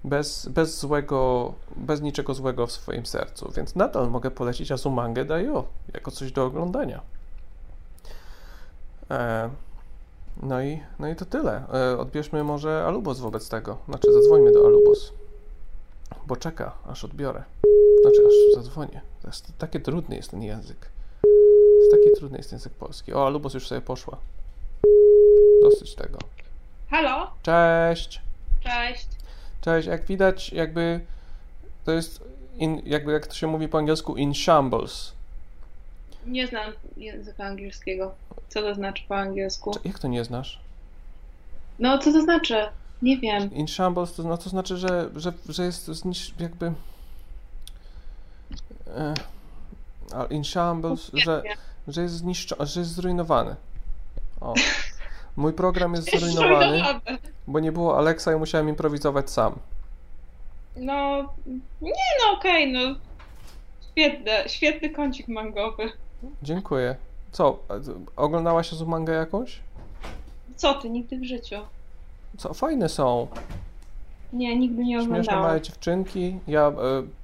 Bez, 0.05 0.49
bez 0.49 0.81
złego, 0.81 1.53
bez 1.77 2.01
niczego 2.01 2.35
złego 2.35 2.67
w 2.67 2.73
swoim 2.73 3.07
sercu, 3.07 3.53
więc 3.57 3.75
nadal 3.75 4.11
mogę 4.11 4.31
polecić 4.31 4.73
Azumangę 4.73 5.25
Daioh 5.25 5.65
jako 5.95 6.11
coś 6.11 6.33
do 6.33 6.45
oglądania. 6.45 7.01
E, 9.11 9.51
no 10.43 10.63
i, 10.63 10.81
no 10.99 11.09
i 11.09 11.17
to 11.17 11.25
tyle. 11.25 11.65
E, 11.75 11.99
odbierzmy 11.99 12.45
może 12.45 12.85
Alubos 12.85 13.21
wobec 13.21 13.49
tego. 13.49 13.79
Znaczy 13.89 14.13
zadzwońmy 14.13 14.53
do 14.53 14.67
Alubos. 14.67 15.13
Bo 16.27 16.37
czeka, 16.37 16.73
aż 16.87 17.05
odbiorę. 17.05 17.45
Znaczy 18.03 18.23
aż 18.27 18.55
zadzwonię. 18.55 19.01
Jest, 19.27 19.53
takie 19.59 19.81
trudny 19.81 20.17
jest 20.17 20.31
ten 20.31 20.43
język. 20.43 20.91
Jest 21.81 21.91
taki 21.91 22.17
trudny 22.19 22.39
jest 22.39 22.53
język 22.53 22.73
polski. 22.73 23.13
O, 23.15 23.27
Alubos 23.27 23.55
już 23.55 23.69
sobie 23.69 23.81
poszła. 23.81 24.17
Dosyć 25.63 25.95
tego. 25.95 26.19
Halo? 26.91 27.31
Cześć! 27.43 28.21
Cześć. 28.61 29.09
Cześć, 29.61 29.89
jak 29.89 30.05
widać, 30.05 30.53
jakby 30.53 31.01
to 31.85 31.93
jest, 31.93 32.25
in, 32.57 32.83
jakby 32.85 33.13
jak 33.13 33.27
to 33.27 33.35
się 33.35 33.47
mówi 33.47 33.69
po 33.69 33.79
angielsku, 33.79 34.17
in 34.17 34.35
shambles. 34.35 35.13
Nie 36.27 36.47
znam 36.47 36.73
języka 36.97 37.45
angielskiego. 37.45 38.15
Co 38.49 38.63
to 38.63 38.75
znaczy 38.75 39.03
po 39.09 39.17
angielsku? 39.17 39.79
Jak 39.85 39.99
to 39.99 40.09
nie 40.09 40.25
znasz? 40.25 40.61
No, 41.79 41.99
co 41.99 42.13
to 42.13 42.23
znaczy? 42.23 42.69
Nie 43.03 43.19
wiem. 43.19 43.55
In 43.55 43.69
shambles 43.69 44.15
to, 44.15 44.23
no, 44.23 44.37
to 44.39 44.51
znaczy, 44.51 44.77
że, 44.77 45.11
że, 45.17 45.33
że 45.49 45.65
jest 45.65 45.91
jakby... 46.41 46.73
E, 48.97 49.15
in 50.31 50.45
shambles, 50.45 51.11
że, 51.15 51.43
że 51.89 52.03
jest 52.03 52.15
zniszczony, 52.15 52.67
że 52.67 52.81
jest 52.81 52.93
zrujnowany. 52.93 53.57
O. 54.41 54.55
Mój 55.37 55.53
program 55.53 55.95
jest 55.95 56.11
zrujnowany, 56.19 56.83
bo 57.47 57.61
nie 57.61 57.73
było 57.73 57.99
Alexa 57.99 58.33
i 58.33 58.37
musiałem 58.37 58.69
improwizować 58.69 59.31
sam. 59.31 59.59
No, 60.77 61.35
nie 61.81 61.93
no, 62.21 62.39
okej, 62.39 62.71
okay, 62.71 62.93
no. 62.93 63.01
Świetny, 63.91 64.33
świetny 64.47 64.91
kącik 64.91 65.29
mangowy. 65.29 65.93
Dziękuję. 66.43 66.97
Co, 67.33 67.59
oglądałaś 68.17 68.73
z 68.73 68.83
mangę 68.83 69.13
jakąś? 69.13 69.61
Co 70.57 70.75
ty, 70.75 70.91
nigdy 70.91 71.19
w 71.19 71.25
życiu. 71.25 71.57
Co, 72.39 72.55
fajne 72.55 72.89
są. 72.89 73.27
Nie, 74.33 74.59
nigdy 74.59 74.85
nie 74.85 74.97
oglądałam. 74.97 75.25
Śmieszne 75.25 75.43
małe 75.43 75.61
dziewczynki. 75.61 76.39
Ja, 76.47 76.69
e, 76.69 76.73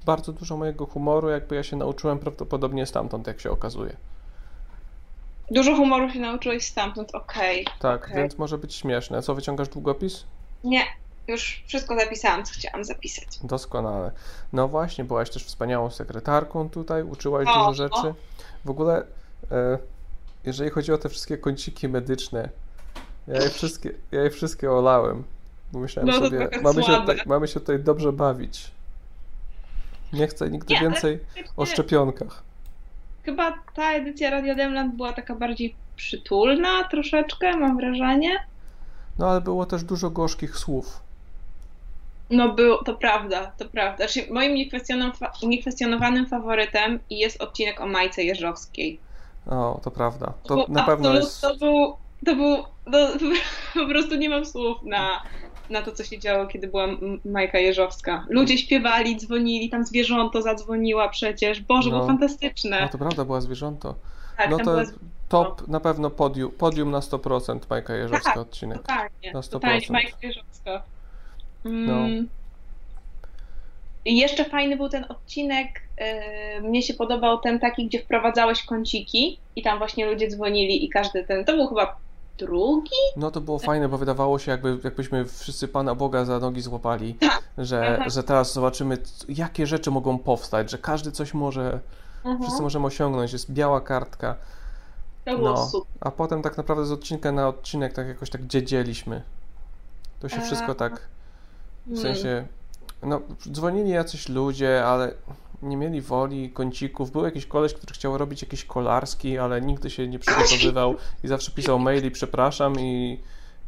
bardzo 0.05 0.33
dużo 0.33 0.57
mojego 0.57 0.85
humoru 0.85 1.29
jakby 1.29 1.55
ja 1.55 1.63
się 1.63 1.75
nauczyłem 1.75 2.19
prawdopodobnie 2.19 2.85
stamtąd, 2.85 3.27
jak 3.27 3.39
się 3.39 3.51
okazuje. 3.51 3.95
Dużo 5.51 5.75
humoru 5.75 6.09
się 6.09 6.19
nauczyłeś 6.19 6.65
stamtąd, 6.65 7.15
okej. 7.15 7.65
Okay, 7.65 7.79
tak, 7.79 8.03
okay. 8.03 8.15
więc 8.15 8.37
może 8.37 8.57
być 8.57 8.75
śmieszne. 8.75 9.21
Co, 9.21 9.35
wyciągasz 9.35 9.69
długopis? 9.69 10.23
Nie, 10.63 10.81
już 11.27 11.63
wszystko 11.67 11.99
zapisałam, 11.99 12.45
co 12.45 12.53
chciałam 12.53 12.83
zapisać. 12.83 13.27
Doskonale. 13.43 14.11
No 14.53 14.67
właśnie, 14.67 15.03
byłaś 15.03 15.29
też 15.29 15.45
wspaniałą 15.45 15.89
sekretarką 15.89 16.69
tutaj, 16.69 17.03
uczyłaś 17.03 17.47
o, 17.47 17.53
dużo 17.53 17.73
rzeczy. 17.73 18.07
O. 18.07 18.15
W 18.65 18.69
ogóle, 18.69 19.03
e, 19.51 19.77
jeżeli 20.43 20.69
chodzi 20.69 20.93
o 20.93 20.97
te 20.97 21.09
wszystkie 21.09 21.37
kąciki 21.37 21.87
medyczne, 21.87 22.49
ja 23.27 23.43
je 23.43 23.49
wszystkie, 23.49 23.91
ja 24.11 24.23
je 24.23 24.29
wszystkie 24.29 24.71
olałem. 24.71 25.23
Bo 25.71 25.79
myślałem 25.79 26.09
no, 26.09 26.19
sobie, 26.19 26.49
mamy 26.61 26.83
się, 26.83 27.05
tak, 27.05 27.25
mamy 27.25 27.47
się 27.47 27.59
tutaj 27.59 27.79
dobrze 27.79 28.13
bawić. 28.13 28.71
Nie 30.13 30.27
chcę 30.27 30.49
nigdy 30.49 30.73
nie, 30.73 30.79
więcej 30.79 31.19
o 31.57 31.65
szczepionkach. 31.65 32.43
Chyba 33.23 33.63
ta 33.75 33.91
edycja 33.93 34.29
Radio 34.29 34.55
Demland 34.55 34.95
była 34.95 35.13
taka 35.13 35.35
bardziej 35.35 35.75
przytulna 35.95 36.83
troszeczkę, 36.83 37.57
mam 37.57 37.77
wrażenie. 37.77 38.47
No 39.19 39.29
ale 39.29 39.41
było 39.41 39.65
też 39.65 39.83
dużo 39.83 40.09
gorzkich 40.09 40.57
słów. 40.57 41.06
No 42.29 42.53
było, 42.53 42.83
to 42.83 42.95
prawda, 42.95 43.51
to 43.57 43.65
prawda. 43.65 44.07
Znaczy, 44.07 44.33
moim 44.33 44.55
niekwestionowanym 45.43 46.25
faworytem 46.27 46.99
jest 47.09 47.41
odcinek 47.41 47.81
o 47.81 47.87
Majce 47.87 48.23
Jeżowskiej. 48.23 48.99
O, 49.49 49.79
to 49.83 49.91
prawda. 49.91 50.33
To, 50.43 50.55
to 50.55 50.65
na 50.71 50.83
pewno 50.83 51.13
jest... 51.13 51.41
To 51.41 51.57
był, 51.57 51.97
to 52.25 52.35
był, 52.35 52.57
to, 52.91 53.09
po 53.81 53.87
prostu 53.87 54.15
nie 54.15 54.29
mam 54.29 54.45
słów 54.45 54.83
na, 54.83 55.23
na 55.69 55.81
to, 55.81 55.91
co 55.91 56.03
się 56.03 56.19
działo, 56.19 56.47
kiedy 56.47 56.67
była 56.67 56.87
Majka 57.25 57.59
Jeżowska. 57.59 58.25
Ludzie 58.29 58.57
śpiewali, 58.57 59.17
dzwonili, 59.17 59.69
tam 59.69 59.85
zwierząto 59.85 60.41
zadzwoniła 60.41 61.09
przecież. 61.09 61.61
Boże, 61.61 61.89
no, 61.89 61.95
było 61.95 62.07
fantastyczne. 62.07 62.81
No 62.81 62.89
to 62.89 62.97
prawda, 62.97 63.25
była 63.25 63.41
zwierząto. 63.41 63.95
Tak, 64.37 64.49
no 64.49 64.57
to 64.57 64.63
była... 64.63 64.83
top, 65.29 65.67
na 65.67 65.79
pewno 65.79 66.09
podium, 66.09 66.51
podium 66.51 66.91
na 66.91 66.99
100% 66.99 67.59
Majka 67.69 67.95
Jeżowska 67.95 68.29
tak, 68.29 68.37
odcinek. 68.37 68.77
Totalnie, 68.77 69.31
na 69.33 69.39
100%. 69.39 69.49
totalnie 69.49 69.87
Majka 69.89 70.17
Jeżowska. 70.21 70.83
No. 71.65 72.07
I 74.05 74.17
jeszcze 74.17 74.45
fajny 74.45 74.77
był 74.77 74.89
ten 74.89 75.05
odcinek. 75.09 75.67
Yy, 76.55 76.69
mnie 76.69 76.83
się 76.83 76.93
podobał 76.93 77.39
ten 77.39 77.59
taki, 77.59 77.87
gdzie 77.87 77.99
wprowadzałeś 77.99 78.63
kąciki 78.65 79.39
i 79.55 79.63
tam 79.63 79.77
właśnie 79.77 80.05
ludzie 80.05 80.27
dzwonili 80.27 80.85
i 80.85 80.89
każdy 80.89 81.23
ten. 81.23 81.45
To 81.45 81.55
był 81.55 81.67
chyba 81.67 81.97
drugi? 82.37 82.95
No 83.17 83.31
to 83.31 83.41
było 83.41 83.59
fajne, 83.59 83.89
bo 83.89 83.97
wydawało 83.97 84.39
się, 84.39 84.51
jakby, 84.51 84.77
jakbyśmy 84.83 85.25
wszyscy 85.25 85.67
Pana 85.67 85.95
Boga 85.95 86.25
za 86.25 86.39
nogi 86.39 86.61
złapali, 86.61 87.15
że, 87.57 88.03
że 88.07 88.23
teraz 88.23 88.53
zobaczymy, 88.53 88.97
jakie 89.29 89.67
rzeczy 89.67 89.91
mogą 89.91 90.17
powstać, 90.17 90.71
że 90.71 90.77
każdy 90.77 91.11
coś 91.11 91.33
może, 91.33 91.79
Aha. 92.23 92.37
wszyscy 92.41 92.61
możemy 92.61 92.87
osiągnąć, 92.87 93.33
jest 93.33 93.51
biała 93.51 93.81
kartka. 93.81 94.35
To 95.25 95.37
było 95.37 95.49
no, 95.49 95.67
super. 95.67 95.91
A 95.99 96.11
potem 96.11 96.41
tak 96.41 96.57
naprawdę 96.57 96.85
z 96.85 96.91
odcinka 96.91 97.31
na 97.31 97.47
odcinek 97.47 97.93
tak 97.93 98.07
jakoś 98.07 98.29
tak 98.29 98.47
dziedzieliśmy. 98.47 99.21
To 100.19 100.29
się 100.29 100.41
wszystko 100.41 100.75
tak 100.75 101.07
w 101.87 101.99
sensie, 101.99 102.47
no, 103.03 103.21
dzwonili 103.51 103.89
jacyś 103.89 104.29
ludzie, 104.29 104.85
ale 104.85 105.13
nie 105.61 105.77
mieli 105.77 106.01
woli, 106.01 106.49
kącików. 106.49 107.11
Był 107.11 107.25
jakiś 107.25 107.45
koleś, 107.45 107.73
który 107.73 107.93
chciał 107.93 108.17
robić 108.17 108.41
jakieś 108.41 108.65
kolarski, 108.65 109.37
ale 109.37 109.61
nigdy 109.61 109.89
się 109.89 110.07
nie 110.07 110.19
przygotowywał 110.19 110.95
i 111.23 111.27
zawsze 111.27 111.51
pisał 111.51 111.79
maili, 111.79 112.11
przepraszam 112.11 112.79
i, 112.79 113.19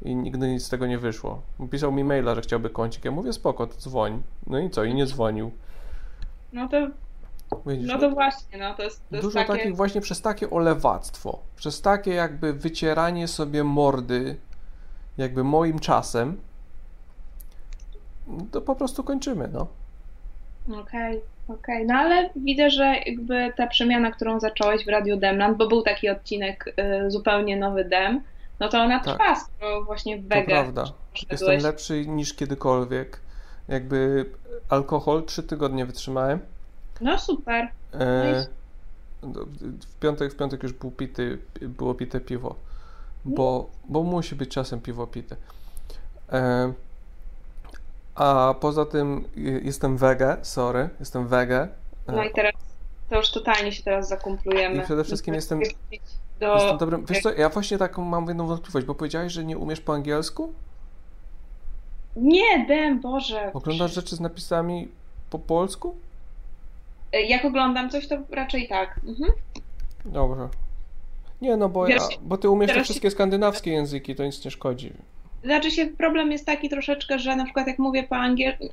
i 0.01 0.15
nigdy 0.15 0.47
nic 0.47 0.63
z 0.63 0.69
tego 0.69 0.87
nie 0.87 0.97
wyszło. 0.97 1.41
Pisał 1.71 1.91
mi 1.91 2.03
maila, 2.03 2.35
że 2.35 2.41
chciałby 2.41 2.69
kącik. 2.69 3.05
Ja 3.05 3.11
mówię, 3.11 3.33
spoko, 3.33 3.67
to 3.67 3.75
dzwoń. 3.75 4.23
No 4.47 4.59
i 4.59 4.69
co? 4.69 4.83
I 4.83 4.93
nie 4.93 5.05
dzwonił. 5.05 5.51
No 6.53 6.67
to, 6.67 6.77
Widzisz, 7.65 7.87
no 7.87 7.99
to 7.99 8.09
właśnie, 8.09 8.57
no 8.57 8.75
to 8.75 8.83
jest, 8.83 9.09
to 9.09 9.15
jest 9.15 9.27
Dużo 9.27 9.39
takie... 9.39 9.53
takich 9.53 9.75
właśnie 9.75 10.01
przez 10.01 10.21
takie 10.21 10.49
olewactwo, 10.49 11.39
przez 11.55 11.81
takie 11.81 12.13
jakby 12.13 12.53
wycieranie 12.53 13.27
sobie 13.27 13.63
mordy 13.63 14.37
jakby 15.17 15.43
moim 15.43 15.79
czasem, 15.79 16.37
to 18.51 18.61
po 18.61 18.75
prostu 18.75 19.03
kończymy, 19.03 19.49
no. 19.53 19.67
Okej, 20.67 20.81
okay, 20.81 21.21
okej. 21.47 21.75
Okay. 21.75 21.85
No 21.85 21.93
ale 21.93 22.29
widzę, 22.35 22.69
że 22.69 22.95
jakby 23.05 23.53
ta 23.57 23.67
przemiana, 23.67 24.11
którą 24.11 24.39
zacząłeś 24.39 24.85
w 24.85 24.87
Radiu 24.87 25.17
Demland, 25.17 25.57
bo 25.57 25.67
był 25.67 25.81
taki 25.81 26.09
odcinek 26.09 26.73
y, 27.07 27.11
zupełnie 27.11 27.57
nowy 27.57 27.85
Dem, 27.85 28.21
no 28.59 28.69
to 28.69 28.81
ona 28.81 28.99
Tak. 28.99 29.17
trwa, 29.17 29.35
skoro 29.35 29.83
właśnie 29.83 30.17
w 30.17 30.23
To 30.29 30.35
Wege 30.35 30.45
prawda. 30.47 30.83
poszedłeś. 31.11 31.41
Jestem 31.41 31.59
lepszy 31.71 32.05
niż 32.05 32.33
kiedykolwiek. 32.33 33.19
Jakby 33.67 34.25
alkohol 34.69 35.23
trzy 35.25 35.43
tygodnie 35.43 35.85
wytrzymałem. 35.85 36.39
No 37.01 37.19
super. 37.19 37.67
E, 37.93 38.45
do- 39.23 39.45
w, 39.89 39.99
piątek, 39.99 40.33
w 40.33 40.35
piątek 40.37 40.63
już 40.63 40.73
był 40.73 40.91
pity, 40.91 41.37
było 41.61 41.93
pite 41.93 42.19
piwo. 42.19 42.55
Bo, 43.25 43.69
bo 43.89 44.03
musi 44.03 44.35
być 44.35 44.49
czasem 44.49 44.81
piwo 44.81 45.07
pite. 45.07 45.35
E, 46.31 46.73
a 48.19 48.53
poza 48.59 48.85
tym 48.85 49.25
jestem 49.63 49.97
wege, 49.97 50.37
sorry, 50.41 50.89
jestem 50.99 51.27
wege. 51.27 51.67
E, 52.07 52.11
No 52.11 52.23
i 52.23 52.31
teraz 52.33 52.53
to 53.09 53.15
już 53.15 53.31
totalnie 53.31 53.71
się 53.71 53.83
teraz 53.83 54.07
zakumplujemy. 54.07 54.75
I 54.75 54.81
przede 54.81 55.03
wszystkim 55.03 55.33
jestem, 55.33 55.59
Do... 56.39 56.53
jestem 56.53 56.77
dobrym. 56.77 57.05
Wiesz 57.05 57.21
co, 57.21 57.33
ja 57.33 57.49
właśnie 57.49 57.77
taką 57.77 58.05
mam 58.05 58.27
jedną 58.27 58.47
wątpliwość, 58.47 58.85
bo 58.87 58.95
powiedziałeś, 58.95 59.33
że 59.33 59.43
nie 59.43 59.57
umiesz 59.57 59.81
po 59.81 59.93
angielsku? 59.93 60.53
Nie, 62.15 62.65
Dem, 62.67 63.01
Boże. 63.01 63.51
Oglądasz 63.53 63.93
rzeczy 63.93 64.15
z 64.15 64.19
napisami 64.19 64.87
po 65.29 65.39
polsku? 65.39 65.95
Y, 67.15 67.21
Jak 67.21 67.45
oglądam 67.45 67.89
coś, 67.89 68.07
to 68.07 68.15
raczej 68.31 68.67
tak. 68.67 68.99
Mhm. 69.07 69.31
Dobrze. 70.05 70.49
Nie, 71.41 71.57
no 71.57 71.69
bo, 71.69 71.87
ja, 71.87 71.97
bo 72.21 72.37
ty 72.37 72.49
umiesz 72.49 72.73
te 72.73 72.83
wszystkie 72.83 73.11
skandynawskie 73.11 73.71
języki, 73.71 74.15
to 74.15 74.23
nic 74.25 74.45
nie 74.45 74.51
szkodzi. 74.51 74.93
Znaczy 75.43 75.71
się, 75.71 75.87
problem 75.87 76.31
jest 76.31 76.45
taki 76.45 76.69
troszeczkę, 76.69 77.19
że 77.19 77.35
na 77.35 77.43
przykład 77.43 77.67
jak 77.67 77.79
mówię 77.79 78.03
po 78.03 78.15
angielsku, 78.15 78.65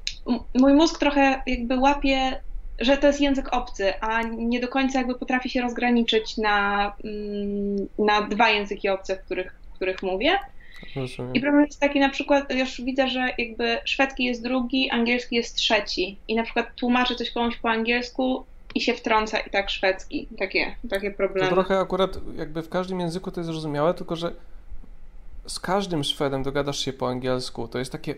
mój 0.54 0.72
mózg 0.72 0.98
trochę 0.98 1.42
jakby 1.46 1.78
łapie, 1.78 2.40
że 2.78 2.96
to 2.96 3.06
jest 3.06 3.20
język 3.20 3.52
obcy, 3.52 4.00
a 4.00 4.22
nie 4.22 4.60
do 4.60 4.68
końca 4.68 4.98
jakby 4.98 5.14
potrafi 5.14 5.50
się 5.50 5.60
rozgraniczyć 5.60 6.36
na, 6.36 6.92
mm, 7.04 7.88
na 7.98 8.22
dwa 8.22 8.50
języki 8.50 8.88
obce, 8.88 9.16
w 9.16 9.20
których, 9.24 9.54
w 9.70 9.74
których 9.74 10.02
mówię. 10.02 10.38
Rozumiem. 10.96 11.34
I 11.34 11.40
problem 11.40 11.64
jest 11.64 11.80
taki 11.80 12.00
na 12.00 12.08
przykład, 12.08 12.54
już 12.54 12.80
widzę, 12.80 13.08
że 13.08 13.28
jakby 13.38 13.78
szwedzki 13.84 14.24
jest 14.24 14.42
drugi, 14.42 14.90
angielski 14.90 15.36
jest 15.36 15.56
trzeci. 15.56 16.18
I 16.28 16.34
na 16.34 16.42
przykład 16.42 16.74
tłumaczę 16.74 17.14
coś 17.14 17.30
komuś 17.30 17.56
po 17.56 17.70
angielsku 17.70 18.44
i 18.74 18.80
się 18.80 18.94
wtrąca 18.94 19.38
i 19.38 19.50
tak 19.50 19.70
szwedzki. 19.70 20.28
Takie, 20.38 20.74
takie 20.90 21.10
To 21.10 21.16
problemy. 21.16 21.48
trochę 21.50 21.78
akurat 21.78 22.18
jakby 22.36 22.62
w 22.62 22.68
każdym 22.68 23.00
języku 23.00 23.30
to 23.30 23.40
jest 23.40 23.50
zrozumiałe, 23.50 23.94
tylko 23.94 24.16
że 24.16 24.32
z 25.46 25.60
każdym 25.60 26.04
Szwedem 26.04 26.42
dogadasz 26.42 26.78
się 26.78 26.92
po 26.92 27.08
angielsku. 27.08 27.68
To 27.68 27.78
jest 27.78 27.92
takie, 27.92 28.14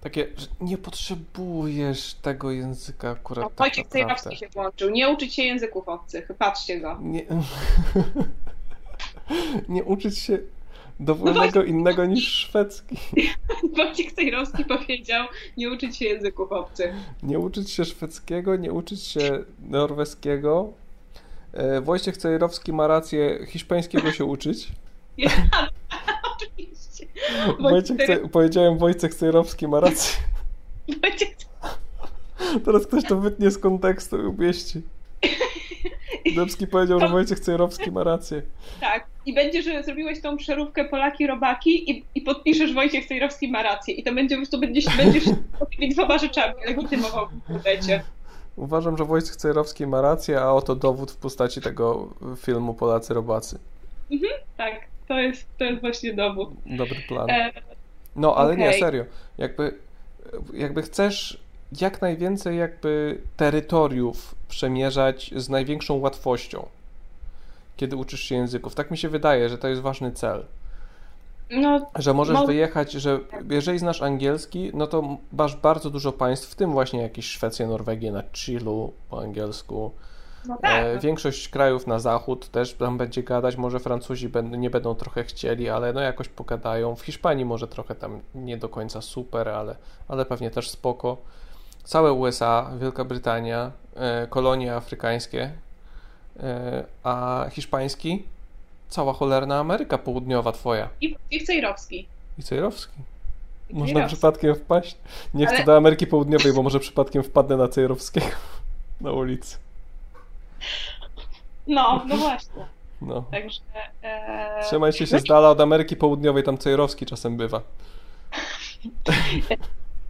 takie 0.00 0.28
że 0.36 0.46
nie 0.60 0.78
potrzebujesz 0.78 2.14
tego 2.14 2.50
języka 2.50 3.10
akurat 3.10 3.44
O, 3.44 3.48
tak 3.48 3.58
Wojciech. 3.58 3.86
Cejrowski 3.86 4.36
się 4.36 4.48
włączył. 4.48 4.90
Nie 4.90 5.08
uczyć 5.08 5.34
się 5.34 5.42
języków 5.42 5.88
obcych. 5.88 6.28
Patrzcie 6.38 6.80
go. 6.80 6.98
Nie, 7.02 7.26
nie 9.68 9.84
uczyć 9.84 10.18
się 10.18 10.38
dowolnego 11.00 11.64
innego 11.64 12.06
niż 12.06 12.28
szwedzki. 12.28 12.96
Wojciech 13.76 14.12
Cejrowski 14.12 14.64
powiedział 14.64 15.26
nie 15.56 15.70
uczyć 15.70 15.96
się 15.96 16.04
języków 16.04 16.52
obcych. 16.52 16.94
Nie 17.22 17.38
uczyć 17.38 17.70
się 17.70 17.84
szwedzkiego, 17.84 18.56
nie 18.56 18.72
uczyć 18.72 19.02
się 19.02 19.44
norweskiego. 19.60 20.72
E, 21.52 21.80
Wojciech 21.80 22.16
Cejrowski 22.16 22.72
ma 22.72 22.86
rację, 22.86 23.46
hiszpańskiego 23.48 24.12
się 24.12 24.24
uczyć. 24.24 24.68
Ja. 25.18 25.30
Wojciech, 27.60 28.30
powiedziałem 28.32 28.78
Wojciech 28.78 29.14
Cejrowski 29.14 29.68
ma 29.68 29.80
rację. 29.80 30.16
Wojciech 31.02 31.34
Teraz 32.64 32.86
ktoś 32.86 33.04
to 33.04 33.16
wytnie 33.16 33.50
z 33.50 33.58
kontekstu 33.58 34.22
i 34.22 34.26
umieści. 34.26 34.82
Dębski 36.36 36.66
powiedział, 36.66 37.00
że 37.00 37.08
Wojciech 37.08 37.40
Cejrowski 37.40 37.90
ma 37.90 38.04
rację. 38.04 38.42
Tak. 38.80 39.06
I 39.26 39.34
będzie, 39.34 39.62
że 39.62 39.82
zrobiłeś 39.82 40.20
tą 40.20 40.36
przeróbkę 40.36 40.84
Polaki-Robaki 40.84 41.90
i, 41.90 42.04
i 42.14 42.20
podpiszesz 42.20 42.74
Wojciech 42.74 43.06
Cejrowski 43.06 43.48
ma 43.48 43.62
rację. 43.62 43.94
I 43.94 44.02
to 44.02 44.14
będzie 44.14 44.36
prostu 44.36 44.60
będziesz, 44.60 44.96
będziesz 44.96 45.24
tymi 45.76 45.88
dwoma 45.88 46.18
rzeczami 46.18 46.54
legitymował 46.66 47.28
w. 47.64 48.02
Uważam, 48.56 48.96
że 48.96 49.04
Wojciech 49.04 49.36
Cejrowski 49.36 49.86
ma 49.86 50.00
rację, 50.00 50.40
a 50.40 50.52
oto 50.52 50.74
dowód 50.74 51.10
w 51.10 51.16
postaci 51.16 51.60
tego 51.60 52.08
filmu 52.36 52.74
Polacy 52.74 53.14
Robacy. 53.14 53.58
Mhm, 54.12 54.32
tak, 54.56 54.80
to 55.08 55.18
jest, 55.18 55.46
to 55.58 55.64
jest 55.64 55.80
właśnie 55.80 56.14
dowód. 56.14 56.48
Dobry 56.66 56.96
plan. 57.08 57.30
E, 57.30 57.50
No, 58.16 58.36
ale 58.36 58.56
nie, 58.56 58.68
okej. 58.68 58.80
serio. 58.80 59.04
Jakby, 59.38 59.74
jakby 60.54 60.82
chcesz 60.82 61.38
jak 61.80 62.00
najwięcej 62.02 62.58
jakby 62.58 63.18
terytoriów 63.36 64.34
przemierzać 64.48 65.30
z 65.36 65.48
największą 65.48 65.94
łatwością, 65.94 66.66
kiedy 67.76 67.96
uczysz 67.96 68.20
się 68.20 68.34
języków. 68.34 68.74
Tak 68.74 68.90
mi 68.90 68.98
się 68.98 69.08
wydaje, 69.08 69.48
że 69.48 69.58
to 69.58 69.68
jest 69.68 69.82
ważny 69.82 70.12
cel. 70.12 70.44
No, 71.50 71.90
Że 71.98 72.14
możesz 72.14 72.34
mo- 72.36 72.46
wyjechać, 72.46 72.92
że 72.92 73.18
jeżeli 73.50 73.78
znasz 73.78 74.02
angielski, 74.02 74.70
no 74.74 74.86
to 74.86 75.18
masz 75.32 75.56
bardzo 75.56 75.90
dużo 75.90 76.12
państw, 76.12 76.50
w 76.50 76.54
tym 76.54 76.72
właśnie 76.72 77.02
jakieś 77.02 77.26
Szwecję, 77.26 77.66
Norwegię 77.66 78.12
na 78.12 78.22
chillu 78.32 78.92
po 79.10 79.20
angielsku. 79.20 79.90
No 80.48 80.56
tak, 80.62 80.84
E, 80.84 80.94
no. 80.94 81.00
większość 81.00 81.48
krajów 81.48 81.86
na 81.86 81.98
zachód 81.98 82.48
też 82.48 82.74
tam 82.74 82.98
będzie 82.98 83.22
gadać, 83.22 83.56
może 83.56 83.80
Francuzi 83.80 84.28
będą, 84.28 84.56
nie 84.56 84.70
będą 84.70 84.94
trochę 84.94 85.24
chcieli, 85.24 85.68
ale 85.68 85.92
no 85.92 86.00
jakoś 86.00 86.28
pogadają. 86.28 86.96
W 86.96 87.02
Hiszpanii 87.02 87.44
może 87.44 87.68
trochę 87.68 87.94
tam 87.94 88.20
nie 88.34 88.56
do 88.56 88.68
końca 88.68 89.00
super, 89.00 89.48
ale, 89.48 89.76
ale 90.08 90.24
pewnie 90.26 90.50
też 90.50 90.70
spoko. 90.70 91.16
Całe 91.84 92.12
USA, 92.12 92.70
Wielka 92.80 93.04
Brytania, 93.04 93.70
e, 93.96 94.26
kolonie 94.30 94.74
afrykańskie, 94.74 95.52
e, 96.40 96.84
a 97.04 97.46
hiszpański 97.50 98.24
cała 98.88 99.12
cholerna 99.12 99.58
Ameryka 99.58 99.98
Południowa 99.98 100.52
twoja. 100.52 100.88
I 101.30 101.44
Cejrowski. 101.46 102.06
I 102.38 102.42
Cejrowski. 102.42 102.92
Można 103.70 103.86
Cejrowski. 103.94 104.16
przypadkiem 104.16 104.54
wpaść. 104.54 104.96
Nie 105.34 105.46
chcę 105.46 105.56
Ale- 105.56 105.64
do 105.64 105.76
Ameryki 105.76 106.06
Południowej, 106.06 106.52
bo 106.52 106.62
może 106.62 106.80
przypadkiem 106.80 107.22
wpadnę 107.22 107.56
na 107.56 107.68
Cejrowskiego 107.68 108.26
na 109.00 109.12
ulicy. 109.12 109.56
No, 111.66 112.02
no 112.08 112.16
właśnie. 112.16 112.66
No. 113.02 113.24
Także. 113.30 113.60
E, 114.02 114.62
Trzymajcie 114.64 115.06
się 115.06 115.18
z 115.18 115.24
dala 115.24 115.50
od 115.50 115.60
Ameryki 115.60 115.96
Południowej, 115.96 116.42
tam 116.42 116.58
Cejrowski 116.58 117.06
czasem 117.06 117.36
bywa. 117.36 117.60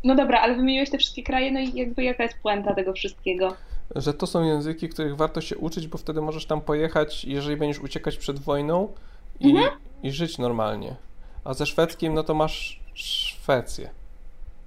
No 0.04 0.14
dobra, 0.14 0.40
ale 0.40 0.54
wymieniłeś 0.56 0.90
te 0.90 0.98
wszystkie 0.98 1.22
kraje, 1.22 1.52
no 1.52 1.60
i 1.60 1.74
jakby 1.74 2.04
jaka 2.04 2.22
jest 2.22 2.38
puenta 2.42 2.74
tego 2.74 2.92
wszystkiego? 2.92 3.54
Że 3.96 4.14
to 4.14 4.26
są 4.26 4.44
języki, 4.44 4.88
których 4.88 5.16
warto 5.16 5.40
się 5.40 5.56
uczyć, 5.58 5.88
bo 5.88 5.98
wtedy 5.98 6.20
możesz 6.20 6.46
tam 6.46 6.60
pojechać, 6.60 7.24
jeżeli 7.24 7.56
będziesz 7.56 7.82
uciekać 7.82 8.16
przed 8.16 8.38
wojną 8.38 8.92
i, 9.40 9.50
Mhm. 9.50 9.70
i 10.02 10.12
żyć 10.12 10.38
normalnie. 10.38 10.96
A 11.44 11.54
ze 11.54 11.66
szwedzkim, 11.66 12.14
no 12.14 12.22
to 12.22 12.34
masz 12.34 12.80
Szwecję. 12.94 13.90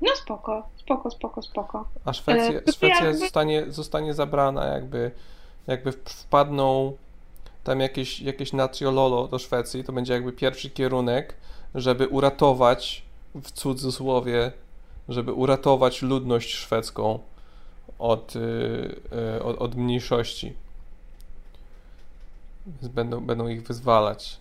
No 0.01 0.15
spoko, 0.15 0.67
spoko, 0.77 1.11
spoko, 1.11 1.41
spoko. 1.41 1.87
A 2.05 2.13
Szwecja, 2.13 2.59
E, 2.59 2.71
Szwecja 2.71 3.05
jakby- 3.05 3.17
zostanie, 3.19 3.63
zostanie 3.71 4.13
zabrana, 4.13 4.65
jakby, 4.65 5.11
jakby 5.67 5.91
wpadną 5.91 6.97
tam 7.63 7.79
jakieś, 7.79 8.19
jakieś 8.19 8.53
nacjololo 8.53 9.27
do 9.27 9.39
Szwecji, 9.39 9.83
to 9.83 9.93
będzie 9.93 10.13
jakby 10.13 10.33
pierwszy 10.33 10.69
kierunek, 10.69 11.33
żeby 11.75 12.07
uratować, 12.07 13.03
w 13.35 13.51
cudzysłowie, 13.51 14.51
żeby 15.09 15.33
uratować 15.33 16.01
ludność 16.01 16.53
szwedzką 16.53 17.19
od, 17.99 18.35
y, 18.35 18.39
y, 19.37 19.43
od, 19.43 19.57
od 19.57 19.75
mniejszości. 19.75 20.53
Więc 22.67 22.87
będą, 22.87 23.25
będą 23.25 23.47
ich 23.47 23.63
wyzwalać. 23.63 24.39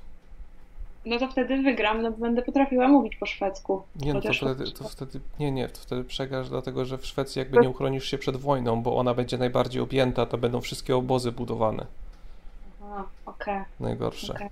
No 1.07 1.19
to 1.19 1.29
wtedy 1.29 1.63
wygram, 1.63 2.03
no 2.03 2.11
bo 2.11 2.17
będę 2.17 2.43
potrafiła 2.43 2.89
mówić 2.89 3.17
po 3.17 3.27
szwedzku. 3.27 3.83
Nie, 3.97 4.15
no 4.15 4.21
to 4.21 4.33
wtedy, 4.33 4.73
to 4.73 4.89
wtedy, 4.89 5.21
nie, 5.41 5.53
nie, 5.53 5.69
to 5.69 5.81
wtedy 5.81 6.05
przegrasz, 6.05 6.49
dlatego 6.49 6.85
że 6.85 6.99
w 6.99 7.07
Szwecji 7.07 7.39
jakby 7.39 7.59
nie 7.59 7.69
uchronisz 7.69 8.05
się 8.05 8.19
przed 8.19 8.37
wojną, 8.37 8.83
bo 8.83 8.97
ona 8.97 9.15
będzie 9.15 9.39
najbardziej 9.39 9.83
objęta, 9.83 10.27
to 10.27 10.39
będą 10.39 10.61
wszystkie 10.61 10.97
obozy 10.97 11.33
budowane. 11.33 11.87
Aha, 12.85 13.05
okej. 13.27 13.63
Najgorsze. 13.81 14.35
okej. 14.35 14.49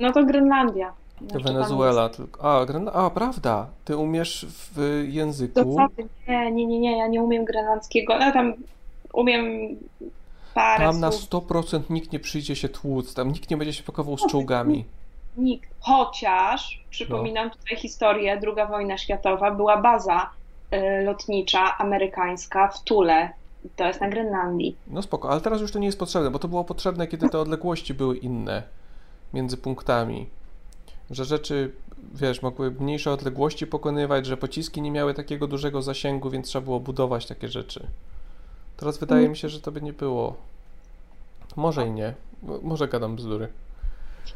No 0.00 0.12
to 0.12 0.24
Grenlandia. 0.24 0.92
To 1.32 1.40
Wenezuela 1.40 2.08
tylko. 2.08 2.60
A, 2.60 2.66
Gren... 2.66 2.90
A, 2.92 3.10
prawda. 3.10 3.66
Ty 3.84 3.96
umiesz 3.96 4.46
w 4.48 5.04
języku. 5.08 5.54
To 5.54 5.64
co 5.64 5.96
ty? 5.96 6.08
Nie, 6.28 6.52
nie, 6.52 6.66
nie, 6.66 6.80
nie, 6.80 6.98
ja 6.98 7.06
nie 7.08 7.22
umiem 7.22 7.44
grenlandzkiego. 7.44 8.18
No 8.18 8.32
tam 8.32 8.54
umiem 9.12 9.44
parę 10.54 10.84
Tam 10.84 11.00
na 11.00 11.12
słów. 11.12 11.46
100% 11.48 11.80
nikt 11.90 12.12
nie 12.12 12.20
przyjdzie 12.20 12.56
się 12.56 12.68
tłuc, 12.68 13.14
tam 13.14 13.32
nikt 13.32 13.50
nie 13.50 13.56
będzie 13.56 13.72
się 13.72 13.82
pakował 13.82 14.18
z 14.18 14.26
czołgami. 14.26 14.84
Nikt. 15.36 15.70
Chociaż, 15.80 16.84
przypominam 16.90 17.50
tutaj 17.50 17.76
historię, 17.76 18.32
II 18.42 18.68
wojna 18.68 18.98
światowa, 18.98 19.50
była 19.50 19.76
baza 19.82 20.30
y, 20.72 21.04
lotnicza 21.04 21.78
amerykańska 21.78 22.68
w 22.68 22.82
Tule. 22.84 23.30
To 23.76 23.84
jest 23.86 24.00
na 24.00 24.08
Grenlandii. 24.08 24.76
No 24.86 25.02
spoko, 25.02 25.30
ale 25.30 25.40
teraz 25.40 25.60
już 25.60 25.72
to 25.72 25.78
nie 25.78 25.86
jest 25.86 25.98
potrzebne, 25.98 26.30
bo 26.30 26.38
to 26.38 26.48
było 26.48 26.64
potrzebne, 26.64 27.06
kiedy 27.06 27.28
te 27.28 27.38
odległości 27.38 27.94
były 27.94 28.16
inne 28.16 28.62
między 29.34 29.56
punktami. 29.56 30.26
Że 31.10 31.24
rzeczy, 31.24 31.72
wiesz, 32.14 32.42
mogły 32.42 32.70
mniejsze 32.70 33.12
odległości 33.12 33.66
pokonywać, 33.66 34.26
że 34.26 34.36
pociski 34.36 34.82
nie 34.82 34.90
miały 34.90 35.14
takiego 35.14 35.46
dużego 35.46 35.82
zasięgu, 35.82 36.30
więc 36.30 36.46
trzeba 36.48 36.64
było 36.64 36.80
budować 36.80 37.26
takie 37.26 37.48
rzeczy. 37.48 37.86
Teraz 38.76 38.98
wydaje 38.98 39.28
mi 39.28 39.36
się, 39.36 39.48
że 39.48 39.60
to 39.60 39.72
by 39.72 39.82
nie 39.82 39.92
było. 39.92 40.36
Może 41.56 41.86
i 41.86 41.90
nie. 41.90 42.14
Mo- 42.42 42.58
Może 42.62 42.88
gadam 42.88 43.16
bzdury. 43.16 43.48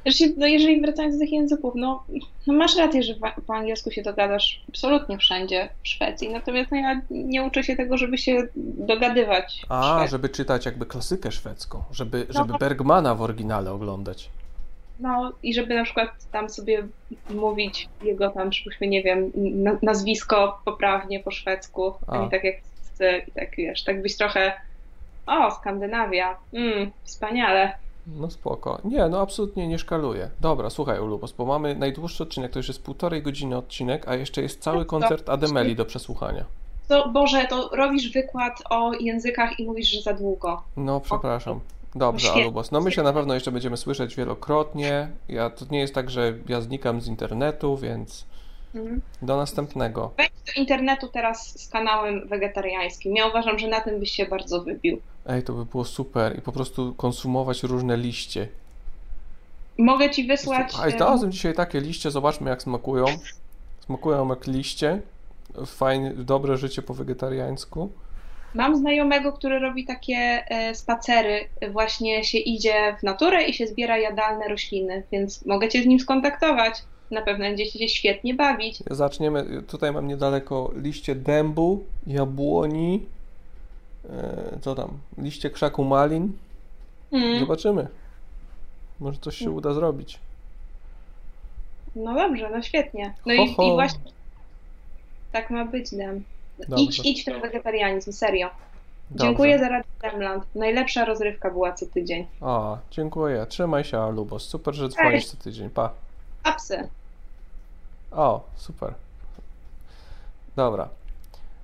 Zresztą, 0.04 0.24
no 0.36 0.46
jeżeli 0.46 0.80
wracając 0.80 1.14
do 1.14 1.20
tych 1.20 1.32
języków, 1.32 1.74
no, 1.76 2.04
no 2.46 2.54
masz 2.54 2.76
rację, 2.76 3.02
że 3.02 3.14
po 3.46 3.54
angielsku 3.54 3.90
się 3.90 4.02
dogadasz 4.02 4.60
absolutnie 4.68 5.18
wszędzie 5.18 5.68
w 5.82 5.88
Szwecji, 5.88 6.28
natomiast 6.32 6.70
no, 6.70 6.76
ja 6.76 7.00
nie 7.10 7.42
uczę 7.42 7.62
się 7.64 7.76
tego, 7.76 7.96
żeby 7.98 8.18
się 8.18 8.46
dogadywać. 8.56 9.62
A, 9.68 9.92
Szwecji. 9.94 10.10
żeby 10.10 10.28
czytać 10.28 10.66
jakby 10.66 10.86
klasykę 10.86 11.32
szwedzką, 11.32 11.82
żeby, 11.92 12.26
No. 12.28 12.34
żeby 12.40 12.58
Bergmana 12.58 13.14
w 13.14 13.22
oryginale 13.22 13.72
oglądać. 13.72 14.30
No 15.00 15.32
i 15.42 15.54
żeby 15.54 15.74
na 15.74 15.84
przykład 15.84 16.10
tam 16.32 16.50
sobie 16.50 16.86
mówić 17.30 17.88
jego 18.02 18.30
tam, 18.30 18.50
przypuśćmy, 18.50 18.86
nie 18.86 19.02
wiem, 19.02 19.32
na- 19.34 19.78
nazwisko 19.82 20.60
poprawnie 20.64 21.20
po 21.20 21.30
szwedzku, 21.30 21.94
a, 22.06 22.18
nie 22.18 22.30
tak 22.30 22.44
jak 22.44 22.54
i 23.28 23.32
tak 23.32 23.56
wiesz, 23.56 23.84
tak 23.84 24.02
być 24.02 24.16
trochę 24.16 24.52
o, 25.26 25.50
Skandynawia, 25.50 26.36
mm, 26.52 26.90
wspaniale. 27.04 27.72
No 28.16 28.30
spoko. 28.30 28.78
Nie, 28.84 29.08
no 29.08 29.20
absolutnie 29.20 29.68
nie 29.68 29.78
szkaluję. 29.78 30.30
Dobra, 30.40 30.70
słuchaj 30.70 31.00
Ulubos, 31.00 31.32
bo 31.32 31.44
mamy 31.44 31.74
najdłuższy 31.74 32.22
odcinek, 32.22 32.52
to 32.52 32.58
już 32.58 32.68
jest 32.68 32.82
półtorej 32.82 33.22
godziny 33.22 33.56
odcinek, 33.56 34.08
a 34.08 34.14
jeszcze 34.14 34.42
jest 34.42 34.62
cały 34.62 34.84
koncert 34.84 35.28
Ademeli 35.28 35.76
do 35.76 35.84
przesłuchania. 35.84 36.44
to 36.88 37.08
Boże, 37.08 37.46
to 37.50 37.68
robisz 37.72 38.12
wykład 38.12 38.62
o 38.70 38.92
językach 38.92 39.60
i 39.60 39.64
mówisz, 39.64 39.88
że 39.88 40.02
za 40.02 40.12
długo. 40.12 40.62
No, 40.76 41.00
przepraszam. 41.00 41.60
Dobrze. 41.94 42.32
Alubos. 42.32 42.70
No 42.70 42.80
my 42.80 42.92
się 42.92 43.02
na 43.02 43.12
pewno 43.12 43.34
jeszcze 43.34 43.52
będziemy 43.52 43.76
słyszeć 43.76 44.16
wielokrotnie. 44.16 45.08
Ja, 45.28 45.50
to 45.50 45.64
nie 45.70 45.78
jest 45.78 45.94
tak, 45.94 46.10
że 46.10 46.34
ja 46.48 46.60
znikam 46.60 47.00
z 47.00 47.06
internetu, 47.06 47.76
więc 47.76 48.26
Mhm. 48.74 49.00
do 49.22 49.36
następnego. 49.36 50.10
Wejdź 50.16 50.32
do 50.46 50.60
internetu 50.60 51.08
teraz 51.08 51.60
z 51.60 51.68
kanałem 51.68 52.28
wegetariańskim. 52.28 53.16
Ja 53.16 53.26
uważam, 53.26 53.58
że 53.58 53.68
na 53.68 53.80
tym 53.80 54.00
byś 54.00 54.10
się 54.10 54.26
bardzo 54.26 54.62
wybił. 54.62 55.00
Ej, 55.26 55.42
to 55.42 55.52
by 55.52 55.64
było 55.64 55.84
super. 55.84 56.38
I 56.38 56.42
po 56.42 56.52
prostu 56.52 56.94
konsumować 56.94 57.62
różne 57.62 57.96
liście. 57.96 58.48
Mogę 59.78 60.10
ci 60.10 60.26
wysłać. 60.26 60.72
A 60.82 60.88
i 60.88 60.92
znalazłem 60.92 61.32
dzisiaj 61.32 61.54
takie 61.54 61.80
liście, 61.80 62.10
zobaczmy 62.10 62.50
jak 62.50 62.62
smakują. 62.62 63.04
Smakują 63.86 64.28
jak 64.28 64.46
liście. 64.46 65.00
Fajne, 65.66 66.14
dobre 66.14 66.56
życie 66.56 66.82
po 66.82 66.94
wegetariańsku. 66.94 67.90
Mam 68.54 68.76
znajomego, 68.76 69.32
który 69.32 69.58
robi 69.58 69.84
takie 69.84 70.14
e, 70.16 70.74
spacery. 70.74 71.48
Właśnie 71.72 72.24
się 72.24 72.38
idzie 72.38 72.96
w 73.00 73.02
naturę 73.02 73.44
i 73.44 73.54
się 73.54 73.66
zbiera 73.66 73.98
jadalne 73.98 74.48
rośliny, 74.48 75.02
więc 75.12 75.46
mogę 75.46 75.68
cię 75.68 75.82
z 75.82 75.86
nim 75.86 76.00
skontaktować. 76.00 76.82
Na 77.10 77.22
pewno 77.22 77.44
będziecie 77.44 77.78
się 77.78 77.88
świetnie 77.88 78.34
bawić. 78.34 78.82
Zaczniemy. 78.90 79.62
Tutaj 79.62 79.92
mam 79.92 80.08
niedaleko 80.08 80.72
liście 80.76 81.14
dębu, 81.14 81.84
jabłoni. 82.06 83.06
E, 84.10 84.58
co 84.60 84.74
tam? 84.74 84.98
Liście 85.18 85.50
krzaku 85.50 85.84
malin. 85.84 86.32
Mm. 87.12 87.40
Zobaczymy. 87.40 87.88
Może 89.00 89.18
coś 89.18 89.36
się 89.36 89.50
uda 89.50 89.72
zrobić. 89.72 90.18
No 91.96 92.14
dobrze, 92.14 92.50
no 92.50 92.62
świetnie. 92.62 93.14
No 93.26 93.36
Ho, 93.36 93.42
i, 93.42 93.54
ho. 93.54 93.62
i 93.62 93.70
właśnie 93.72 94.00
tak 95.32 95.50
ma 95.50 95.64
być, 95.64 95.90
Dem. 95.90 96.24
Dobrze. 96.58 96.84
Idź, 96.84 97.00
idź 97.04 97.22
w 97.22 97.24
ten 97.24 97.40
wegetarianizm, 97.40 98.12
serio. 98.12 98.50
Dobrze. 99.10 99.26
Dziękuję 99.26 99.58
za 99.58 99.68
Radio 99.68 99.90
Demland. 100.02 100.44
Najlepsza 100.54 101.04
rozrywka 101.04 101.50
była 101.50 101.72
co 101.72 101.86
tydzień. 101.86 102.26
A, 102.40 102.78
dziękuję. 102.90 103.46
Trzymaj 103.48 103.84
się, 103.84 103.98
Alubos. 103.98 104.42
Super, 104.42 104.74
że 104.74 104.88
dzwonisz 104.88 105.26
co 105.26 105.36
tydzień. 105.36 105.70
Pa. 105.70 105.92
Apsy. 106.42 106.88
O, 108.10 108.44
super. 108.56 108.94
Dobra. 110.56 110.88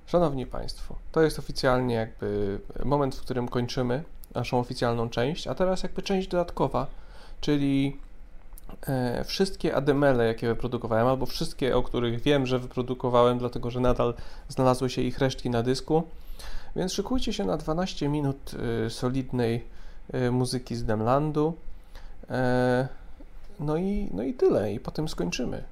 Szanowni 0.05 0.45
Państwo, 0.45 0.95
to 1.11 1.21
jest 1.21 1.39
oficjalnie 1.39 1.95
jakby 1.95 2.59
moment, 2.85 3.15
w 3.15 3.21
którym 3.21 3.47
kończymy 3.47 4.03
naszą 4.35 4.59
oficjalną 4.59 5.09
część, 5.09 5.47
a 5.47 5.55
teraz 5.55 5.83
jakby 5.83 6.01
część 6.01 6.27
dodatkowa, 6.27 6.87
czyli 7.41 7.97
e, 8.87 9.23
wszystkie 9.23 9.75
ADML, 9.75 10.17
jakie 10.27 10.47
wyprodukowałem, 10.47 11.07
albo 11.07 11.25
wszystkie, 11.25 11.77
o 11.77 11.83
których 11.83 12.21
wiem, 12.21 12.45
że 12.45 12.59
wyprodukowałem, 12.59 13.37
dlatego 13.37 13.71
że 13.71 13.79
nadal 13.79 14.13
znalazły 14.49 14.89
się 14.89 15.01
ich 15.01 15.19
resztki 15.19 15.49
na 15.49 15.63
dysku. 15.63 16.03
Więc 16.75 16.93
szykujcie 16.93 17.33
się 17.33 17.45
na 17.45 17.57
12 17.57 18.09
minut 18.09 18.51
e, 18.85 18.89
solidnej 18.89 19.65
e, 20.13 20.31
muzyki 20.31 20.75
z 20.75 20.83
Demlandu. 20.83 21.53
E, 22.29 22.87
no 23.59 23.77
i, 23.77 24.09
no 24.13 24.23
i 24.23 24.33
tyle, 24.33 24.73
i 24.73 24.79
potem 24.79 25.09
skończymy. 25.09 25.63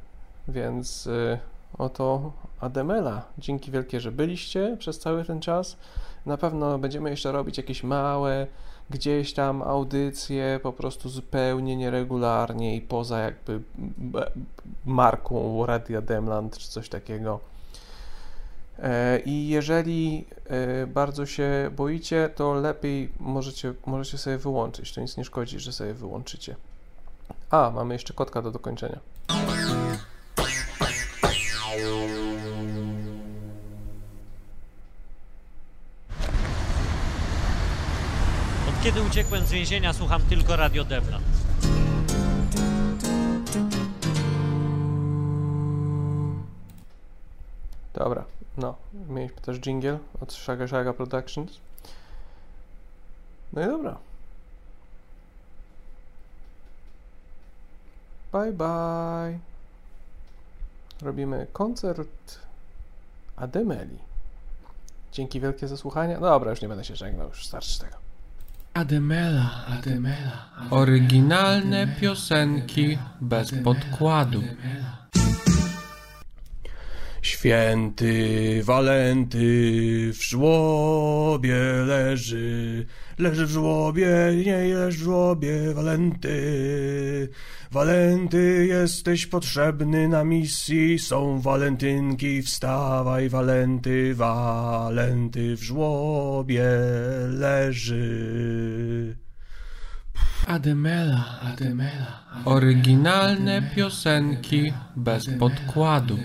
Więc 0.47 1.07
y, 1.07 1.39
oto 1.77 2.31
Ademela. 2.59 3.21
Dzięki 3.37 3.71
wielkie, 3.71 3.99
że 3.99 4.11
byliście 4.11 4.77
przez 4.79 4.99
cały 4.99 5.25
ten 5.25 5.39
czas. 5.39 5.77
Na 6.25 6.37
pewno 6.37 6.79
będziemy 6.79 7.09
jeszcze 7.09 7.31
robić 7.31 7.57
jakieś 7.57 7.83
małe, 7.83 8.47
gdzieś 8.89 9.33
tam 9.33 9.61
audycje, 9.61 10.59
po 10.63 10.73
prostu 10.73 11.09
zupełnie 11.09 11.75
nieregularnie 11.75 12.75
i 12.75 12.81
poza 12.81 13.19
jakby 13.19 13.61
marką 14.85 15.65
Radia 15.65 16.01
Demland 16.01 16.57
czy 16.57 16.69
coś 16.69 16.89
takiego. 16.89 17.39
E, 18.79 19.19
I 19.19 19.47
jeżeli 19.47 20.25
e, 20.45 20.87
bardzo 20.87 21.25
się 21.25 21.71
boicie, 21.75 22.29
to 22.35 22.53
lepiej 22.53 23.09
możecie, 23.19 23.73
możecie 23.85 24.17
sobie 24.17 24.37
wyłączyć. 24.37 24.93
To 24.93 25.01
nic 25.01 25.17
nie 25.17 25.25
szkodzi, 25.25 25.59
że 25.59 25.73
sobie 25.73 25.93
wyłączycie. 25.93 26.55
A, 27.49 27.71
mamy 27.75 27.93
jeszcze 27.93 28.13
kotka 28.13 28.41
do 28.41 28.51
dokończenia. 28.51 28.99
Kiedy 38.85 39.01
uciekłem 39.01 39.45
z 39.45 39.51
więzienia, 39.51 39.93
słucham 39.93 40.21
tylko 40.21 40.55
Radio 40.55 40.85
Demna. 40.85 41.19
Dobra, 47.93 48.25
no, 48.57 48.75
mieliśmy 49.09 49.41
też 49.41 49.59
jingle 49.59 49.99
od 50.21 50.33
Shaga 50.33 50.67
Shaga 50.67 50.93
Productions. 50.93 51.51
No 53.53 53.61
i 53.61 53.65
dobra. 53.65 53.97
Bye 58.31 58.53
bye. 58.53 59.39
Robimy 61.01 61.47
koncert 61.53 62.39
Ademeli. 63.35 63.97
Dzięki 65.11 65.39
wielkie 65.39 65.67
za 65.67 65.77
słuchanie. 65.77 66.13
No 66.13 66.27
dobra, 66.27 66.51
już 66.51 66.61
nie 66.61 66.67
będę 66.67 66.83
się 66.83 66.95
żegnał, 66.95 67.27
już 67.27 67.45
starczy 67.45 67.79
tego. 67.79 68.04
Ademela, 68.75 69.65
Ademela. 69.67 70.49
Oryginalne 70.69 71.87
piosenki 71.87 72.97
bez 73.21 73.51
podkładu. 73.63 74.43
Święty 77.25 78.61
Walenty 78.63 80.11
w 80.13 80.23
żłobie 80.23 81.55
leży, 81.85 82.85
leży 83.19 83.45
w 83.45 83.49
żłobie, 83.49 84.07
nie 84.45 84.73
leży 84.73 84.97
w 84.97 85.01
żłobie, 85.01 85.73
Walenty. 85.73 87.29
Walenty, 87.71 88.65
jesteś 88.69 89.25
potrzebny 89.25 90.07
na 90.07 90.23
misji, 90.23 90.99
są 90.99 91.41
walentynki, 91.41 92.41
wstawaj, 92.41 93.29
Walenty, 93.29 94.15
Walenty 94.15 95.55
w 95.55 95.63
żłobie 95.63 96.63
leży. 97.29 99.17
Ademela, 100.47 101.39
Ademela. 101.41 102.43
Oryginalne 102.45 103.61
piosenki 103.75 104.73
bez 104.95 105.29
podkładu. 105.39 106.17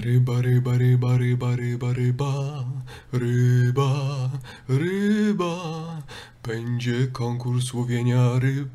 re 0.00 0.18
ba 0.18 0.40
re 0.40 0.60
ba. 2.16 2.32
Re 3.12 3.36
ba 3.36 3.72
ba. 3.72 4.30
Re 4.68 5.32
ba. 5.34 6.02
Będzie 6.48 7.06
konkurs 7.12 7.74
łowienia 7.74 8.38
ryb. 8.38 8.68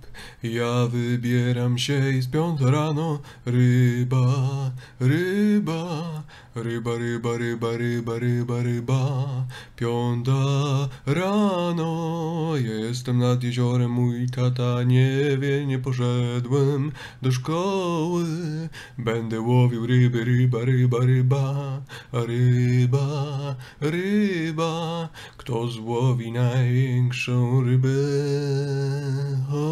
Ja 0.44 0.88
wybieram 0.88 1.77
się 1.77 2.11
i 2.11 2.22
z 2.22 2.27
piąta 2.27 2.72
rano. 2.72 3.19
Ryba, 3.45 4.72
ryba, 4.99 6.23
ryba, 6.56 6.91
ryba, 6.98 7.38
ryba, 7.38 7.77
ryba, 7.77 8.19
ryba, 8.19 8.61
ryba. 8.64 9.27
Piąta 9.76 10.34
rano. 11.06 12.52
Jestem 12.56 13.18
nad 13.18 13.44
jeziorem, 13.44 13.91
mój 13.91 14.30
tata 14.30 14.84
nie 14.84 15.38
wie, 15.38 15.65
nie 15.65 15.80
poszedłem 15.80 16.91
do 17.22 17.31
szkoły. 17.31 18.26
Będę 18.98 19.41
łowił 19.41 19.88
ryby, 19.88 20.26
ryba, 20.26 20.60
ryba, 20.65 20.98
ryba, 20.99 21.81
ryba, 22.11 23.56
ryba. 23.81 25.10
Kto 25.38 25.68
złowi 25.68 26.31
największą 26.31 27.57
rybę? 27.62 27.90
O, 29.52 29.68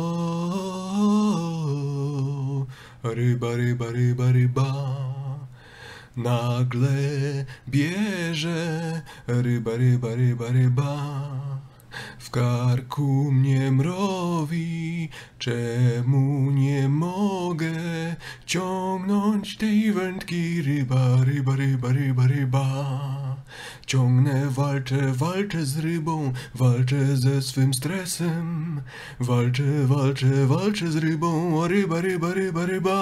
ryba, 3.03 3.55
ryba, 3.55 3.85
ryba, 3.91 4.31
ryba. 4.31 5.05
Nagle 6.17 7.45
bierze 7.67 9.01
ryba, 9.27 9.75
ryba, 9.77 10.15
ryba, 10.15 10.47
ryba. 10.51 10.95
W 12.19 12.29
karku 12.29 13.31
mnie 13.31 13.71
mrowi, 13.71 15.09
czemu 15.39 16.51
nie 16.51 16.89
mogę 16.89 17.71
ciągnąć 18.45 19.57
tej 19.57 19.91
wędki? 19.91 20.61
Ryba, 20.61 21.23
ryba, 21.23 21.55
ryba, 21.55 21.89
ryba, 21.91 22.27
ryba. 22.27 22.65
Ciągnę, 23.85 24.49
walczę, 24.49 25.11
walczę 25.13 25.65
z 25.65 25.79
rybą, 25.79 26.33
walczę 26.55 27.17
ze 27.17 27.41
swym 27.41 27.73
stresem. 27.73 28.81
Walczę, 29.19 29.63
walczę, 29.85 30.47
walczę 30.47 30.91
z 30.91 30.95
rybą, 30.95 31.63
a 31.63 31.67
ryba, 31.67 32.01
ryba, 32.01 32.33
ryba, 32.33 32.65
ryba. 32.65 32.97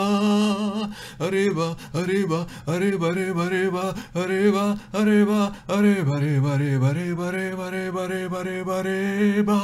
A 1.20 1.30
ryba, 1.30 1.76
a 1.94 2.02
ryba, 2.02 2.46
a 2.66 2.78
ryba, 2.78 3.12
ryba, 3.12 3.50
ryba, 3.50 3.94
a 4.14 4.26
ryba, 4.28 4.76
a 4.94 5.04
ryba, 5.04 5.52
a 5.68 5.82
ryba, 5.82 6.20
ryba, 6.20 6.58
ryba, 6.58 6.94
ryba, 6.94 7.32
ryba, 7.32 7.70
ryba, 7.72 8.08
ryba, 8.08 8.44
ryba, 8.44 8.82
ryba. 8.82 9.60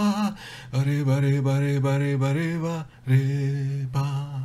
A 0.72 0.84
ryba, 0.84 1.20
ryba, 1.20 1.60
ryba, 1.60 1.98
ryba, 1.98 2.34
ryba, 2.34 2.86
ryba. 3.08 4.40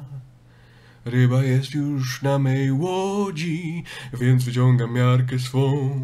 Ryba 1.04 1.42
jest 1.42 1.74
już 1.74 2.22
na 2.22 2.38
mej 2.38 2.72
łodzi, 2.72 3.84
więc 4.20 4.44
wyciągam 4.44 4.92
miarkę 4.92 5.38
swą. 5.38 6.00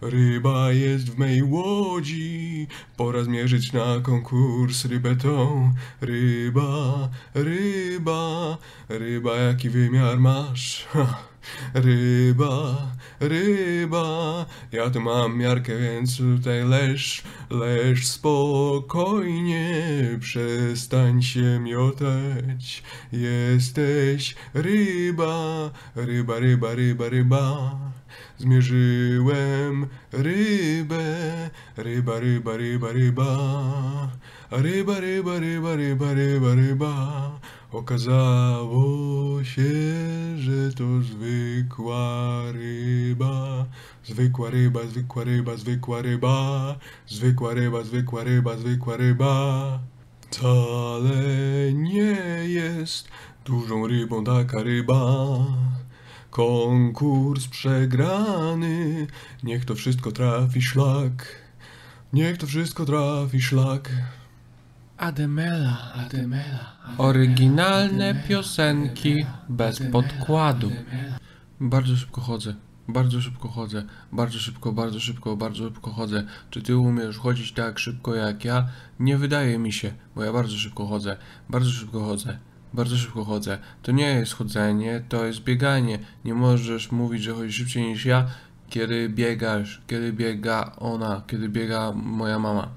Ryba 0.00 0.72
jest 0.72 1.10
w 1.10 1.18
mej 1.18 1.42
łodzi. 1.42 2.66
Pora 2.96 3.24
zmierzyć 3.24 3.72
na 3.72 4.00
konkurs 4.02 4.84
rybę 4.84 5.16
tą. 5.16 5.72
Ryba, 6.00 7.08
ryba, 7.34 8.58
ryba, 8.88 9.36
jaki 9.36 9.70
wymiar 9.70 10.18
masz? 10.18 10.86
Ha. 10.90 11.28
Ryba, 11.74 12.76
ryba, 13.20 14.46
ja 14.72 14.90
tu 14.90 15.00
mam 15.00 15.36
miarkę, 15.36 15.78
więc 15.78 16.16
tutaj 16.16 16.64
leż, 16.64 17.22
leż 17.50 18.06
spokojnie, 18.06 19.82
przestań 20.20 21.22
się 21.22 21.60
miotać. 21.60 22.82
Jesteś 23.12 24.34
ryba, 24.54 25.70
ryba, 25.96 26.38
ryba, 26.38 26.74
ryba, 26.74 27.08
ryba. 27.08 27.87
Zmierzyłem 28.38 29.86
rybę, 30.12 31.04
ryba, 31.76 32.20
ryba, 32.20 32.56
ryba, 32.56 32.92
ryba. 32.92 33.38
Ryba, 34.50 35.00
ryba, 35.00 35.38
ryba, 35.38 35.76
ryba, 35.76 36.12
ryba, 36.12 36.54
ryba. 36.54 37.30
Okazało 37.72 39.44
się, 39.44 39.72
że 40.38 40.72
to 40.72 40.84
zwykła 41.02 42.42
ryba. 42.52 43.66
Zwykła 44.04 44.50
ryba, 44.50 44.80
zwykła 44.86 45.24
ryba, 45.24 45.56
zwykła 45.56 46.02
ryba. 46.02 46.76
Zwykła 47.06 47.54
ryba, 47.54 47.84
zwykła 47.84 48.24
ryba, 48.24 48.56
zwykła 48.56 48.96
ryba. 48.96 49.78
Wcale 50.20 51.72
nie 51.72 52.16
jest 52.46 53.08
dużą 53.44 53.86
rybą 53.86 54.24
taka 54.24 54.62
ryba. 54.62 55.00
Konkurs 56.30 57.48
przegrany, 57.48 59.06
niech 59.42 59.64
to 59.64 59.74
wszystko 59.74 60.12
trafi 60.12 60.62
szlak. 60.62 61.26
Niech 62.12 62.38
to 62.38 62.46
wszystko 62.46 62.84
trafi 62.84 63.40
szlak. 63.42 63.90
Ademela, 64.96 65.92
Ademela. 65.94 66.76
Oryginalne 66.98 68.14
piosenki 68.28 69.26
bez 69.48 69.82
podkładu. 69.92 70.70
Bardzo 71.60 71.96
szybko 71.96 72.20
chodzę. 72.20 72.54
Bardzo 72.88 73.20
szybko 73.20 73.48
chodzę. 73.48 73.84
Bardzo 74.12 74.38
szybko, 74.38 74.72
bardzo 74.72 75.00
szybko, 75.00 75.36
bardzo 75.36 75.64
szybko 75.64 75.90
chodzę. 75.90 76.24
Czy 76.50 76.62
ty 76.62 76.76
umiesz 76.76 77.18
chodzić 77.18 77.52
tak 77.52 77.78
szybko 77.78 78.14
jak 78.14 78.44
ja? 78.44 78.68
Nie 79.00 79.18
wydaje 79.18 79.58
mi 79.58 79.72
się, 79.72 79.92
bo 80.14 80.24
ja 80.24 80.32
bardzo 80.32 80.56
szybko 80.56 80.86
chodzę. 80.86 81.16
Bardzo 81.50 81.70
szybko 81.70 82.04
chodzę. 82.04 82.38
Bardzo 82.74 82.96
szybko 82.96 83.24
chodzę. 83.24 83.58
To 83.82 83.92
nie 83.92 84.06
jest 84.06 84.32
chodzenie, 84.32 85.02
to 85.08 85.24
jest 85.24 85.40
bieganie. 85.40 85.98
Nie 86.24 86.34
możesz 86.34 86.92
mówić, 86.92 87.22
że 87.22 87.34
chodzisz 87.34 87.56
szybciej 87.56 87.82
niż 87.82 88.04
ja, 88.04 88.26
kiedy 88.70 89.08
biegasz, 89.08 89.82
kiedy 89.86 90.12
biega 90.12 90.72
ona, 90.76 91.22
kiedy 91.26 91.48
biega 91.48 91.92
moja 91.92 92.38
mama. 92.38 92.68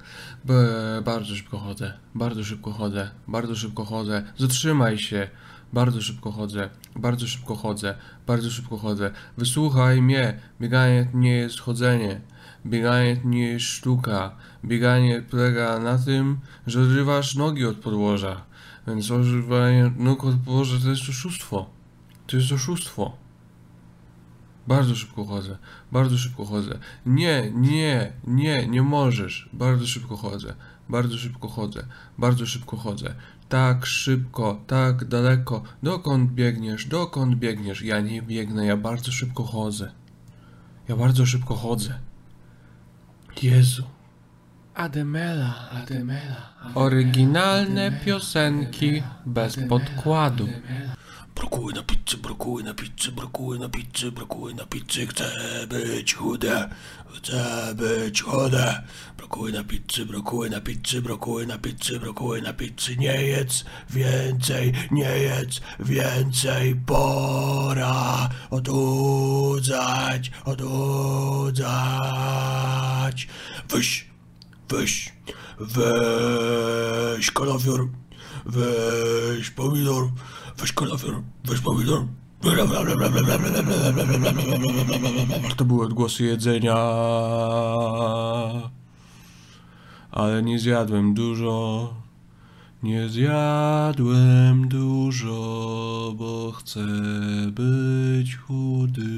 B- 0.45 1.01
bardzo 1.05 1.35
szybko 1.35 1.57
chodzę, 1.57 1.93
bardzo 2.15 2.43
szybko 2.43 2.71
chodzę, 2.71 3.09
bardzo 3.27 3.55
szybko 3.55 3.85
chodzę. 3.85 4.23
Zatrzymaj 4.37 4.97
się. 4.97 5.27
Bardzo 5.73 6.01
szybko 6.01 6.31
chodzę, 6.31 6.69
bardzo 6.95 7.27
szybko 7.27 7.55
chodzę, 7.55 7.95
bardzo 8.27 8.51
szybko 8.51 8.77
chodzę. 8.77 9.11
Wysłuchaj 9.37 10.01
mnie, 10.01 10.39
bieganie 10.61 11.07
nie 11.13 11.35
jest 11.35 11.59
chodzenie. 11.59 12.21
Bieganie 12.65 13.21
nie 13.25 13.47
jest 13.47 13.65
sztuka. 13.65 14.35
Bieganie 14.65 15.21
polega 15.21 15.79
na 15.79 15.97
tym, 15.97 16.39
że 16.67 16.81
odrywasz 16.81 17.35
nogi 17.35 17.65
od 17.65 17.77
podłoża. 17.77 18.41
Więc 18.87 19.11
odrywanie 19.11 19.91
nóg 19.97 20.23
od 20.23 20.35
podłoża 20.35 20.77
to 20.83 20.89
jest 20.89 21.09
oszustwo. 21.09 21.69
To 22.27 22.37
jest 22.37 22.51
oszustwo. 22.51 23.21
Bardzo 24.67 24.95
szybko 24.95 25.25
chodzę, 25.25 25.57
bardzo 25.91 26.17
szybko 26.17 26.45
chodzę. 26.45 26.79
Nie, 27.05 27.51
nie, 27.55 28.13
nie, 28.27 28.67
nie 28.67 28.81
możesz. 28.81 29.49
Bardzo 29.53 29.87
szybko 29.87 30.17
chodzę, 30.17 30.55
bardzo 30.89 31.17
szybko 31.17 31.47
chodzę, 31.47 31.85
bardzo 32.17 32.45
szybko 32.45 32.77
chodzę. 32.77 33.15
Tak 33.49 33.85
szybko, 33.85 34.61
tak 34.67 35.05
daleko. 35.05 35.63
Dokąd 35.83 36.31
biegniesz, 36.31 36.85
dokąd 36.85 37.35
biegniesz? 37.35 37.81
Ja 37.81 38.01
nie 38.01 38.21
biegnę, 38.21 38.65
ja 38.65 38.77
bardzo 38.77 39.11
szybko 39.11 39.43
chodzę. 39.43 39.91
Ja 40.87 40.95
bardzo 40.95 41.25
szybko 41.25 41.55
chodzę. 41.55 41.99
Jezu. 43.41 43.83
Ademela, 44.81 45.69
Ademela. 45.71 46.41
Oryginalne 46.75 47.91
piosenki 48.05 49.03
bez 49.25 49.57
podkładu. 49.69 50.47
Brokuły 51.35 51.73
na 51.73 51.83
pizzę, 51.83 52.17
brokuły 52.17 52.63
na 52.63 52.73
pizzę, 52.73 53.11
brokuły 53.11 53.59
na 53.59 53.69
pizzę, 53.69 54.11
brokuły 54.11 54.53
na 54.53 54.65
pizzę. 54.65 55.05
Chcę 55.07 55.25
być 55.67 56.13
chude, 56.13 56.69
chcę 57.13 57.75
być 57.75 58.21
chude. 58.21 58.83
Brokuły 59.17 59.51
na 59.51 59.63
pizzę, 59.63 60.05
brokuły 60.05 60.49
na 60.49 60.61
pizzę, 60.61 61.01
brokuły 61.01 61.47
na 61.47 61.57
pizzę, 61.57 61.99
brokuły 61.99 62.41
na 62.41 62.53
pizzę. 62.53 62.95
Nie 62.95 63.21
jedz 63.21 63.65
więcej, 63.89 64.73
nie 64.91 65.17
jedz 65.17 65.61
więcej. 65.79 66.75
Pora 66.75 68.29
odudzać, 68.49 70.31
odudzać. 70.45 71.61
Weź, 73.69 74.10
weź, 74.71 75.13
weź 75.59 77.31
kalafior, 77.31 77.87
weź 78.45 79.49
pomidor, 79.49 80.09
weź 80.57 80.73
kalafior, 80.73 81.21
weź 81.45 81.59
pomidor. 81.59 82.05
To 85.57 85.65
były 85.65 85.85
odgłosy 85.85 86.23
jedzenia. 86.23 86.75
Ale 90.11 90.43
nie 90.43 90.59
zjadłem 90.59 91.13
dużo. 91.13 91.93
Nie 92.83 93.09
zjadłem 93.09 94.67
dużo, 94.67 95.33
bo 96.17 96.51
chcę 96.51 96.85
być 97.51 98.35
chudy. 98.35 99.11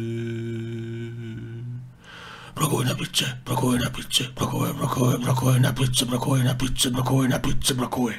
Brokuły 2.55 2.85
na 2.85 2.95
pizzę, 2.95 3.25
brokuły 3.45 3.79
na 3.79 3.89
pizzę, 3.89 4.23
brokuły, 4.35 4.73
brokuły, 4.73 5.19
brokuły 5.19 5.59
na 5.59 5.73
pizzę, 5.73 6.05
brokuły 6.05 6.43
na 6.43 6.55
pizzę, 6.55 6.91
brokuły 6.91 7.27
na 7.27 7.39
pizzę, 7.39 7.75
brokuły, 7.75 8.13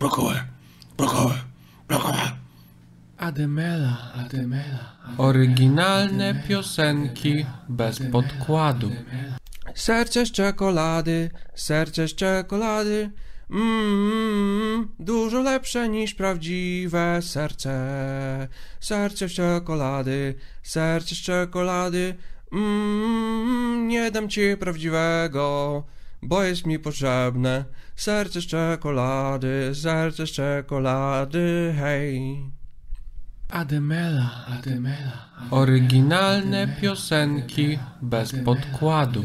brokuły, 0.00 0.34
brokuły, 0.96 1.34
brokuły. 1.88 2.14
Ademela, 3.18 4.12
Ademela. 4.14 4.96
Oryginalne 5.18 6.34
piosenki 6.48 7.46
bez 7.68 8.00
podkładu. 8.12 8.90
Serce 9.74 10.26
z 10.26 10.32
czekolady, 10.32 11.30
serce 11.54 12.08
z 12.08 12.14
czekolady. 12.14 13.10
Mmm, 13.50 14.88
dużo 14.98 15.40
lepsze 15.40 15.88
niż 15.88 16.14
prawdziwe 16.14 17.22
serce. 17.22 18.48
Serce 18.80 19.28
z 19.28 19.32
czekolady, 19.32 20.34
serce 20.62 21.14
z 21.14 21.18
czekolady. 21.18 22.14
Mmm, 22.54 23.88
nie 23.88 24.10
dam 24.10 24.28
ci 24.28 24.40
prawdziwego, 24.60 25.82
bo 26.22 26.42
jest 26.42 26.66
mi 26.66 26.78
potrzebne. 26.78 27.64
Serce 27.96 28.40
z 28.40 28.46
czekolady, 28.46 29.70
serce 29.74 30.26
z 30.26 30.30
czekolady, 30.30 31.74
hej. 31.78 32.40
Ademela, 33.50 34.46
Ademela. 34.46 35.28
Oryginalne 35.50 36.76
piosenki 36.80 37.78
bez 38.02 38.34
podkładu. 38.44 39.24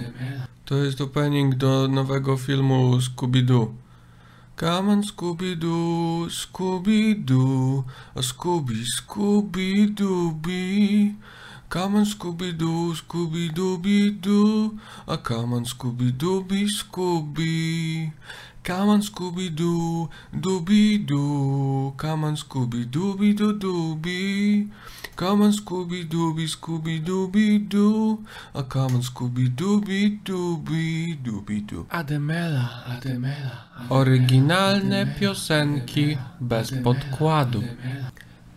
To 0.65 0.76
jest 0.76 1.01
opening 1.01 1.56
do 1.56 1.88
nowego 1.88 2.38
filmu 2.38 2.97
Scooby-Doo. 2.97 3.68
Come 4.60 4.91
on 4.91 5.01
Scooby-Doo, 5.01 6.27
Scooby-Doo, 6.30 7.84
Scooby, 8.22 8.76
Scooby-Dooby. 8.97 11.14
Come 11.70 11.98
on 11.98 12.06
Scooby-Doo, 12.06 12.96
Scooby-Dooby-Doo, 12.96 14.80
a 15.06 15.18
come 15.20 15.54
on 15.54 15.66
Scooby-Dooby, 15.66 16.68
Scooby. 16.68 18.12
Come 18.64 18.90
on 18.90 19.02
Scooby-Doo, 19.02 20.10
Dooby-Doo, 20.34 21.94
come 21.96 22.24
on 22.26 22.36
Scooby-Dooby-Doo-Dooby. 22.36 24.68
Come 25.16 25.44
on 25.44 25.52
Scooby-Dooby, 25.52 26.48
Scooby-Dooby-Doo, 26.48 28.26
a 28.56 28.64
come 28.64 28.96
on 28.96 29.04
Scooby-Dooby-Dooby-Dooby-Doo. 29.04 31.86
Ademela, 31.90 32.84
Ademela. 32.88 33.68
Oryginalne 33.90 35.06
piosenki 35.20 36.18
bez 36.40 36.72
podkładu. 36.72 37.64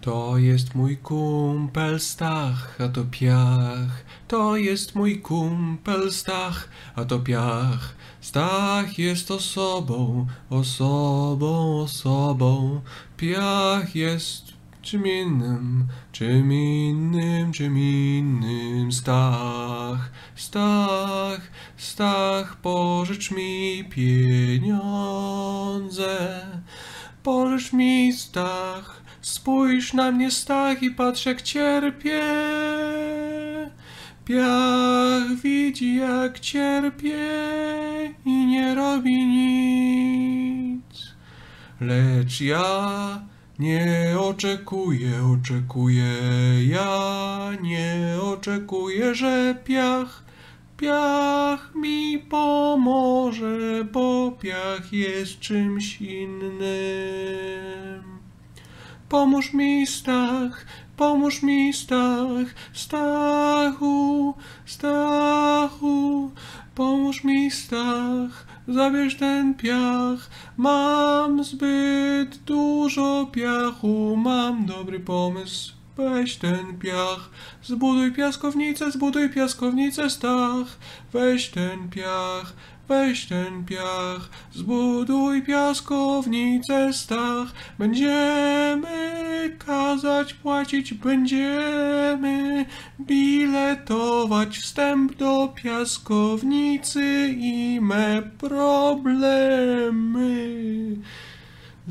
To 0.02 0.38
jest 0.38 0.74
mój 0.74 0.96
kumpel 0.96 2.00
Stach, 2.00 2.76
a 2.80 2.88
to 2.88 3.04
piach. 3.04 4.04
To 4.28 4.56
jest 4.56 4.94
mój 4.94 5.20
kumpel 5.20 6.12
Stach, 6.12 6.68
a 6.96 7.04
to 7.04 7.18
piach. 7.18 7.94
Stach 8.20 8.98
jest 8.98 9.30
osobą, 9.30 10.26
osobą, 10.50 11.80
osobą. 11.80 12.80
Piach 13.16 13.94
jest 13.94 14.52
czym 14.82 15.06
innym, 15.06 15.86
czym 16.12 16.52
innym, 16.52 17.52
czym 17.52 17.78
innym. 17.78 18.92
Stach, 18.92 20.10
Stach, 20.36 21.40
Stach, 21.76 22.56
pożycz 22.56 23.30
mi 23.30 23.84
pieniądze. 23.90 24.86
Pożycz 27.22 27.72
mi 27.72 28.12
Stach, 28.12 29.01
spójrz 29.22 29.92
na 29.92 30.10
mnie 30.12 30.30
Stach 30.30 30.82
i 30.82 30.90
patrz 30.90 31.26
jak 31.26 31.42
cierpię. 31.42 32.22
Piach 34.24 35.34
widzi 35.42 35.96
jak 35.96 36.40
cierpię 36.40 37.18
i 38.24 38.46
nie 38.46 38.74
robi 38.74 39.26
nic. 39.26 41.14
Lecz 41.80 42.40
ja 42.40 43.22
nie 43.58 44.16
oczekuję, 44.18 45.10
oczekuję, 45.24 46.14
ja 46.68 47.50
nie 47.62 48.16
oczekuję, 48.22 49.14
że 49.14 49.54
piach, 49.64 50.24
piach 50.76 51.74
mi 51.74 52.18
pomoże, 52.18 53.84
bo 53.92 54.32
piach 54.40 54.92
jest 54.92 55.40
czymś 55.40 56.00
innym. 56.00 56.52
Pomóż 59.12 59.52
mi, 59.52 59.86
Stach, 59.86 60.64
pomóż 60.96 61.42
mi, 61.42 61.72
Stach, 61.72 62.48
Stachu, 62.72 64.34
Stachu, 64.66 66.30
pomóż 66.74 67.24
mi, 67.24 67.50
Stach, 67.50 68.46
zabierz 68.68 69.16
ten 69.16 69.54
piach. 69.54 70.30
Mam 70.56 71.44
zbyt 71.44 72.36
dużo 72.36 73.26
piachu, 73.32 74.16
mam 74.16 74.66
dobry 74.66 75.00
pomysł. 75.00 75.72
Weź 75.96 76.36
ten 76.36 76.78
piach, 76.78 77.30
zbuduj 77.62 78.12
piaskownicę, 78.12 78.90
zbuduj 78.90 79.30
piaskownicę, 79.30 80.10
Stach. 80.10 80.78
Weź 81.12 81.50
ten 81.50 81.88
piach, 81.90 82.52
weź 82.92 83.26
ten 83.26 83.64
piach, 83.64 84.30
zbuduj 84.52 85.42
piaskownicę, 85.42 86.92
Stach. 86.92 87.48
Będziemy 87.78 89.56
kazać 89.66 90.34
płacić, 90.34 90.94
będziemy 90.94 92.66
biletować 93.00 94.58
wstęp 94.58 95.16
do 95.16 95.52
piaskownicy 95.62 97.34
i 97.38 97.80
me 97.80 98.22
problemy 98.38 99.66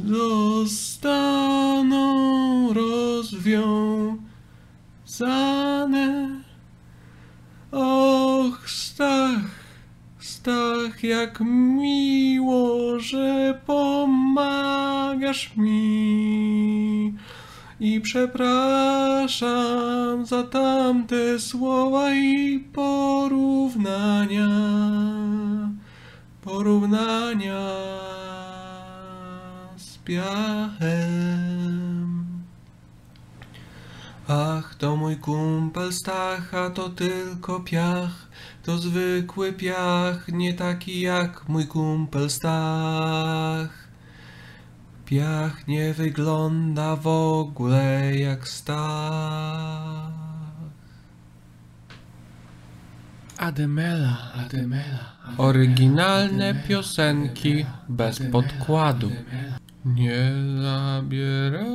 zostaną 0.05 1.23
rozwiązane. 2.73 4.21
Och, 7.71 8.69
Stach, 8.69 9.60
Stach, 10.23 11.03
jak 11.03 11.39
miło, 11.39 12.99
że 12.99 13.59
pomagasz 13.65 15.57
mi. 15.57 17.13
I 17.79 18.01
przepraszam 18.01 19.45
za 20.25 20.43
tamte 20.43 21.39
słowa 21.39 22.13
i 22.13 22.59
porównania. 22.73 24.49
Porównania 26.41 27.71
z 29.77 29.97
piachem. 29.97 31.41
Ach, 34.27 34.75
to 34.75 34.95
mój 34.95 35.15
kumpel 35.15 35.93
Stach, 35.93 36.53
a 36.53 36.69
to 36.69 36.89
tylko 36.89 37.59
piach. 37.59 38.30
To 38.63 38.77
zwykły 38.77 39.53
piach, 39.53 40.27
nie 40.27 40.53
taki 40.53 41.01
jak 41.01 41.49
mój 41.49 41.67
kumpel 41.67 42.29
Stach. 42.29 43.87
Piach 45.05 45.67
nie 45.67 45.93
wygląda 45.93 46.95
w 46.95 47.07
ogóle 47.07 48.15
jak 48.15 48.47
Stach. 48.47 50.11
Ademela, 53.37 54.33
Ademela. 54.33 55.11
Oryginalne 55.37 56.55
piosenki 56.67 57.65
bez 57.89 58.19
podkładu. 58.31 59.11
Nie 59.85 60.31
zabierajcie 60.61 61.67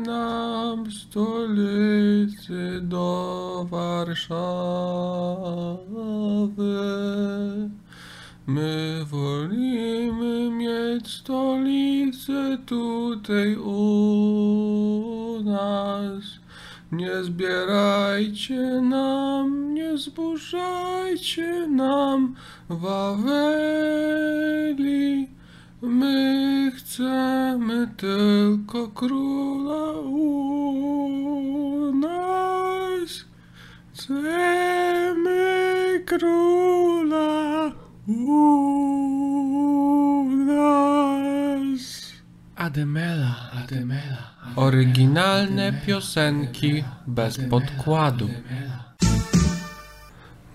nam 0.00 0.90
stolicy 0.90 2.80
do 2.82 3.66
Warszawy. 3.70 4.44
My 8.46 9.04
wolimy 9.04 10.50
mieć 10.50 11.10
stolicę 11.10 12.58
tutaj 12.66 13.56
u 13.56 15.40
nas. 15.44 16.24
Nie 16.92 17.24
zbierajcie 17.24 18.80
nam, 18.80 19.74
nie 19.74 19.98
zburzajcie 19.98 21.66
nam 21.68 22.34
Waweli. 22.68 24.14
My 25.86 26.72
chcemy 26.76 27.86
tylko 27.96 28.88
króla 28.88 29.92
u 30.00 31.92
nas. 31.94 33.24
Chcemy 33.92 35.40
króla 36.06 37.72
u 38.06 38.24
nas. 40.46 42.12
Ademela, 42.56 43.50
Ademela. 43.64 44.34
Oryginalne 44.56 45.72
piosenki 45.86 46.84
bez 47.06 47.38
podkładu. 47.50 48.28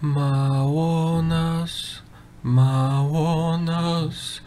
Mało 0.01 1.21
nas, 1.21 2.01
mało 2.43 3.57
nas 3.57 4.41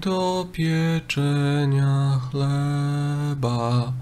do 0.00 0.46
pieczenia 0.52 2.20
chleba. 2.30 3.92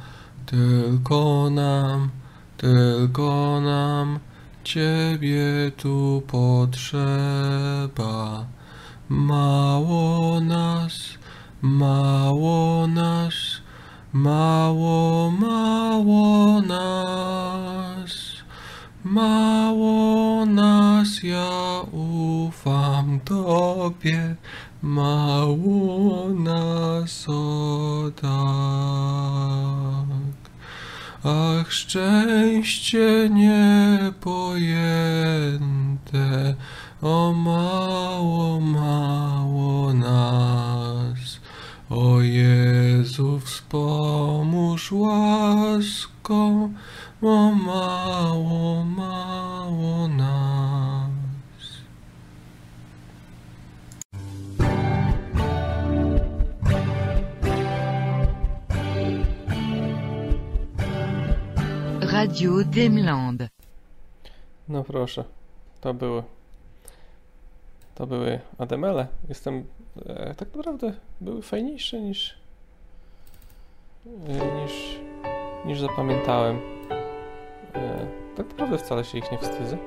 Tylko 0.47 1.51
nam, 1.51 2.11
tylko 2.57 3.61
nam 3.61 4.19
Ciebie 4.65 5.71
tu 5.77 6.23
potrzeba. 6.27 7.25
Mało 9.09 10.41
nas, 10.41 11.19
mało 11.61 12.87
nas, 12.87 13.35
mało, 14.13 15.31
mało 15.31 16.61
nas. 16.61 18.35
Mało 19.05 20.47
nas, 20.47 21.23
ja 21.23 21.83
ufam 21.93 23.21
Tobie, 23.21 24.37
mało 24.85 26.29
nas, 26.29 27.27
o 27.29 28.11
tak. 28.21 28.35
Ach, 31.25 31.73
szczęście 31.73 33.31
niepojęte, 33.31 34.45
o 37.03 37.33
mało, 37.33 38.61
mało 38.61 39.93
nas. 39.95 41.41
O 41.91 42.21
Jezu, 42.21 43.41
wspomóż 43.41 44.93
łaską, 44.93 46.73
o 47.23 47.51
mało, 47.53 48.85
mało 48.85 50.09
nas. 50.09 51.14
Radio 62.15 62.65
Demland. 62.65 63.43
No 64.69 64.85
proszę, 64.85 65.25
to 65.81 65.95
były. 65.95 66.23
To 67.95 68.07
były 68.07 68.41
Ademele. 68.59 69.07
Jestem. 69.29 69.65
E, 70.07 70.35
tak 70.35 70.57
naprawdę 70.57 70.93
były 71.21 71.43
fajniejsze 71.43 72.01
niż. 72.01 72.39
E, 74.07 74.63
niż. 74.63 74.99
niż 75.67 75.81
zapamiętałem. 75.81 76.61
E, 77.75 78.07
tak 78.37 78.49
naprawdę 78.49 78.79
wcale 78.79 79.05
się 79.05 79.19
ich 79.19 79.33
nie 79.33 79.39
wstydzę. 79.39 79.79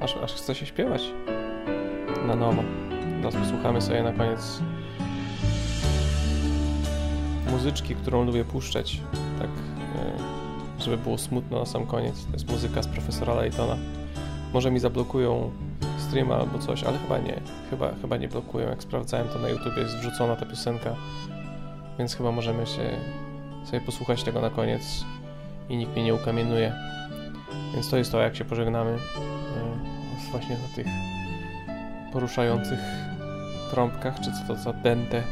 Aż, 0.00 0.16
aż 0.16 0.32
chce 0.34 0.54
się 0.54 0.66
śpiewać. 0.66 1.02
Na 2.26 2.36
nowo. 2.36 2.62
Teraz 3.22 3.34
posłuchamy 3.34 3.80
sobie 3.82 4.02
na 4.02 4.12
koniec 4.12 4.60
muzyczki, 7.50 7.94
którą 7.94 8.24
lubię 8.24 8.44
puszczać, 8.44 9.00
tak 9.38 9.73
żeby 10.78 10.96
było 10.98 11.18
smutno 11.18 11.58
na 11.58 11.66
sam 11.66 11.86
koniec. 11.86 12.24
To 12.26 12.32
jest 12.32 12.50
muzyka 12.50 12.82
z 12.82 12.86
profesora 12.86 13.34
Laytona. 13.34 13.76
Może 14.52 14.70
mi 14.70 14.80
zablokują 14.80 15.50
streama 15.98 16.36
albo 16.36 16.58
coś, 16.58 16.84
ale 16.84 16.98
chyba 16.98 17.18
nie. 17.18 17.40
Chyba, 17.70 17.90
chyba 18.02 18.16
nie 18.16 18.28
blokują. 18.28 18.68
Jak 18.68 18.82
sprawdzałem, 18.82 19.28
to 19.28 19.38
na 19.38 19.48
YouTube 19.48 19.76
jest 19.76 19.96
wrzucona 19.96 20.36
ta 20.36 20.46
piosenka, 20.46 20.94
więc 21.98 22.14
chyba 22.16 22.32
możemy 22.32 22.66
się 22.66 22.90
sobie 23.64 23.80
posłuchać 23.80 24.22
tego 24.22 24.40
na 24.40 24.50
koniec 24.50 25.04
i 25.68 25.76
nikt 25.76 25.92
mnie 25.92 26.04
nie 26.04 26.14
ukamienuje. 26.14 26.72
Więc 27.74 27.90
to 27.90 27.96
jest 27.96 28.12
to, 28.12 28.20
jak 28.20 28.36
się 28.36 28.44
pożegnamy. 28.44 28.90
e, 28.90 28.98
Właśnie 30.30 30.56
na 30.58 30.74
tych 30.76 30.86
poruszających 32.12 32.78
trąbkach, 33.70 34.20
czy 34.20 34.30
co 34.32 34.54
to 34.54 34.60
za 34.60 34.72
dente 34.72 35.22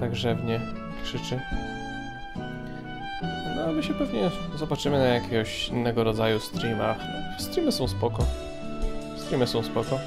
tak 0.00 0.16
rzewnie 0.16 0.60
krzyczy. 1.04 1.40
A 3.68 3.72
my 3.72 3.82
się 3.82 3.94
pewnie 3.94 4.30
zobaczymy 4.56 4.98
na 4.98 5.04
jakiegoś 5.04 5.68
innego 5.68 6.04
rodzaju 6.04 6.40
streamach. 6.40 6.98
No, 6.98 7.44
streamy 7.44 7.72
są 7.72 7.88
spoko. 7.88 8.24
Streamy 9.16 9.46
są 9.46 9.62
spoko. 9.62 9.98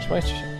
Trzymajcie 0.00 0.28
się. 0.28 0.57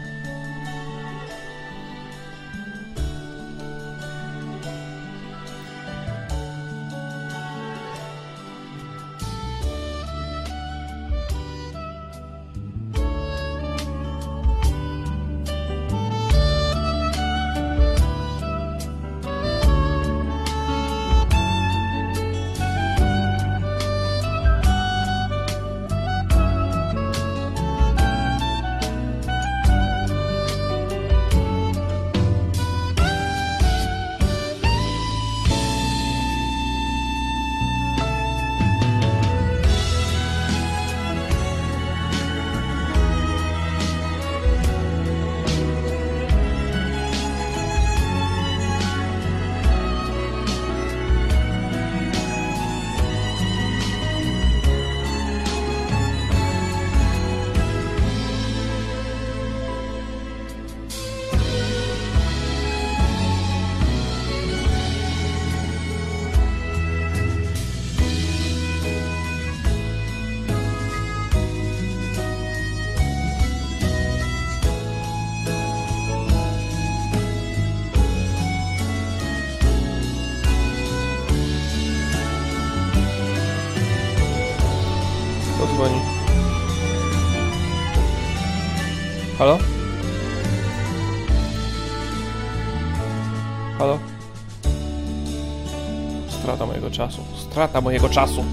Strata 97.59 97.81
mojego 97.81 98.09
czasu. 98.09 98.45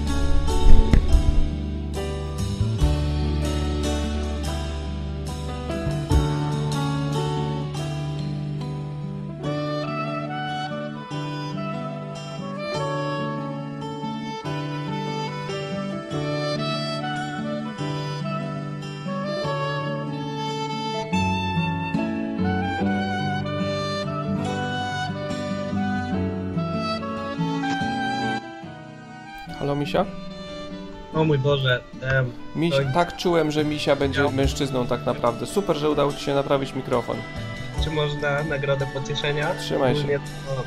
Misia? 29.86 30.04
O 31.14 31.24
mój 31.24 31.38
Boże. 31.38 31.80
em, 32.02 32.32
Miś, 32.56 32.70
to- 32.76 32.82
tak 32.94 33.16
czułem, 33.16 33.50
że 33.50 33.64
Misia 33.64 33.96
będzie 33.96 34.30
mężczyzną 34.30 34.86
tak 34.86 35.06
naprawdę. 35.06 35.46
Super, 35.46 35.76
że 35.76 35.90
udało 35.90 36.12
Ci 36.12 36.24
się 36.24 36.34
naprawić 36.34 36.74
mikrofon. 36.74 37.16
Czy 37.84 37.90
można 37.90 38.42
nagrodę 38.42 38.86
pocieszenia? 38.94 39.54
Trzymaj 39.54 39.94
się. 39.94 40.00
Ogólnie 40.00 40.18
to 40.46 40.62